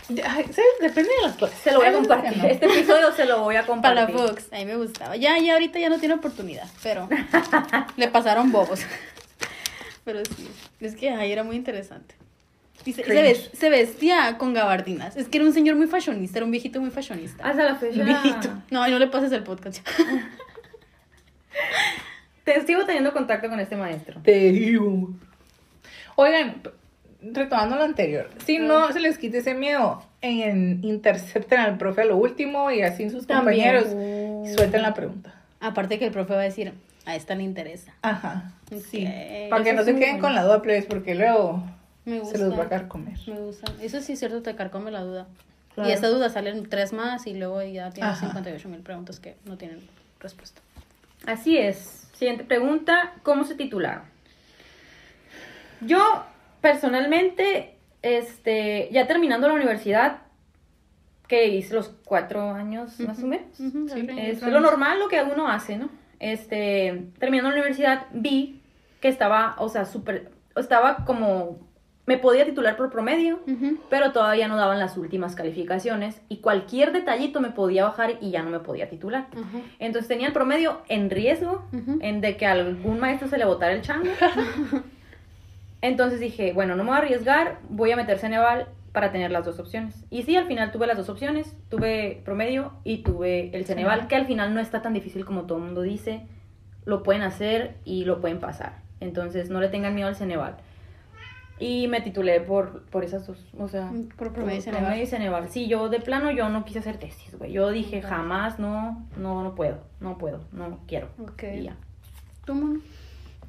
Ay, 0.10 0.44
¿sabes? 0.46 0.56
Depende 0.82 1.10
de 1.22 1.28
las 1.28 1.36
cosas. 1.36 1.58
Se 1.60 1.72
lo 1.72 1.80
voy 1.80 1.88
a 1.88 1.94
compartir. 1.94 2.38
no. 2.38 2.46
Este 2.46 2.66
episodio 2.66 3.12
se 3.12 3.26
lo 3.26 3.42
voy 3.44 3.58
a 3.58 3.66
compartir. 3.66 4.16
Palafox, 4.16 4.54
a 4.54 4.56
mí 4.58 4.66
me 4.66 4.76
gustaba. 4.78 5.18
Ya, 5.18 5.38
ya 5.38 5.54
ahorita 5.54 5.80
ya 5.80 5.90
no 5.90 6.00
tiene 6.00 6.16
oportunidad, 6.16 6.68
pero 6.82 7.10
le 7.98 8.08
pasaron 8.08 8.52
bobos. 8.52 8.82
Pero 10.06 10.22
sí, 10.26 10.50
es 10.80 10.96
que 10.96 11.10
ahí 11.12 11.32
era 11.32 11.44
muy 11.44 11.56
interesante. 11.58 12.16
Y 12.86 12.94
se, 12.94 13.04
se 13.04 13.04
Cringe. 13.04 13.22
ves- 13.24 13.50
se 13.54 13.70
vestía 13.70 14.38
con 14.38 14.54
gabardinas. 14.54 15.16
Es 15.18 15.28
que 15.28 15.38
era 15.38 15.46
un 15.48 15.54
señor 15.54 15.76
muy 15.76 15.88
fashionista, 15.88 16.40
era 16.40 16.46
un 16.46 16.52
viejito 16.52 16.80
muy 16.80 16.92
fashionista. 16.92 17.44
Hasta 17.48 17.64
la 17.64 17.76
fecha. 17.76 18.04
Viejito. 18.04 18.50
No, 18.72 18.88
no 18.88 19.00
le 19.00 19.08
pases 19.08 19.32
el 19.32 19.44
podcast. 19.44 19.86
Te 22.44 22.66
sigo 22.66 22.86
teniendo 22.86 23.14
contacto 23.14 23.50
con 23.50 23.60
este 23.60 23.76
maestro. 23.76 24.22
Te 24.24 24.52
digo. 24.52 25.10
Oigan, 26.16 26.62
retomando 27.22 27.76
lo 27.76 27.84
anterior, 27.84 28.30
si 28.46 28.58
no 28.60 28.92
se 28.92 29.00
les 29.00 29.18
quite 29.18 29.40
ese 29.40 29.54
miedo, 29.54 30.04
en 30.22 30.84
intercepten 30.84 31.60
al 31.60 31.78
profe 31.78 32.02
a 32.02 32.06
lo 32.06 32.18
último 32.18 32.72
y 32.72 32.82
así 32.82 33.10
sus 33.10 33.26
compañeros 33.28 33.86
y 33.88 34.54
suelten 34.54 34.82
la 34.82 34.94
pregunta. 34.94 35.36
Aparte 35.60 36.00
que 36.00 36.06
el 36.06 36.12
profe 36.12 36.34
va 36.34 36.42
a 36.42 36.44
decir, 36.44 36.74
a 37.06 37.16
esta 37.16 37.36
le 37.36 37.44
interesa. 37.44 37.94
Ajá. 38.02 38.52
Sí. 38.90 39.08
Para 39.50 39.64
que 39.64 39.74
no 39.74 39.84
se 39.84 39.94
queden 39.96 40.20
bueno. 40.20 40.22
con 40.22 40.36
la 40.36 40.44
duda, 40.44 40.62
plebes, 40.62 40.86
porque 40.86 41.16
luego 41.16 41.64
Me 42.06 42.20
gusta. 42.20 42.38
se 42.38 42.44
los 42.46 42.58
va 42.58 42.64
a 42.64 42.70
carcomer. 42.70 43.18
Me 43.28 43.40
gusta. 43.40 43.72
Eso 43.82 44.02
sí 44.02 44.14
es 44.14 44.20
cierto, 44.20 44.42
te 44.42 44.56
carcome 44.56 44.92
la 44.92 45.02
duda. 45.04 45.28
Claro. 45.76 45.90
Y 45.90 45.94
esta 45.94 46.08
duda 46.08 46.30
salen 46.30 46.68
tres 46.68 46.94
más 46.94 47.28
y 47.28 47.34
luego 47.36 47.62
ya 47.62 47.90
tienes 47.92 48.14
Ajá. 48.14 48.28
58 48.28 48.70
mil 48.70 48.82
preguntas 48.82 49.20
que 49.20 49.36
no 49.46 49.58
tienen 49.58 49.80
respuesta. 50.20 50.62
Así 51.26 51.58
es. 51.58 52.08
Siguiente 52.14 52.44
pregunta, 52.44 53.14
¿cómo 53.24 53.44
se 53.44 53.56
titularon? 53.56 54.04
Yo, 55.82 56.24
personalmente, 56.62 57.76
este, 58.02 58.90
ya 58.92 59.08
terminando 59.08 59.48
la 59.48 59.54
universidad, 59.54 60.20
que 61.28 61.48
hice 61.48 61.76
los 61.76 61.90
cuatro 62.06 62.52
años 62.54 63.00
más 63.02 63.22
o 63.24 63.28
menos, 63.28 63.46
Sí. 63.56 64.08
es 64.18 64.42
lo 64.42 64.60
normal, 64.60 65.00
lo 65.00 65.08
que 65.10 65.22
uno 65.22 65.48
hace, 65.48 65.78
¿no? 65.78 65.90
Este, 66.20 67.06
terminando 67.20 67.50
la 67.52 67.56
universidad, 67.58 68.08
vi 68.12 68.62
que 69.00 69.08
estaba, 69.08 69.56
o 69.60 69.70
sea, 69.70 69.86
súper, 69.86 70.32
estaba 70.56 71.06
como, 71.06 71.60
me 72.10 72.18
podía 72.18 72.44
titular 72.44 72.76
por 72.76 72.90
promedio, 72.90 73.40
pero 73.88 74.12
todavía 74.12 74.48
no 74.48 74.58
daban 74.58 74.80
las 74.80 74.98
últimas 74.98 75.36
calificaciones 75.36 76.20
y 76.28 76.38
cualquier 76.38 76.92
detallito 76.92 77.40
me 77.40 77.52
podía 77.52 77.84
bajar 77.84 78.18
y 78.20 78.32
ya 78.32 78.42
no 78.42 78.50
me 78.50 78.60
podía 78.60 78.90
titular. 78.90 79.28
Entonces 79.78 80.08
tenía 80.08 80.26
el 80.26 80.34
promedio 80.34 80.82
en 80.88 81.12
riesgo 81.12 81.66
en 82.02 82.20
de 82.20 82.36
que 82.36 82.48
a 82.48 82.54
algún 82.54 83.00
maestro 83.00 83.28
se 83.28 83.38
le 83.38 83.46
botara 83.46 83.74
el 83.74 83.84
chango. 83.84 84.10
Entonces 85.82 86.20
dije, 86.20 86.52
bueno, 86.52 86.76
no 86.76 86.84
me 86.84 86.90
voy 86.90 86.98
a 86.98 87.02
arriesgar, 87.04 87.60
voy 87.70 87.92
a 87.92 87.96
meter 87.96 88.18
Ceneval 88.18 88.70
para 88.92 89.12
tener 89.12 89.30
las 89.30 89.46
dos 89.46 89.60
opciones. 89.60 90.04
Y 90.10 90.24
sí, 90.24 90.36
al 90.36 90.48
final 90.48 90.72
tuve 90.72 90.88
las 90.88 90.98
dos 90.98 91.10
opciones, 91.10 91.56
tuve 91.70 92.24
promedio 92.26 92.74
y 92.84 93.04
tuve 93.04 93.56
el 93.56 93.68
Ceneval, 93.68 94.08
que 94.08 94.16
al 94.16 94.26
final 94.26 94.56
no 94.56 94.62
está 94.62 94.82
tan 94.82 94.96
difícil 94.96 95.26
como 95.26 95.44
todo 95.44 95.60
el 95.60 95.66
mundo 95.66 95.84
dice, 95.84 96.24
lo 96.86 97.04
pueden 97.04 97.22
hacer 97.22 97.76
y 97.86 98.06
lo 98.06 98.20
pueden 98.20 98.40
pasar. 98.40 98.80
Entonces 99.00 99.52
no 99.52 99.62
le 99.62 99.68
tengan 99.68 99.94
miedo 99.94 100.08
al 100.08 100.16
Ceneval. 100.16 100.58
Y 101.60 101.88
me 101.90 102.00
titulé 102.02 102.40
por, 102.40 102.84
por 102.86 103.04
esas 103.04 103.28
dos, 103.28 103.38
o 103.58 103.68
sea, 103.68 103.92
Por 104.18 104.32
promedio 104.32 104.60
y 105.04 105.06
Ceneval. 105.06 105.50
Sí, 105.50 105.68
yo 105.68 105.90
de 105.90 106.00
plano 106.00 106.32
yo 106.32 106.48
no 106.50 106.64
quise 106.64 106.80
hacer 106.80 106.98
tesis, 106.98 107.36
güey. 107.38 107.52
Yo 107.52 107.70
dije, 107.70 108.02
jamás, 108.02 108.60
no, 108.60 109.06
no, 109.18 109.44
no 109.44 109.56
puedo, 109.56 109.84
no 110.00 110.18
puedo, 110.18 110.42
no 110.54 110.80
quiero. 110.88 111.10
Ok. 111.22 111.44
Y 111.56 111.64
ya. 111.64 111.76
¿Tú, 112.46 112.56
mono? 112.56 112.80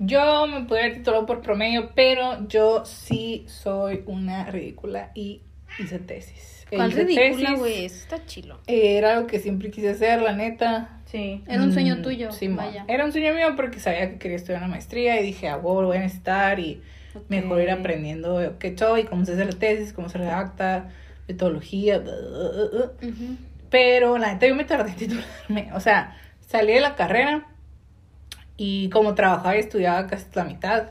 Yo 0.01 0.47
me 0.47 0.63
pude 0.65 0.81
haber 0.81 0.95
titulado 0.95 1.27
por 1.27 1.41
promedio, 1.43 1.91
pero 1.95 2.49
yo 2.49 2.85
sí 2.85 3.45
soy 3.47 4.03
una 4.07 4.47
ridícula 4.51 5.11
y 5.15 5.43
hice 5.79 5.99
tesis. 5.99 6.67
E 6.71 6.77
¿Cuál 6.77 6.91
hice 6.91 7.05
ridícula, 7.05 7.55
güey? 7.55 7.85
Eso 7.85 7.97
está 7.97 8.25
chilo. 8.27 8.59
Era 8.67 9.15
algo 9.15 9.27
que 9.27 9.39
siempre 9.41 9.71
quise 9.71 9.91
hacer, 9.91 10.23
la 10.23 10.33
neta. 10.35 11.01
Sí. 11.05 11.45
Era 11.47 11.63
un 11.63 11.73
sueño 11.73 11.97
Mm, 11.97 12.03
tuyo, 12.03 12.33
sí, 12.33 12.49
vaya. 12.49 12.85
Era 12.89 13.05
un 13.05 13.13
sueño 13.13 13.35
mío 13.35 13.55
porque 13.57 13.79
sabía 13.79 14.11
que 14.11 14.19
quería 14.19 14.37
estudiar 14.37 14.63
una 14.63 14.69
maestría 14.71 15.21
y 15.21 15.25
dije, 15.27 15.49
a 15.49 15.57
huevo, 15.59 15.83
lo 15.83 15.89
voy 15.89 15.99
a 15.99 16.01
necesitar 16.01 16.59
y 16.61 16.81
mejor 17.29 17.61
ir 17.61 17.71
aprendiendo 17.71 18.57
qué 18.59 18.77
soy, 18.77 19.05
cómo 19.05 19.25
se 19.25 19.33
hace 19.33 19.45
la 19.45 19.53
tesis, 19.53 19.93
cómo 19.93 20.09
se 20.09 20.19
redacta, 20.19 20.91
metodología. 21.29 22.03
Pero 23.71 24.19
la 24.19 24.33
neta 24.33 24.47
yo 24.47 24.55
me 24.55 24.65
tardé 24.65 24.91
en 24.91 24.97
titularme. 24.97 25.71
O 25.75 25.81
sea, 25.81 26.17
salí 26.47 26.73
de 26.73 26.81
la 26.81 26.97
carrera 26.97 27.47
y 28.57 28.91
como 28.91 29.15
trabajaba 29.15 29.57
y 29.57 29.61
estudiaba 29.61 30.07
casi 30.07 30.27
la 30.35 30.45
mitad, 30.45 30.91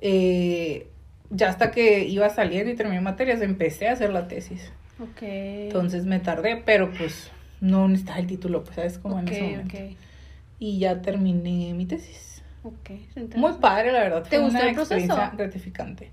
eh, 0.00 0.88
ya 1.30 1.48
hasta 1.48 1.70
que 1.70 2.06
iba 2.06 2.28
saliendo 2.30 2.70
y 2.70 2.76
terminé 2.76 3.00
materias, 3.00 3.42
empecé 3.42 3.88
a 3.88 3.92
hacer 3.92 4.10
la 4.10 4.28
tesis. 4.28 4.72
Ok. 5.00 5.22
Entonces 5.22 6.06
me 6.06 6.20
tardé, 6.20 6.62
pero 6.64 6.92
pues 6.92 7.30
no 7.60 7.88
necesitaba 7.88 8.20
el 8.20 8.26
título, 8.26 8.62
pues 8.62 8.76
sabes 8.76 8.98
como 8.98 9.18
en 9.18 9.28
ese 9.28 9.42
momento. 9.42 9.76
ok. 9.76 9.96
Y 10.60 10.78
ya 10.78 11.02
terminé 11.02 11.74
mi 11.74 11.86
tesis. 11.86 12.33
Ok, 12.64 12.86
se 13.12 13.20
interesa. 13.20 13.38
Muy 13.38 13.52
padre, 13.60 13.92
la 13.92 14.00
verdad. 14.00 14.22
¿Te 14.22 14.30
fue 14.30 14.38
gustó 14.40 14.58
una 14.58 14.68
el 14.68 14.74
proceso? 14.74 14.94
experiencia 14.94 15.32
gratificante. 15.36 16.10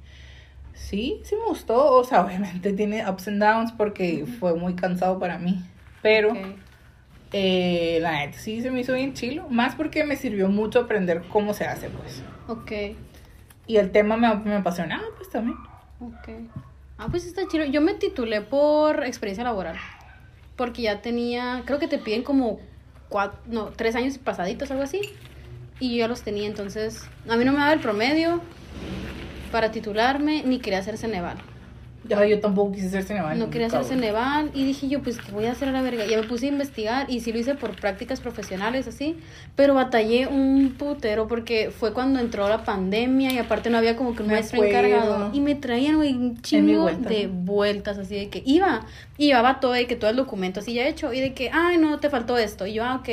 Sí, 0.74 1.22
sí 1.24 1.36
me 1.36 1.46
gustó. 1.46 1.96
O 1.98 2.04
sea, 2.04 2.22
obviamente 2.26 2.74
tiene 2.74 3.10
ups 3.10 3.28
and 3.28 3.42
downs 3.42 3.72
porque 3.72 4.26
fue 4.40 4.54
muy 4.56 4.76
cansado 4.76 5.20
para 5.20 5.38
mí. 5.38 5.62
Pero 6.02 6.34
eh, 7.32 8.00
la 8.02 8.12
neta 8.14 8.38
sí 8.38 8.62
se 8.62 8.72
me 8.72 8.82
hizo 8.82 8.94
bien 8.94 9.14
chilo. 9.14 9.48
Más 9.50 9.76
porque 9.76 10.04
me 10.04 10.16
sirvió 10.18 10.50
mucho 10.50 10.80
aprender 10.80 11.24
cómo 11.30 11.54
se 11.54 11.66
hace, 11.66 11.90
pues. 11.90 12.24
Ok. 12.48 12.72
Y 13.68 13.78
el 13.78 13.92
tema 13.92 14.18
me, 14.18 14.36
me 14.36 14.56
apasionaba, 14.56 15.04
pues 15.18 15.30
también. 15.30 15.58
Ok. 16.00 16.30
Ah, 16.98 17.08
pues 17.10 17.26
está 17.26 17.48
chido. 17.48 17.66
Yo 17.66 17.82
me 17.82 17.94
titulé 17.94 18.42
por 18.42 19.04
experiencia 19.06 19.44
laboral. 19.44 19.78
Porque 20.56 20.82
ya 20.84 21.02
tenía, 21.02 21.64
creo 21.66 21.80
que 21.80 21.88
te 21.88 21.98
piden 21.98 22.24
como 22.24 22.60
cuatro, 23.10 23.40
no, 23.46 23.68
tres 23.70 23.96
años 23.96 24.18
pasaditos, 24.18 24.70
algo 24.72 24.84
así. 24.84 25.02
Y 25.82 25.90
yo 25.90 25.98
ya 25.98 26.08
los 26.08 26.22
tenía, 26.22 26.48
entonces 26.48 27.04
a 27.28 27.36
mí 27.36 27.44
no 27.44 27.52
me 27.52 27.58
daba 27.58 27.74
el 27.74 27.80
promedio 27.82 28.40
para 29.52 29.72
titularme, 29.72 30.44
ni 30.46 30.60
quería 30.60 30.80
hacer 30.80 30.98
Ceneval. 30.98 31.38
Ya 32.04 32.26
yo 32.26 32.40
tampoco 32.40 32.72
quise 32.72 32.90
ser 32.90 33.04
cinemal. 33.04 33.38
No 33.38 33.52
quería 33.52 33.68
hacer 33.68 33.84
Ceneval 33.84 34.50
y 34.56 34.64
dije 34.66 34.88
yo, 34.88 35.04
pues, 35.04 35.20
¿qué 35.20 35.32
voy 35.32 35.46
a 35.46 35.52
hacer 35.52 35.70
a 35.70 35.72
la 35.72 35.84
verga? 35.84 36.04
Ya 36.08 36.18
me 36.18 36.24
puse 36.24 36.48
a 36.48 36.50
investigar 36.50 37.10
y 37.12 37.20
sí 37.20 37.32
lo 37.32 37.38
hice 37.38 37.54
por 37.54 37.76
prácticas 37.76 38.20
profesionales, 38.20 38.88
así, 38.88 39.18
pero 39.56 39.76
batallé 39.76 40.26
un 40.26 40.74
putero 40.80 41.28
porque 41.28 41.70
fue 41.70 41.94
cuando 41.94 42.20
entró 42.20 42.50
la 42.50 42.64
pandemia 42.64 43.32
y 43.34 43.38
aparte 43.38 43.70
no 43.70 43.78
había 43.78 43.96
como 43.96 44.16
que 44.16 44.24
un 44.24 44.30
Me 44.30 44.34
maestro 44.34 44.64
acuerdo. 44.64 44.88
encargado 44.88 45.30
y 45.34 45.42
me 45.42 45.54
traían, 45.54 45.96
un 45.98 46.42
chingo 46.42 46.84
vuelta. 46.84 47.10
de 47.10 47.28
vueltas, 47.28 48.00
así 48.00 48.16
de 48.16 48.30
que 48.30 48.42
iba 48.48 48.86
y 49.20 49.28
llevaba 49.28 49.60
todo, 49.60 49.74
de 49.74 49.86
que 49.86 49.96
todo 49.96 50.10
el 50.10 50.16
documento 50.16 50.60
así 50.62 50.74
ya 50.74 50.88
hecho 50.88 51.14
y 51.14 51.20
de 51.20 51.34
que, 51.36 51.52
ay, 51.54 51.78
no, 51.78 52.00
te 52.00 52.10
faltó 52.10 52.36
esto. 52.38 52.66
Y 52.66 52.74
yo, 52.74 52.84
ah, 52.84 52.96
ok. 52.96 53.10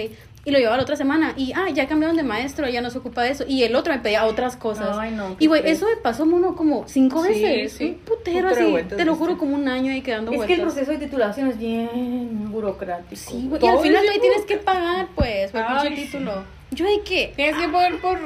Y 0.49 0.51
lo 0.51 0.59
llevaba 0.59 0.79
la 0.79 0.83
otra 0.85 0.97
semana 0.97 1.35
y, 1.37 1.53
ah, 1.55 1.69
ya 1.69 1.87
cambiaron 1.87 2.17
de 2.17 2.23
maestro, 2.23 2.67
ya 2.71 2.81
no 2.81 2.89
se 2.89 2.97
ocupa 2.97 3.23
de 3.23 3.33
eso. 3.33 3.45
Y 3.47 3.65
el 3.65 3.77
otro 3.77 3.93
me 3.93 4.01
pedía 4.01 4.25
otras 4.25 4.57
cosas. 4.57 4.97
Ay, 4.99 5.11
no, 5.11 5.37
qué 5.37 5.45
y, 5.45 5.47
güey, 5.47 5.61
eso 5.67 5.85
me 5.85 5.97
pasó, 5.97 6.25
mono, 6.25 6.57
como 6.57 6.89
cinco 6.89 7.23
Sí, 7.23 7.29
veces. 7.43 7.73
sí. 7.75 7.85
Un 7.89 7.95
putero 7.99 8.49
así. 8.49 8.65
vueltas, 8.65 8.97
Te 8.97 9.05
lo 9.05 9.15
juro, 9.15 9.37
como 9.37 9.55
un 9.55 9.69
año 9.69 9.93
ahí 9.93 10.01
quedando 10.01 10.33
Es 10.33 10.41
que 10.45 10.55
el 10.55 10.63
proceso 10.63 10.91
de 10.93 10.97
titulación 10.97 11.49
es 11.49 11.59
bien 11.59 12.51
burocrático. 12.51 13.15
Sí, 13.15 13.47
güey. 13.47 13.63
Y 13.63 13.69
al 13.69 13.79
final 13.81 14.09
ahí 14.09 14.21
tienes 14.21 14.47
que 14.47 14.57
pagar, 14.57 15.09
pues, 15.15 15.51
por 15.51 15.87
el 15.87 15.95
título. 15.95 16.45
Yo 16.71 16.87
de 16.87 17.03
que. 17.03 17.35
Tienes 17.37 17.57
que 17.59 17.69
pagar 17.69 18.01
por 18.01 18.19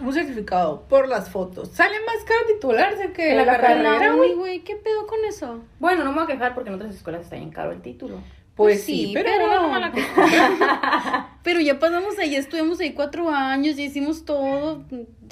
un 0.00 0.12
certificado, 0.14 0.84
por 0.88 1.06
las 1.06 1.28
fotos. 1.28 1.68
Sale 1.68 1.96
más 2.06 2.24
caro 2.24 2.46
titularse 2.46 3.12
que 3.12 3.34
la 3.34 3.44
la, 3.44 3.58
carrera, 3.58 4.14
güey, 4.14 4.60
¿qué 4.60 4.76
pedo 4.76 5.06
con 5.06 5.18
eso? 5.28 5.60
Bueno, 5.80 6.02
no 6.02 6.12
me 6.12 6.22
voy 6.22 6.24
a 6.24 6.28
quejar 6.28 6.54
porque 6.54 6.70
en 6.70 6.76
otras 6.76 6.94
escuelas 6.94 7.20
está 7.20 7.36
bien 7.36 7.50
caro 7.50 7.72
el 7.72 7.82
título. 7.82 8.20
Pues 8.56 8.76
Pues 8.76 8.84
sí, 8.84 9.06
sí, 9.06 9.10
pero, 9.14 9.30
pero- 9.30 9.62
no 9.62 9.68
mala 9.68 9.90
que- 9.90 10.04
Pero 11.42 11.60
ya 11.60 11.78
pasamos 11.78 12.16
ahí, 12.18 12.36
estuvimos 12.36 12.78
ahí 12.80 12.92
cuatro 12.92 13.28
años, 13.28 13.76
ya 13.76 13.82
hicimos 13.82 14.24
todo. 14.24 14.84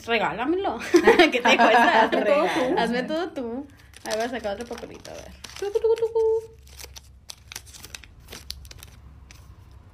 Regálamelo. 0.05 0.79
¿Qué 1.31 1.41
te 1.41 1.57
cuesta? 1.57 2.03
Hazme 2.03 2.23
todo 2.23 2.45
tú. 2.45 2.75
Hazme 2.79 3.03
todo 3.05 3.29
tú. 3.31 3.67
A 4.11 4.17
ver, 4.17 4.29
saca 4.31 4.53
otro 4.53 4.67
papelito, 4.67 5.11
a 5.13 5.15
ver. 5.15 5.31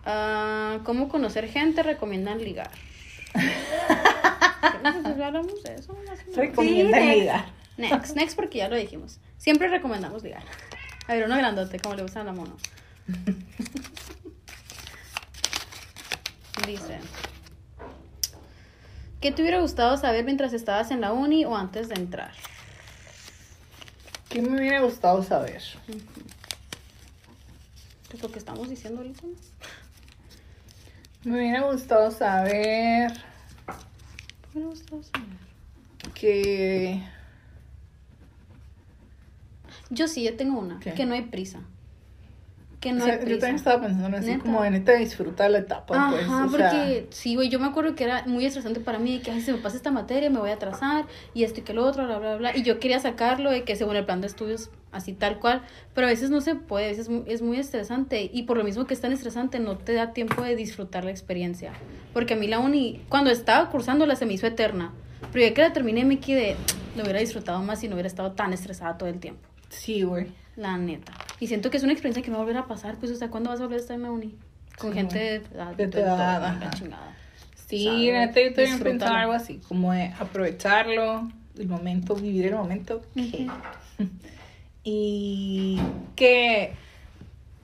Ah, 0.04 0.78
¿Cómo 0.84 1.08
conocer 1.08 1.48
gente? 1.48 1.82
Recomiendan 1.82 2.38
ligar. 2.42 2.70
¿Qué 3.34 4.78
nos 4.82 5.04
hablamos 5.20 5.62
de 5.62 5.74
eso? 5.74 5.94
Recomiendan 6.34 7.02
Sí, 7.02 7.20
ligar. 7.20 7.44
Next, 7.76 8.16
next 8.16 8.36
porque 8.36 8.58
ya 8.58 8.68
lo 8.68 8.76
dijimos. 8.76 9.20
Siempre 9.36 9.68
recomendamos 9.68 10.22
ligar. 10.22 10.42
A 11.06 11.14
ver, 11.14 11.24
uno 11.24 11.36
grandote, 11.36 11.78
como 11.78 11.94
le 11.94 12.02
gusta 12.02 12.22
a 12.22 12.24
la 12.24 12.32
mono. 12.32 12.56
Dice. 16.66 16.98
¿Qué 19.20 19.32
te 19.32 19.42
hubiera 19.42 19.60
gustado 19.60 19.96
saber 19.96 20.24
mientras 20.24 20.52
estabas 20.52 20.90
en 20.90 21.00
la 21.00 21.12
uni 21.12 21.44
o 21.44 21.56
antes 21.56 21.88
de 21.88 21.94
entrar? 21.96 22.32
¿Qué 24.28 24.42
me 24.42 24.58
hubiera 24.58 24.80
gustado 24.80 25.22
saber? 25.22 25.62
Pues 28.10 28.22
lo 28.22 28.30
que 28.30 28.38
estamos 28.38 28.68
diciendo 28.68 29.00
ahorita. 29.00 29.22
Me 31.24 31.38
hubiera 31.38 31.62
gustado 31.62 32.10
saber 32.10 33.12
Me 34.54 34.62
gustó 34.64 35.02
saber. 35.02 35.28
que... 36.14 37.02
Yo 39.90 40.06
sí, 40.06 40.22
yo 40.22 40.36
tengo 40.36 40.58
una. 40.60 40.78
¿Qué? 40.80 40.92
Que 40.92 41.06
no 41.06 41.14
hay 41.14 41.22
prisa. 41.22 41.60
Que 42.80 42.92
no 42.92 43.02
o 43.02 43.04
sea, 43.06 43.14
hay 43.14 43.18
yo 43.20 43.24
prisa. 43.24 43.40
también 43.40 43.56
estaba 43.56 43.80
pensando 43.82 44.06
en 44.06 44.14
así 44.14 44.26
Neta. 44.30 44.42
como 44.44 44.62
de 44.62 44.70
neta 44.70 44.92
disfrutar 44.92 45.50
la 45.50 45.58
etapa, 45.58 46.10
pues. 46.10 46.22
Ajá, 46.24 46.48
sea, 46.48 46.50
porque 46.50 47.06
sí, 47.10 47.34
güey, 47.34 47.48
yo 47.48 47.58
me 47.58 47.66
acuerdo 47.66 47.96
que 47.96 48.04
era 48.04 48.22
muy 48.26 48.46
estresante 48.46 48.78
para 48.78 49.00
mí, 49.00 49.16
de 49.18 49.22
que 49.22 49.32
ay, 49.32 49.40
se 49.40 49.50
me 49.52 49.58
pasa 49.58 49.76
esta 49.76 49.90
materia, 49.90 50.30
me 50.30 50.38
voy 50.38 50.50
a 50.50 50.54
atrasar, 50.54 51.06
y 51.34 51.42
esto 51.42 51.58
y 51.58 51.62
que 51.64 51.72
lo 51.74 51.84
otro, 51.84 52.06
bla, 52.06 52.18
bla, 52.20 52.36
bla. 52.36 52.56
Y 52.56 52.62
yo 52.62 52.78
quería 52.78 53.00
sacarlo 53.00 53.50
de 53.50 53.64
que 53.64 53.74
según 53.74 53.96
el 53.96 54.04
plan 54.04 54.20
de 54.20 54.28
estudios, 54.28 54.70
así 54.92 55.12
tal 55.12 55.40
cual, 55.40 55.62
pero 55.92 56.06
a 56.06 56.10
veces 56.10 56.30
no 56.30 56.40
se 56.40 56.54
puede, 56.54 56.84
a 56.86 56.88
veces 56.90 57.06
es 57.06 57.08
muy- 57.10 57.24
es 57.26 57.42
muy 57.42 57.58
estresante, 57.58 58.30
y 58.32 58.44
por 58.44 58.56
lo 58.56 58.62
mismo 58.62 58.86
que 58.86 58.94
es 58.94 59.00
tan 59.00 59.10
estresante, 59.10 59.58
no 59.58 59.76
te 59.76 59.94
da 59.94 60.12
tiempo 60.12 60.42
de 60.42 60.54
disfrutar 60.54 61.04
la 61.04 61.10
experiencia. 61.10 61.72
Porque 62.12 62.34
a 62.34 62.36
mí 62.36 62.46
la 62.46 62.60
uni, 62.60 63.02
cuando 63.08 63.30
estaba 63.30 63.70
cursándola, 63.70 64.14
se 64.14 64.24
me 64.24 64.34
hizo 64.34 64.46
eterna, 64.46 64.92
pero 65.32 65.44
ya 65.46 65.52
que 65.52 65.62
la 65.62 65.72
terminé, 65.72 66.04
me 66.04 66.20
quedé, 66.20 66.54
lo 66.96 67.02
hubiera 67.02 67.18
disfrutado 67.18 67.60
más 67.60 67.80
si 67.80 67.88
no 67.88 67.94
hubiera 67.96 68.06
estado 68.06 68.32
tan 68.32 68.52
estresada 68.52 68.96
todo 68.98 69.08
el 69.08 69.18
tiempo. 69.18 69.40
Sí, 69.68 70.02
güey. 70.02 70.28
La 70.58 70.76
neta. 70.76 71.12
Y 71.38 71.46
siento 71.46 71.70
que 71.70 71.76
es 71.76 71.84
una 71.84 71.92
experiencia 71.92 72.22
que 72.22 72.30
no 72.30 72.38
va 72.38 72.42
a 72.42 72.46
volver 72.46 72.62
a 72.62 72.66
pasar, 72.66 72.96
pues, 72.96 73.12
o 73.12 73.14
sea, 73.14 73.30
¿cuándo 73.30 73.50
vas 73.50 73.60
a 73.60 73.62
volver 73.62 73.78
a 73.78 73.82
estar 73.82 73.94
en 73.94 74.02
la 74.02 74.10
uni? 74.10 74.36
Con 74.76 74.90
Sí, 74.90 74.98
gente 74.98 75.18
de, 75.18 75.36
edad, 75.36 75.74
De 75.74 75.84
edad, 75.84 76.74
chingada. 76.74 77.16
Sí, 77.54 77.84
¿Sabe? 77.84 78.12
la 78.12 78.26
neta 78.26 78.40
yo 78.40 78.54
también 78.54 79.02
algo 79.02 79.32
así, 79.32 79.60
como 79.68 79.92
de 79.92 80.12
aprovecharlo, 80.18 81.30
el 81.56 81.68
momento, 81.68 82.16
vivir 82.16 82.46
el 82.46 82.54
momento. 82.54 83.02
Y 84.90 85.78
que 86.16 86.72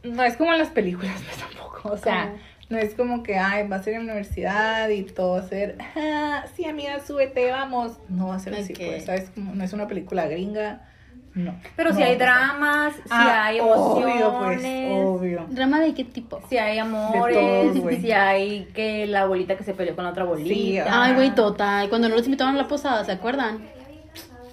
no 0.03 0.23
es 0.25 0.37
como 0.37 0.53
en 0.53 0.59
las 0.59 0.69
películas, 0.69 1.23
pues 1.25 1.39
tampoco. 1.39 1.93
O 1.93 1.97
sea, 1.97 2.27
¿Cómo? 2.27 2.39
no 2.69 2.79
es 2.79 2.95
como 2.95 3.23
que, 3.23 3.39
ay, 3.39 3.67
va 3.67 3.77
a 3.77 3.83
ser 3.83 3.95
en 3.95 4.07
la 4.07 4.13
universidad 4.13 4.91
y 4.91 5.05
todo 5.05 5.33
va 5.33 5.39
a 5.39 5.49
ser, 5.49 5.79
ah, 5.97 6.45
sí, 6.55 6.67
amiga, 6.67 7.01
súbete, 7.01 7.51
vamos. 7.51 7.99
No 8.11 8.29
va 8.29 8.37
a 8.37 8.41
ser 8.41 8.55
así, 8.55 8.75
pues, 8.75 9.07
¿sabes? 9.07 9.31
Como, 9.31 9.55
no 9.55 9.65
es 9.65 9.73
una 9.73 9.89
película 9.89 10.27
gringa, 10.27 10.87
no. 11.35 11.55
Pero 11.77 11.93
si 11.93 12.03
hay 12.03 12.17
va 12.17 12.25
a 12.25 12.29
pasar. 12.29 12.59
dramas, 12.59 12.95
si 12.95 13.03
Ah, 13.11 13.45
hay 13.47 13.61
Obvio, 13.61 14.07
emociones, 14.09 14.63
pues, 14.63 15.05
obvio. 15.05 15.47
¿Drama 15.51 15.81
de 15.81 15.95
qué 15.95 16.05
tipo? 16.05 16.41
si 16.49 16.59
hay 16.59 16.79
amores, 16.79 17.73
si 18.01 18.13
hay 18.13 18.67
que 18.75 19.07
la 19.07 19.27
bolita 19.27 19.57
que 19.57 19.65
se 19.65 19.75
peleó 19.75 19.95
con 19.97 20.05
la 20.05 20.11
otra 20.11 20.25
bolita. 20.25 20.55
Sí, 20.55 20.79
Ay, 20.79 21.15
güey, 21.15 21.35
total. 21.35 21.89
Cuando 21.89 22.09
no 22.09 22.17
nos 22.17 22.25
invitaron 22.27 22.55
a 22.55 22.59
la 22.63 22.69
posada, 22.69 23.05
¿se 23.05 23.13
acuerdan? 23.13 23.67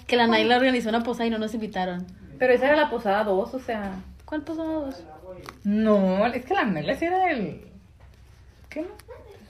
Que 0.07 0.18
la 0.18 0.28
Naila 0.28 0.57
organizó 0.57 0.89
una 0.89 1.03
posada 1.03 1.28
y 1.28 1.30
no 1.30 1.38
nos 1.38 1.53
invitaron. 1.53 2.05
Pero 2.39 2.53
esa 2.53 2.66
era 2.68 2.76
la 2.76 2.89
posada 2.89 3.24
2, 3.24 3.53
o 3.53 3.59
sea. 3.59 3.93
¿Cuál 4.26 4.41
posada 4.41 4.68
dos? 4.74 5.03
No, 5.64 6.26
es 6.26 6.43
que 6.45 6.53
la 6.53 6.95
sí 6.95 7.05
era 7.05 7.26
del... 7.26 7.62
¿Qué 8.70 8.82
no? 8.82 8.88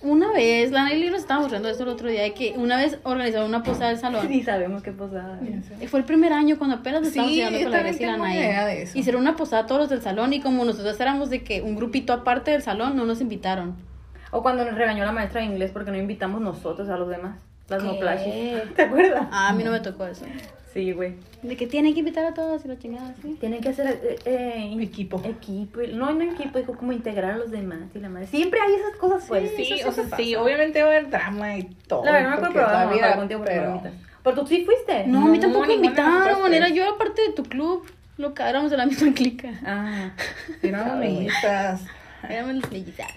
Una 0.03 0.31
vez, 0.31 0.71
la 0.71 0.83
Naila 0.83 1.05
y 1.05 1.09
nos 1.09 1.19
estábamos 1.19 1.47
hablando 1.47 1.67
de 1.67 1.75
eso 1.75 1.83
el 1.83 1.89
otro 1.89 2.09
día, 2.09 2.23
de 2.23 2.33
que 2.33 2.53
una 2.57 2.77
vez 2.77 2.97
organizaron 3.03 3.47
una 3.47 3.61
posada 3.61 3.89
del 3.89 3.99
salón. 3.99 4.27
Ni 4.27 4.41
sabemos 4.41 4.81
qué 4.81 4.91
posada. 4.91 5.39
Fue 5.87 5.99
el 5.99 6.05
primer 6.05 6.33
año 6.33 6.57
cuando 6.57 6.77
apenas 6.77 7.01
Sí, 7.03 7.09
estábamos 7.09 7.35
llegando 7.35 7.59
yo 7.59 7.65
con 7.65 7.71
la 7.71 7.79
Grecia 7.79 8.15
y 8.15 8.19
la 8.19 8.35
idea 8.35 8.65
de 8.65 8.81
eso. 8.81 8.97
Hicieron 8.97 9.21
una 9.21 9.35
posada 9.35 9.67
todos 9.67 9.81
los 9.81 9.89
del 9.89 10.01
salón 10.01 10.33
y 10.33 10.41
como 10.41 10.65
nosotros 10.65 10.99
éramos 10.99 11.29
de 11.29 11.43
que 11.43 11.61
un 11.61 11.75
grupito 11.75 12.13
aparte 12.13 12.51
del 12.51 12.63
salón, 12.63 12.95
no 12.95 13.05
nos 13.05 13.21
invitaron. 13.21 13.75
O 14.31 14.41
cuando 14.41 14.65
nos 14.65 14.75
regañó 14.75 15.05
la 15.05 15.11
maestra 15.11 15.41
de 15.41 15.47
inglés 15.47 15.71
porque 15.71 15.91
no 15.91 15.97
invitamos 15.97 16.41
nosotros 16.41 16.89
a 16.89 16.97
los 16.97 17.09
demás. 17.09 17.37
Las. 17.77 18.23
¿Te 18.75 18.81
acuerdas? 18.81 19.27
Ah, 19.31 19.49
a 19.49 19.53
mí 19.53 19.63
no 19.63 19.71
me 19.71 19.79
tocó 19.79 20.05
eso. 20.05 20.25
Sí, 20.73 20.93
güey. 20.93 21.15
De 21.41 21.57
que 21.57 21.67
tienen 21.67 21.93
que 21.93 21.99
invitar 21.99 22.25
a 22.25 22.33
todos 22.33 22.63
y 22.63 22.69
la 22.69 22.79
chingada, 22.79 23.13
sí. 23.21 23.35
Tienen 23.39 23.61
que 23.61 23.69
hacer 23.69 23.99
eh, 24.03 24.19
eh, 24.25 24.77
Equipo. 24.79 25.21
Equipo. 25.25 25.81
No, 25.91 26.13
no 26.13 26.23
equipo, 26.23 26.59
dijo 26.59 26.75
como 26.75 26.93
integrar 26.93 27.31
a 27.31 27.37
los 27.37 27.51
demás 27.51 27.89
y 27.93 27.99
la 27.99 28.07
madre. 28.07 28.27
Siempre 28.27 28.59
hay 28.61 28.75
esas 28.75 28.95
cosas, 28.95 29.25
pues. 29.27 29.51
Sí, 29.57 29.81
o 29.85 29.91
sea, 29.91 30.05
sí 30.15 30.35
obviamente 30.35 30.81
va 30.81 30.89
a 30.89 30.91
haber 30.91 31.09
drama 31.09 31.57
y 31.57 31.63
todo. 31.87 32.05
La 32.05 32.13
verdad 32.13 32.35
no 32.35 32.41
me 32.41 32.47
acuerdo, 32.47 32.69
hablar 32.69 33.15
contigo 33.17 33.41
pero-. 33.45 33.81
Pero 34.23 34.35
tú 34.35 34.47
sí 34.47 34.63
fuiste. 34.65 35.07
No, 35.07 35.25
a 35.25 35.27
mí 35.27 35.39
tampoco 35.39 35.65
me 35.65 35.73
invitaron. 35.73 36.53
Era 36.53 36.69
yo 36.69 36.97
parte 36.97 37.21
de 37.21 37.33
tu 37.33 37.43
club. 37.43 37.85
Loca, 38.17 38.49
éramos 38.49 38.69
de 38.71 38.77
la 38.77 38.85
misma 38.85 39.13
clica. 39.13 39.49
Ah. 39.65 40.11
Eran 40.61 40.89
amiguitas. 40.91 41.81
Éramos 42.29 42.55
las 42.55 42.71
mellizas. 42.71 43.07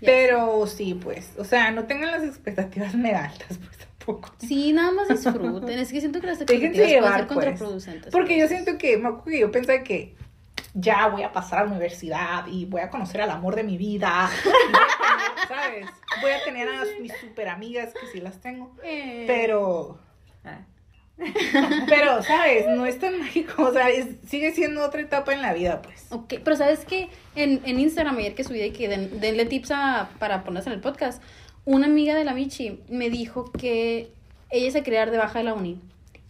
Ya 0.00 0.06
Pero 0.06 0.66
sí, 0.66 0.94
pues, 0.94 1.32
o 1.38 1.44
sea, 1.44 1.70
no 1.70 1.84
tengan 1.84 2.10
las 2.10 2.22
expectativas 2.22 2.94
mega 2.96 3.24
altas, 3.24 3.58
pues 3.58 3.77
tampoco. 4.16 4.34
Sí, 4.38 4.72
nada 4.72 4.90
más 4.92 5.08
disfruten. 5.08 5.78
Es 5.78 5.92
que 5.92 6.00
siento 6.00 6.20
que 6.20 6.26
las 6.26 6.40
expectativas 6.40 6.74
pueden 6.74 7.02
ser 7.02 7.26
pues. 7.26 7.26
contraproducentes. 7.28 8.12
Porque 8.12 8.38
yo 8.38 8.48
siento 8.48 8.78
que, 8.78 8.96
me 8.96 9.08
acuerdo 9.08 9.24
que 9.30 9.38
yo 9.40 9.50
pensaba 9.50 9.82
que 9.82 10.14
ya 10.74 11.08
voy 11.08 11.22
a 11.22 11.32
pasar 11.32 11.60
a 11.60 11.64
la 11.64 11.70
universidad 11.70 12.46
y 12.46 12.64
voy 12.66 12.80
a 12.82 12.90
conocer 12.90 13.20
al 13.20 13.30
amor 13.30 13.56
de 13.56 13.64
mi 13.64 13.76
vida. 13.76 14.30
y 14.44 14.48
voy 14.48 14.82
a 14.82 15.48
tener, 15.48 15.48
¿Sabes? 15.48 15.86
Voy 16.20 16.30
a 16.30 16.44
tener 16.44 16.68
a 16.68 16.84
mis 17.00 17.12
super 17.20 17.48
amigas 17.48 17.92
que 17.92 18.06
sí 18.12 18.20
las 18.20 18.40
tengo. 18.40 18.74
Eh, 18.82 19.24
Pero, 19.26 19.98
Ah. 20.44 20.60
pero, 21.88 22.22
¿sabes? 22.22 22.66
No 22.68 22.86
es 22.86 22.98
tan 23.00 23.18
mágico. 23.18 23.64
O 23.64 23.72
sea, 23.72 23.90
es- 23.90 24.06
sigue 24.28 24.52
siendo 24.52 24.84
otra 24.84 25.00
etapa 25.00 25.32
en 25.34 25.42
la 25.42 25.52
vida, 25.52 25.82
pues. 25.82 26.06
Ok, 26.10 26.34
pero 26.44 26.54
¿sabes 26.56 26.84
qué? 26.84 27.08
En, 27.34 27.60
en 27.64 27.80
Instagram 27.80 28.16
ayer 28.18 28.34
que 28.36 28.44
subí 28.44 28.58
de 28.60 28.72
que 28.72 28.88
den- 28.88 29.18
denle 29.20 29.44
tips 29.46 29.72
a- 29.72 30.10
para 30.20 30.44
ponerse 30.44 30.68
en 30.70 30.74
el 30.74 30.80
podcast, 30.80 31.20
una 31.76 31.86
amiga 31.86 32.14
de 32.14 32.24
la 32.24 32.32
Michi 32.34 32.80
me 32.88 33.10
dijo 33.10 33.50
que 33.52 34.10
ella 34.50 34.70
se 34.70 34.82
quería 34.82 35.00
dar 35.00 35.10
de 35.10 35.18
baja 35.18 35.38
de 35.40 35.44
la 35.44 35.54
uni 35.54 35.78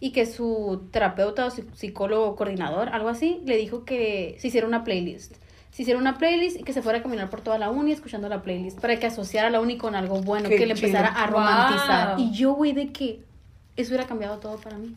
y 0.01 0.11
que 0.11 0.25
su 0.25 0.87
terapeuta 0.91 1.45
o 1.45 1.49
psi- 1.49 1.65
psicólogo 1.75 2.35
coordinador, 2.35 2.89
algo 2.89 3.09
así, 3.09 3.41
le 3.45 3.55
dijo 3.57 3.85
que 3.85 4.35
se 4.39 4.47
hiciera 4.47 4.67
una 4.67 4.83
playlist. 4.83 5.33
Se 5.71 5.83
hiciera 5.83 5.99
una 5.99 6.17
playlist 6.17 6.59
y 6.59 6.63
que 6.63 6.73
se 6.73 6.81
fuera 6.81 6.99
a 6.99 7.03
caminar 7.03 7.29
por 7.29 7.41
toda 7.41 7.57
la 7.57 7.69
uni 7.69 7.91
escuchando 7.93 8.27
la 8.27 8.41
playlist 8.41 8.79
para 8.79 8.97
que 8.99 9.07
asociara 9.07 9.49
la 9.49 9.61
uni 9.61 9.77
con 9.77 9.95
algo 9.95 10.21
bueno, 10.21 10.49
Qué 10.49 10.57
que 10.57 10.65
le 10.65 10.73
chido. 10.73 10.87
empezara 10.87 11.09
a 11.09 11.27
Wow. 11.27 11.35
romantizar. 11.39 12.19
Y 12.19 12.31
yo, 12.31 12.53
güey, 12.53 12.73
de 12.73 12.91
que 12.91 13.19
eso 13.77 13.89
hubiera 13.91 14.07
cambiado 14.07 14.39
todo 14.39 14.57
para 14.57 14.77
mí. 14.77 14.93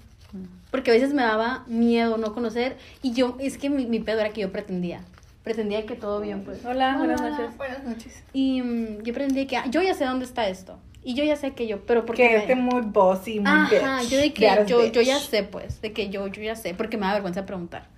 Porque 0.70 0.90
a 0.90 0.94
veces 0.94 1.12
me 1.14 1.22
daba 1.22 1.64
miedo 1.68 2.16
no 2.16 2.32
conocer 2.34 2.78
y 3.02 3.12
yo, 3.12 3.36
es 3.38 3.58
que 3.58 3.68
mi, 3.70 3.86
mi 3.86 4.00
pedo 4.00 4.18
era 4.20 4.30
que 4.30 4.40
yo 4.40 4.50
pretendía. 4.50 5.02
Pretendía 5.42 5.84
que 5.86 5.96
todo 5.96 6.20
bien, 6.20 6.44
pues. 6.44 6.64
Hola, 6.64 6.96
buenas 6.98 7.20
noches. 7.20 7.56
Buenas 7.56 7.82
noches. 7.84 8.22
Y 8.32 8.62
mm, 8.62 9.02
yo 9.02 9.12
pretendía 9.12 9.46
que, 9.46 9.56
ah, 9.56 9.64
yo 9.68 9.82
ya 9.82 9.94
sé 9.94 10.04
dónde 10.04 10.24
está 10.24 10.48
esto. 10.48 10.78
Y 11.04 11.14
yo 11.14 11.24
ya 11.24 11.34
sé 11.34 11.50
que 11.52 11.66
yo, 11.66 11.80
pero 11.84 12.06
porque... 12.06 12.22
Que 12.28 12.28
me- 12.34 12.36
esté 12.38 12.54
muy 12.54 12.82
bossy, 12.82 13.40
muy 13.40 13.50
Ajá, 13.50 13.98
bitch. 14.00 14.10
yo 14.10 14.18
de 14.18 14.32
que 14.32 14.48
yo, 14.68 14.86
yo 14.92 15.00
ya 15.00 15.18
sé, 15.18 15.42
pues, 15.42 15.80
de 15.82 15.92
que 15.92 16.10
yo, 16.10 16.28
yo 16.28 16.42
ya 16.42 16.54
sé, 16.54 16.74
porque 16.74 16.96
me 16.96 17.06
da 17.06 17.14
vergüenza 17.14 17.44
preguntar. 17.44 17.88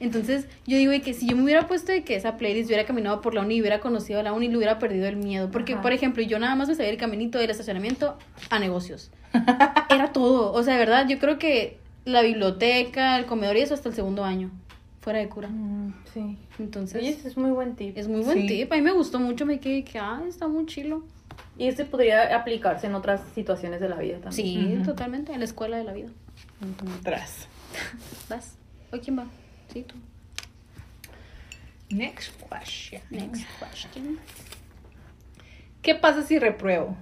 Entonces, 0.00 0.46
yo 0.66 0.78
digo 0.78 0.90
de 0.90 1.00
que 1.02 1.12
si 1.14 1.28
yo 1.28 1.36
me 1.36 1.44
hubiera 1.44 1.68
puesto 1.68 1.92
de 1.92 2.02
que 2.02 2.16
esa 2.16 2.36
playlist 2.38 2.66
hubiera 2.68 2.86
caminado 2.86 3.20
por 3.20 3.34
la 3.34 3.42
uni, 3.42 3.60
hubiera 3.60 3.80
conocido 3.80 4.18
a 4.18 4.22
la 4.24 4.32
uni, 4.32 4.48
le 4.48 4.56
hubiera 4.56 4.78
perdido 4.78 5.06
el 5.06 5.16
miedo. 5.16 5.50
Porque, 5.52 5.74
Ajá. 5.74 5.82
por 5.82 5.92
ejemplo, 5.92 6.22
yo 6.24 6.38
nada 6.40 6.56
más 6.56 6.68
me 6.68 6.74
sabía 6.74 6.90
el 6.90 6.96
caminito 6.96 7.38
del 7.38 7.50
estacionamiento 7.50 8.16
a 8.48 8.58
negocios. 8.58 9.10
Era 9.90 10.10
todo. 10.12 10.52
O 10.54 10.62
sea, 10.64 10.72
de 10.72 10.80
verdad, 10.80 11.06
yo 11.06 11.18
creo 11.18 11.38
que 11.38 11.78
la 12.06 12.22
biblioteca, 12.22 13.16
el 13.18 13.26
comedor 13.26 13.58
y 13.58 13.60
eso 13.60 13.74
hasta 13.74 13.90
el 13.90 13.94
segundo 13.94 14.24
año. 14.24 14.50
Fuera 15.00 15.18
de 15.18 15.28
cura. 15.28 15.48
Mm, 15.48 15.94
sí. 16.12 16.36
Entonces, 16.58 17.00
Oye, 17.02 17.18
es 17.24 17.36
muy 17.36 17.50
buen 17.50 17.74
tip. 17.76 17.96
es 17.96 18.06
muy 18.08 18.20
buen 18.22 18.40
Sí. 18.42 18.46
tip. 18.46 18.72
A 18.72 18.76
mí 18.76 18.82
me 18.82 18.92
gustó 18.92 19.18
mucho, 19.18 19.46
me 19.46 19.58
quedé 19.58 19.82
que, 19.84 19.98
ah, 19.98 20.22
está 20.28 20.46
muy 20.46 20.66
chilo. 20.66 21.04
Y 21.56 21.68
este 21.68 21.84
podría 21.84 22.36
aplicarse 22.36 22.86
en 22.86 22.94
otras 22.94 23.22
situaciones 23.34 23.80
de 23.80 23.88
la 23.88 23.96
vida 23.96 24.18
también. 24.18 24.78
Sí, 24.78 24.82
totalmente, 24.84 25.32
en 25.32 25.38
la 25.38 25.44
escuela 25.46 25.76
de 25.78 25.84
la 25.84 25.92
vida. 25.94 26.08
Atrás. 27.00 27.48
¿Vas? 28.28 28.56
¿Hoy 28.92 29.00
quién 29.00 29.18
va? 29.18 29.26
Sí, 29.72 29.82
tú. 29.84 29.94
Next 31.90 32.32
question. 32.48 33.02
Next 33.10 33.44
question. 33.58 34.18
¿Qué 35.82 35.94
pasa 35.94 36.22
si 36.22 36.38
repruebo? 36.38 36.96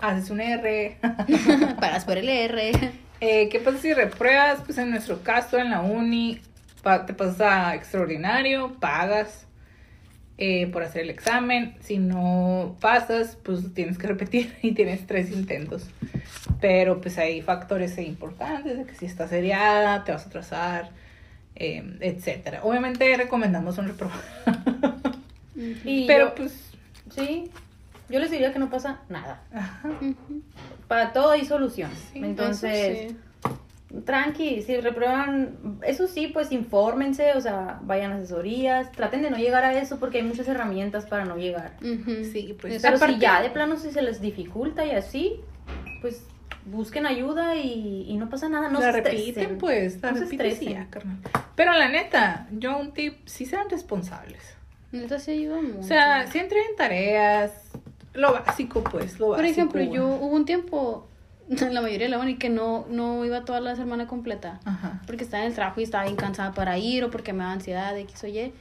Haces 0.00 0.30
un 0.30 0.40
R. 0.40 0.98
Pagas 1.80 2.04
por 2.04 2.16
el 2.18 2.28
R. 2.28 2.72
Eh, 3.20 3.48
¿Qué 3.50 3.60
pasa 3.60 3.78
si 3.78 3.92
repruebas? 3.92 4.60
Pues 4.64 4.78
en 4.78 4.90
nuestro 4.90 5.22
caso, 5.22 5.58
en 5.58 5.70
la 5.70 5.80
uni, 5.82 6.40
pa- 6.82 7.06
te 7.06 7.14
pasas 7.14 7.40
a 7.40 7.74
extraordinario, 7.74 8.74
pagas 8.80 9.46
eh, 10.38 10.66
por 10.68 10.82
hacer 10.82 11.02
el 11.02 11.10
examen. 11.10 11.76
Si 11.80 11.98
no 11.98 12.76
pasas, 12.80 13.36
pues 13.42 13.72
tienes 13.74 13.98
que 13.98 14.06
repetir 14.08 14.54
y 14.62 14.72
tienes 14.72 15.06
tres 15.06 15.30
intentos. 15.30 15.86
Pero 16.60 17.00
pues 17.00 17.18
hay 17.18 17.42
factores 17.42 17.98
importantes 17.98 18.76
de 18.78 18.84
que 18.84 18.94
si 18.94 19.06
estás 19.06 19.30
seriada, 19.30 20.04
te 20.04 20.12
vas 20.12 20.24
a 20.24 20.28
atrasar, 20.28 20.90
eh, 21.56 21.96
etcétera. 22.00 22.60
Obviamente 22.62 23.16
recomendamos 23.16 23.78
un 23.78 23.88
reprobado. 23.88 24.20
Pero 26.06 26.28
yo- 26.28 26.34
pues... 26.34 26.70
sí, 27.14 27.50
yo 28.08 28.18
les 28.20 28.30
diría 28.30 28.52
que 28.52 28.58
no 28.58 28.70
pasa 28.70 29.00
nada. 29.08 29.42
ajá. 29.54 29.88
Para 30.88 31.12
todo 31.12 31.30
hay 31.30 31.44
solución. 31.44 31.90
Sí, 32.12 32.18
Entonces, 32.22 33.10
Eso 33.12 33.18
tranqui, 34.04 34.62
si 34.62 34.80
reprueban, 34.80 35.78
eso 35.82 36.06
sí, 36.06 36.28
pues 36.28 36.50
infórmense, 36.52 37.32
o 37.34 37.40
sea, 37.40 37.78
vayan 37.82 38.12
a 38.12 38.16
asesorías, 38.16 38.90
traten 38.92 39.22
de 39.22 39.30
no 39.30 39.36
llegar 39.36 39.64
a 39.64 39.78
eso 39.78 39.98
porque 39.98 40.18
hay 40.18 40.24
muchas 40.24 40.48
herramientas 40.48 41.06
para 41.06 41.24
no 41.24 41.36
llegar. 41.36 41.76
sí. 41.80 42.56
Pues, 42.60 42.74
Eso 42.74 42.82
Pero 43.00 43.12
si 43.12 43.18
ya 43.18 43.42
de 43.42 43.50
plano 43.50 43.76
si 43.76 43.90
se 43.90 44.02
les 44.02 44.20
dificulta 44.20 44.84
y 44.86 44.90
así, 44.92 45.40
pues 46.00 46.24
busquen 46.64 47.06
ayuda 47.06 47.56
y, 47.56 48.06
y 48.08 48.16
no 48.16 48.28
pasa 48.30 48.48
nada, 48.48 48.68
no 48.68 48.78
la 48.80 48.92
se 48.92 49.00
repiten, 49.00 49.18
estresen. 49.28 49.58
pues, 49.58 50.00
la 50.00 50.12
No 50.12 50.18
se 50.18 50.24
repiten 50.24 50.68
ya, 50.68 50.86
carnal. 50.90 51.18
Pero 51.56 51.72
la 51.72 51.88
neta, 51.88 52.46
yo 52.52 52.78
un 52.78 52.92
tip, 52.92 53.26
sí 53.26 53.46
sean 53.46 53.68
responsables. 53.68 54.54
Neta 54.92 55.18
sí 55.18 55.32
ayuda 55.32 55.60
mucho. 55.60 55.80
O 55.80 55.82
sea, 55.82 56.26
si 56.28 56.38
entreguen 56.38 56.76
tareas, 56.76 57.52
lo 58.14 58.32
básico, 58.32 58.82
pues, 58.84 59.18
lo 59.18 59.28
básico. 59.30 59.36
Por 59.36 59.44
ejemplo, 59.46 59.82
yo 59.82 60.06
hubo 60.06 60.26
un 60.36 60.44
tiempo, 60.44 61.08
la 61.70 61.80
mayoría 61.82 62.06
de 62.06 62.10
la 62.10 62.18
uni, 62.18 62.36
que 62.36 62.48
no, 62.48 62.86
no 62.90 63.24
iba 63.24 63.44
toda 63.44 63.60
la 63.60 63.76
semana 63.76 64.06
completa. 64.06 64.60
Ajá. 64.64 65.00
Porque 65.06 65.24
estaba 65.24 65.42
en 65.44 65.48
el 65.50 65.54
trabajo 65.54 65.80
y 65.80 65.84
estaba 65.84 66.04
bien 66.04 66.16
cansada 66.16 66.52
para 66.52 66.78
ir 66.78 67.04
o 67.04 67.10
porque 67.10 67.32
me 67.32 67.40
daba 67.40 67.52
ansiedad, 67.52 67.96
X 67.98 68.24
o 68.24 68.26
Y. 68.26 68.52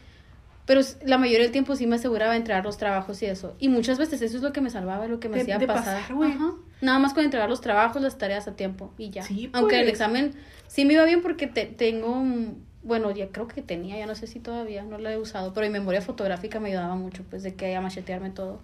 Pero 0.66 0.82
la 1.04 1.18
mayoría 1.18 1.42
del 1.44 1.52
tiempo 1.52 1.76
sí 1.76 1.88
me 1.88 1.96
aseguraba 1.96 2.32
de 2.32 2.38
entregar 2.38 2.64
los 2.64 2.78
trabajos 2.78 3.22
y 3.24 3.26
eso. 3.26 3.56
Y 3.60 3.68
muchas 3.68 3.98
veces 3.98 4.22
eso 4.22 4.38
es 4.38 4.44
lo 4.44 4.54
que 4.54 4.62
me 4.62 4.70
salvaba, 4.70 5.08
lo 5.08 5.20
que 5.20 5.28
me 5.28 5.36
De- 5.38 5.42
hacía 5.42 5.58
de 5.58 5.68
pasar. 5.68 6.02
pasar. 6.02 6.16
Ajá. 6.24 6.52
Nada 6.82 7.00
más 7.00 7.14
con 7.14 7.24
entregar 7.24 7.50
los 7.50 7.62
trabajos, 7.62 8.02
las 8.02 8.18
tareas 8.18 8.48
a 8.48 8.56
tiempo 8.56 8.94
y 8.98 9.10
ya. 9.10 9.24
Sí, 9.24 9.50
Aunque 9.54 9.78
el 9.78 9.84
pues. 9.86 9.94
examen 9.94 10.34
sí 10.68 10.86
me 10.86 10.94
iba 10.94 11.04
bien 11.06 11.22
porque 11.22 11.48
te- 11.48 11.66
tengo, 11.66 12.12
un- 12.12 12.64
bueno, 12.84 13.12
ya 13.12 13.28
creo 13.30 13.48
que 13.48 13.62
tenía, 13.62 13.98
ya 13.98 14.06
no 14.06 14.16
sé 14.16 14.28
si 14.28 14.39
todavía, 14.39 14.84
no 14.84 14.98
lo 14.98 15.10
he 15.10 15.18
usado, 15.18 15.54
pero 15.54 15.66
mi 15.68 15.74
memoria 15.74 16.02
fotográfica 16.02 16.60
me 16.60 16.70
ayudaba 16.70 16.96
mucho, 16.96 17.24
pues 17.30 17.44
de 17.44 17.54
que 17.56 17.76
a 17.76 17.82
machetearme 17.82 18.30
todo. 18.30 18.62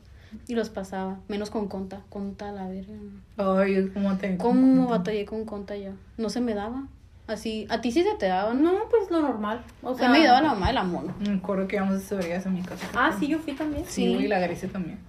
Y 0.48 0.56
los 0.56 0.70
pasaba, 0.70 1.20
menos 1.28 1.50
con 1.50 1.68
conta, 1.68 2.02
conta 2.10 2.50
a 2.50 2.52
la 2.52 2.68
verga. 2.68 2.94
Ay, 3.38 3.90
¿cómo 3.94 4.18
te... 4.18 4.38
¿Cómo 4.38 4.88
batallé 4.90 5.26
con 5.26 5.46
conta 5.46 5.76
yo? 5.76 5.92
No 6.18 6.30
se 6.30 6.42
me 6.42 6.54
daba. 6.54 6.84
Así, 7.28 7.68
a 7.70 7.82
ti 7.82 7.92
sí 7.92 8.04
se 8.04 8.14
te 8.16 8.28
daba, 8.28 8.54
¿no? 8.54 8.72
No, 8.72 8.80
pues 8.90 9.12
lo 9.12 9.22
normal. 9.22 9.62
O 9.84 9.92
A 9.92 9.96
sea, 9.96 10.08
mí 10.08 10.14
me 10.14 10.20
ayudaba 10.20 10.42
la 10.42 10.50
mamá 10.54 10.68
de 10.68 10.74
la 10.74 10.84
mono. 10.84 11.14
Me 11.20 11.34
acuerdo 11.36 11.68
que 11.68 11.76
íbamos 11.76 11.96
a 11.96 12.00
seguridad 12.00 12.46
en 12.48 12.54
mi 12.54 12.62
casa. 12.62 12.88
Ah, 12.94 13.14
sí, 13.20 13.28
yo 13.28 13.40
fui 13.40 13.54
también. 13.54 13.84
Sí, 13.86 14.06
y 14.06 14.28
la 14.28 14.40
Grecia 14.40 14.70
también. 14.70 15.00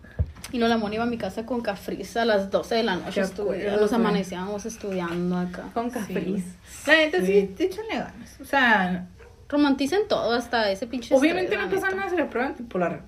Y 0.50 0.58
no, 0.58 0.66
la 0.66 0.78
mono 0.78 0.94
iba 0.94 1.04
a 1.04 1.06
mi 1.06 1.18
casa 1.18 1.44
con 1.46 1.60
cafris 1.60 2.16
a 2.16 2.24
las 2.24 2.50
12 2.50 2.74
de 2.74 2.82
la 2.82 2.96
noche. 2.96 3.20
Acuerdo, 3.20 3.80
Nos 3.80 3.92
amanecíamos 3.92 4.66
estudiando 4.66 5.36
acá. 5.36 5.64
Con 5.74 5.90
Sí, 5.92 5.98
güey. 6.12 6.42
La 6.86 6.94
neta, 6.94 7.20
sí, 7.24 7.54
te 7.56 7.64
échanle 7.66 7.98
ganas. 7.98 8.40
O 8.40 8.44
sea, 8.44 9.06
Romanticen 9.48 10.00
todo 10.08 10.32
hasta 10.32 10.70
ese 10.70 10.86
pinche 10.86 11.14
obviamente 11.14 11.54
estrés, 11.54 11.60
no 11.70 11.74
la 11.76 11.80
pasa 11.80 11.86
neta. 11.88 11.96
nada, 11.96 12.10
se 12.10 12.16
la 12.16 12.30
prueban, 12.30 12.54
tipo 12.54 12.78
la, 12.78 13.00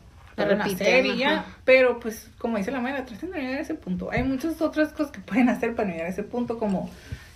Y 1.06 1.18
ya. 1.18 1.30
ajá. 1.32 1.44
Pero, 1.64 2.00
pues, 2.00 2.28
como 2.38 2.56
dice 2.56 2.70
la 2.70 2.80
madre, 2.80 3.02
traten 3.02 3.30
de 3.30 3.36
no 3.36 3.42
llegar 3.42 3.58
a 3.58 3.62
ese 3.62 3.74
punto. 3.74 4.10
Hay 4.10 4.22
muchas 4.22 4.60
otras 4.60 4.92
cosas 4.92 5.12
que 5.12 5.20
pueden 5.20 5.48
hacer 5.48 5.74
para 5.74 5.88
no 5.88 5.94
llegar 5.94 6.08
a 6.08 6.10
ese 6.10 6.22
punto, 6.22 6.58
como 6.58 6.90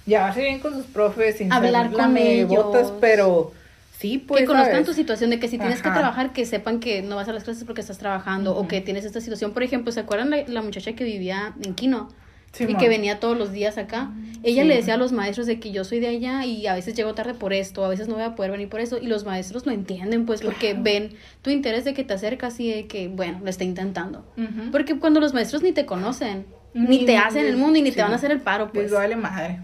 llevarse 0.07 0.43
bien 0.43 0.61
con 0.61 0.75
sus 0.75 0.87
profes, 0.87 1.39
sin 1.39 1.53
Hablar 1.53 1.91
ser 1.91 1.97
con 1.97 2.17
ellos. 2.17 2.93
pero 3.01 3.53
sí, 3.99 4.19
pues, 4.19 4.41
que 4.41 4.47
conozcan 4.47 4.73
¿sabes? 4.73 4.87
tu 4.87 4.93
situación 4.95 5.31
de 5.31 5.39
que 5.39 5.49
si 5.49 5.59
tienes 5.59 5.83
que 5.83 5.91
trabajar, 5.91 6.33
que 6.33 6.47
sepan 6.47 6.81
que 6.81 7.03
no 7.03 7.17
vas 7.17 7.29
a 7.29 7.33
las 7.33 7.45
clases 7.45 7.65
porque 7.65 7.81
estás 7.81 7.99
trabajando 7.99 8.57
o 8.57 8.69
que 8.69 8.81
tienes 8.81 9.05
esta 9.05 9.21
situación. 9.21 9.53
Por 9.53 9.63
ejemplo, 9.63 9.93
¿se 9.93 10.01
acuerdan 10.01 10.31
la, 10.31 10.45
la 10.47 10.63
muchacha 10.63 10.93
que 10.95 11.05
vivía 11.05 11.55
en 11.63 11.75
Quino? 11.75 12.11
Y 12.59 12.75
que 12.77 12.89
venía 12.89 13.21
todos 13.21 13.37
los 13.37 13.53
días 13.53 13.79
acá. 13.79 14.11
Ella 14.43 14.63
Sí. 14.63 14.69
le 14.69 14.77
decía 14.77 14.95
a 14.95 14.97
los 14.97 15.13
maestros 15.13 15.47
de 15.47 15.59
que 15.59 15.73
yo 15.73 15.85
soy 15.85 16.01
de 16.01 16.09
allá 16.09 16.45
y 16.45 16.67
a 16.67 16.75
veces 16.75 16.95
llego 16.95 17.15
tarde 17.15 17.35
por 17.35 17.53
esto, 17.53 17.85
a 17.85 17.89
veces 17.89 18.09
no 18.09 18.15
voy 18.15 18.25
a 18.25 18.35
poder 18.35 18.51
venir 18.53 18.69
por 18.69 18.81
eso. 18.81 18.99
Y 18.99 19.07
los 19.07 19.25
maestros 19.25 19.65
lo 19.67 19.73
entienden, 19.73 20.27
pues, 20.27 20.43
porque 20.43 20.75
ven 20.75 21.15
tu 21.43 21.51
interés 21.51 21.85
de 21.85 21.95
que 21.95 22.05
te 22.05 22.15
acercas 22.15 22.61
y 22.61 22.71
de 22.71 22.87
que, 22.87 23.09
bueno, 23.09 23.41
lo 23.43 23.49
está 23.51 23.65
intentando. 23.65 24.25
Porque 24.71 24.99
cuando 24.99 25.21
los 25.21 25.33
maestros 25.35 25.63
ni 25.63 25.73
te 25.73 25.87
conocen, 25.87 26.47
ni, 26.75 26.99
Ni- 26.99 27.05
te 27.07 27.17
hacen 27.17 27.47
el 27.47 27.57
mundo 27.57 27.79
y 27.79 27.83
ni 27.83 27.91
sí. 27.91 27.97
te 27.97 28.03
van 28.03 28.13
a 28.13 28.17
hacer 28.17 28.31
el 28.33 28.41
paro, 28.41 28.71
pues. 28.73 28.85
Les 28.87 28.93
vale 28.93 29.17
madre. 29.17 29.61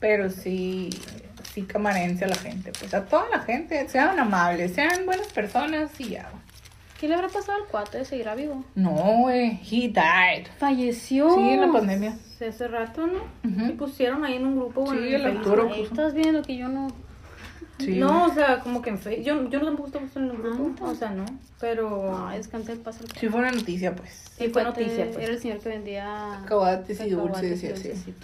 Pero 0.00 0.30
sí, 0.30 0.90
sí 1.54 1.62
camarense 1.62 2.24
a 2.24 2.28
la 2.28 2.36
gente, 2.36 2.72
pues 2.78 2.92
a 2.94 3.04
toda 3.04 3.28
la 3.30 3.40
gente, 3.40 3.88
sean 3.88 4.18
amables, 4.18 4.72
sean 4.74 5.04
buenas 5.06 5.28
personas 5.28 5.90
y 6.00 6.10
ya. 6.10 6.30
¿Qué 7.02 7.08
le 7.08 7.14
habrá 7.16 7.26
pasado 7.26 7.60
al 7.60 7.66
cuate? 7.66 8.04
¿Seguirá 8.04 8.36
vivo? 8.36 8.64
No, 8.76 8.92
güey, 9.22 9.58
he 9.68 9.88
died. 9.88 10.46
Falleció. 10.56 11.34
Sí, 11.34 11.40
en 11.50 11.60
la 11.62 11.72
pandemia. 11.72 12.16
Sí, 12.38 12.44
Hace 12.44 12.68
rato, 12.68 13.08
¿no? 13.08 13.18
Ujú. 13.44 13.70
Y 13.70 13.72
pusieron 13.72 14.24
ahí 14.24 14.36
en 14.36 14.46
un 14.46 14.54
grupo. 14.54 14.82
bueno, 14.84 15.00
Sí, 15.00 15.12
el 15.12 15.38
puso. 15.38 15.74
estás 15.82 16.14
viendo 16.14 16.42
que 16.42 16.56
yo 16.56 16.68
no. 16.68 16.86
Sí. 17.80 17.96
No, 17.96 18.26
o 18.26 18.32
sea, 18.32 18.60
como 18.60 18.80
que 18.82 18.90
en 18.90 18.98
Facebook. 19.00 19.24
Yo, 19.24 19.50
yo 19.50 19.58
no 19.58 19.64
tampoco 19.64 19.88
estaba 19.88 20.06
en 20.14 20.30
el 20.30 20.36
grupo. 20.36 20.86
Ah, 20.86 20.90
o 20.90 20.94
sea, 20.94 21.10
no. 21.10 21.24
Pero. 21.60 22.16
Ay, 22.28 22.38
descansé 22.38 22.70
el 22.70 22.78
paso. 22.78 23.02
Sí 23.18 23.28
fue 23.28 23.40
una 23.40 23.50
noticia, 23.50 23.96
pues. 23.96 24.30
Sí, 24.38 24.48
fue 24.50 24.62
noticia, 24.62 25.06
pues. 25.06 25.24
Era 25.24 25.32
el 25.32 25.40
señor 25.40 25.58
que 25.58 25.70
vendía. 25.70 26.38
Cacahuates 26.44 27.00
y 27.00 27.10
dulces 27.10 27.64
y 27.64 27.66
así. 27.66 28.14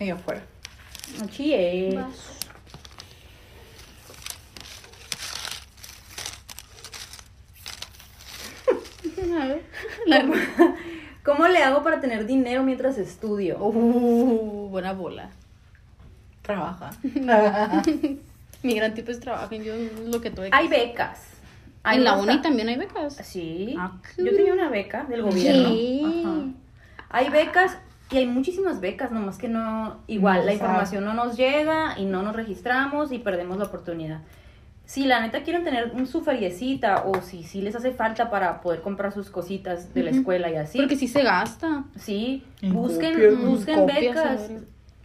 Ahí 0.00 0.08
afuera. 0.08 0.40
No 1.20 1.26
chille. 1.26 1.98
¿Cómo 11.24 11.48
le 11.48 11.62
hago 11.62 11.82
para 11.82 12.00
tener 12.00 12.26
dinero 12.26 12.62
mientras 12.62 12.98
estudio? 12.98 13.58
Uh, 13.58 14.68
buena 14.70 14.92
bola. 14.92 15.30
Trabaja. 16.42 16.90
Mi 18.62 18.74
gran 18.74 18.94
tipo 18.94 19.10
es 19.10 19.20
trabajo. 19.20 19.54
Yo 19.54 19.74
lo 20.06 20.20
que 20.20 20.30
tuve 20.30 20.50
que 20.50 20.56
Hay 20.56 20.66
hacer. 20.66 20.88
becas. 20.88 21.20
Hay 21.82 21.98
En 21.98 22.04
la 22.04 22.16
uni 22.16 22.40
también 22.40 22.68
hay 22.68 22.76
becas. 22.76 23.16
Sí. 23.16 23.74
Ah, 23.78 23.92
Yo 24.16 24.34
tenía 24.36 24.52
una 24.52 24.68
beca 24.70 25.04
del 25.04 25.22
gobierno. 25.22 25.68
Sí. 25.68 26.02
Ajá. 26.24 26.44
Hay 27.10 27.28
becas 27.30 27.78
y 28.10 28.18
hay 28.18 28.26
muchísimas 28.26 28.80
becas, 28.80 29.10
nomás 29.10 29.38
que 29.38 29.48
no. 29.48 29.98
Igual, 30.06 30.40
No 30.40 30.44
la 30.46 30.52
información 30.54 31.04
no 31.04 31.14
nos 31.14 31.36
llega 31.36 31.98
y 31.98 32.04
no 32.04 32.22
nos 32.22 32.36
registramos 32.36 33.12
y 33.12 33.18
perdemos 33.18 33.58
la 33.58 33.64
oportunidad. 33.64 34.20
Si 34.86 35.06
la 35.06 35.20
neta 35.20 35.42
quieren 35.42 35.64
tener 35.64 35.92
un, 35.94 36.06
su 36.06 36.20
feriecita 36.20 37.04
o 37.06 37.22
si, 37.22 37.42
si 37.42 37.62
les 37.62 37.74
hace 37.74 37.92
falta 37.92 38.30
para 38.30 38.60
poder 38.60 38.82
comprar 38.82 39.12
sus 39.12 39.30
cositas 39.30 39.94
de 39.94 40.02
la 40.02 40.10
escuela 40.10 40.50
y 40.50 40.56
así. 40.56 40.78
Porque 40.78 40.96
sí 40.96 41.08
se 41.08 41.22
gasta. 41.22 41.84
Sí, 41.96 42.44
En 42.60 42.74
busquen, 42.74 43.14
copias, 43.14 43.36
busquen 43.44 43.86
becas. 43.86 44.50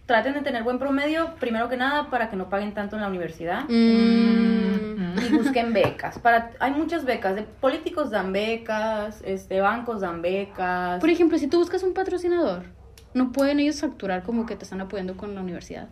Traten 0.05 0.33
de 0.33 0.41
tener 0.41 0.63
buen 0.63 0.79
promedio, 0.79 1.35
primero 1.39 1.69
que 1.69 1.77
nada, 1.77 2.09
para 2.09 2.29
que 2.29 2.35
no 2.35 2.49
paguen 2.49 2.73
tanto 2.73 2.95
en 2.95 3.03
la 3.03 3.07
universidad. 3.07 3.69
Mm. 3.69 5.19
Y 5.25 5.37
busquen 5.37 5.71
becas. 5.71 6.19
Para, 6.19 6.51
hay 6.59 6.71
muchas 6.71 7.05
becas. 7.05 7.35
De 7.35 7.43
políticos 7.43 8.09
dan 8.09 8.33
becas, 8.33 9.21
este, 9.23 9.61
bancos 9.61 10.01
dan 10.01 10.21
becas. 10.21 10.99
Por 10.99 11.09
ejemplo, 11.09 11.37
si 11.37 11.47
tú 11.47 11.59
buscas 11.59 11.83
un 11.83 11.93
patrocinador, 11.93 12.63
no 13.13 13.31
pueden 13.31 13.59
ellos 13.59 13.79
facturar 13.79 14.23
como 14.23 14.45
que 14.45 14.55
te 14.55 14.63
están 14.63 14.81
apoyando 14.81 15.15
con 15.15 15.35
la 15.35 15.41
universidad. 15.41 15.87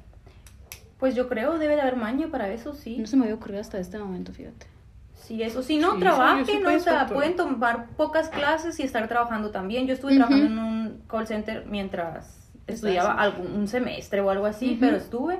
Pues 1.00 1.16
yo 1.16 1.28
creo 1.28 1.58
debe 1.60 1.76
de 1.76 1.82
haber 1.82 1.96
maña 1.96 2.28
para 2.30 2.50
eso, 2.50 2.74
sí. 2.74 2.98
No 2.98 3.08
se 3.08 3.16
me 3.18 3.24
había 3.24 3.36
ocurrido 3.36 3.62
hasta 3.62 3.78
este 3.78 4.00
momento, 4.00 4.34
fíjate. 4.34 4.66
Sí, 5.14 5.44
eso 5.44 5.62
sí, 5.62 5.78
no 5.78 5.94
Sí, 5.96 6.00
trabajen, 6.00 6.46
sí 6.46 6.64
o 6.66 6.80
sea, 6.80 7.06
pueden 7.08 7.36
tomar 7.36 7.88
pocas 7.98 8.30
clases 8.30 8.80
y 8.80 8.84
estar 8.84 9.08
trabajando 9.08 9.52
también. 9.52 9.86
Yo 9.86 9.94
estuve 9.94 10.16
trabajando 10.16 10.46
en 10.46 10.58
un 10.58 11.02
call 11.08 11.28
center 11.28 11.66
mientras 11.68 12.50
estudiaba 12.66 13.14
algún, 13.14 13.52
un 13.54 13.68
semestre 13.68 14.22
o 14.22 14.30
algo 14.30 14.46
así, 14.46 14.78
pero 14.80 14.96
estuve. 14.98 15.40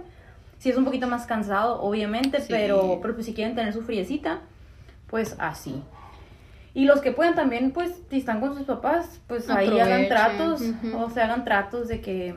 Sí, 0.60 0.70
es 0.70 0.78
un 0.78 0.86
poquito 0.86 1.08
más 1.08 1.26
cansado, 1.26 1.82
obviamente, 1.82 2.42
Sí. 2.42 2.48
pero, 2.50 3.00
pero 3.02 3.14
pues 3.14 3.26
si 3.28 3.34
quieren 3.34 3.56
tener 3.56 3.74
su 3.74 3.82
friecita, 3.82 4.40
pues 5.08 5.36
así. 5.40 5.82
Y 6.74 6.86
los 6.86 7.00
que 7.02 7.12
puedan 7.12 7.36
también, 7.36 7.72
pues, 7.72 7.92
si 8.10 8.18
están 8.18 8.40
con 8.40 8.56
sus 8.56 8.64
papás, 8.66 9.20
pues 9.28 9.50
ahí 9.50 9.80
hagan 9.80 10.08
tratos, 10.08 10.62
o 10.96 11.10
sea, 11.10 11.26
hagan 11.26 11.44
tratos 11.46 11.88
de 11.88 12.02
que, 12.02 12.36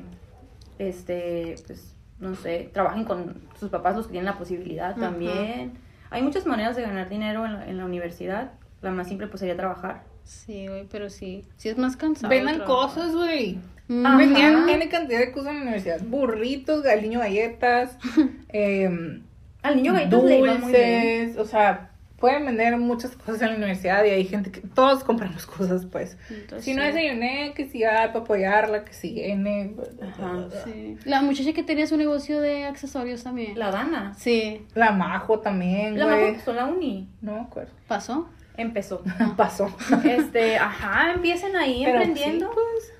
este, 0.78 1.56
pues, 1.66 1.94
no 2.20 2.34
sé, 2.34 2.70
trabajen 2.72 3.04
con 3.04 3.34
sus 3.58 3.70
papás 3.70 3.96
los 3.96 4.06
que 4.06 4.12
tienen 4.12 4.26
la 4.26 4.38
posibilidad 4.38 4.94
también. 4.96 5.72
Hay 6.10 6.22
muchas 6.22 6.46
maneras 6.46 6.76
de 6.76 6.82
ganar 6.82 7.08
dinero 7.08 7.46
en 7.46 7.52
la, 7.54 7.66
en 7.68 7.78
la 7.78 7.84
universidad. 7.84 8.52
La 8.82 8.90
más 8.90 9.08
simple, 9.08 9.26
pues, 9.26 9.40
sería 9.40 9.56
trabajar. 9.56 10.02
Sí, 10.24 10.68
güey, 10.68 10.86
pero 10.90 11.08
sí. 11.10 11.44
Sí 11.56 11.68
es 11.68 11.78
más 11.78 11.96
cansado. 11.96 12.28
Vendan 12.28 12.60
cosas, 12.64 13.14
güey. 13.14 13.58
Vendían 13.88 14.68
N 14.68 14.88
cantidad 14.88 15.18
de 15.18 15.32
cosas 15.32 15.50
en 15.50 15.56
la 15.56 15.62
universidad. 15.62 16.00
Burritos, 16.02 16.82
galiño 16.82 17.18
galletas, 17.18 17.98
em, 18.48 19.22
Al 19.62 19.76
niño 19.76 19.92
galletas 19.92 20.22
le 20.22 20.38
iba 20.38 20.54
muy 20.54 20.72
bien. 20.72 21.26
dulces, 21.26 21.38
o 21.38 21.44
sea, 21.44 21.89
pueden 22.20 22.44
vender 22.44 22.76
muchas 22.76 23.16
cosas 23.16 23.40
en 23.42 23.48
la 23.48 23.56
universidad 23.56 24.04
y 24.04 24.10
hay 24.10 24.24
gente 24.26 24.52
que 24.52 24.60
todos 24.60 25.02
compramos 25.02 25.46
cosas, 25.58 25.86
pues. 25.86 26.16
Entonces, 26.28 26.64
Si 26.64 26.74
no 26.74 26.82
desayuné, 26.84 27.54
que 27.54 27.66
si 27.68 27.82
hay 27.82 28.08
para 28.08 28.20
apoyarla, 28.20 28.84
que 28.84 28.92
si 28.92 29.20
N. 29.22 29.74
Ajá. 30.02 30.48
Sí. 30.64 30.96
La 31.04 31.22
muchacha 31.22 31.52
que 31.52 31.62
tenía 31.62 31.86
su 31.86 31.96
negocio 31.96 32.40
de 32.40 32.64
accesorios 32.66 33.24
también. 33.24 33.58
La 33.58 33.70
Dana. 33.70 34.14
Sí. 34.18 34.66
La 34.74 34.92
Majo 34.92 35.40
también, 35.40 35.98
La 35.98 36.04
güey. 36.04 36.28
empezó 36.28 36.50
en 36.50 36.56
la 36.58 36.66
uni. 36.66 37.08
No 37.22 37.32
me 37.34 37.40
acuerdo. 37.40 37.72
¿Pasó? 37.88 38.28
Empezó. 38.56 39.02
Pasó. 39.36 39.74
este, 40.04 40.58
ajá, 40.58 41.12
empiecen 41.14 41.56
ahí 41.56 41.82
Pero 41.84 41.96
emprendiendo. 42.02 42.46
sí, 42.48 42.52
pues, 42.54 42.92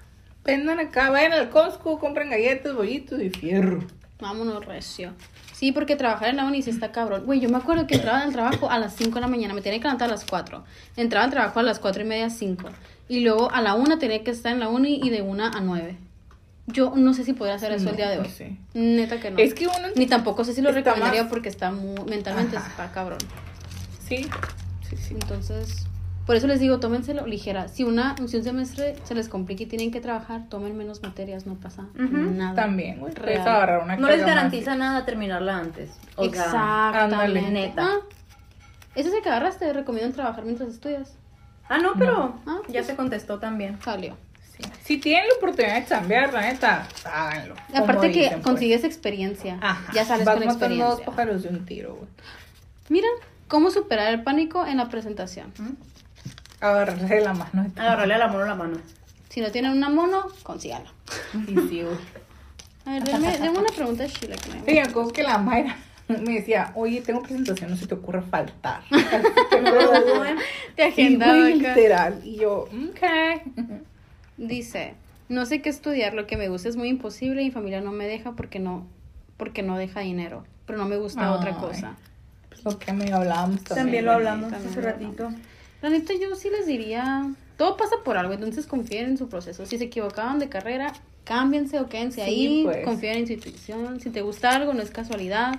vendan 0.45 0.81
acá, 0.81 1.11
vayan 1.11 1.33
al 1.35 1.51
Costco, 1.51 1.99
compren 1.99 2.31
galletas, 2.31 2.75
bollitos 2.75 3.21
y 3.21 3.29
fierro. 3.29 3.81
Vámonos, 4.19 4.65
recio. 4.65 5.13
Sí, 5.61 5.73
porque 5.73 5.95
trabajar 5.95 6.31
en 6.31 6.37
la 6.39 6.45
uni 6.47 6.63
sí 6.63 6.71
está 6.71 6.91
cabrón. 6.91 7.27
Güey, 7.27 7.39
yo 7.39 7.51
me 7.51 7.59
acuerdo 7.59 7.87
que 7.87 7.97
entraba 7.97 8.21
al 8.23 8.33
trabajo 8.33 8.71
a 8.71 8.79
las 8.79 8.95
5 8.97 9.17
de 9.17 9.21
la 9.21 9.27
mañana, 9.29 9.53
me 9.53 9.61
tenía 9.61 9.79
que 9.79 9.85
levantar 9.85 10.09
a 10.09 10.13
las 10.13 10.25
4. 10.25 10.65
Entraba 10.97 11.27
al 11.27 11.31
trabajo 11.31 11.61
a 11.61 11.63
las 11.63 11.79
4 11.79 12.01
y 12.03 12.07
media, 12.07 12.31
5. 12.31 12.67
Y 13.11 13.21
luego 13.21 13.51
a 13.53 13.61
la 13.61 13.75
1 13.75 13.99
tenía 13.99 14.25
que 14.25 14.31
estar 14.31 14.55
en 14.55 14.61
la 14.61 14.71
uni 14.71 14.99
y 15.05 15.11
de 15.11 15.21
1 15.21 15.45
a 15.45 15.61
9. 15.61 15.99
Yo 16.69 16.95
no 16.97 17.13
sé 17.13 17.25
si 17.25 17.35
podría 17.35 17.57
hacer 17.57 17.73
eso 17.73 17.85
No, 17.85 17.91
el 17.91 17.97
día 17.97 18.09
de 18.09 18.19
hoy. 18.21 18.25
no 18.29 18.31
sé. 18.31 18.57
Neta 18.73 19.21
que 19.21 19.31
no. 19.31 19.39
Es 19.39 19.53
que 19.53 19.67
uno. 19.67 19.89
Ni 19.97 20.07
tampoco 20.07 20.45
sé 20.45 20.55
si 20.55 20.63
lo 20.63 20.73
recomendaría 20.73 21.25
más- 21.25 21.31
porque 21.31 21.51
está 21.51 21.71
muy, 21.71 21.95
mentalmente 22.09 22.57
Ajá. 22.57 22.67
está 22.69 22.91
cabrón. 22.93 23.19
Sí, 24.09 24.27
sí, 24.89 24.97
sí. 24.97 25.13
Entonces, 25.15 25.85
por 26.31 26.37
eso 26.37 26.47
les 26.47 26.61
digo, 26.61 26.79
tómenselo 26.79 27.27
ligera. 27.27 27.67
Si 27.67 27.83
una 27.83 28.15
si 28.29 28.37
un 28.37 28.45
semestre 28.45 28.95
se 29.03 29.17
les 29.17 29.29
complica 29.29 29.65
y 29.65 29.67
tienen 29.67 29.91
que 29.91 30.01
trabajar, 30.01 30.43
tomen 30.49 30.77
menos 30.77 31.03
materias, 31.03 31.45
no 31.45 31.57
pasa 31.57 31.89
nada. 31.97 32.55
También, 32.55 33.01
güey. 33.01 33.13
Agarrar 33.17 33.83
una 33.83 33.97
No 33.97 34.07
les 34.07 34.19
más. 34.19 34.27
garantiza 34.29 34.77
nada 34.77 35.05
terminarla 35.05 35.57
antes. 35.59 35.91
O 36.15 36.23
sea, 36.23 36.29
Exactamente. 36.31 37.17
ándale. 37.17 37.51
neta. 37.51 37.83
Ah, 37.85 37.97
ese 38.95 39.09
es 39.09 39.15
el 39.17 39.23
que 39.23 39.29
agarraste, 39.29 39.73
recomiendan 39.73 40.13
trabajar 40.13 40.45
mientras 40.45 40.69
estudias. 40.69 41.17
Ah, 41.69 41.79
no, 41.79 41.95
pero 41.99 42.37
Ah, 42.47 42.59
ya 42.69 42.85
se 42.85 42.95
contestó 42.95 43.41
también. 43.41 43.81
Salió. 43.83 44.17
Si 44.85 44.99
tienen 44.99 45.25
la 45.31 45.35
oportunidad 45.37 45.81
de 45.81 45.87
chambear, 45.87 46.33
la 46.33 46.43
neta, 46.43 46.87
háganlo. 47.13 47.57
Aparte 47.75 48.13
que 48.13 48.19
dicen, 48.21 48.33
pues. 48.35 48.45
consigues 48.45 48.85
experiencia. 48.85 49.59
Ajá. 49.61 49.93
Ya 49.95 50.05
sales 50.05 50.25
Vas 50.27 50.37
con 50.37 50.47
matando 50.47 50.85
dos 50.85 50.99
experiencia. 51.01 51.07
pájaros 51.07 51.43
de 51.43 51.49
un 51.49 51.67
tiro, 51.67 51.95
güey. 51.97 52.09
Mira, 52.89 53.09
cómo 53.49 53.71
superar 53.73 54.13
el 54.15 54.23
pánico 54.23 54.65
en 54.65 54.77
la 54.77 54.89
presentación. 54.89 55.53
Agarrarle 56.61 57.21
la 57.21 57.35
mano. 57.35 57.67
Agarrarle 57.77 58.15
a 58.15 58.19
la 58.19 58.29
mano 58.29 58.45
la 58.47 58.55
mano. 58.55 58.79
Si 59.29 59.41
no 59.41 59.51
tienen 59.51 59.73
una 59.73 59.89
mono, 59.89 60.27
consígalo. 60.43 60.91
Y 61.47 61.57
sí. 61.69 61.83
A 62.85 62.93
ver, 62.93 63.05
déjame, 63.05 63.29
déjame 63.33 63.59
una 63.59 63.69
pregunta 63.75 64.03
de 64.03 64.09
Sheila. 64.09 64.37
Que 64.37 64.51
me 64.51 64.59
Sí, 64.59 64.73
me 64.73 64.83
acuerdo 64.83 65.13
que 65.13 65.23
la 65.23 65.39
Mayra 65.39 65.77
me 66.19 66.35
decía, 66.35 66.73
oye, 66.75 67.01
tengo 67.01 67.23
presentación, 67.23 67.71
no 67.71 67.77
se 67.77 67.87
te 67.87 67.95
ocurre 67.95 68.23
faltar. 68.23 68.83
Te 70.77 70.93
Sí, 70.93 71.17
acá. 71.17 71.33
literal. 71.35 72.21
Y 72.25 72.37
yo, 72.37 72.63
ok. 72.63 73.43
Dice, 74.37 74.95
no 75.29 75.47
sé 75.47 75.63
qué 75.63 75.69
estudiar, 75.69 76.15
lo 76.15 76.27
que 76.27 76.37
me 76.37 76.49
gusta 76.49 76.69
es 76.69 76.77
muy 76.77 76.89
imposible 76.89 77.43
y 77.43 77.47
mi 77.47 77.51
familia 77.51 77.81
no 77.81 77.93
me 77.93 78.07
deja 78.07 78.33
porque 78.33 78.59
no, 78.59 78.87
porque 79.37 79.63
no 79.63 79.77
deja 79.77 80.01
dinero, 80.01 80.45
pero 80.67 80.79
no 80.79 80.87
me 80.87 80.97
gusta 80.97 81.33
otra 81.33 81.53
cosa. 81.57 81.95
Pues 82.49 82.65
lo 82.65 82.79
que 82.79 82.93
me 82.93 83.13
hablábamos 83.13 83.63
también. 83.63 83.85
También 83.85 84.05
lo 84.07 84.13
hablamos 84.13 84.51
también 84.51 84.71
hace 84.73 84.81
lo 84.81 84.87
ratito. 84.89 85.31
La 85.83 85.89
neta 85.91 86.13
yo 86.21 86.35
sí 86.35 86.49
les 86.51 86.67
diría, 86.67 87.31
todo 87.57 87.77
pasa 87.77 87.97
por 88.05 88.17
algo, 88.19 88.33
entonces 88.35 88.67
confíen 88.67 89.07
en 89.07 89.19
su 89.19 89.29
proceso. 89.29 89.65
Si 89.67 89.79
se 89.79 89.85
equivocaban 89.85 90.39
de 90.39 90.49
carrera, 90.49 90.93
cámbiense 91.25 91.81
o 91.81 91.89
quédense 91.89 92.25
Sí, 92.25 92.31
ahí, 92.31 92.61
pues. 92.65 92.85
confíen 92.85 93.19
en 93.19 93.27
su 93.27 93.33
intuición. 93.35 94.01
Si 94.01 94.11
te 94.11 94.23
gusta 94.23 94.51
algo, 94.51 94.75
no 94.75 94.83
es 94.83 94.91
casualidad. 94.91 95.59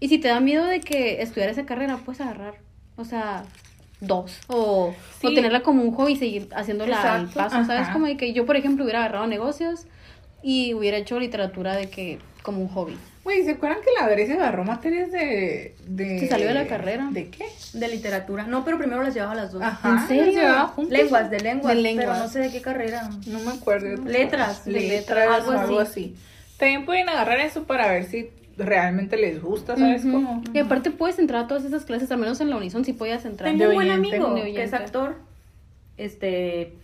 Y 0.00 0.08
si 0.08 0.18
te 0.18 0.28
da 0.28 0.40
miedo 0.40 0.64
de 0.64 0.80
que 0.80 1.22
estudiar 1.22 1.48
esa 1.50 1.64
carrera, 1.64 1.98
puedes 2.04 2.20
agarrar, 2.20 2.54
o 2.96 3.04
sea, 3.04 3.44
dos. 4.00 4.40
O, 4.48 4.94
Sí. 5.20 5.28
o 5.28 5.34
tenerla 5.34 5.62
como 5.62 5.82
un 5.82 5.92
hobby 5.94 6.14
y 6.14 6.16
seguir 6.16 6.48
haciéndola 6.56 6.96
al 7.00 7.24
Exacto, 7.26 7.38
paso, 7.38 7.64
¿sabes? 7.66 7.88
Como 7.90 8.06
de 8.06 8.16
que 8.16 8.32
yo, 8.32 8.44
por 8.46 8.56
ejemplo, 8.56 8.82
hubiera 8.84 8.98
agarrado 9.04 9.28
negocios 9.28 9.86
y 10.42 10.74
hubiera 10.74 10.96
hecho 10.96 11.20
literatura 11.20 11.76
de 11.76 11.88
que 11.88 12.18
como 12.42 12.60
un 12.62 12.68
hobby. 12.68 12.96
Güey, 13.24 13.44
¿se 13.44 13.52
acuerdan 13.52 13.78
que 13.82 13.90
la 14.00 14.08
Grecia 14.08 14.34
agarró 14.34 14.64
materias 14.64 15.12
de, 15.12 15.76
de... 15.86 16.18
Se 16.18 16.28
salió 16.28 16.48
de 16.48 16.54
la 16.54 16.66
carrera. 16.66 17.08
¿De 17.12 17.28
qué? 17.28 17.46
De 17.72 17.86
literatura. 17.86 18.46
No, 18.48 18.64
pero 18.64 18.78
primero 18.78 19.00
las 19.02 19.14
llevaba 19.14 19.34
las 19.36 19.52
dos. 19.52 19.62
Ajá. 19.62 19.90
¿En 20.02 20.08
serio? 20.08 20.24
las 20.24 20.34
llevaba 20.34 20.68
juntas. 20.68 20.98
Lenguas, 20.98 21.30
de 21.30 21.40
lenguas. 21.40 21.76
De 21.76 21.82
lenguas. 21.82 22.06
Pero 22.06 22.18
no 22.18 22.28
sé 22.28 22.38
de 22.40 22.50
qué 22.50 22.60
carrera. 22.60 23.08
No 23.26 23.38
me 23.40 23.52
acuerdo. 23.52 24.02
Letras, 24.04 24.64
de 24.64 24.72
Letras, 24.72 24.90
letras, 24.90 25.28
algo, 25.28 25.52
algo 25.52 25.78
así. 25.80 26.16
También 26.58 26.84
pueden 26.84 27.08
agarrar 27.08 27.38
eso 27.40 27.62
para 27.64 27.88
ver 27.92 28.04
si 28.06 28.30
realmente 28.56 29.16
les 29.16 29.40
gusta, 29.40 29.76
¿sabes 29.76 30.02
cómo? 30.02 30.42
Y 30.52 30.58
aparte 30.58 30.90
puedes 30.90 31.18
entrar 31.18 31.44
a 31.44 31.46
todas 31.48 31.64
esas 31.64 31.84
clases, 31.84 32.10
al 32.10 32.18
menos 32.18 32.40
en 32.40 32.50
la 32.50 32.56
Unison 32.56 32.84
si 32.84 32.92
podías 32.92 33.24
entrar. 33.24 33.50
Tengo 33.50 33.70
un 33.70 33.74
buen 33.74 33.90
oyente. 33.90 34.16
amigo 34.16 34.34
que 34.34 34.62
es 34.62 34.74
actor. 34.74 35.16
Este. 35.96 36.74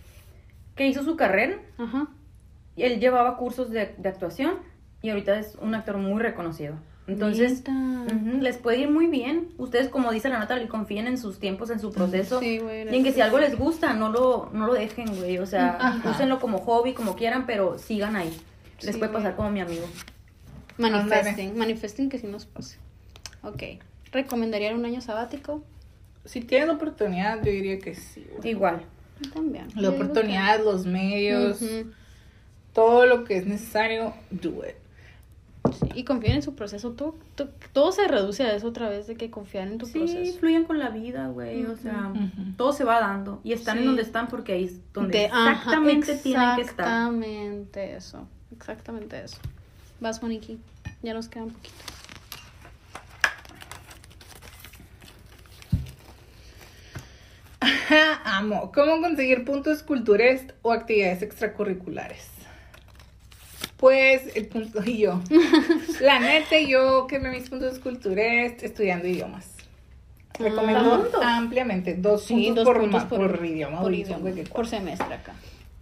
Que 0.75 0.87
hizo 0.87 1.03
su 1.03 1.15
carrera. 1.17 1.57
Ajá. 1.77 2.07
y 2.75 2.83
Él 2.83 2.99
llevaba 3.01 3.35
cursos 3.37 3.69
de, 3.71 3.93
de 3.97 4.09
actuación. 4.09 4.53
Y 5.01 5.09
ahorita 5.09 5.39
es 5.39 5.55
un 5.61 5.73
actor 5.75 5.97
muy 5.97 6.21
reconocido. 6.21 6.75
Entonces. 7.07 7.63
Les 8.39 8.57
puede 8.57 8.79
ir 8.79 8.89
muy 8.91 9.07
bien. 9.07 9.49
Ustedes, 9.57 9.89
como 9.89 10.11
dice 10.11 10.29
la 10.29 10.37
Natalie, 10.39 10.67
confíen 10.67 11.07
en 11.07 11.17
sus 11.17 11.39
tiempos, 11.39 11.69
en 11.71 11.79
su 11.79 11.91
proceso. 11.91 12.39
Sí, 12.39 12.59
güey, 12.59 12.87
y 12.91 12.95
en 12.95 13.03
que 13.03 13.11
si 13.13 13.21
algo 13.21 13.39
les 13.39 13.57
gusta, 13.57 13.93
no 13.93 14.09
lo, 14.11 14.49
no 14.53 14.67
lo 14.67 14.73
dejen, 14.73 15.15
güey. 15.15 15.37
O 15.39 15.45
sea, 15.47 15.77
Ajá. 15.79 16.09
úsenlo 16.11 16.39
como 16.39 16.59
hobby, 16.59 16.93
como 16.93 17.15
quieran, 17.15 17.45
pero 17.47 17.77
sigan 17.79 18.15
ahí. 18.15 18.29
Les 18.81 18.93
Sí, 18.93 18.99
puede 18.99 19.11
pasar 19.11 19.31
güey. 19.31 19.37
como 19.37 19.51
mi 19.51 19.61
amigo. 19.61 19.85
Manifesting, 20.77 21.57
manifesting 21.57 22.09
que 22.09 22.19
sí 22.19 22.27
nos 22.27 22.45
pase. 22.45 22.77
Ok. 23.43 23.63
¿Recomendarían 24.11 24.75
un 24.75 24.85
año 24.85 25.01
sabático? 25.01 25.63
Si 26.25 26.41
tienen 26.41 26.69
oportunidad, 26.69 27.37
yo 27.37 27.51
diría 27.51 27.79
que 27.79 27.95
sí. 27.95 28.25
güey. 28.37 28.51
Igual. 28.51 28.81
También. 29.33 29.67
La 29.75 29.81
Yo 29.83 29.91
oportunidad, 29.91 30.63
los 30.63 30.85
medios, 30.85 31.59
todo 32.73 33.05
lo 33.05 33.23
que 33.25 33.37
es 33.37 33.45
necesario, 33.45 34.13
do 34.29 34.61
it. 34.65 34.75
Sí, 35.73 35.89
Y 35.95 36.03
confíen 36.03 36.35
en 36.35 36.41
su 36.41 36.55
proceso. 36.55 36.91
Todo, 36.91 37.15
to- 37.35 37.49
todo 37.73 37.91
se 37.91 38.07
reduce 38.07 38.43
a 38.43 38.55
eso 38.55 38.67
otra 38.67 38.89
vez, 38.89 39.07
de 39.07 39.15
que 39.15 39.29
confían 39.29 39.71
en 39.73 39.77
tu 39.77 39.85
Sí, 39.85 39.99
proceso. 39.99 40.37
fluyen 40.39 40.65
con 40.65 40.79
la 40.79 40.89
vida, 40.89 41.27
güey. 41.27 41.65
O 41.65 41.75
sea, 41.77 42.11
todo 42.57 42.73
se 42.73 42.83
va 42.83 42.99
dando. 42.99 43.39
Y 43.43 43.53
están 43.53 43.75
Sí. 43.77 43.79
en 43.81 43.85
donde 43.87 44.01
están 44.01 44.27
porque 44.27 44.53
ahí 44.53 44.63
es 44.65 44.93
donde 44.93 45.17
De- 45.19 45.25
ajá, 45.27 45.51
exactamente 45.51 46.15
tienen 46.17 46.55
que 46.55 46.61
estar. 46.61 46.85
Exactamente 46.87 47.95
eso. 47.95 48.27
Exactamente 48.51 49.23
eso. 49.23 49.37
Vas, 49.99 50.21
Monique. 50.23 50.57
Ya 51.03 51.13
nos 51.13 51.27
queda 51.27 51.43
un 51.43 51.51
poquito. 51.51 51.75
Amo. 58.23 58.71
¿Cómo 58.73 59.01
conseguir 59.01 59.45
puntos 59.45 59.83
culturales 59.83 60.45
o 60.61 60.71
actividades 60.71 61.21
extracurriculares? 61.21 62.27
Pues 63.79 64.35
el 64.35 64.47
punto 64.47 64.81
y 64.85 64.97
yo. 64.99 65.21
La 66.01 66.19
neta, 66.19 66.59
yo 66.59 67.07
que 67.07 67.19
me 67.19 67.29
mis 67.31 67.49
puntos 67.49 67.79
culturales 67.79 68.61
estudiando 68.61 69.07
idiomas. 69.07 69.55
Recomiendo 70.37 70.83
¿Dos 70.83 70.99
puntos? 71.01 71.21
ampliamente 71.23 71.95
dos 71.95 72.23
Sí, 72.25 72.33
puntos, 72.33 72.55
dos 72.55 72.65
por, 72.65 72.79
puntos 72.81 73.03
ma- 73.03 73.09
por, 73.09 73.37
por 73.37 73.45
idioma. 73.45 73.81
por 73.81 73.93
idioma, 73.93 74.29
semestre 74.67 75.13
acá. 75.13 75.33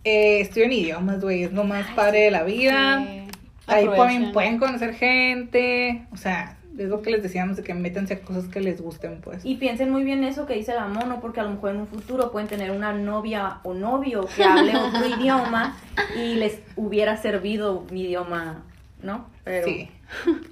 Eh, 0.03 0.39
estudio 0.41 0.65
en 0.65 0.71
idiomas, 0.73 1.21
güey, 1.21 1.43
es 1.43 1.53
lo 1.53 1.63
más 1.63 1.87
padre 1.91 2.21
de 2.21 2.31
la 2.31 2.43
vida. 2.43 3.03
Sí. 3.05 3.23
Ahí 3.67 3.85
pueden, 3.85 4.31
pueden 4.31 4.57
conocer 4.57 4.93
gente. 4.95 6.05
O 6.11 6.17
sea, 6.17 6.56
es 6.77 6.89
lo 6.89 7.01
que 7.01 7.11
les 7.11 7.23
decíamos 7.23 7.57
de 7.57 7.63
que 7.63 7.73
métanse 7.73 8.13
a 8.15 8.19
cosas 8.21 8.45
que 8.47 8.59
les 8.61 8.81
gusten, 8.81 9.19
pues. 9.21 9.43
Y 9.45 9.55
piensen 9.55 9.89
muy 9.89 10.03
bien 10.03 10.23
eso 10.23 10.45
que 10.45 10.53
dice 10.53 10.73
la 10.73 10.87
mono, 10.87 11.19
porque 11.19 11.39
a 11.39 11.43
lo 11.43 11.49
mejor 11.51 11.71
en 11.71 11.81
un 11.81 11.87
futuro 11.87 12.31
pueden 12.31 12.47
tener 12.47 12.71
una 12.71 12.93
novia 12.93 13.59
o 13.63 13.73
novio 13.73 14.27
que 14.35 14.43
hable 14.43 14.75
otro 14.75 15.07
idioma 15.19 15.77
y 16.15 16.35
les 16.35 16.59
hubiera 16.75 17.17
servido 17.17 17.85
mi 17.91 18.03
idioma, 18.03 18.63
¿no? 19.01 19.27
Pero 19.43 19.67
Sí. 19.67 19.89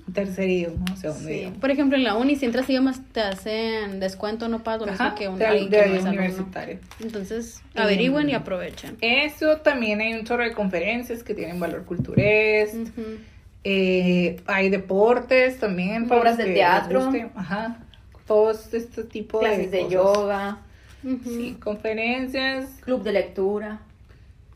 Un 0.07 0.13
tercer 0.13 0.49
idioma, 0.49 0.83
o 0.91 0.97
segundo 0.97 1.29
Sí. 1.29 1.33
idioma. 1.35 1.55
Por 1.61 1.71
ejemplo, 1.71 1.95
en 1.97 2.03
la 2.03 2.15
uni, 2.15 2.35
si 2.35 2.45
entras 2.45 2.69
idiomas, 2.69 2.99
te 3.13 3.21
hacen 3.21 4.01
descuento, 4.01 4.49
no 4.49 4.61
lo 4.65 4.85
mismo 4.85 4.91
Ajá, 5.05 5.15
que 5.15 5.29
un 5.29 5.39
de- 5.39 5.45
de 5.45 5.51
no 5.51 5.85
alumno. 5.93 6.09
universitario. 6.09 6.79
Entonces, 6.99 7.61
Y- 7.73 7.79
averigüen 7.79 8.29
y 8.29 8.33
aprovechen. 8.33 8.97
Eso 8.99 9.57
también 9.57 10.01
hay 10.01 10.13
un 10.13 10.25
chorro 10.25 10.43
de 10.43 10.51
conferencias 10.51 11.23
que 11.23 11.33
tienen 11.33 11.57
valor 11.61 11.85
culturés. 11.85 12.73
Ujú. 12.73 13.01
Eh, 13.67 14.39
hay 14.45 14.69
deportes 14.69 15.59
también. 15.59 16.09
Obras 16.11 16.37
de 16.37 16.45
teatro. 16.53 17.11
Ajá. 17.35 17.79
Todos 18.27 18.73
este 18.73 19.03
tipo 19.03 19.39
clases 19.39 19.71
de 19.71 19.77
de 19.77 19.83
cosas. 19.83 19.91
yoga. 19.91 20.57
Sí, 21.23 21.57
conferencias, 21.61 22.67
club 22.81 23.03
de 23.03 23.11
lectura. 23.11 23.79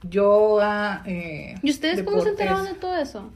yoga. 0.04 1.02
Eh, 1.06 1.56
¿Y 1.62 1.72
ustedes 1.72 2.04
cómo 2.04 2.22
se 2.22 2.30
enteraron 2.30 2.66
de 2.66 2.76
todo 2.76 2.96
eso? 2.96 3.30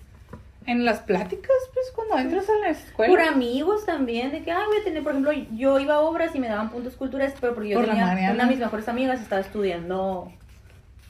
En 0.65 0.85
las 0.85 0.99
pláticas, 0.99 1.51
pues 1.73 1.91
cuando 1.93 2.17
entras 2.17 2.49
a 2.49 2.55
la 2.59 2.69
escuela. 2.69 3.11
Por 3.11 3.21
amigos 3.21 3.85
también, 3.85 4.31
de 4.31 4.43
que, 4.43 4.51
ah, 4.51 4.63
voy 4.65 4.77
a 4.77 4.83
tener, 4.83 5.03
por 5.03 5.11
ejemplo, 5.11 5.33
yo 5.55 5.77
iba 5.79 5.95
a 5.95 5.99
obras 5.99 6.33
y 6.35 6.39
me 6.39 6.47
daban 6.47 6.69
puntos 6.69 6.95
culturales, 6.95 7.33
pero 7.41 7.53
porque 7.53 7.69
yo 7.69 7.79
Por 7.79 7.89
tenía 7.89 8.31
una 8.31 8.45
de 8.45 8.49
mis 8.51 8.59
mejores 8.59 8.87
amigas 8.87 9.21
estaba 9.21 9.41
estudiando 9.41 10.31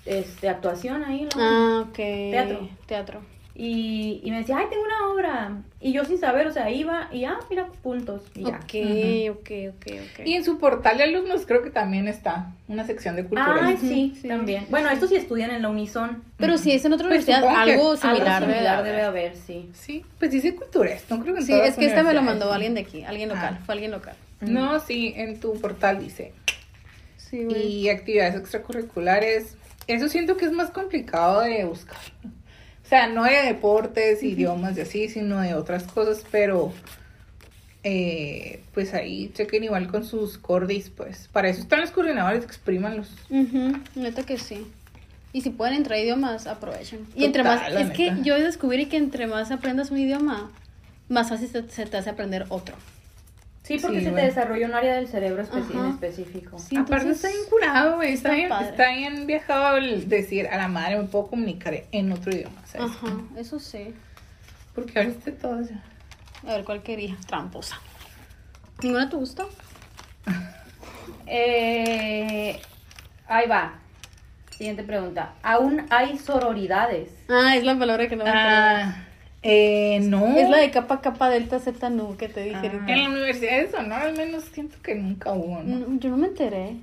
este 0.05 0.49
actuación 0.49 1.03
ahí, 1.03 1.23
¿no? 1.23 1.29
Ah, 1.37 1.85
ok. 1.87 1.95
Teatro. 1.95 2.69
Teatro. 2.87 3.32
Y, 3.55 4.19
y 4.23 4.31
me 4.31 4.37
decía, 4.39 4.57
ay, 4.57 4.65
tengo 4.71 4.83
una 4.83 5.13
obra. 5.13 5.61
Y 5.79 5.93
yo 5.93 6.03
sin 6.05 6.17
saber, 6.17 6.47
o 6.47 6.51
sea, 6.51 6.71
iba 6.71 7.07
y, 7.11 7.25
ah, 7.25 7.37
mira, 7.51 7.67
puntos. 7.83 8.23
Y 8.33 8.45
ya. 8.45 8.55
Ok, 8.63 9.37
ok, 9.37 9.51
ok, 9.75 9.85
ok. 10.01 10.25
Y 10.25 10.33
en 10.33 10.43
su 10.43 10.57
portal 10.57 10.97
de 10.97 11.03
alumnos 11.03 11.45
creo 11.45 11.61
que 11.61 11.69
también 11.69 12.07
está 12.07 12.47
una 12.67 12.83
sección 12.83 13.15
de 13.15 13.25
cultura. 13.25 13.59
Ah, 13.61 13.75
sí, 13.79 14.17
sí. 14.19 14.27
también. 14.27 14.65
Bueno, 14.71 14.89
estos 14.89 15.09
sí 15.09 15.17
estudian 15.17 15.51
en 15.51 15.61
la 15.61 15.69
Unison. 15.69 16.23
Pero 16.37 16.57
si 16.57 16.71
es 16.71 16.83
en 16.85 16.93
otra 16.93 17.07
Pues 17.09 17.25
universidad, 17.27 17.55
algo 17.55 17.95
similar, 17.95 18.27
Algo 18.27 18.47
debe 18.47 18.53
similar 18.55 18.83
de 18.83 18.89
debe 18.89 19.01
haber. 19.03 19.35
sí. 19.37 19.69
Sí, 19.73 20.03
pues 20.17 20.31
dice 20.31 20.55
culturas, 20.55 21.03
no 21.11 21.19
creo 21.21 21.35
que 21.35 21.41
en 21.41 21.45
Sí, 21.45 21.53
es 21.53 21.75
que 21.75 21.85
esta 21.85 22.01
me 22.01 22.13
lo 22.15 22.23
mandó 22.23 22.51
alguien 22.51 22.73
de 22.73 22.81
aquí, 22.81 23.03
alguien 23.03 23.29
local, 23.29 23.57
Ah. 23.59 23.63
fue 23.65 23.73
alguien 23.73 23.91
local. 23.91 24.15
No, 24.41 24.79
sí, 24.79 25.13
en 25.15 25.39
tu 25.39 25.53
portal 25.61 25.99
dice. 25.99 26.33
Sí, 27.17 27.47
Y 27.83 27.89
actividades 27.89 28.33
extracurriculares, 28.35 29.57
eso 29.87 30.07
siento 30.09 30.37
que 30.37 30.45
es 30.45 30.51
más 30.51 30.71
complicado 30.71 31.41
de 31.41 31.65
buscar. 31.65 31.97
O 32.83 32.87
sea, 32.87 33.07
no 33.07 33.23
de 33.23 33.43
deportes, 33.43 34.23
idiomas 34.23 34.77
y 34.77 34.81
así, 34.81 35.07
sino 35.09 35.39
de 35.39 35.55
otras 35.55 35.83
cosas, 35.83 36.23
pero 36.29 36.73
eh, 37.83 38.61
pues 38.73 38.93
ahí 38.93 39.31
chequen 39.33 39.63
igual 39.63 39.87
con 39.87 40.05
sus 40.05 40.37
cordis, 40.37 40.89
pues. 40.89 41.29
Para 41.31 41.49
eso 41.49 41.61
están 41.61 41.81
los 41.81 41.91
coordinadores, 41.91 42.43
exprímanlos. 42.43 43.09
Ujú, 43.29 43.73
neta 43.95 44.23
que 44.23 44.37
sí. 44.37 44.67
Y 45.31 45.41
si 45.41 45.49
pueden 45.49 45.75
entrar 45.75 45.99
idiomas, 45.99 46.45
aprovechen. 46.45 47.07
Y 47.15 47.25
entre 47.25 47.43
más, 47.43 47.61
es 47.73 47.89
que 47.91 48.13
yo 48.21 48.37
descubrí 48.39 48.85
que 48.85 48.97
entre 48.97 49.27
más 49.27 49.51
aprendas 49.51 49.89
un 49.89 49.97
idioma, 49.97 50.51
más 51.09 51.29
fácil 51.29 51.47
se, 51.47 51.67
se 51.69 51.85
te 51.85 51.97
hace 51.97 52.09
aprender 52.09 52.45
otro. 52.49 52.75
Sí, 53.63 53.77
porque 53.77 53.99
Sí, 53.99 54.03
se 54.03 54.11
bueno. 54.11 54.15
te 54.27 54.33
desarrolla 54.33 54.67
un 54.67 54.73
área 54.73 54.95
del 54.95 55.07
cerebro 55.07 55.41
especi- 55.43 55.71
Ajá. 55.71 55.79
en 55.85 55.91
específico. 55.91 56.59
Sí, 56.59 56.75
Aparte 56.75 57.03
entonces, 57.05 57.15
está 57.23 57.27
bien 57.29 57.49
curado, 57.49 57.95
güey. 57.95 58.13
Está, 58.13 58.29
está 58.29 58.35
bien, 58.35 58.49
padre. 58.49 58.69
está 58.69 58.91
bien 58.91 59.25
viajado 59.27 59.77
el 59.77 60.09
decir 60.09 60.47
a 60.47 60.57
la 60.57 60.67
madre 60.67 60.97
me 60.97 61.03
puedo 61.05 61.27
comunicar 61.27 61.73
en 61.91 62.11
otro 62.11 62.33
idioma, 62.35 62.61
¿sabes? 62.65 62.91
Ajá, 62.91 63.07
eso 63.37 63.59
sí. 63.59 63.93
Porque 64.75 64.99
ahorita 64.99 65.31
todo 65.33 65.61
ya. 65.61 65.81
A 66.45 66.55
ver 66.57 66.65
cuál 66.65 66.83
quería. 66.83 67.15
Tramposa. 67.25 67.79
¿Ninguna 68.81 69.09
te 69.09 69.15
gustó? 69.15 69.49
Eh, 71.25 72.59
Ahí 73.27 73.47
va. 73.47 73.75
Siguiente 74.51 74.83
pregunta. 74.83 75.33
¿Aún 75.41 75.85
hay 75.89 76.17
sororidades? 76.17 77.09
Ah, 77.29 77.55
es 77.55 77.63
la 77.63 77.77
palabra 77.79 78.07
que 78.07 78.15
no 78.15 78.23
me. 78.25 78.29
Ah, 78.29 79.07
eh, 79.43 79.99
no. 80.01 80.37
Es 80.37 80.49
la 80.49 80.57
de 80.57 80.71
capa, 80.71 81.01
capa, 81.01 81.29
delta, 81.29 81.59
zeta, 81.59 81.89
nu 81.89 82.15
que 82.17 82.29
te 82.29 82.43
dije. 82.43 82.71
Ah. 82.73 82.85
En 82.91 83.03
la 83.03 83.09
universidad 83.09 83.57
de 83.61 83.71
Sonora 83.71 84.03
al 84.03 84.17
menos 84.17 84.43
siento 84.45 84.77
que 84.81 84.95
nunca 84.95 85.33
hubo, 85.33 85.61
¿no? 85.63 85.79
No, 85.87 85.99
yo 85.99 86.09
no 86.09 86.17
me 86.17 86.27
enteré. 86.27 86.75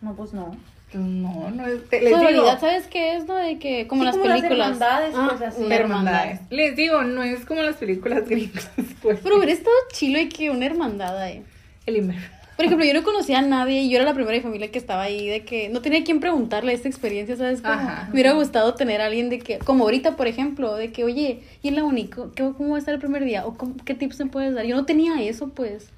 No, 0.00 0.14
pues 0.14 0.32
no. 0.32 0.56
No, 0.92 1.50
no 1.50 1.66
es... 1.66 1.88
te- 1.88 2.00
les 2.02 2.20
digo, 2.28 2.46
¿sabes 2.60 2.86
qué 2.86 3.16
es? 3.16 3.26
No 3.26 3.34
de 3.34 3.58
que, 3.58 3.88
como 3.88 4.02
Sí, 4.02 4.06
las 4.06 4.16
como 4.16 4.28
las 4.28 4.40
películas. 4.42 4.66
hermandades, 4.68 5.14
Ah, 5.16 5.26
pues, 5.36 5.42
así. 5.42 5.64
hermandades. 5.72 6.40
Les 6.50 6.76
digo, 6.76 7.02
no 7.02 7.22
es 7.24 7.44
como 7.44 7.62
las 7.62 7.76
películas 7.76 8.24
gringas, 8.28 8.70
pues. 9.02 9.18
Pero 9.22 9.36
hubiera 9.36 9.52
estado 9.52 9.74
chilo 9.92 10.20
y 10.20 10.28
que 10.28 10.50
una 10.50 10.66
hermandad 10.66 11.18
ahí. 11.20 11.42
El 11.86 11.96
Inver. 11.96 12.18
Por 12.56 12.64
ejemplo, 12.66 12.86
yo 12.86 12.94
no 12.94 13.02
conocía 13.02 13.40
a 13.40 13.42
nadie 13.42 13.82
y 13.82 13.90
yo 13.90 13.96
era 13.96 14.04
la 14.04 14.14
primera 14.14 14.32
de 14.32 14.38
mi 14.38 14.42
familia 14.44 14.70
que 14.70 14.78
estaba 14.78 15.02
ahí, 15.02 15.26
de 15.28 15.44
que 15.44 15.68
no 15.70 15.80
tenía 15.82 16.04
quien 16.04 16.20
preguntarle 16.20 16.72
esta 16.72 16.88
experiencia, 16.88 17.36
¿sabes? 17.36 17.60
Como, 17.60 17.74
Ajá. 17.74 18.04
Me 18.06 18.12
hubiera 18.12 18.32
gustado 18.32 18.74
tener 18.74 19.00
a 19.00 19.06
alguien 19.06 19.28
de 19.28 19.40
que, 19.40 19.58
como 19.58 19.84
ahorita, 19.84 20.16
por 20.16 20.28
ejemplo, 20.28 20.76
de 20.76 20.92
que, 20.92 21.02
oye, 21.04 21.40
¿y 21.62 21.68
en 21.68 21.74
la 21.74 21.84
único? 21.84 22.30
¿Cómo 22.36 22.70
va 22.70 22.76
a 22.76 22.78
estar 22.78 22.94
el 22.94 23.00
primer 23.00 23.24
día? 23.24 23.44
¿O 23.46 23.54
cómo- 23.56 23.74
qué 23.84 23.94
tips 23.94 24.20
me 24.20 24.26
puedes 24.26 24.54
dar? 24.54 24.64
Yo 24.66 24.76
no 24.76 24.84
tenía 24.84 25.20
eso, 25.22 25.48
pues. 25.48 25.88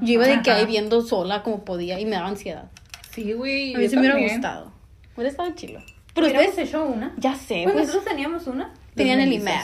Yo 0.00 0.14
iba 0.14 0.26
de 0.26 0.40
que 0.42 0.50
ahí 0.50 0.64
viendo 0.66 1.02
sola 1.02 1.42
como 1.42 1.64
podía 1.64 1.98
y 2.00 2.04
me 2.06 2.12
daba 2.12 2.28
ansiedad. 2.28 2.70
Sí, 3.10 3.32
güey. 3.32 3.74
A 3.74 3.78
mí 3.78 3.88
sí 3.88 3.96
me 3.96 4.02
hubiera 4.02 4.18
gustado. 4.18 4.72
Hubiera 5.14 5.30
estado 5.30 5.50
chilo. 5.56 5.80
Pero 6.14 6.26
ustedes, 6.28 6.56
hecho 6.58 6.84
una. 6.86 7.12
ya 7.18 7.34
sé, 7.34 7.62
Pues 7.64 7.74
pues, 7.74 7.86
nosotros 7.88 8.04
teníamos 8.10 8.46
una. 8.46 8.72
tenían 8.94 9.20
el. 9.20 9.32
IMEF. 9.32 9.62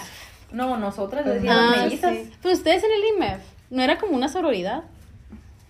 No, 0.53 0.77
nosotras 0.77 1.25
decíamos 1.25 1.75
Ah, 1.77 1.83
mellizas. 1.85 2.15
sí. 2.16 2.31
Pero 2.43 2.55
ustedes 2.55 2.85
en 2.85 2.91
el 2.91 3.16
IMEF, 3.16 3.41
¿no 3.71 3.83
era 3.83 3.99
como 3.99 4.15
una 4.15 4.29
sororidad? 4.29 4.85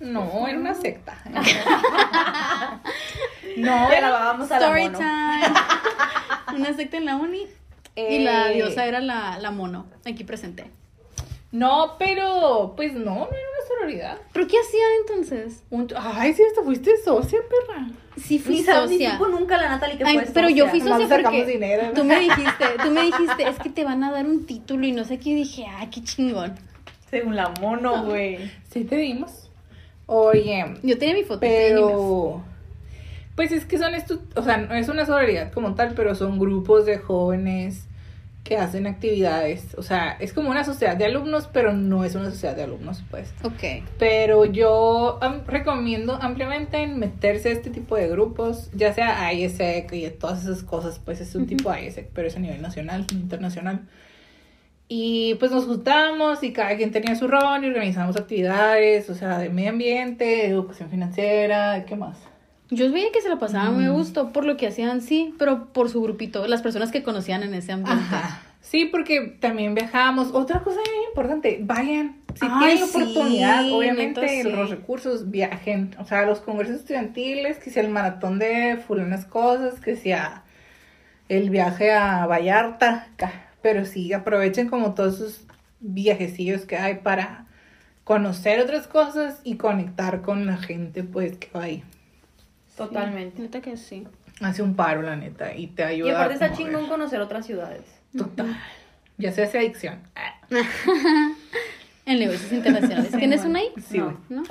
No, 0.00 0.46
era 0.46 0.58
una 0.58 0.74
secta. 0.74 1.16
No, 3.56 3.88
grabábamos 3.88 4.50
a 4.50 4.58
la 4.58 4.66
Story 4.66 4.82
mono. 4.84 4.98
time. 4.98 6.58
Una 6.58 6.74
secta 6.74 6.96
en 6.96 7.04
la 7.04 7.16
uni. 7.16 7.46
Y 7.94 8.18
la 8.20 8.50
Eh, 8.50 8.54
diosa 8.54 8.84
era 8.86 9.00
la, 9.00 9.38
la 9.38 9.50
mono, 9.52 9.86
aquí 10.04 10.24
presente. 10.24 10.64
No, 11.52 11.94
pero 11.98 12.72
pues 12.74 12.94
no, 12.94 13.04
no 13.14 13.22
era 13.26 13.28
una 13.28 13.68
sororidad. 13.68 14.18
¿Pero 14.32 14.48
qué 14.48 14.56
hacían 14.58 14.90
entonces? 15.02 15.62
Un- 15.70 15.86
Ay, 15.96 16.34
sí, 16.34 16.42
hasta 16.42 16.62
fuiste 16.64 16.96
socia, 17.04 17.38
perra. 17.48 17.86
Sí, 18.16 18.40
fui 18.40 18.56
Ni 18.56 18.64
socia. 18.64 19.12
supo 19.12 19.28
nunca 19.28 19.56
la 19.56 19.68
Natalie 19.68 19.98
que 19.98 20.04
Ay, 20.04 20.16
fue 20.18 20.26
pero 20.34 20.48
yo 20.48 20.66
fui 20.68 20.80
socia 20.80 21.06
porque 21.08 21.44
dinero, 21.46 21.84
¿no? 21.86 21.92
tú 21.92 22.02
me 22.04 22.18
dijiste, 22.18 22.64
tú 22.82 22.90
me 22.90 23.02
dijiste, 23.02 23.48
es 23.48 23.56
que 23.60 23.70
te 23.70 23.84
van 23.84 24.02
a 24.02 24.10
dar 24.10 24.26
un 24.26 24.46
título 24.46 24.84
y 24.84 24.90
no 24.92 25.04
sé 25.04 25.18
qué, 25.20 25.30
y 25.30 25.34
dije, 25.36 25.64
ah, 25.68 25.86
qué 25.92 26.02
chingón. 26.02 26.56
Según 27.10 27.36
la 27.36 27.50
mono, 27.60 28.02
güey. 28.04 28.50
Sí 28.72 28.82
te 28.82 28.96
dimos. 28.96 29.43
Oye, 30.06 30.64
Yo 30.82 30.98
tenía 30.98 31.14
mi 31.14 31.22
foto. 31.22 31.40
pero 31.40 32.42
pues 33.34 33.50
es 33.52 33.64
que 33.64 33.78
son 33.78 33.94
estos, 33.94 34.20
o 34.36 34.42
sea, 34.42 34.58
no 34.58 34.74
es 34.74 34.88
una 34.88 35.06
sororidad 35.06 35.52
como 35.52 35.74
tal, 35.74 35.94
pero 35.94 36.14
son 36.14 36.38
grupos 36.38 36.86
de 36.86 36.98
jóvenes 36.98 37.86
que 38.44 38.58
hacen 38.58 38.86
actividades, 38.86 39.74
o 39.78 39.82
sea, 39.82 40.18
es 40.20 40.34
como 40.34 40.50
una 40.50 40.64
sociedad 40.64 40.96
de 40.98 41.06
alumnos, 41.06 41.48
pero 41.50 41.72
no 41.72 42.04
es 42.04 42.14
una 42.14 42.30
sociedad 42.30 42.54
de 42.54 42.64
alumnos, 42.64 43.02
pues. 43.10 43.32
Ok. 43.42 43.82
Pero 43.98 44.44
yo 44.44 45.18
recomiendo 45.46 46.18
ampliamente 46.20 46.76
en 46.82 46.98
meterse 46.98 47.48
a 47.48 47.52
este 47.52 47.70
tipo 47.70 47.96
de 47.96 48.06
grupos, 48.06 48.70
ya 48.74 48.92
sea 48.92 49.32
ISEC 49.32 49.90
y 49.94 50.10
todas 50.10 50.42
esas 50.44 50.62
cosas, 50.62 51.00
pues 51.02 51.22
es 51.22 51.34
un 51.34 51.46
tipo 51.46 51.72
de 51.72 51.86
ISEC, 51.86 52.10
pero 52.12 52.28
es 52.28 52.36
a 52.36 52.40
nivel 52.40 52.60
nacional, 52.60 53.06
internacional. 53.12 53.80
Y 54.96 55.34
pues 55.40 55.50
nos 55.50 55.64
juntamos 55.64 56.44
y 56.44 56.52
cada 56.52 56.76
quien 56.76 56.92
tenía 56.92 57.16
su 57.16 57.26
rol 57.26 57.64
y 57.64 57.66
organizamos 57.66 58.16
actividades, 58.16 59.10
o 59.10 59.14
sea, 59.16 59.38
de 59.38 59.48
medio 59.48 59.70
ambiente, 59.70 60.24
de 60.24 60.46
educación 60.46 60.88
financiera, 60.88 61.84
¿qué 61.84 61.96
más? 61.96 62.16
Yo 62.70 62.92
veía 62.92 63.10
que 63.12 63.20
se 63.20 63.28
la 63.28 63.40
pasaban 63.40 63.74
muy 63.74 63.86
a 63.86 63.90
gusto 63.90 64.32
por 64.32 64.44
lo 64.44 64.56
que 64.56 64.68
hacían, 64.68 65.00
sí, 65.00 65.34
pero 65.36 65.72
por 65.72 65.90
su 65.90 66.00
grupito, 66.00 66.46
las 66.46 66.62
personas 66.62 66.92
que 66.92 67.02
conocían 67.02 67.42
en 67.42 67.54
ese 67.54 67.72
ambiente. 67.72 68.04
Ajá. 68.04 68.40
Sí, 68.60 68.84
porque 68.84 69.36
también 69.40 69.74
viajamos. 69.74 70.30
Otra 70.32 70.60
cosa 70.60 70.80
bien 70.80 71.02
importante, 71.08 71.58
vayan. 71.60 72.16
Si 72.34 72.46
Ay, 72.48 72.76
tienen 72.76 72.88
sí, 72.88 72.96
oportunidad, 72.96 73.72
obviamente 73.72 74.44
los 74.44 74.70
recursos, 74.70 75.28
viajen. 75.30 75.94
O 75.98 76.04
sea, 76.04 76.24
los 76.24 76.38
congresos 76.38 76.76
estudiantiles, 76.76 77.58
que 77.58 77.70
sea 77.70 77.82
el 77.82 77.90
maratón 77.90 78.38
de 78.38 78.76
fulanas 78.86 79.24
cosas, 79.26 79.80
que 79.80 79.96
sea 79.96 80.44
el 81.28 81.50
viaje 81.50 81.92
a 81.92 82.26
Vallarta. 82.26 83.08
ca- 83.16 83.43
Pero 83.64 83.86
sí, 83.86 84.12
aprovechen 84.12 84.68
como 84.68 84.92
todos 84.92 85.14
esos 85.14 85.40
viajecillos 85.80 86.66
que 86.66 86.76
hay 86.76 86.96
para 86.96 87.46
conocer 88.04 88.60
otras 88.60 88.86
cosas 88.86 89.40
y 89.42 89.56
conectar 89.56 90.20
con 90.20 90.44
la 90.44 90.58
gente, 90.58 91.02
pues, 91.02 91.38
que 91.38 91.48
va 91.56 91.62
ahí. 91.62 91.82
Totalmente. 92.76 93.40
Neta 93.40 93.62
que 93.62 93.78
sí. 93.78 94.06
Hace 94.42 94.62
un 94.62 94.76
paro, 94.76 95.00
la 95.00 95.16
neta, 95.16 95.54
y 95.56 95.68
te 95.68 95.82
ayuda. 95.82 96.10
Y 96.10 96.12
aparte 96.12 96.34
está 96.34 96.52
chingón 96.52 96.88
conocer 96.88 97.22
otras 97.22 97.46
ciudades. 97.46 97.86
Total. 98.14 98.54
Ya 99.16 99.32
se 99.32 99.44
hace 99.44 99.56
adicción. 99.58 99.98
En 102.04 102.18
negocios 102.18 102.52
internacionales. 102.52 103.12
¿Tienes 103.16 103.46
una 103.46 103.60
ahí? 103.60 103.72
Sí. 103.88 103.96
¿no? 104.28 104.42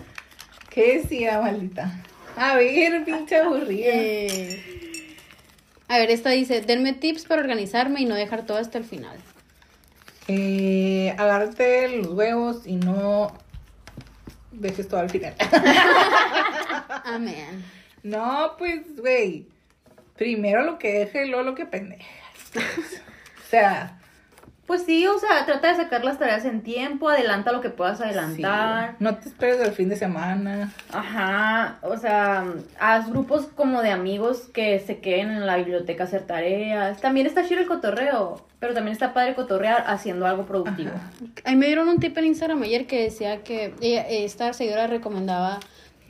¿Qué 0.72 0.98
decía, 0.98 1.40
maldita? 1.40 2.02
A 2.36 2.56
ver, 2.56 3.06
pinche 3.06 3.36
aburrida. 3.36 3.92
Eh, 3.94 4.93
a 5.88 5.98
ver, 5.98 6.12
esta 6.12 6.30
dice, 6.30 6.62
denme 6.62 6.94
tips 6.94 7.26
para 7.26 7.42
organizarme 7.42 8.02
y 8.02 8.06
no 8.06 8.16
dejar 8.16 8.46
todo 8.46 8.58
hasta 8.58 8.78
el 8.78 8.86
final. 8.86 9.18
Eh, 10.28 11.14
agárrate 11.18 11.98
los 11.98 12.08
huevos 12.08 12.66
y 12.66 12.76
no 12.76 13.34
dejes 14.52 14.88
todo 14.88 15.02
al 15.02 15.10
final. 15.10 15.36
Amén. 17.04 17.64
no, 18.04 18.56
pues, 18.58 18.96
güey. 18.98 19.48
Primero 20.16 20.64
lo 20.64 20.78
que 20.78 21.00
deje 21.00 21.26
y 21.26 21.30
luego 21.30 21.44
lo 21.44 21.56
que 21.56 21.66
pendeja. 21.66 22.06
o 22.56 23.50
sea, 23.50 24.00
Pues 24.66 24.84
sí, 24.84 25.06
o 25.08 25.20
sea, 25.20 25.46
trata 25.46 25.68
de 25.68 25.76
sacar 25.76 26.06
las 26.06 26.18
tareas 26.18 26.46
en 26.46 26.62
tiempo, 26.62 27.10
adelanta 27.10 27.52
lo 27.52 27.60
que 27.60 27.70
puedas 27.70 28.00
adelantar. 28.00 28.92
sí, 28.92 28.96
no 29.00 29.18
te 29.18 29.28
esperes 29.28 29.60
al 29.62 29.74
fin 29.74 29.90
de 29.90 29.98
semana. 29.98 30.72
Ajá, 30.92 31.80
o 31.82 31.98
sea, 31.98 32.46
haz 32.80 33.10
grupos 33.10 33.48
como 33.56 33.82
de 33.82 33.92
amigos 33.92 34.50
que 34.54 34.80
se 34.80 35.00
queden 35.00 35.32
en 35.32 35.46
la 35.46 35.58
biblioteca 35.58 36.04
a 36.04 36.08
hacer 36.08 36.22
tareas. 36.24 37.02
También 37.02 37.28
está 37.28 37.46
chido 37.46 37.60
el 37.60 37.68
cotorreo, 37.68 38.42
pero 38.60 38.74
también 38.74 38.94
está 38.94 39.14
padre 39.14 39.36
cotorrear 39.36 39.84
haciendo 39.88 40.26
algo 40.26 40.46
productivo. 40.46 40.92
Ahí 41.44 41.58
me 41.58 41.66
dieron 41.68 41.90
un 41.90 42.00
tip 42.00 42.18
en 42.18 42.26
Instagram 42.26 42.64
ayer 42.64 42.88
que 42.88 43.04
decía 43.04 43.44
que 43.44 43.74
ella- 43.82 44.08
esta 44.08 44.54
seguidora 44.54 44.88
recomendaba 44.88 45.60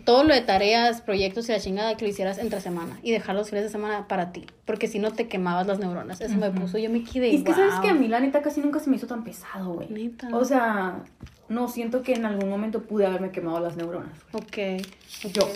todo 0.06 0.24
lo 0.24 0.34
de 0.34 0.42
tareas, 0.42 1.02
proyectos 1.02 1.48
y 1.48 1.52
la 1.54 1.60
chingada 1.60 1.96
que 1.96 2.06
lo 2.06 2.12
hicieras 2.12 2.38
entre 2.38 2.60
semana 2.62 3.00
y 3.04 3.12
dejar 3.12 3.36
los 3.36 3.50
fines 3.50 3.64
de 3.64 3.70
semana 3.70 4.08
para 4.08 4.32
ti, 4.32 4.46
porque 4.66 4.88
si 4.88 5.00
no 5.00 5.12
te 5.12 5.28
quemabas 5.28 5.66
las 5.68 5.80
neuronas. 5.80 6.20
Eso 6.22 6.36
me 6.36 6.52
puso, 6.52 6.78
yo 6.78 6.90
me 6.90 7.04
quedé. 7.04 7.30
Y 7.30 7.38
es 7.38 7.44
que 7.44 7.54
sabes 7.54 7.74
"Wow". 7.74 7.82
que 7.82 7.90
a 7.90 7.94
mí 7.94 8.08
la 8.08 8.20
neta 8.20 8.42
casi 8.42 8.62
nunca 8.62 8.80
se 8.80 8.90
me 8.90 8.98
hizo 8.98 9.08
tan 9.08 9.24
pesado, 9.24 9.74
güey. 9.74 9.90
Neta. 9.90 10.28
O 10.34 10.44
sea, 10.46 11.00
no 11.50 11.68
siento 11.68 12.02
que 12.04 12.14
en 12.14 12.26
algún 12.26 12.50
momento 12.50 12.82
pude 12.84 13.06
haberme 13.06 13.32
quemado 13.32 13.60
las 13.60 13.76
neuronas. 13.78 14.18
güey. 14.32 14.44
Ok. 14.80 14.86
Yo. 15.34 15.48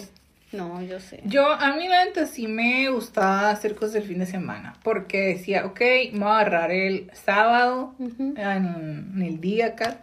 No, 0.54 0.82
yo 0.82 1.02
sé. 1.02 1.22
Yo, 1.26 1.46
a 1.52 1.76
mí 1.76 1.90
la 1.90 2.06
neta 2.06 2.26
sí 2.26 2.48
me 2.48 2.90
gustaba 2.90 3.50
hacer 3.50 3.76
cosas 3.76 3.96
el 3.96 4.04
fin 4.04 4.20
de 4.20 4.26
semana. 4.26 4.76
Porque 4.82 5.28
decía, 5.36 5.66
ok, 5.66 5.82
me 6.14 6.20
voy 6.20 6.28
a 6.30 6.40
agarrar 6.40 6.72
el 6.72 7.12
sábado 7.14 7.94
Ujú. 8.00 8.34
en, 8.38 9.12
en 9.16 9.22
el 9.24 9.42
día 9.42 9.66
acá 9.68 9.98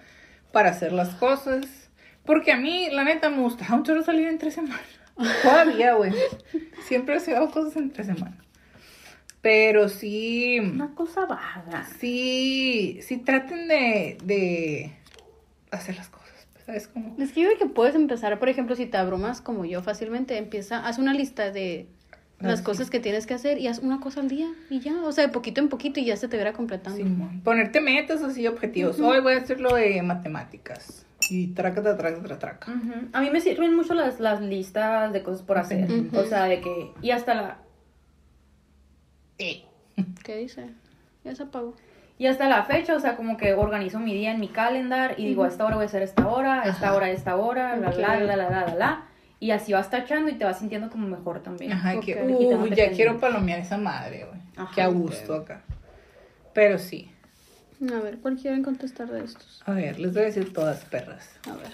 para 0.53 0.69
hacer 0.71 0.93
las 0.93 1.15
cosas. 1.15 1.65
Porque 2.25 2.53
a 2.53 2.57
mí, 2.57 2.89
la 2.91 3.05
neta, 3.05 3.31
me 3.31 3.39
gustaba 3.43 3.77
mucho 3.77 4.03
salir 4.03 4.27
entre 4.29 4.51
semana. 4.51 4.81
Todavía, 5.43 5.95
güey. 5.95 6.13
Siempre 6.87 7.17
he 7.17 7.19
hecho 7.19 7.51
cosas 7.51 7.77
entre 7.77 8.05
semana. 8.05 8.37
Pero 9.43 9.91
sí, 9.91 10.59
Una 10.59 10.95
cosa 10.95 11.27
vaga. 11.27 11.87
sí, 11.99 12.99
sí 13.03 13.19
traten 13.19 13.69
de, 13.69 14.17
de 14.25 14.93
hacer 15.71 15.97
las 15.97 16.09
cosas. 16.09 16.25
¿Sabes 16.65 16.89
cómo? 16.89 17.15
Es 17.19 17.33
que 17.33 17.43
yo 17.43 17.49
creo 17.49 17.59
que 17.59 17.67
puedes 17.67 17.95
empezar, 17.95 18.39
por 18.39 18.49
ejemplo, 18.49 18.75
si 18.75 18.87
te 18.87 18.97
abrumas 18.97 19.43
como 19.43 19.67
yo 19.67 19.83
fácilmente, 19.83 20.39
empieza, 20.39 20.87
haz 20.87 20.97
una 20.99 21.13
lista 21.13 21.51
de 21.51 21.87
las 22.41 22.61
sí. 22.61 22.65
cosas 22.65 22.89
que 22.89 23.01
tienes 23.01 23.27
que 23.27 23.35
hacer 23.35 23.59
y 23.59 23.69
haz 23.69 23.81
una 23.81 24.01
cosa 24.01 24.21
al 24.21 24.29
día 24.29 24.49
y 24.71 24.81
ya, 24.81 25.03
o 25.03 25.13
sea, 25.13 25.27
de 25.27 25.33
poquito 25.33 25.61
en 25.61 25.69
poquito 25.69 26.01
y 26.01 26.07
ya 26.07 26.17
se 26.17 26.27
te 26.27 26.39
verá 26.39 26.55
completando. 26.55 26.97
Simón. 26.97 27.43
Ponerte 27.43 27.83
metas 27.83 28.23
así, 28.23 28.47
objetivos. 28.47 28.99
Hoy 28.99 29.21
voy 29.21 29.35
a 29.35 29.39
hacer 29.39 29.61
lo 29.61 29.75
de 29.75 30.01
matemáticas. 30.03 31.05
Y 31.31 31.49
traca, 31.49 31.83
traca, 31.83 31.99
traca, 31.99 32.39
traca. 32.39 32.73
A 33.13 33.21
mí 33.21 33.31
me 33.31 33.41
sirven 33.41 33.75
mucho 33.75 33.95
las, 33.95 34.21
las 34.21 34.41
listas 34.41 35.13
de 35.13 35.23
cosas 35.23 35.43
por 35.43 35.59
hacer. 35.59 35.89
O 36.15 36.25
sea, 36.25 36.45
de 36.45 36.61
que. 36.61 36.91
Y 37.03 37.11
hasta 37.11 37.35
la. 37.35 37.57
Eh. 39.39 39.65
¿Qué 40.25 40.37
dice? 40.37 40.71
Ya 41.25 41.35
se 41.35 41.43
apagó. 41.45 41.75
Y 42.17 42.27
hasta 42.27 42.49
la 42.49 42.65
fecha, 42.65 42.95
o 42.95 43.01
sea, 43.01 43.17
como 43.17 43.37
que 43.37 43.55
organizo 43.55 43.99
mi 43.99 44.15
día 44.15 44.31
en 44.31 44.39
mi 44.39 44.49
calendar 44.49 45.15
y 45.19 45.27
digo, 45.27 45.43
a 45.45 45.49
esta 45.49 45.65
hora 45.65 45.75
voy 45.77 45.83
a 45.85 45.87
hacer 45.87 46.03
esta 46.03 46.29
hora, 46.29 46.63
a 46.63 46.69
esta 46.69 46.95
hora, 46.95 47.07
a 47.07 47.11
esta 47.11 47.35
hora, 47.37 47.77
la, 47.77 47.89
Ok. 47.91 47.97
la, 47.97 48.17
la, 48.21 48.37
la, 48.37 48.37
la, 48.37 48.51
la, 48.67 48.75
la. 48.77 49.05
Y 49.41 49.51
así 49.51 49.73
vas 49.73 49.91
tachando 49.91 50.31
y 50.31 50.35
te 50.35 50.45
vas 50.45 50.59
sintiendo 50.61 50.89
como 50.91 51.09
mejor 51.09 51.43
también. 51.43 51.73
Ajá, 51.73 51.97
Ok. 51.97 52.05
que, 52.05 52.15
que 52.15 52.77
ya 52.77 52.91
quiero 52.93 53.19
palomear 53.19 53.59
esa 53.59 53.79
madre, 53.79 54.27
güey. 54.27 54.69
Que 54.75 54.81
a 54.83 54.87
gusto 54.87 55.35
acá. 55.35 55.63
Pero 56.53 56.79
sí. 56.79 57.11
A 57.93 58.01
ver, 58.01 58.19
¿cuál 58.19 58.37
quieren 58.37 58.63
contestar 58.63 59.09
de 59.09 59.25
estos? 59.25 59.63
A 59.67 59.73
ver, 59.73 59.99
les 59.99 60.13
voy 60.13 60.23
a 60.23 60.27
decir 60.27 60.53
todas 60.53 60.85
perras. 60.85 61.29
A 61.51 61.57
ver. 61.57 61.69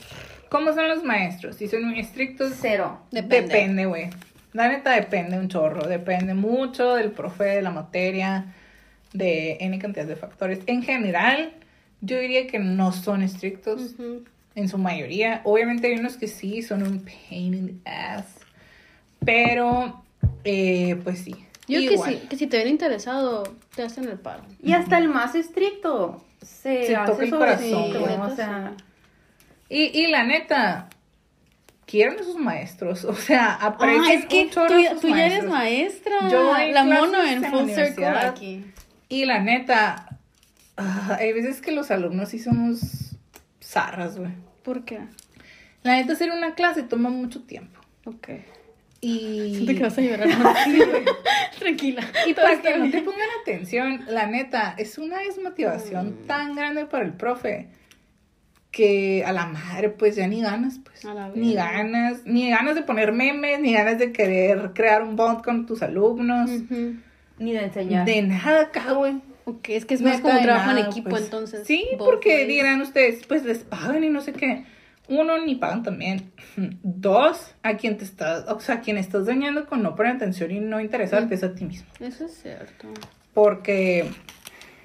¿Cómo 0.48 0.72
son 0.72 0.88
los 0.88 1.04
maestros? 1.04 1.56
Si 1.56 1.68
son 1.68 1.84
muy 1.84 2.00
estrictos, 2.00 2.54
Cero. 2.60 3.00
Depende. 3.10 3.54
depende, 3.54 3.86
güey. 3.86 4.10
La 4.52 4.68
neta 4.68 4.92
depende 4.92 5.38
un 5.38 5.48
chorro, 5.48 5.86
depende 5.86 6.34
mucho 6.34 6.94
del 6.94 7.12
profe, 7.12 7.44
de 7.44 7.62
la 7.62 7.70
materia, 7.70 8.52
de 9.12 9.58
N 9.60 9.78
cantidad 9.78 10.06
de 10.06 10.16
factores. 10.16 10.60
En 10.66 10.82
general, 10.82 11.52
yo 12.00 12.18
diría 12.18 12.46
que 12.48 12.58
no 12.58 12.92
son 12.92 13.22
estrictos 13.22 13.94
en 14.54 14.68
su 14.68 14.78
mayoría. 14.78 15.40
Obviamente 15.44 15.86
hay 15.86 15.98
unos 15.98 16.16
que 16.16 16.26
sí 16.26 16.62
son 16.62 16.82
un 16.82 17.04
pain 17.04 17.54
in 17.54 17.66
the 17.84 17.90
ass, 17.90 18.24
pero 19.24 20.02
eh, 20.44 20.98
pues 21.04 21.20
sí. 21.20 21.46
Yo 21.70 21.80
que 21.90 21.98
sí, 21.98 22.26
que 22.28 22.36
si 22.36 22.46
te 22.46 22.56
hubiera 22.56 22.70
interesado, 22.70 23.42
te 23.74 23.82
hacen 23.82 24.04
el 24.08 24.18
paro. 24.18 24.42
Y 24.62 24.72
hasta 24.72 24.98
el 24.98 25.08
más 25.08 25.34
estricto 25.34 26.24
se, 26.42 26.86
Se 26.86 26.96
hace 26.96 27.12
toca 27.12 27.24
el 27.24 27.30
corazón, 27.30 27.90
güey. 28.00 28.14
o 28.16 28.34
sea, 28.36 28.72
Y, 29.68 29.84
y 30.00 30.06
la 30.08 30.24
neta, 30.24 30.88
quieren 31.86 32.18
a 32.18 32.22
sus 32.24 32.36
maestros, 32.36 33.04
o 33.04 33.14
sea, 33.14 33.54
Ah, 33.60 33.66
aprecien 33.66 34.18
es 34.20 34.26
que 34.26 34.42
un 34.44 34.50
tú, 34.50 34.60
a 34.60 34.68
ya- 34.82 34.90
sus 34.92 35.00
tú 35.00 35.08
ya 35.08 35.26
eres 35.26 35.44
maestra. 35.46 36.28
Yo 36.30 36.52
la 36.72 36.84
mono 36.84 37.22
en 37.22 37.44
full 37.44 37.68
circle 37.68 38.06
aquí. 38.06 38.64
Y 39.08 39.24
la 39.24 39.40
neta, 39.40 40.18
ah, 40.76 41.16
hay 41.20 41.32
veces 41.32 41.60
que 41.60 41.72
los 41.72 41.90
alumnos 41.90 42.28
sí 42.30 42.38
somos 42.38 43.16
zarras, 43.62 44.18
güey. 44.18 44.32
¿Por 44.62 44.84
qué? 44.84 45.00
La 45.82 45.94
neta, 45.96 46.12
hacer 46.12 46.30
una 46.30 46.54
clase 46.54 46.82
toma 46.82 47.08
mucho 47.10 47.42
tiempo. 47.42 47.80
Ok. 48.04 48.28
Y, 49.02 49.54
Siento 49.54 49.74
que 49.74 49.82
vas 49.82 49.96
a 49.96 50.00
llorar. 50.02 50.28
¿no? 50.28 50.52
Tranquila. 51.58 52.02
y 52.26 52.34
Todo 52.34 52.44
para 52.44 52.60
que 52.60 52.78
no 52.78 52.90
te 52.90 53.00
pongan 53.02 53.28
atención, 53.42 54.04
la 54.08 54.26
neta, 54.26 54.74
es 54.78 54.98
una 54.98 55.18
desmotivación 55.20 56.18
Mm. 56.24 56.26
tan 56.26 56.54
grande 56.54 56.86
para 56.86 57.04
el 57.04 57.12
profe 57.14 57.68
que 58.70 59.24
a 59.26 59.32
la 59.32 59.46
madre, 59.46 59.88
pues 59.90 60.14
ya 60.16 60.26
ni 60.28 60.42
ganas, 60.42 60.78
pues. 60.84 61.04
A 61.04 61.12
la 61.14 61.28
Ni 61.34 61.54
ganas, 61.54 62.18
ni 62.24 62.50
ganas 62.50 62.74
de 62.76 62.82
poner 62.82 63.12
memes, 63.12 63.58
ni 63.60 63.72
ganas 63.72 63.98
de 63.98 64.12
querer 64.12 64.70
crear 64.74 65.02
un 65.02 65.16
bond 65.16 65.42
con 65.42 65.66
tus 65.66 65.82
alumnos. 65.82 66.48
Ni 67.38 67.52
de 67.52 67.64
enseñar. 67.64 68.04
De 68.06 68.22
nada 68.22 68.62
acá, 68.62 68.92
güey. 68.92 69.20
Ok, 69.46 69.70
es 69.70 69.86
que 69.86 69.94
es 69.94 70.02
más 70.02 70.20
como 70.20 70.34
de 70.34 70.42
trabajo 70.42 70.70
en 70.72 70.78
equipo, 70.86 71.10
pues. 71.10 71.24
entonces. 71.24 71.66
Sí, 71.66 71.84
porque 71.98 72.34
ways. 72.36 72.48
dirán 72.48 72.80
ustedes, 72.82 73.26
pues 73.26 73.44
les 73.44 73.58
pagan 73.64 74.04
y 74.04 74.08
no 74.10 74.20
sé 74.20 74.32
qué. 74.34 74.64
Uno, 75.10 75.44
ni 75.44 75.56
pagan 75.56 75.82
también. 75.82 76.30
Dos, 76.82 77.54
a 77.62 77.76
quien 77.76 77.98
te 77.98 78.04
estás, 78.04 78.46
o 78.48 78.60
sea, 78.60 78.76
a 78.76 78.80
quien 78.80 78.96
estás 78.96 79.26
dañando 79.26 79.66
con 79.66 79.82
no 79.82 79.94
poner 79.94 80.16
atención 80.16 80.50
y 80.52 80.60
no 80.60 80.80
interesarte 80.80 81.34
es 81.34 81.42
a 81.42 81.54
ti 81.54 81.64
mismo. 81.64 81.88
Eso 81.98 82.24
es 82.24 82.40
cierto. 82.40 82.88
Porque, 83.34 84.08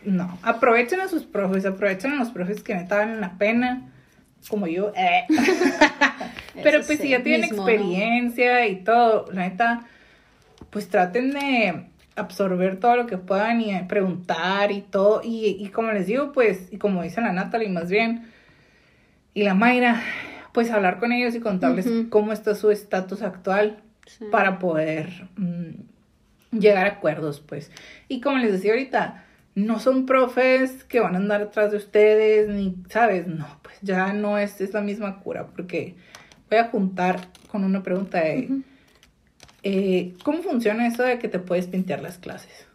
no, 0.03 0.37
aprovechen 0.41 0.99
a 0.99 1.07
sus 1.07 1.23
profes, 1.23 1.65
aprovechen 1.65 2.13
a 2.13 2.15
los 2.15 2.29
profes 2.29 2.63
que 2.63 2.73
neta 2.75 2.97
valen 2.97 3.21
la 3.21 3.37
pena, 3.37 3.91
como 4.49 4.67
yo. 4.67 4.91
eh. 4.95 5.25
Pero 6.63 6.81
pues 6.83 6.99
si 6.99 7.09
ya 7.09 7.21
tienen 7.21 7.41
mismo, 7.41 7.63
¿no? 7.63 7.69
experiencia 7.69 8.67
y 8.67 8.77
todo, 8.77 9.31
la 9.31 9.47
neta, 9.47 9.85
pues 10.71 10.87
traten 10.89 11.31
de 11.31 11.85
absorber 12.15 12.79
todo 12.79 12.95
lo 12.95 13.05
que 13.05 13.17
puedan 13.17 13.61
y 13.61 13.77
preguntar 13.83 14.71
y 14.71 14.81
todo. 14.81 15.21
Y, 15.23 15.57
y 15.59 15.69
como 15.69 15.91
les 15.91 16.07
digo, 16.07 16.31
pues, 16.31 16.71
y 16.71 16.77
como 16.77 17.03
dice 17.03 17.21
la 17.21 17.31
Natalie 17.31 17.69
más 17.69 17.89
bien, 17.89 18.31
y 19.35 19.43
la 19.43 19.53
Mayra, 19.53 20.01
pues 20.51 20.71
hablar 20.71 20.97
con 20.99 21.11
ellos 21.11 21.35
y 21.35 21.39
contarles 21.39 21.87
cómo 22.09 22.31
está 22.33 22.55
su 22.55 22.71
estatus 22.71 23.21
actual 23.21 23.77
Sí. 24.07 24.25
para 24.31 24.59
poder 24.59 25.09
mm, 25.35 26.57
llegar 26.59 26.85
a 26.85 26.89
acuerdos, 26.89 27.39
pues. 27.39 27.71
Y 28.07 28.21
como 28.21 28.37
les 28.37 28.51
decía 28.51 28.71
ahorita, 28.73 29.23
no 29.55 29.79
son 29.79 30.05
profes 30.05 30.83
que 30.83 30.99
van 30.99 31.15
a 31.15 31.17
andar 31.17 31.41
atrás 31.41 31.71
de 31.71 31.77
ustedes, 31.77 32.47
ni, 32.47 32.75
¿sabes? 32.89 33.25
No, 33.25 33.47
pues 33.63 33.75
ya 33.81 34.13
no 34.13 34.37
es, 34.37 34.61
es 34.61 34.73
la 34.73 34.81
misma 34.81 35.21
cura, 35.21 35.47
porque 35.47 35.95
voy 36.51 36.59
a 36.59 36.65
juntar 36.67 37.19
con 37.47 37.63
una 37.63 37.81
pregunta 37.81 38.19
de, 38.19 38.49
eh, 39.63 40.13
¿cómo 40.23 40.43
funciona 40.43 40.85
eso 40.85 41.01
de 41.03 41.17
que 41.17 41.27
te 41.27 41.39
puedes 41.39 41.65
pintear 41.67 42.01
las 42.01 42.19
clases? 42.19 42.67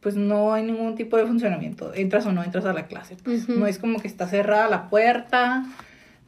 Pues 0.00 0.16
no 0.16 0.52
hay 0.52 0.64
ningún 0.64 0.96
tipo 0.96 1.16
de 1.16 1.26
funcionamiento, 1.26 1.94
entras 1.94 2.26
o 2.26 2.32
no 2.32 2.42
entras 2.42 2.64
a 2.64 2.72
la 2.72 2.86
clase, 2.86 3.16
pues. 3.22 3.48
No 3.48 3.66
es 3.68 3.78
como 3.78 4.00
que 4.00 4.08
está 4.08 4.26
cerrada 4.26 4.68
la 4.68 4.88
puerta, 4.90 5.64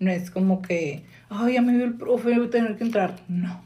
no 0.00 0.10
es 0.10 0.30
como 0.30 0.62
que, 0.62 1.04
ay, 1.30 1.54
ya 1.54 1.62
me 1.62 1.74
vio 1.74 1.84
el 1.84 1.94
profe, 1.94 2.36
voy 2.38 2.46
a 2.46 2.50
tener 2.50 2.76
que 2.76 2.84
entrar. 2.84 3.16
No, 3.28 3.62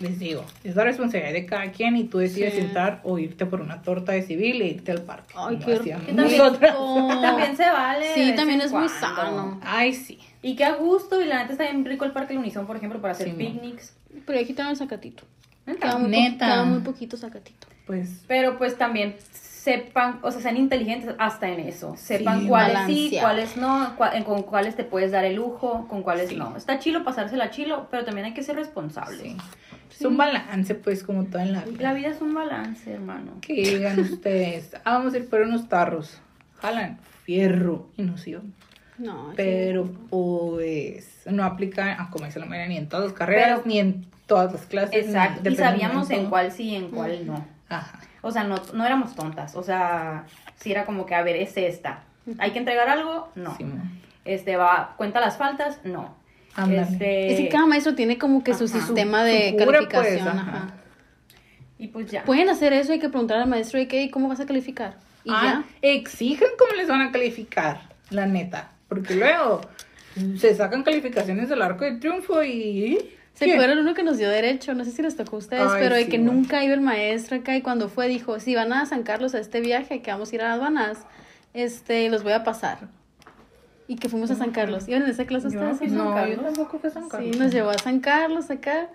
les 0.00 0.18
digo, 0.18 0.44
es 0.62 0.76
la 0.76 0.84
responsabilidad 0.84 1.32
de 1.32 1.44
cada 1.46 1.70
quien 1.72 1.96
y 1.96 2.04
tú 2.04 2.18
decides 2.18 2.54
Sí. 2.54 2.60
entrar 2.60 3.00
o 3.04 3.18
irte 3.18 3.46
por 3.46 3.60
una 3.60 3.82
torta 3.82 4.12
de 4.12 4.22
civil 4.22 4.62
e 4.62 4.66
irte 4.68 4.92
al 4.92 5.02
parque. 5.02 5.34
Ay, 5.36 5.58
qué 5.58 5.74
también- 5.76 6.16
nosotras. 6.16 6.74
También 7.20 7.56
se 7.56 7.64
vale. 7.64 8.06
Sí, 8.14 8.32
también 8.36 8.60
es 8.60 8.72
muy 8.72 8.88
sano. 8.88 9.60
Ay, 9.64 9.92
sí. 9.92 10.18
Y 10.42 10.56
qué 10.56 10.64
a 10.64 10.74
gusto, 10.76 11.20
y 11.20 11.24
la 11.26 11.38
neta 11.40 11.52
está 11.52 11.64
bien 11.64 11.84
rico 11.84 12.04
el 12.04 12.12
Parque 12.12 12.34
La 12.34 12.40
Unison, 12.40 12.66
por 12.66 12.76
ejemplo, 12.76 13.00
para 13.00 13.12
hacer 13.12 13.28
Sí, 13.28 13.34
picnics. 13.34 13.96
Pero 14.26 14.38
aquí 14.38 14.52
tengo 14.52 14.70
el 14.70 14.76
sacatito. 14.76 15.24
Neta. 15.66 15.80
Queda 15.80 15.98
muy, 15.98 16.04
po- 16.04 16.10
Neta. 16.10 16.46
queda 16.46 16.64
muy 16.64 16.80
poquito 16.80 17.16
sacatito. 17.16 17.66
Pues 17.86 18.22
Pero 18.28 18.56
pues 18.58 18.76
también 18.78 19.14
sepan, 19.64 20.18
o 20.22 20.30
sea, 20.30 20.42
sean 20.42 20.58
inteligentes 20.58 21.14
hasta 21.18 21.48
en 21.48 21.60
eso. 21.60 21.96
Sepan 21.96 22.40
Sí, 22.42 22.48
cuáles 22.48 22.86
sí, 22.86 23.16
cuáles 23.18 23.56
no, 23.56 23.96
cua- 23.96 24.10
en- 24.14 24.24
con 24.24 24.42
cuáles 24.42 24.76
te 24.76 24.84
puedes 24.84 25.10
dar 25.10 25.24
el 25.24 25.36
lujo, 25.36 25.86
con 25.88 26.02
cuáles 26.02 26.28
Sí. 26.28 26.36
no. 26.36 26.54
Está 26.56 26.78
chilo 26.78 27.02
pasársela 27.02 27.48
chilo, 27.50 27.88
pero 27.90 28.04
también 28.04 28.26
hay 28.26 28.34
que 28.34 28.42
ser 28.42 28.56
responsable. 28.56 29.18
sí. 29.22 29.36
Es 29.90 30.00
un 30.04 30.16
balance, 30.16 30.74
pues, 30.74 31.04
como 31.04 31.24
todo 31.26 31.40
en 31.40 31.52
la 31.52 31.60
vida. 31.64 31.80
La 31.82 31.94
vida 31.94 32.08
es 32.08 32.20
un 32.20 32.34
balance, 32.34 32.92
hermano. 32.92 33.32
Que 33.40 33.54
digan 33.54 33.98
ustedes, 34.00 34.74
ah, 34.84 34.98
vamos 34.98 35.14
a 35.14 35.18
ir 35.18 35.28
por 35.30 35.40
unos 35.40 35.68
tarros. 35.68 36.18
Jalan 36.60 36.98
fierro 37.24 37.86
y 37.96 38.02
nos 38.02 38.26
iban. 38.26 38.52
No, 38.98 39.30
sí. 39.30 39.34
Pero 39.36 39.88
pues 40.10 41.22
no 41.26 41.44
aplica, 41.44 41.96
ah, 41.98 42.10
como 42.10 42.26
dice 42.26 42.38
la 42.40 42.46
mayoría, 42.46 42.68
ni 42.68 42.76
en 42.76 42.88
todas 42.88 43.06
las 43.06 43.14
carreras, 43.14 43.60
Pero- 43.60 43.62
ni 43.66 43.78
en 43.78 44.06
todas 44.26 44.52
las 44.52 44.66
clases. 44.66 45.06
ni- 45.06 45.12
Exacto. 45.12 45.48
Y 45.48 45.56
sabíamos 45.56 46.10
en 46.10 46.26
cuál 46.26 46.50
sí 46.52 46.64
y 46.70 46.74
en 46.76 46.88
cuál 46.90 47.26
no. 47.26 47.46
Ajá. 47.68 48.00
O 48.24 48.30
sea, 48.32 48.42
no, 48.44 48.56
no 48.72 48.84
éramos 48.84 49.14
tontas. 49.14 49.54
O 49.54 49.62
sea, 49.62 50.24
si 50.56 50.72
era 50.72 50.84
como 50.84 51.06
que, 51.06 51.14
a 51.14 51.22
ver, 51.22 51.36
es 51.36 51.56
esta. 51.56 52.04
¿Hay 52.38 52.52
que 52.52 52.58
entregar 52.58 52.88
algo? 52.88 53.28
No. 53.34 53.56
Sí. 53.56 53.64
Este, 54.24 54.56
va, 54.56 54.94
¿cuenta 54.96 55.20
las 55.20 55.36
faltas? 55.36 55.80
No. 55.84 56.14
Ándale. 56.56 56.82
Este, 56.82 57.32
Es 57.34 57.40
que 57.40 57.48
cada 57.50 57.66
maestro 57.66 57.94
tiene 57.94 58.16
como 58.16 58.42
que 58.42 58.54
su 58.54 58.66
sistema 58.68 59.20
Su- 59.20 59.26
de 59.26 59.50
su 59.50 59.64
cura, 59.64 59.78
pues, 59.80 59.88
calificación. 59.88 60.28
ajá. 60.28 60.50
ajá. 60.56 60.74
Y 61.78 61.88
pues 61.88 62.10
ya. 62.10 62.24
Pueden 62.24 62.48
hacer 62.48 62.72
eso, 62.72 62.92
hay 62.92 62.98
que 63.00 63.08
preguntar 63.08 63.38
al 63.40 63.48
maestro 63.48 63.78
de 63.78 63.88
qué 63.88 64.02
y 64.04 64.10
cómo 64.10 64.28
vas 64.28 64.40
a 64.40 64.46
calificar. 64.46 64.96
Y 65.24 65.30
Ah, 65.32 65.64
exijan 65.82 66.48
cómo 66.58 66.72
les 66.74 66.88
van 66.88 67.00
a 67.02 67.10
calificar, 67.12 67.80
la 68.10 68.26
neta. 68.26 68.70
Porque 68.88 69.16
luego 69.16 69.60
se 70.38 70.54
sacan 70.54 70.82
calificaciones 70.84 71.48
del 71.48 71.60
arco 71.62 71.84
de 71.84 71.96
triunfo 71.96 72.42
y. 72.44 73.10
Se 73.34 73.54
fueron 73.56 73.78
uno 73.78 73.94
que 73.94 74.02
nos 74.04 74.16
dio 74.18 74.28
derecho, 74.30 74.74
no 74.74 74.84
sé 74.84 74.92
si 74.92 75.02
les 75.02 75.16
tocó 75.16 75.36
a 75.36 75.38
ustedes, 75.40 75.62
Ay, 75.68 75.80
pero 75.82 75.96
de 75.96 76.04
sí, 76.04 76.10
que 76.10 76.18
nunca 76.18 76.62
iba 76.64 76.72
el 76.74 76.80
maestro 76.80 77.36
acá 77.36 77.56
y 77.56 77.62
cuando 77.62 77.88
fue 77.88 78.06
dijo, 78.08 78.38
si 78.40 78.54
van 78.54 78.72
a 78.72 78.86
San 78.86 79.02
Carlos 79.02 79.34
a 79.34 79.40
este 79.40 79.60
viaje, 79.60 80.02
que 80.02 80.10
vamos 80.12 80.30
a 80.32 80.34
ir 80.36 80.42
a 80.42 80.52
aduanas, 80.52 80.98
este, 81.52 82.08
los 82.10 82.22
voy 82.22 82.32
a 82.32 82.44
pasar. 82.44 82.78
Y 83.86 83.96
que 83.96 84.08
fuimos 84.08 84.30
a 84.30 84.34
San 84.36 84.50
Carlos. 84.52 84.88
¿Iban 84.88 85.02
en 85.02 85.10
esa 85.10 85.26
clase 85.26 85.50
Yo 85.50 85.60
no 85.60 85.72
ustedes? 85.72 85.92
a 85.92 85.94
San 85.94 86.04
No, 86.04 86.10
yo 86.10 86.14
Carlos. 86.14 86.54
tampoco 86.54 86.78
fui 86.78 86.88
a 86.88 86.92
San 86.92 87.08
Carlos. 87.08 87.30
Sí, 87.34 87.38
nos 87.38 87.52
llevó 87.52 87.70
a 87.70 87.78
San 87.78 88.00
Carlos 88.00 88.50
acá 88.50 88.88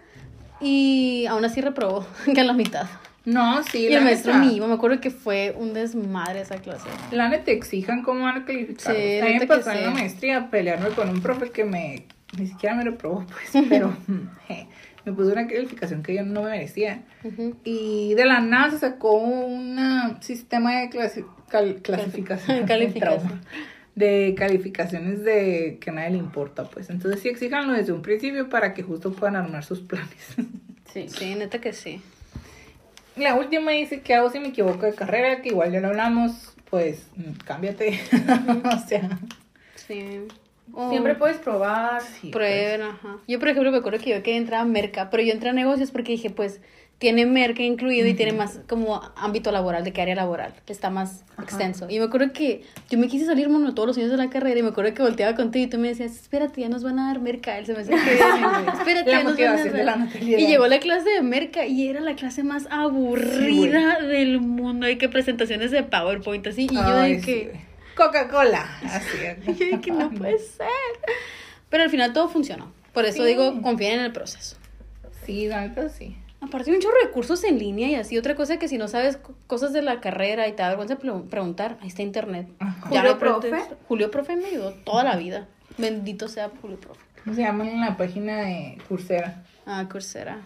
y 0.62 1.26
aún 1.30 1.46
así 1.46 1.62
reprobó, 1.62 2.06
que 2.34 2.40
a 2.40 2.44
la 2.44 2.54
mitad. 2.54 2.88
No, 3.26 3.62
sí, 3.64 3.86
Y 3.86 3.90
la 3.90 4.00
el 4.00 4.04
maestro 4.06 4.42
iba, 4.44 4.66
me 4.68 4.74
acuerdo 4.74 5.00
que 5.02 5.12
fue 5.12 5.54
un 5.58 5.74
desmadre 5.74 6.42
esa 6.42 6.56
clase. 6.58 6.88
La 7.12 7.30
neta 7.30 7.52
exijan 7.52 8.02
cómo 8.02 8.24
van 8.24 8.38
a 8.42 8.46
calificar. 8.46 8.96
Sí, 8.96 9.20
a 9.20 9.26
mí 9.26 9.40
me 9.40 9.46
pasó 9.48 9.72
en 9.72 9.84
la 9.84 9.92
maestría 9.92 10.38
a 10.38 10.50
pelearme 10.50 10.90
con 10.90 11.10
un 11.10 11.22
profe 11.22 11.52
que 11.52 11.66
me 11.66 12.06
ni 12.38 12.48
siquiera 12.48 12.76
me 12.76 12.84
reprobó, 12.84 13.26
pues, 13.26 13.66
pero 13.70 13.96
je, 14.48 14.68
me 15.06 15.14
puso 15.14 15.32
una 15.32 15.48
calificación 15.48 16.04
que 16.04 16.16
yo 16.16 16.24
no 16.24 16.44
me 16.44 16.50
merecía. 16.52 17.04
Y 17.64 18.14
de 18.16 18.26
la 18.26 18.40
nada 18.42 18.72
se 18.72 18.80
sacó 18.80 19.14
un 19.14 19.78
sistema 20.22 20.80
de 20.82 20.90
clasi- 20.90 21.26
cal- 21.50 21.82
clasificación. 21.82 22.66
Calificación. 22.68 23.42
De 23.96 24.34
calificaciones 24.38 25.24
de 25.26 25.78
que 25.82 25.90
a 25.90 25.94
nadie 25.94 26.12
le 26.12 26.18
importa, 26.20 26.64
pues. 26.66 26.90
Entonces 26.90 27.22
sí 27.22 27.28
exíjanlo 27.28 27.74
desde 27.74 27.92
un 27.92 28.02
principio 28.02 28.48
para 28.48 28.74
que 28.74 28.82
justo 28.84 29.12
puedan 29.12 29.36
armar 29.36 29.64
sus 29.64 29.80
planes. 29.82 30.10
Sí. 30.94 31.08
Sí, 31.08 31.36
neta 31.36 31.62
que 31.62 31.72
sí. 31.72 32.02
La 33.16 33.36
última 33.36 33.70
dice 33.72 34.02
que 34.02 34.16
hago 34.16 34.32
si 34.32 34.40
me 34.40 34.48
equivoco 34.48 34.88
de 34.88 34.96
carrera, 34.96 35.40
que 35.44 35.50
igual 35.50 35.72
ya 35.72 35.82
lo 35.82 35.90
hablamos, 35.90 36.56
pues 36.68 37.06
mm, 37.16 37.32
cámbiate. 37.46 38.00
o 38.64 38.88
sea, 38.88 39.20
Sí. 39.76 40.22
O 40.74 40.90
Siempre 40.90 41.16
puedes 41.16 41.38
probar. 41.38 42.02
sí, 42.02 42.30
pues. 42.30 42.32
prueben, 42.32 42.82
ajá. 42.82 43.18
Yo, 43.28 43.40
por 43.40 43.50
ejemplo, 43.50 43.72
me 43.72 43.78
acuerdo 43.78 44.00
que 44.00 44.12
yo 44.12 44.24
quería 44.24 44.38
entrar 44.38 44.62
a 44.62 44.66
Merca, 44.66 45.10
pero 45.10 45.24
yo 45.24 45.32
entré 45.32 45.50
a 45.50 45.54
negocios 45.54 45.92
porque 45.92 46.12
dije, 46.14 46.30
pues, 46.30 46.62
tiene 47.00 47.26
Merca 47.26 47.64
incluido 47.64 48.08
y 48.08 48.14
tiene 48.14 48.34
más 48.34 48.60
como 48.68 49.02
ámbito 49.16 49.54
laboral, 49.54 49.86
de 49.86 49.94
qué 49.94 50.02
área 50.02 50.16
laboral, 50.16 50.54
que 50.66 50.74
está 50.74 50.90
más 50.90 51.24
extenso. 51.42 51.88
Y 51.90 51.98
me 51.98 52.06
acuerdo 52.06 52.34
que 52.34 52.64
yo 52.90 53.00
me 53.00 53.08
quise 53.08 53.26
salir, 53.26 53.48
mono, 53.48 53.74
todos 53.74 53.88
los 53.88 53.98
años 53.98 54.12
de 54.12 54.18
la 54.18 54.30
carrera 54.30 54.60
y 54.60 54.64
me 54.64 54.70
acuerdo 54.70 54.94
que 54.94 55.02
volteaba 55.02 55.34
contigo 55.34 55.66
y 55.66 55.70
tú 55.70 55.78
me 55.78 55.88
decías, 55.88 56.12
espérate, 56.12 56.60
ya 56.60 56.68
nos 56.68 56.84
van 56.84 57.00
a 57.00 57.08
dar 57.08 57.22
Merca 57.22 57.64
semestre 57.66 57.96
que 57.96 58.16
viene, 58.16 58.48
güey. 58.64 58.78
Espérate, 58.78 59.12
La 59.12 59.18
ya 59.18 59.24
nos 59.24 59.38
van 59.38 59.48
a 59.48 59.52
motivación 59.52 59.74
de 59.74 59.84
la 59.86 59.96
dar". 59.96 60.24
Y 60.24 60.48
llegó 60.48 60.68
la 60.68 60.80
clase 60.80 61.10
de 61.10 61.22
Merca 61.22 61.66
y 61.66 61.88
era 61.88 62.02
la 62.02 62.16
clase 62.16 62.44
más 62.44 62.68
aburrida 62.70 64.02
del 64.02 64.42
mundo. 64.42 64.90
Y 64.90 64.98
que 64.98 65.08
presentaciones 65.08 65.72
de 65.72 65.84
PowerPoint 65.84 66.48
así. 66.48 66.68
Y 66.70 66.76
yo 66.76 66.96
de 66.98 67.20
sí, 67.20 67.26
que... 67.26 67.69
Coca-Cola. 68.06 68.80
Así. 68.84 69.18
De 69.72 69.80
que 69.82 69.92
no 69.92 70.10
puede 70.12 70.40
ser. 70.40 70.68
Pero 71.70 71.84
al 71.84 71.90
final 71.90 72.14
todo 72.14 72.30
funcionó. 72.30 72.72
Por 72.94 73.06
eso 73.06 73.24
Sí. 73.24 73.30
digo, 73.30 73.62
confíen 73.62 74.00
en 74.00 74.06
el 74.06 74.12
proceso. 74.12 74.56
Sí, 75.26 75.48
la 75.48 75.62
neta 75.62 75.90
sí. 75.90 76.18
Aparte 76.42 76.72
hay 76.72 76.78
un 76.78 76.82
chorro 76.82 76.96
de 77.04 77.12
cursos 77.12 77.44
en 77.44 77.60
línea 77.60 77.90
y 77.90 77.96
así. 77.96 78.18
Otra 78.18 78.34
cosa 78.36 78.58
que 78.58 78.68
si 78.68 78.78
no 78.78 78.88
sabes 78.88 79.18
co- 79.18 79.36
cosas 79.46 79.74
de 79.74 79.82
la 79.82 80.00
carrera 80.00 80.48
y 80.48 80.54
te 80.54 80.64
da 80.64 80.70
vergüenza 80.70 80.98
pre- 80.98 81.12
preguntar, 81.30 81.78
ahí 81.82 81.90
está 81.90 82.02
internet. 82.02 82.48
Ya 82.90 83.02
¿Julio 83.02 83.20
preguntes. 83.20 83.52
Profe? 83.52 83.76
Julio 83.88 84.10
Profe 84.12 84.36
me 84.38 84.46
ayudó 84.48 84.72
toda 84.74 85.04
la 85.04 85.18
vida. 85.18 85.48
Bendito 85.78 86.28
sea 86.30 86.50
Julio 86.62 86.80
Profe. 86.80 87.02
¿Cómo 87.24 87.36
se 87.36 87.42
llama 87.42 87.70
en 87.70 87.82
la 87.82 87.98
página 87.98 88.38
de 88.38 88.78
Coursera? 88.88 89.44
Ah, 89.66 89.86
Coursera. 89.92 90.40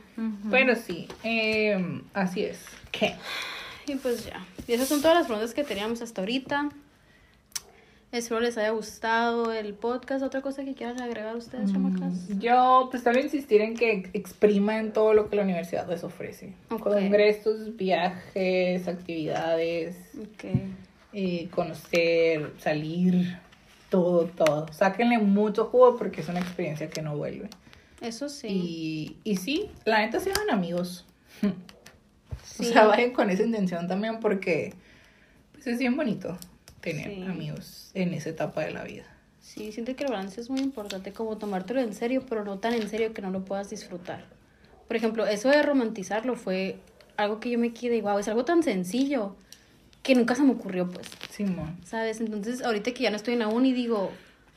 Pero 0.49 0.75
sí, 0.75 1.07
eh, 1.23 2.01
así 2.13 2.43
es. 2.43 2.59
¿Qué? 2.91 3.13
Y 3.85 3.95
pues 3.95 4.25
ya. 4.25 4.43
Y 4.67 4.73
esas 4.73 4.87
son 4.87 5.01
todas 5.01 5.15
las 5.15 5.27
preguntas 5.27 5.53
que 5.53 5.63
teníamos 5.63 6.01
hasta 6.01 6.21
ahorita. 6.21 6.69
Espero 8.13 8.41
les 8.41 8.59
haya 8.59 8.69
gustado 8.69 9.51
el 9.51 9.73
podcast. 9.73 10.23
¿Otra 10.23 10.43
cosa 10.43 10.63
que 10.63 10.75
quieran 10.75 11.01
agregar 11.01 11.35
ustedes, 11.35 11.71
chamacas? 11.71 12.27
Yo 12.37 12.89
pues 12.91 13.03
vez 13.03 13.25
insistir 13.25 13.61
en 13.61 13.73
que 13.75 14.07
expriman 14.13 14.93
todo 14.93 15.15
lo 15.15 15.31
que 15.31 15.35
la 15.35 15.41
universidad 15.41 15.89
les 15.89 16.03
ofrece. 16.03 16.53
Ok. 16.69 16.83
Congresos, 16.83 17.75
viajes, 17.75 18.87
actividades, 18.87 19.95
eh, 21.11 21.47
conocer, 21.49 22.53
salir, 22.59 23.39
todo, 23.89 24.25
todo. 24.27 24.71
Sáquenle 24.71 25.17
mucho 25.17 25.65
jugo 25.65 25.97
porque 25.97 26.21
es 26.21 26.29
una 26.29 26.39
experiencia 26.39 26.91
que 26.91 27.01
no 27.01 27.17
vuelve. 27.17 27.49
Eso 27.99 28.29
sí. 28.29 28.47
Y, 28.47 29.31
y 29.31 29.37
sí, 29.37 29.71
la 29.85 29.97
neta 30.05 30.19
se 30.19 30.29
hagan 30.31 30.51
amigos. 30.51 31.05
Sí. 32.45 32.67
O 32.67 32.73
sea, 32.73 32.85
vayan 32.85 33.11
con 33.11 33.29
esa 33.31 33.41
intención 33.43 33.87
también 33.87 34.19
porque 34.19 34.73
pues 35.53 35.65
es 35.65 35.79
bien 35.79 35.95
bonito 35.95 36.37
tener 36.81 37.09
Sí. 37.15 37.23
amigos 37.23 37.82
en 37.93 38.13
esa 38.13 38.29
etapa 38.29 38.61
de 38.61 38.71
la 38.71 38.83
vida. 38.83 39.05
Sí, 39.39 39.71
siento 39.71 39.95
que 39.95 40.05
el 40.05 40.11
balance 40.11 40.39
es 40.39 40.49
muy 40.49 40.61
importante, 40.61 41.11
como 41.11 41.37
tomártelo 41.37 41.81
en 41.81 41.93
serio, 41.93 42.23
pero 42.27 42.43
no 42.43 42.59
tan 42.59 42.73
en 42.73 42.89
serio 42.89 43.13
que 43.13 43.21
no 43.21 43.29
lo 43.29 43.43
puedas 43.43 43.69
disfrutar. 43.69 44.25
Por 44.87 44.95
ejemplo, 44.95 45.25
eso 45.25 45.49
de 45.49 45.61
romantizarlo 45.61 46.35
fue 46.35 46.77
algo 47.17 47.39
que 47.39 47.49
yo 47.49 47.59
me 47.59 47.73
quedé, 47.73 48.01
wow, 48.01 48.17
es 48.19 48.27
algo 48.27 48.45
tan 48.45 48.63
sencillo 48.63 49.35
que 50.01 50.15
nunca 50.15 50.35
se 50.35 50.43
me 50.43 50.51
ocurrió, 50.51 50.89
pues, 50.89 51.07
Simón. 51.29 51.77
¿sabes? 51.85 52.19
Entonces, 52.19 52.63
ahorita 52.63 52.93
que 52.93 53.03
ya 53.03 53.09
no 53.09 53.15
estoy 53.15 53.33
en 53.33 53.39
la 53.39 53.47
uni, 53.47 53.73
digo, 53.73 54.11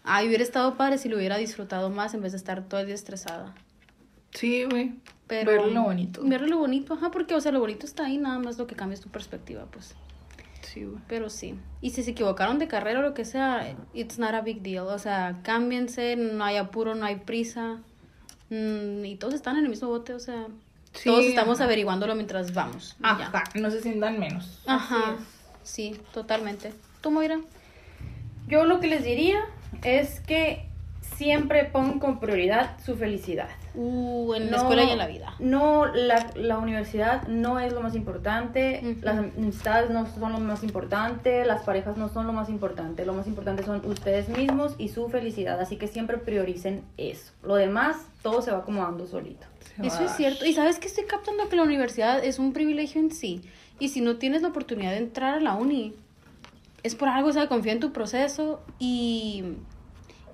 ay, 0.04 0.26
hubiera 0.28 0.42
estado 0.42 0.76
padre 0.76 0.98
si 0.98 1.08
lo 1.08 1.16
hubiera 1.16 1.36
disfrutado 1.36 1.90
más 1.90 2.14
en 2.14 2.22
vez 2.22 2.32
de 2.32 2.38
estar 2.38 2.64
todo 2.68 2.80
el 2.80 2.86
día 2.86 2.94
estresada. 2.94 3.54
Sí, 4.32 4.64
güey. 4.64 4.94
Pero, 5.26 5.50
Ver 5.50 5.72
lo 5.72 5.82
bonito. 5.82 6.20
Ver 6.24 6.42
lo 6.42 6.58
bonito, 6.58 6.94
ajá, 6.94 7.10
porque, 7.10 7.34
o 7.34 7.40
sea, 7.40 7.52
lo 7.52 7.60
bonito 7.60 7.86
está 7.86 8.06
ahí, 8.06 8.18
nada 8.18 8.38
más 8.38 8.58
lo 8.58 8.66
que 8.66 8.76
cambia 8.76 8.94
es 8.94 9.00
tu 9.00 9.08
perspectiva, 9.08 9.66
pues. 9.70 9.94
Sí, 10.76 10.84
güey. 10.84 10.98
Pero 11.08 11.30
sí. 11.30 11.54
Y 11.80 11.90
si 11.90 12.02
se 12.02 12.10
equivocaron 12.10 12.58
de 12.58 12.68
carrera 12.68 12.98
o 12.98 13.02
lo 13.02 13.14
que 13.14 13.24
sea, 13.24 13.74
it's 13.94 14.18
not 14.18 14.34
a 14.34 14.42
big 14.42 14.60
deal. 14.60 14.86
O 14.88 14.98
sea, 14.98 15.36
cámbiense, 15.42 16.16
no 16.16 16.44
hay 16.44 16.56
apuro, 16.58 16.94
no 16.94 17.06
hay 17.06 17.16
prisa. 17.16 17.78
Mm, 18.50 19.02
y 19.06 19.16
todos 19.16 19.32
están 19.32 19.56
en 19.56 19.64
el 19.64 19.70
mismo 19.70 19.88
bote, 19.88 20.12
o 20.12 20.20
sea, 20.20 20.48
Sí, 20.92 21.08
todos 21.08 21.24
estamos 21.24 21.58
ajá. 21.60 21.64
averiguándolo 21.64 22.14
mientras 22.14 22.52
vamos. 22.52 22.94
ya. 23.00 23.08
Ajá, 23.08 23.44
no 23.54 23.70
se 23.70 23.80
sientan 23.80 24.18
menos. 24.20 24.60
Ajá. 24.66 25.16
Sí, 25.62 25.98
totalmente. 26.12 26.74
¿Tú, 27.00 27.10
Moira? 27.10 27.40
Yo 28.46 28.64
lo 28.66 28.78
que 28.78 28.86
les 28.88 29.02
diría 29.02 29.40
es 29.82 30.20
que 30.20 30.66
siempre 31.16 31.64
pongan 31.64 31.98
como 32.00 32.20
prioridad 32.20 32.76
su 32.84 32.96
felicidad. 32.96 33.48
Uh, 33.76 34.32
en 34.34 34.46
la 34.46 34.52
No- 34.52 34.56
escuela 34.62 34.84
y 34.84 34.90
en 34.90 34.98
la 34.98 35.06
vida. 35.06 35.34
No, 35.38 35.84
la, 35.86 36.30
la 36.34 36.56
universidad 36.58 37.28
no 37.28 37.60
es 37.60 37.72
lo 37.74 37.82
más 37.82 37.94
importante, 37.94 38.96
las 39.02 39.18
amistades 39.18 39.90
no 39.90 40.06
son 40.06 40.32
lo 40.32 40.40
más 40.40 40.64
importante, 40.64 41.44
las 41.44 41.62
parejas 41.62 41.96
no 41.98 42.08
son 42.08 42.26
lo 42.26 42.32
más 42.32 42.48
importante, 42.48 43.04
lo 43.04 43.12
más 43.12 43.26
importante 43.26 43.62
son 43.64 43.84
ustedes 43.84 44.28
mismos 44.30 44.74
y 44.78 44.88
su 44.88 45.08
felicidad, 45.10 45.60
así 45.60 45.76
que 45.76 45.88
siempre 45.88 46.16
prioricen 46.16 46.82
eso. 46.96 47.32
Lo 47.42 47.54
demás, 47.56 47.96
todo 48.22 48.40
se 48.40 48.50
va 48.50 48.58
acomodando 48.58 49.06
solito. 49.06 49.46
Se 49.76 49.86
Eso 49.86 49.98
va. 49.98 50.04
es 50.06 50.12
cierto. 50.16 50.46
Y 50.46 50.54
sabes 50.54 50.78
que 50.78 50.86
estoy 50.86 51.04
captando 51.04 51.48
que 51.50 51.56
la 51.56 51.62
universidad 51.62 52.24
es 52.24 52.38
un 52.38 52.52
privilegio 52.54 53.00
en 53.00 53.10
sí. 53.10 53.42
Y 53.78 53.90
si 53.90 54.00
no 54.00 54.16
tienes 54.16 54.40
la 54.40 54.48
oportunidad 54.48 54.92
de 54.92 54.98
entrar 54.98 55.34
a 55.34 55.40
la 55.40 55.52
uni, 55.54 55.94
es 56.82 56.94
por 56.94 57.08
algo, 57.10 57.28
o 57.28 57.32
sea, 57.32 57.46
confía 57.46 57.72
en 57.72 57.80
tu 57.80 57.92
proceso 57.92 58.62
y, 58.78 59.44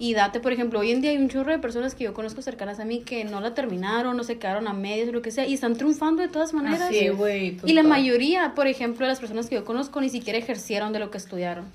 y 0.02 0.14
date, 0.14 0.40
por 0.40 0.52
ejemplo, 0.52 0.80
hoy 0.80 0.90
en 0.90 1.00
día 1.00 1.12
hay 1.12 1.16
un 1.16 1.28
chorro 1.28 1.52
de 1.52 1.60
personas 1.60 1.94
que 1.94 2.02
yo 2.02 2.12
conozco 2.12 2.42
cercanas 2.42 2.80
a 2.80 2.84
mí 2.84 3.02
que 3.02 3.22
no 3.22 3.40
la 3.40 3.54
terminaron, 3.54 4.16
no 4.16 4.24
se 4.24 4.36
quedaron 4.36 4.66
a 4.66 4.72
medias 4.72 5.08
o 5.10 5.12
lo 5.12 5.22
que 5.22 5.30
sea, 5.30 5.46
y 5.46 5.54
están 5.54 5.76
triunfando 5.76 6.22
de 6.22 6.28
todas 6.28 6.52
maneras. 6.52 6.88
Así, 6.88 7.08
güey. 7.10 7.56
y 7.64 7.72
la 7.72 7.84
mayoría, 7.84 8.52
por 8.56 8.66
ejemplo, 8.66 9.06
de 9.06 9.12
las 9.12 9.20
personas 9.20 9.46
que 9.46 9.54
yo 9.54 9.64
conozco 9.64 10.00
ni 10.00 10.08
siquiera 10.08 10.40
ejercieron 10.40 10.92
de 10.92 10.98
lo 10.98 11.12
que 11.12 11.18
estudiaron. 11.18 11.66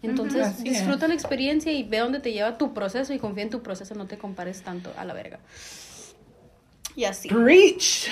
Entonces, 0.00 0.42
así 0.42 0.62
disfruta 0.62 1.06
es. 1.06 1.08
la 1.08 1.14
experiencia 1.16 1.72
y 1.72 1.82
ve 1.82 1.98
dónde 1.98 2.20
te 2.20 2.32
lleva 2.32 2.56
tu 2.56 2.72
proceso 2.72 3.14
y 3.14 3.18
confía 3.18 3.42
en 3.42 3.50
tu 3.50 3.64
proceso, 3.64 3.96
no 3.96 4.06
te 4.06 4.16
compares 4.16 4.62
tanto 4.62 4.92
a 4.96 5.04
la 5.04 5.14
verga. 5.14 5.40
Y 6.94 7.02
así. 7.02 7.30
Preach. 7.30 8.06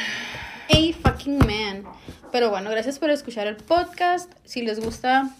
A 0.68 1.08
fucking 1.08 1.38
man. 1.38 1.84
Pero 2.32 2.50
bueno, 2.50 2.70
gracias 2.70 2.98
por 2.98 3.10
escuchar 3.10 3.46
el 3.46 3.54
podcast. 3.54 4.32
Si 4.44 4.62
les 4.62 4.80
gusta, 4.80 5.30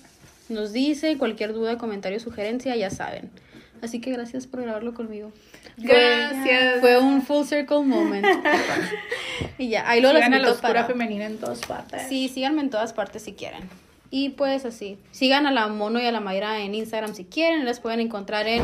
nos 0.49 0.73
dice 0.73 1.19
cualquier 1.19 1.53
duda, 1.53 1.79
comentario, 1.79 2.21
sugerencia, 2.21 2.77
ya 2.77 2.91
saben. 2.91 3.29
Así 3.83 4.01
que 4.01 4.11
gracias 4.13 4.47
por 4.47 4.63
grabarlo 4.63 4.95
conmigo. 4.95 5.33
Gracias. 5.77 6.81
Fue 6.81 6.99
un 6.99 7.23
full 7.23 7.45
circle 7.45 7.83
moment. 7.83 8.27
y 9.59 9.69
ya, 9.71 9.89
ahí 9.89 10.01
lo 10.01 10.11
Sigan 10.11 10.35
a 10.35 10.39
la 10.39 10.51
oscura 10.51 10.73
para... 10.73 10.85
femenina 10.85 11.27
en 11.27 11.39
todas 11.39 11.61
partes. 11.61 12.03
Sí, 12.09 12.29
síganme 12.29 12.61
en 12.61 12.71
todas 12.71 12.93
partes 12.93 13.23
si 13.23 13.33
quieren. 13.33 13.69
Y 14.11 14.31
pues 14.31 14.65
así. 14.65 14.99
Sigan 15.13 15.47
a 15.47 15.53
la 15.53 15.69
Mono 15.69 16.01
y 16.01 16.07
a 16.07 16.13
la 16.13 16.21
Mayra 16.21 16.61
en 16.61 16.75
Instagram 16.75 17.15
si 17.15 17.25
quieren. 17.25 17.65
Las 17.65 17.81
pueden 17.81 18.01
encontrar 18.01 18.47
en 18.49 18.63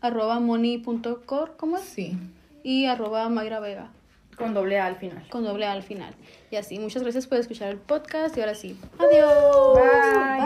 arroba 0.00 0.40
moni.cor, 0.40 1.54
¿cómo 1.56 1.78
es? 1.78 1.84
Sí. 1.84 2.16
Y 2.62 2.86
arroba 2.86 3.28
Mayra 3.28 3.60
Vega. 3.60 3.90
Con 4.36 4.52
doble 4.52 4.78
A 4.78 4.86
al 4.86 4.96
final. 4.96 5.26
con 5.30 5.44
doble 5.44 5.64
A 5.64 5.72
al 5.72 5.82
final. 5.82 6.14
Y 6.50 6.56
así, 6.56 6.78
muchas 6.78 7.02
gracias 7.02 7.26
por 7.26 7.38
escuchar 7.38 7.70
el 7.70 7.78
podcast 7.78 8.36
y 8.36 8.40
ahora 8.40 8.54
sí, 8.54 8.78
adiós. 8.98 9.74
Bye. 9.74 10.44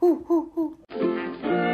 Bus, 0.00 0.26
bus, 0.26 0.54
bus. 0.54 1.73